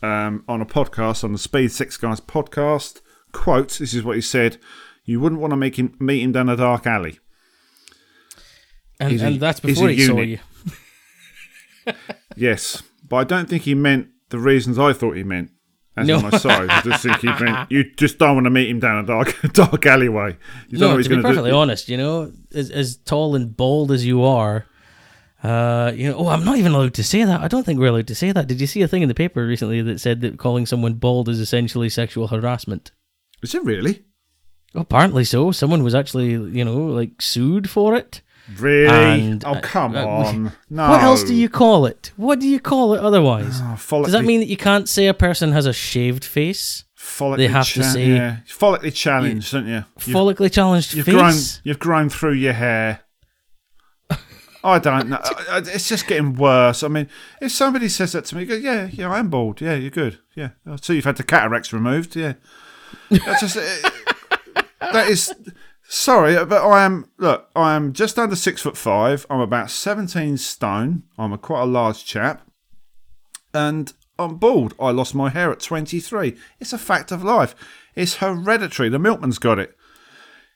um, 0.03 0.43
on 0.47 0.61
a 0.61 0.67
podcast 0.67 1.23
on 1.23 1.31
the 1.31 1.39
Speed 1.39 1.71
Six 1.71 1.97
Guys 1.97 2.21
podcast. 2.21 3.01
Quote: 3.31 3.79
This 3.79 3.91
is 3.91 4.03
what 4.03 4.15
he 4.15 4.21
said. 4.21 4.57
You 5.03 5.19
wouldn't 5.19 5.41
want 5.41 5.49
to 5.49 5.57
make 5.57 5.79
him 5.79 5.95
meet 5.99 6.21
him 6.21 6.31
down 6.31 6.47
a 6.47 6.55
dark 6.55 6.85
alley. 6.85 7.21
and, 8.99 9.11
he's 9.11 9.23
a- 9.23 9.35
that's 9.39 9.59
before 9.59 9.89
he 9.89 10.05
saw 10.05 10.21
you. 10.21 10.37
Yes, 12.35 12.83
but 13.09 13.15
I 13.17 13.23
don't 13.23 13.49
think 13.49 13.63
he 13.63 13.73
meant 13.75 14.09
the 14.29 14.39
reasons 14.39 14.77
I 14.79 14.93
thought 14.93 15.17
he 15.17 15.23
meant. 15.23 15.49
As 15.95 16.07
No. 16.07 16.17
in 16.17 16.23
my 16.23 16.29
size, 16.37 16.83
just 16.83 17.03
think 17.03 17.17
he 17.19 17.27
meant 17.27 17.71
you 17.71 17.83
just 17.95 18.17
don't 18.17 18.35
want 18.35 18.45
to 18.45 18.49
meet 18.49 18.67
him 18.69 18.79
down 18.79 19.03
a 19.03 19.07
dark, 19.07 19.35
dark 19.53 19.85
alleyway. 19.85 20.35
You 20.69 20.77
don't 20.77 20.79
know 20.79 20.87
No, 20.87 20.93
what 20.93 20.97
he's 20.97 21.07
to 21.07 21.15
be 21.17 21.21
perfectly 21.21 21.51
do. 21.51 21.55
honest, 21.57 21.87
you 21.89 21.97
know, 21.97 22.31
as, 22.53 22.71
as 22.71 22.97
tall 22.97 23.35
and 23.35 23.55
bald 23.55 23.91
as 23.91 24.03
you 24.05 24.23
are, 24.23 24.65
uh, 25.43 25.91
you 25.95 26.09
know, 26.09 26.15
oh, 26.17 26.27
I'm 26.29 26.43
not 26.45 26.57
even 26.57 26.71
allowed 26.71 26.93
to 26.95 27.03
say 27.03 27.23
that. 27.23 27.41
I 27.41 27.47
don't 27.47 27.63
think 27.65 27.79
we're 27.79 27.87
allowed 27.89 28.07
to 28.07 28.15
say 28.15 28.31
that. 28.31 28.47
Did 28.47 28.59
you 28.61 28.65
see 28.65 28.81
a 28.81 28.87
thing 28.87 29.01
in 29.03 29.07
the 29.09 29.13
paper 29.13 29.45
recently 29.45 29.81
that 29.81 29.99
said 29.99 30.21
that 30.21 30.39
calling 30.39 30.65
someone 30.65 30.93
bald 30.95 31.29
is 31.29 31.39
essentially 31.39 31.89
sexual 31.89 32.27
harassment? 32.29 32.91
Is 33.43 33.53
it 33.53 33.63
really? 33.63 34.03
Apparently 34.73 35.23
so. 35.25 35.51
Someone 35.51 35.83
was 35.83 35.93
actually, 35.93 36.31
you 36.31 36.65
know, 36.65 36.77
like 36.87 37.21
sued 37.21 37.69
for 37.69 37.93
it. 37.93 38.21
Really? 38.57 38.89
And, 39.31 39.45
oh, 39.45 39.53
uh, 39.53 39.61
come 39.61 39.95
uh, 39.95 40.05
on. 40.05 40.51
No. 40.69 40.89
What 40.89 41.01
else 41.01 41.23
do 41.23 41.33
you 41.33 41.49
call 41.49 41.85
it? 41.85 42.11
What 42.17 42.39
do 42.39 42.47
you 42.47 42.59
call 42.59 42.93
it 42.93 42.99
otherwise? 42.99 43.61
Oh, 43.61 43.75
follically, 43.77 44.03
Does 44.05 44.13
that 44.13 44.25
mean 44.25 44.39
that 44.41 44.47
you 44.47 44.57
can't 44.57 44.87
say 44.89 45.07
a 45.07 45.13
person 45.13 45.51
has 45.53 45.65
a 45.65 45.73
shaved 45.73 46.25
face? 46.25 46.83
follically 46.97 47.37
they 47.37 47.47
have 47.47 47.67
to 47.73 47.83
say- 47.83 48.07
yeah. 48.07 48.37
follically 48.47 48.93
challenged, 48.93 49.51
don't 49.51 49.67
you? 49.67 49.83
You've, 50.05 50.15
Follically 50.15 50.51
challenged 50.51 50.93
you've 50.93 51.05
face? 51.05 51.13
grown. 51.15 51.33
You've 51.63 51.79
grown 51.79 52.09
through 52.09 52.33
your 52.33 52.53
hair. 52.53 53.01
I 54.65 54.79
don't 54.79 55.09
know. 55.09 55.19
It's 55.51 55.89
just 55.89 56.07
getting 56.07 56.35
worse. 56.35 56.83
I 56.83 56.87
mean, 56.87 57.09
if 57.41 57.51
somebody 57.51 57.89
says 57.89 58.13
that 58.13 58.23
to 58.25 58.35
me, 58.35 58.43
you 58.43 58.47
go, 58.47 58.55
"Yeah, 58.55 58.87
yeah, 58.93 59.11
I 59.11 59.19
am 59.19 59.29
bald. 59.29 59.59
Yeah, 59.59 59.73
you're 59.73 59.89
good. 59.89 60.19
Yeah, 60.35 60.51
so 60.81 60.93
you've 60.93 61.03
had 61.03 61.17
the 61.17 61.23
cataracts 61.23 61.73
removed. 61.73 62.15
Yeah, 62.15 62.35
that's 63.09 63.41
just 63.41 63.55
that 64.79 65.09
is. 65.09 65.33
Sorry, 65.87 66.33
but 66.45 66.63
I 66.63 66.83
am. 66.85 67.09
Look, 67.17 67.49
I 67.55 67.75
am 67.75 67.93
just 67.93 68.17
under 68.17 68.35
six 68.35 68.61
foot 68.61 68.77
five. 68.77 69.25
I'm 69.29 69.41
about 69.41 69.69
seventeen 69.69 70.37
stone. 70.37 71.03
I'm 71.17 71.33
a 71.33 71.37
quite 71.37 71.61
a 71.61 71.65
large 71.65 72.05
chap, 72.05 72.47
and 73.53 73.91
I'm 74.17 74.37
bald. 74.37 74.73
I 74.79 74.91
lost 74.91 75.13
my 75.13 75.29
hair 75.29 75.51
at 75.51 75.59
twenty 75.59 75.99
three. 75.99 76.35
It's 76.59 76.73
a 76.73 76.77
fact 76.77 77.11
of 77.11 77.23
life. 77.23 77.53
It's 77.95 78.15
hereditary. 78.15 78.89
The 78.89 78.97
milkman's 78.97 79.39
got 79.39 79.59
it. 79.59 79.77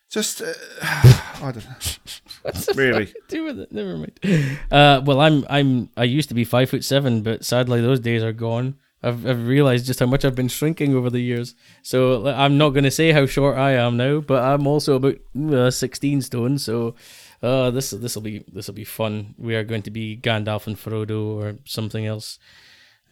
Just, 0.09 0.41
uh, 0.41 0.53
I 0.81 1.51
don't 1.53 1.65
know. 1.65 1.75
What's 2.43 2.73
really. 2.75 3.13
do 3.27 3.43
with 3.43 3.59
it. 3.59 3.71
Never 3.73 3.97
mind. 3.97 4.57
Uh, 4.71 5.01
well, 5.05 5.19
I'm 5.19 5.45
I'm 5.49 5.89
I 5.97 6.05
used 6.05 6.29
to 6.29 6.35
be 6.35 6.45
five 6.45 6.69
foot 6.69 6.83
seven, 6.83 7.21
but 7.21 7.43
sadly 7.43 7.81
those 7.81 7.99
days 7.99 8.23
are 8.23 8.31
gone. 8.33 8.75
I've 9.03 9.25
I've 9.27 9.47
realized 9.47 9.85
just 9.85 9.99
how 9.99 10.05
much 10.07 10.25
I've 10.25 10.35
been 10.35 10.47
shrinking 10.47 10.95
over 10.95 11.09
the 11.09 11.19
years. 11.19 11.55
So 11.83 12.27
I'm 12.27 12.57
not 12.57 12.69
going 12.71 12.83
to 12.83 12.91
say 12.91 13.11
how 13.11 13.25
short 13.25 13.57
I 13.57 13.71
am 13.73 13.97
now, 13.97 14.19
but 14.21 14.43
I'm 14.43 14.65
also 14.65 14.95
about 14.95 15.17
uh, 15.51 15.69
16 15.71 16.21
stone. 16.23 16.57
So 16.57 16.95
uh, 17.43 17.69
this 17.71 17.91
this 17.91 18.15
will 18.15 18.23
be 18.23 18.43
this 18.51 18.67
will 18.67 18.73
be 18.73 18.83
fun. 18.83 19.35
We 19.37 19.55
are 19.55 19.63
going 19.63 19.83
to 19.83 19.91
be 19.91 20.17
Gandalf 20.17 20.65
and 20.67 20.75
Frodo 20.75 21.35
or 21.35 21.57
something 21.65 22.05
else. 22.05 22.39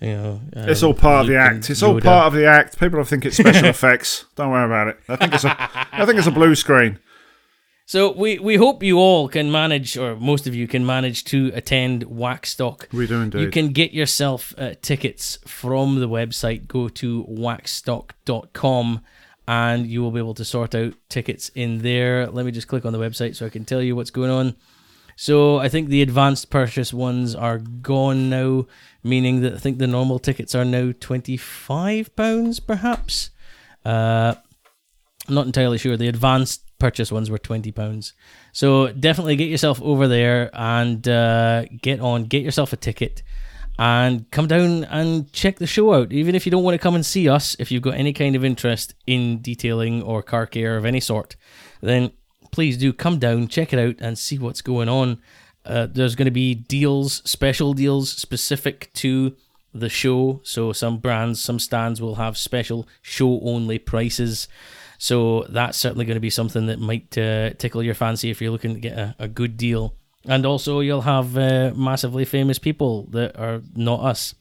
You 0.02 0.10
know, 0.10 0.42
It's 0.54 0.84
um, 0.84 0.88
all 0.88 0.94
part 0.94 1.22
of 1.22 1.28
the 1.28 1.38
act. 1.38 1.70
It's 1.70 1.82
all 1.82 2.02
part 2.02 2.28
of 2.28 2.34
the 2.34 2.46
act. 2.48 2.78
People 2.78 3.04
think 3.06 3.26
it's 3.26 3.38
special 3.38 3.66
effects. 3.70 4.26
Don't 4.36 4.52
worry 4.52 4.66
about 4.66 4.88
it. 4.90 5.00
I 5.08 5.16
think 5.16 5.34
it's 5.34 5.46
a. 5.46 5.56
I 5.94 6.06
think 6.06 6.18
it's 6.18 6.28
a 6.28 6.32
blue 6.32 6.54
screen. 6.56 7.00
So 7.88 8.12
we, 8.12 8.40
we 8.40 8.56
hope 8.56 8.82
you 8.82 8.98
all 8.98 9.30
can 9.30 9.52
manage, 9.52 9.96
or 9.96 10.16
most 10.16 10.48
of 10.48 10.56
you 10.56 10.68
can 10.68 10.86
manage 10.88 11.24
to 11.26 11.52
attend 11.54 12.04
Waxstock. 12.06 12.92
We 12.92 13.06
do 13.06 13.22
indeed. 13.22 13.42
You 13.42 13.52
can 13.52 13.74
get 13.74 13.94
yourself 13.94 14.56
uh, 14.58 14.74
tickets 14.82 15.38
from 15.46 16.00
the 16.00 16.10
website. 16.10 16.68
Go 16.68 16.90
to 16.90 17.26
waxstock.com 17.26 19.02
and 19.48 19.86
you 19.86 20.02
will 20.02 20.10
be 20.10 20.18
able 20.18 20.34
to 20.34 20.44
sort 20.44 20.74
out 20.74 20.96
tickets 21.10 21.50
in 21.50 21.84
there. 21.84 22.26
Let 22.26 22.48
me 22.48 22.52
just 22.52 22.68
click 22.68 22.86
on 22.86 22.94
the 22.94 23.00
website 23.00 23.36
so 23.36 23.46
I 23.46 23.50
can 23.50 23.66
tell 23.66 23.84
you 23.84 23.96
what's 23.96 24.10
going 24.10 24.32
on. 24.32 24.56
So 25.16 25.60
I 25.60 25.70
think 25.70 25.90
the 25.90 26.02
advanced 26.02 26.50
purchase 26.50 26.92
ones 26.92 27.36
are 27.36 27.60
gone 27.60 28.32
now, 28.32 28.66
meaning 29.04 29.42
that 29.42 29.54
I 29.54 29.58
think 29.58 29.78
the 29.78 29.86
normal 29.86 30.18
tickets 30.18 30.56
are 30.56 30.66
now 30.66 30.92
£25 30.92 32.68
perhaps. 32.68 33.30
Uh, 33.86 34.34
I'm 35.28 35.36
not 35.36 35.46
entirely 35.46 35.78
sure. 35.78 35.96
The 35.96 36.08
advanced 36.08 36.65
purchase 36.80 37.12
ones 37.12 37.30
were 37.30 37.38
twenty 37.38 37.72
pounds. 37.72 38.14
So 38.52 38.92
definitely 38.92 39.36
get 39.36 39.50
yourself 39.50 39.82
over 39.82 40.08
there 40.08 40.50
and 40.54 41.08
uh, 41.08 41.66
get 41.82 42.00
on, 42.00 42.26
get 42.26 42.44
yourself 42.44 42.74
a 42.74 42.78
ticket, 42.78 43.24
and 43.78 44.30
come 44.32 44.48
down 44.48 44.84
and 44.86 45.32
check 45.34 45.60
the 45.60 45.68
show 45.68 45.94
out. 45.94 46.12
Even 46.12 46.36
if 46.36 46.46
you 46.46 46.52
don't 46.52 46.64
want 46.64 46.76
to 46.76 46.84
come 46.84 46.96
and 46.96 47.06
see 47.06 47.28
us, 47.30 47.56
if 47.60 47.72
you've 47.72 47.82
got 47.82 47.96
any 47.96 48.14
kind 48.14 48.36
of 48.36 48.46
interest 48.46 48.94
in 49.06 49.42
detailing 49.42 50.02
or 50.04 50.22
car 50.22 50.46
care 50.46 50.78
of 50.78 50.86
any 50.86 51.00
sort, 51.00 51.36
then 51.82 52.12
please 52.52 52.78
do 52.78 52.94
come 52.94 53.20
down, 53.20 53.48
check 53.48 53.74
it 53.74 53.80
out, 53.80 53.96
and 54.00 54.18
see 54.18 54.38
what's 54.38 54.62
going 54.62 54.88
on. 54.88 55.20
Uh, 55.66 55.88
there's 55.92 56.16
going 56.16 56.26
to 56.26 56.32
be 56.32 56.54
deals, 56.54 57.22
special 57.30 57.74
deals 57.74 58.12
specific 58.12 58.92
to 58.94 59.36
the 59.74 59.90
show. 59.90 60.40
So 60.44 60.72
some 60.72 61.00
brands, 61.00 61.42
some 61.42 61.60
stands 61.60 62.00
will 62.00 62.16
have 62.16 62.38
special 62.38 62.88
show 63.02 63.42
only 63.42 63.80
prices. 63.80 64.48
So 65.06 65.46
that's 65.50 65.78
certainly 65.78 66.04
going 66.06 66.16
to 66.16 66.20
be 66.20 66.32
something 66.32 66.66
that 66.66 66.80
might 66.80 67.16
uh, 67.16 67.52
tickle 67.60 67.84
your 67.84 67.94
fancy 67.94 68.32
if 68.32 68.42
you're 68.42 68.50
looking 68.50 68.74
to 68.74 68.80
get 68.80 68.98
a, 68.98 69.16
a 69.20 69.28
good 69.28 69.56
deal. 69.56 69.94
And 70.28 70.48
also, 70.48 70.80
you'll 70.80 71.02
have 71.02 71.38
uh, 71.38 71.74
massively 71.76 72.26
famous 72.26 72.58
people 72.58 73.04
that 73.12 73.38
are 73.38 73.62
not 73.76 74.00
us. 74.00 74.34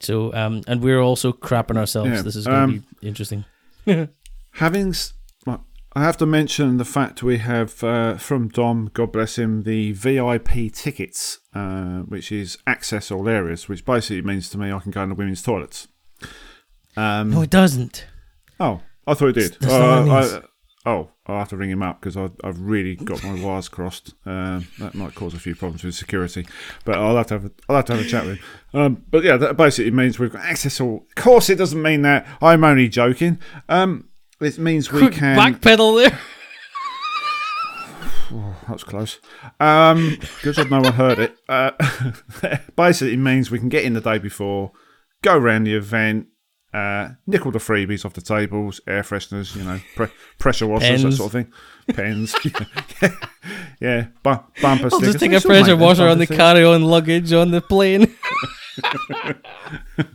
So, 0.00 0.30
um, 0.34 0.64
and 0.68 0.82
we're 0.82 1.00
also 1.00 1.32
crapping 1.32 1.78
ourselves. 1.78 2.10
Yeah, 2.10 2.20
This 2.20 2.36
is 2.36 2.46
going 2.46 2.62
um, 2.62 2.84
to 2.90 3.00
be 3.00 3.08
interesting. 3.08 3.46
Having, 4.56 4.94
I 5.46 6.02
have 6.02 6.18
to 6.18 6.26
mention 6.26 6.76
the 6.76 6.84
fact 6.84 7.22
we 7.22 7.38
have 7.38 7.82
uh, 7.82 8.18
from 8.18 8.48
Dom, 8.48 8.90
God 8.92 9.12
bless 9.12 9.38
him, 9.38 9.62
the 9.62 9.92
VIP 9.92 10.74
tickets, 10.74 11.38
uh, 11.54 12.00
which 12.00 12.30
is 12.30 12.58
access 12.66 13.10
all 13.10 13.30
areas, 13.30 13.66
which 13.66 13.86
basically 13.86 14.20
means 14.20 14.50
to 14.50 14.58
me 14.58 14.70
I 14.70 14.78
can 14.78 14.90
go 14.90 15.04
in 15.04 15.08
the 15.08 15.14
women's 15.14 15.40
toilets. 15.42 15.88
Um, 16.98 17.30
No, 17.30 17.40
it 17.40 17.48
doesn't. 17.48 18.04
oh, 18.60 18.82
I 19.06 19.14
thought 19.14 19.28
it 19.28 19.32
did. 19.32 19.56
That's 19.60 19.72
not 19.72 20.06
what 20.06 20.18
it 20.18 20.22
means. 20.22 20.44
I, 20.84 20.90
oh, 20.90 21.10
I'll 21.26 21.38
have 21.38 21.48
to 21.50 21.56
ring 21.56 21.70
him 21.70 21.82
up 21.82 22.00
because 22.00 22.16
I've 22.16 22.60
really 22.60 22.96
got 22.96 23.22
my 23.22 23.40
wires 23.42 23.68
crossed. 23.68 24.14
Um, 24.26 24.66
that 24.78 24.94
might 24.94 25.14
cause 25.14 25.34
a 25.34 25.38
few 25.38 25.54
problems 25.54 25.84
with 25.84 25.94
security, 25.94 26.46
but 26.84 26.96
I'll 26.98 27.16
have 27.16 27.26
to 27.28 27.34
have 27.34 27.44
a, 27.46 27.50
I'll 27.68 27.76
have 27.76 27.84
to 27.86 27.96
have 27.96 28.04
a 28.04 28.08
chat 28.08 28.26
with 28.26 28.38
him. 28.38 28.44
Um, 28.80 29.04
but 29.10 29.22
yeah, 29.24 29.36
that 29.36 29.56
basically 29.56 29.90
means 29.92 30.18
we've 30.18 30.32
got 30.32 30.44
access 30.44 30.80
all. 30.80 31.06
Of 31.08 31.14
course, 31.22 31.50
it 31.50 31.56
doesn't 31.56 31.80
mean 31.80 32.02
that. 32.02 32.26
I'm 32.40 32.64
only 32.64 32.88
joking. 32.88 33.38
Um, 33.68 34.08
it 34.40 34.58
means 34.58 34.90
we 34.90 35.00
Quick 35.00 35.14
can. 35.14 35.36
backpedal 35.38 36.02
there. 36.04 36.18
Oh, 38.34 38.56
that 38.62 38.72
was 38.72 38.84
close. 38.84 39.20
Um, 39.60 40.16
good 40.40 40.54
job 40.54 40.70
no 40.70 40.80
one 40.80 40.94
heard 40.94 41.18
it. 41.18 41.36
Uh, 41.50 41.72
basically, 42.76 43.12
it 43.12 43.18
means 43.18 43.50
we 43.50 43.58
can 43.58 43.68
get 43.68 43.84
in 43.84 43.92
the 43.92 44.00
day 44.00 44.16
before, 44.16 44.72
go 45.20 45.36
around 45.36 45.64
the 45.64 45.74
event, 45.74 46.28
uh, 46.72 47.10
nickel 47.26 47.50
the 47.50 47.58
freebies 47.58 48.04
off 48.04 48.14
the 48.14 48.20
tables, 48.22 48.80
air 48.86 49.02
fresheners, 49.02 49.54
you 49.56 49.62
know, 49.64 49.78
pre- 49.94 50.08
pressure 50.38 50.66
washers, 50.66 51.02
that 51.02 51.12
sort 51.12 51.26
of 51.26 51.32
thing. 51.32 51.52
Pens, 51.94 52.34
yeah, 53.02 53.10
yeah. 53.80 54.06
Bu- 54.22 54.36
bumper 54.62 54.84
I'll 54.84 54.90
stickers. 54.90 55.14
just 55.14 55.18
take 55.18 55.32
a 55.32 55.40
pressure 55.40 55.76
washer 55.76 56.08
on 56.08 56.18
the 56.18 56.26
carry-on 56.26 56.82
luggage 56.82 57.32
on 57.32 57.50
the 57.50 57.60
plane. 57.60 58.14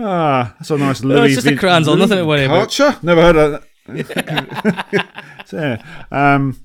Ah, 0.00 0.54
that's 0.58 0.70
a 0.70 0.78
nice 0.78 1.02
No, 1.02 1.16
Louis. 1.16 1.34
it's 1.34 1.42
just 1.42 1.46
a 1.48 1.96
nothing 1.96 2.18
to 2.18 2.24
worry 2.24 2.44
about. 2.44 2.68
Karcher? 2.68 3.02
Never 3.02 3.20
heard 3.20 3.36
of 3.36 3.64
that. 3.88 5.24
so, 5.46 5.58
yeah. 5.58 6.34
Um, 6.34 6.64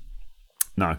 no, 0.76 0.98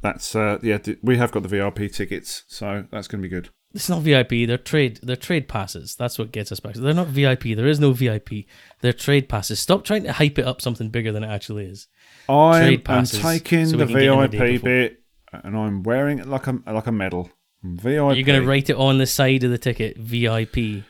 that's 0.00 0.36
uh, 0.36 0.58
yeah. 0.62 0.78
We 1.02 1.16
have 1.16 1.32
got 1.32 1.42
the 1.42 1.48
VIP 1.48 1.90
tickets, 1.90 2.44
so 2.46 2.84
that's 2.92 3.08
going 3.08 3.22
to 3.22 3.28
be 3.28 3.34
good. 3.34 3.48
It's 3.74 3.88
not 3.88 4.02
VIP. 4.02 4.46
They're 4.46 4.56
trade. 4.56 5.00
They're 5.02 5.16
trade 5.16 5.48
passes. 5.48 5.96
That's 5.96 6.16
what 6.18 6.30
gets 6.30 6.52
us 6.52 6.60
back. 6.60 6.74
They're 6.74 6.94
not 6.94 7.08
VIP. 7.08 7.56
There 7.56 7.66
is 7.66 7.80
no 7.80 7.92
VIP. 7.92 8.46
They're 8.80 8.92
trade 8.92 9.28
passes. 9.28 9.58
Stop 9.58 9.84
trying 9.84 10.04
to 10.04 10.12
hype 10.12 10.38
it 10.38 10.46
up 10.46 10.62
something 10.62 10.90
bigger 10.90 11.10
than 11.10 11.24
it 11.24 11.28
actually 11.28 11.66
is. 11.66 11.88
I 12.28 12.60
Trade 12.60 12.88
am 12.88 13.04
taking 13.04 13.66
so 13.66 13.76
the 13.76 13.86
VIP 13.86 14.62
bit, 14.62 15.00
and 15.32 15.56
I'm 15.56 15.82
wearing 15.82 16.20
it 16.20 16.26
like 16.28 16.46
a 16.46 16.58
like 16.66 16.86
a 16.86 16.92
medal. 16.92 17.30
VIP. 17.64 18.16
You're 18.16 18.24
going 18.24 18.40
to 18.40 18.46
write 18.46 18.70
it 18.70 18.76
on 18.76 18.98
the 18.98 19.06
side 19.06 19.42
of 19.42 19.50
the 19.50 19.58
ticket. 19.58 19.96
VIP. 19.98 20.52
Do 20.54 20.60
you 20.60 20.82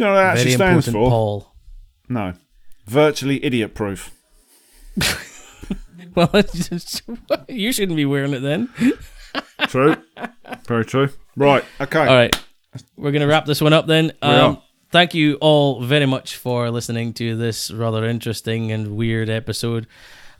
know 0.00 0.12
what 0.12 0.14
that 0.20 0.36
actually 0.38 0.52
stands 0.52 0.86
for? 0.86 0.92
Paul. 1.10 1.54
No, 2.08 2.34
virtually 2.86 3.44
idiot 3.44 3.74
proof. 3.74 4.12
Well, 6.14 6.30
just- 6.52 7.02
you 7.48 7.72
shouldn't 7.72 7.96
be 7.96 8.04
wearing 8.04 8.32
it 8.32 8.40
then. 8.40 8.68
True, 9.68 9.96
very 10.66 10.84
true. 10.84 11.10
Right. 11.38 11.64
Okay. 11.80 12.00
All 12.00 12.06
right. 12.06 12.44
We're 12.96 13.12
going 13.12 13.22
to 13.22 13.28
wrap 13.28 13.46
this 13.46 13.60
one 13.60 13.72
up 13.72 13.86
then. 13.86 14.12
Um, 14.20 14.60
thank 14.90 15.14
you 15.14 15.36
all 15.40 15.80
very 15.82 16.06
much 16.06 16.36
for 16.36 16.70
listening 16.70 17.12
to 17.14 17.36
this 17.36 17.70
rather 17.70 18.04
interesting 18.04 18.72
and 18.72 18.96
weird 18.96 19.30
episode 19.30 19.86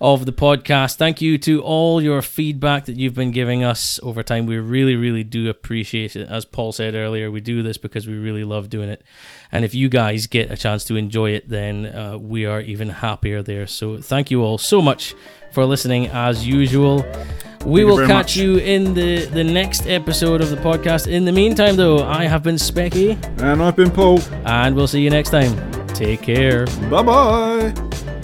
of 0.00 0.26
the 0.26 0.32
podcast. 0.32 0.96
Thank 0.96 1.20
you 1.20 1.38
to 1.38 1.60
all 1.62 2.00
your 2.00 2.22
feedback 2.22 2.84
that 2.84 2.96
you've 2.96 3.14
been 3.14 3.30
giving 3.32 3.64
us 3.64 3.98
over 4.02 4.22
time. 4.22 4.46
We 4.46 4.58
really, 4.58 4.94
really 4.94 5.24
do 5.24 5.48
appreciate 5.48 6.14
it. 6.16 6.28
As 6.28 6.44
Paul 6.44 6.72
said 6.72 6.94
earlier, 6.94 7.30
we 7.30 7.40
do 7.40 7.62
this 7.62 7.78
because 7.78 8.06
we 8.06 8.16
really 8.16 8.44
love 8.44 8.70
doing 8.70 8.88
it. 8.88 9.02
And 9.50 9.64
if 9.64 9.74
you 9.74 9.88
guys 9.88 10.26
get 10.26 10.50
a 10.50 10.56
chance 10.56 10.84
to 10.84 10.96
enjoy 10.96 11.30
it, 11.30 11.48
then 11.48 11.86
uh, 11.86 12.18
we 12.18 12.46
are 12.46 12.60
even 12.60 12.88
happier 12.88 13.42
there. 13.42 13.66
So 13.66 13.98
thank 13.98 14.30
you 14.30 14.42
all 14.42 14.58
so 14.58 14.80
much 14.80 15.14
for 15.52 15.64
listening 15.64 16.06
as 16.08 16.46
usual. 16.46 17.04
We 17.68 17.80
you 17.80 17.86
will 17.86 17.96
very 17.96 18.08
catch 18.08 18.36
much. 18.36 18.36
you 18.36 18.56
in 18.58 18.94
the, 18.94 19.26
the 19.26 19.44
next 19.44 19.86
episode 19.86 20.40
of 20.40 20.50
the 20.50 20.56
podcast. 20.56 21.06
In 21.06 21.24
the 21.24 21.32
meantime, 21.32 21.76
though, 21.76 22.02
I 22.04 22.24
have 22.24 22.42
been 22.42 22.56
Specky, 22.56 23.16
And 23.42 23.62
I've 23.62 23.76
been 23.76 23.90
Paul. 23.90 24.20
and 24.46 24.74
we'll 24.74 24.88
see 24.88 25.00
you 25.02 25.10
next 25.10 25.30
time. 25.30 25.52
Take 25.88 26.22
care. 26.22 26.66
Bye 26.90 27.02
bye. 27.02 28.17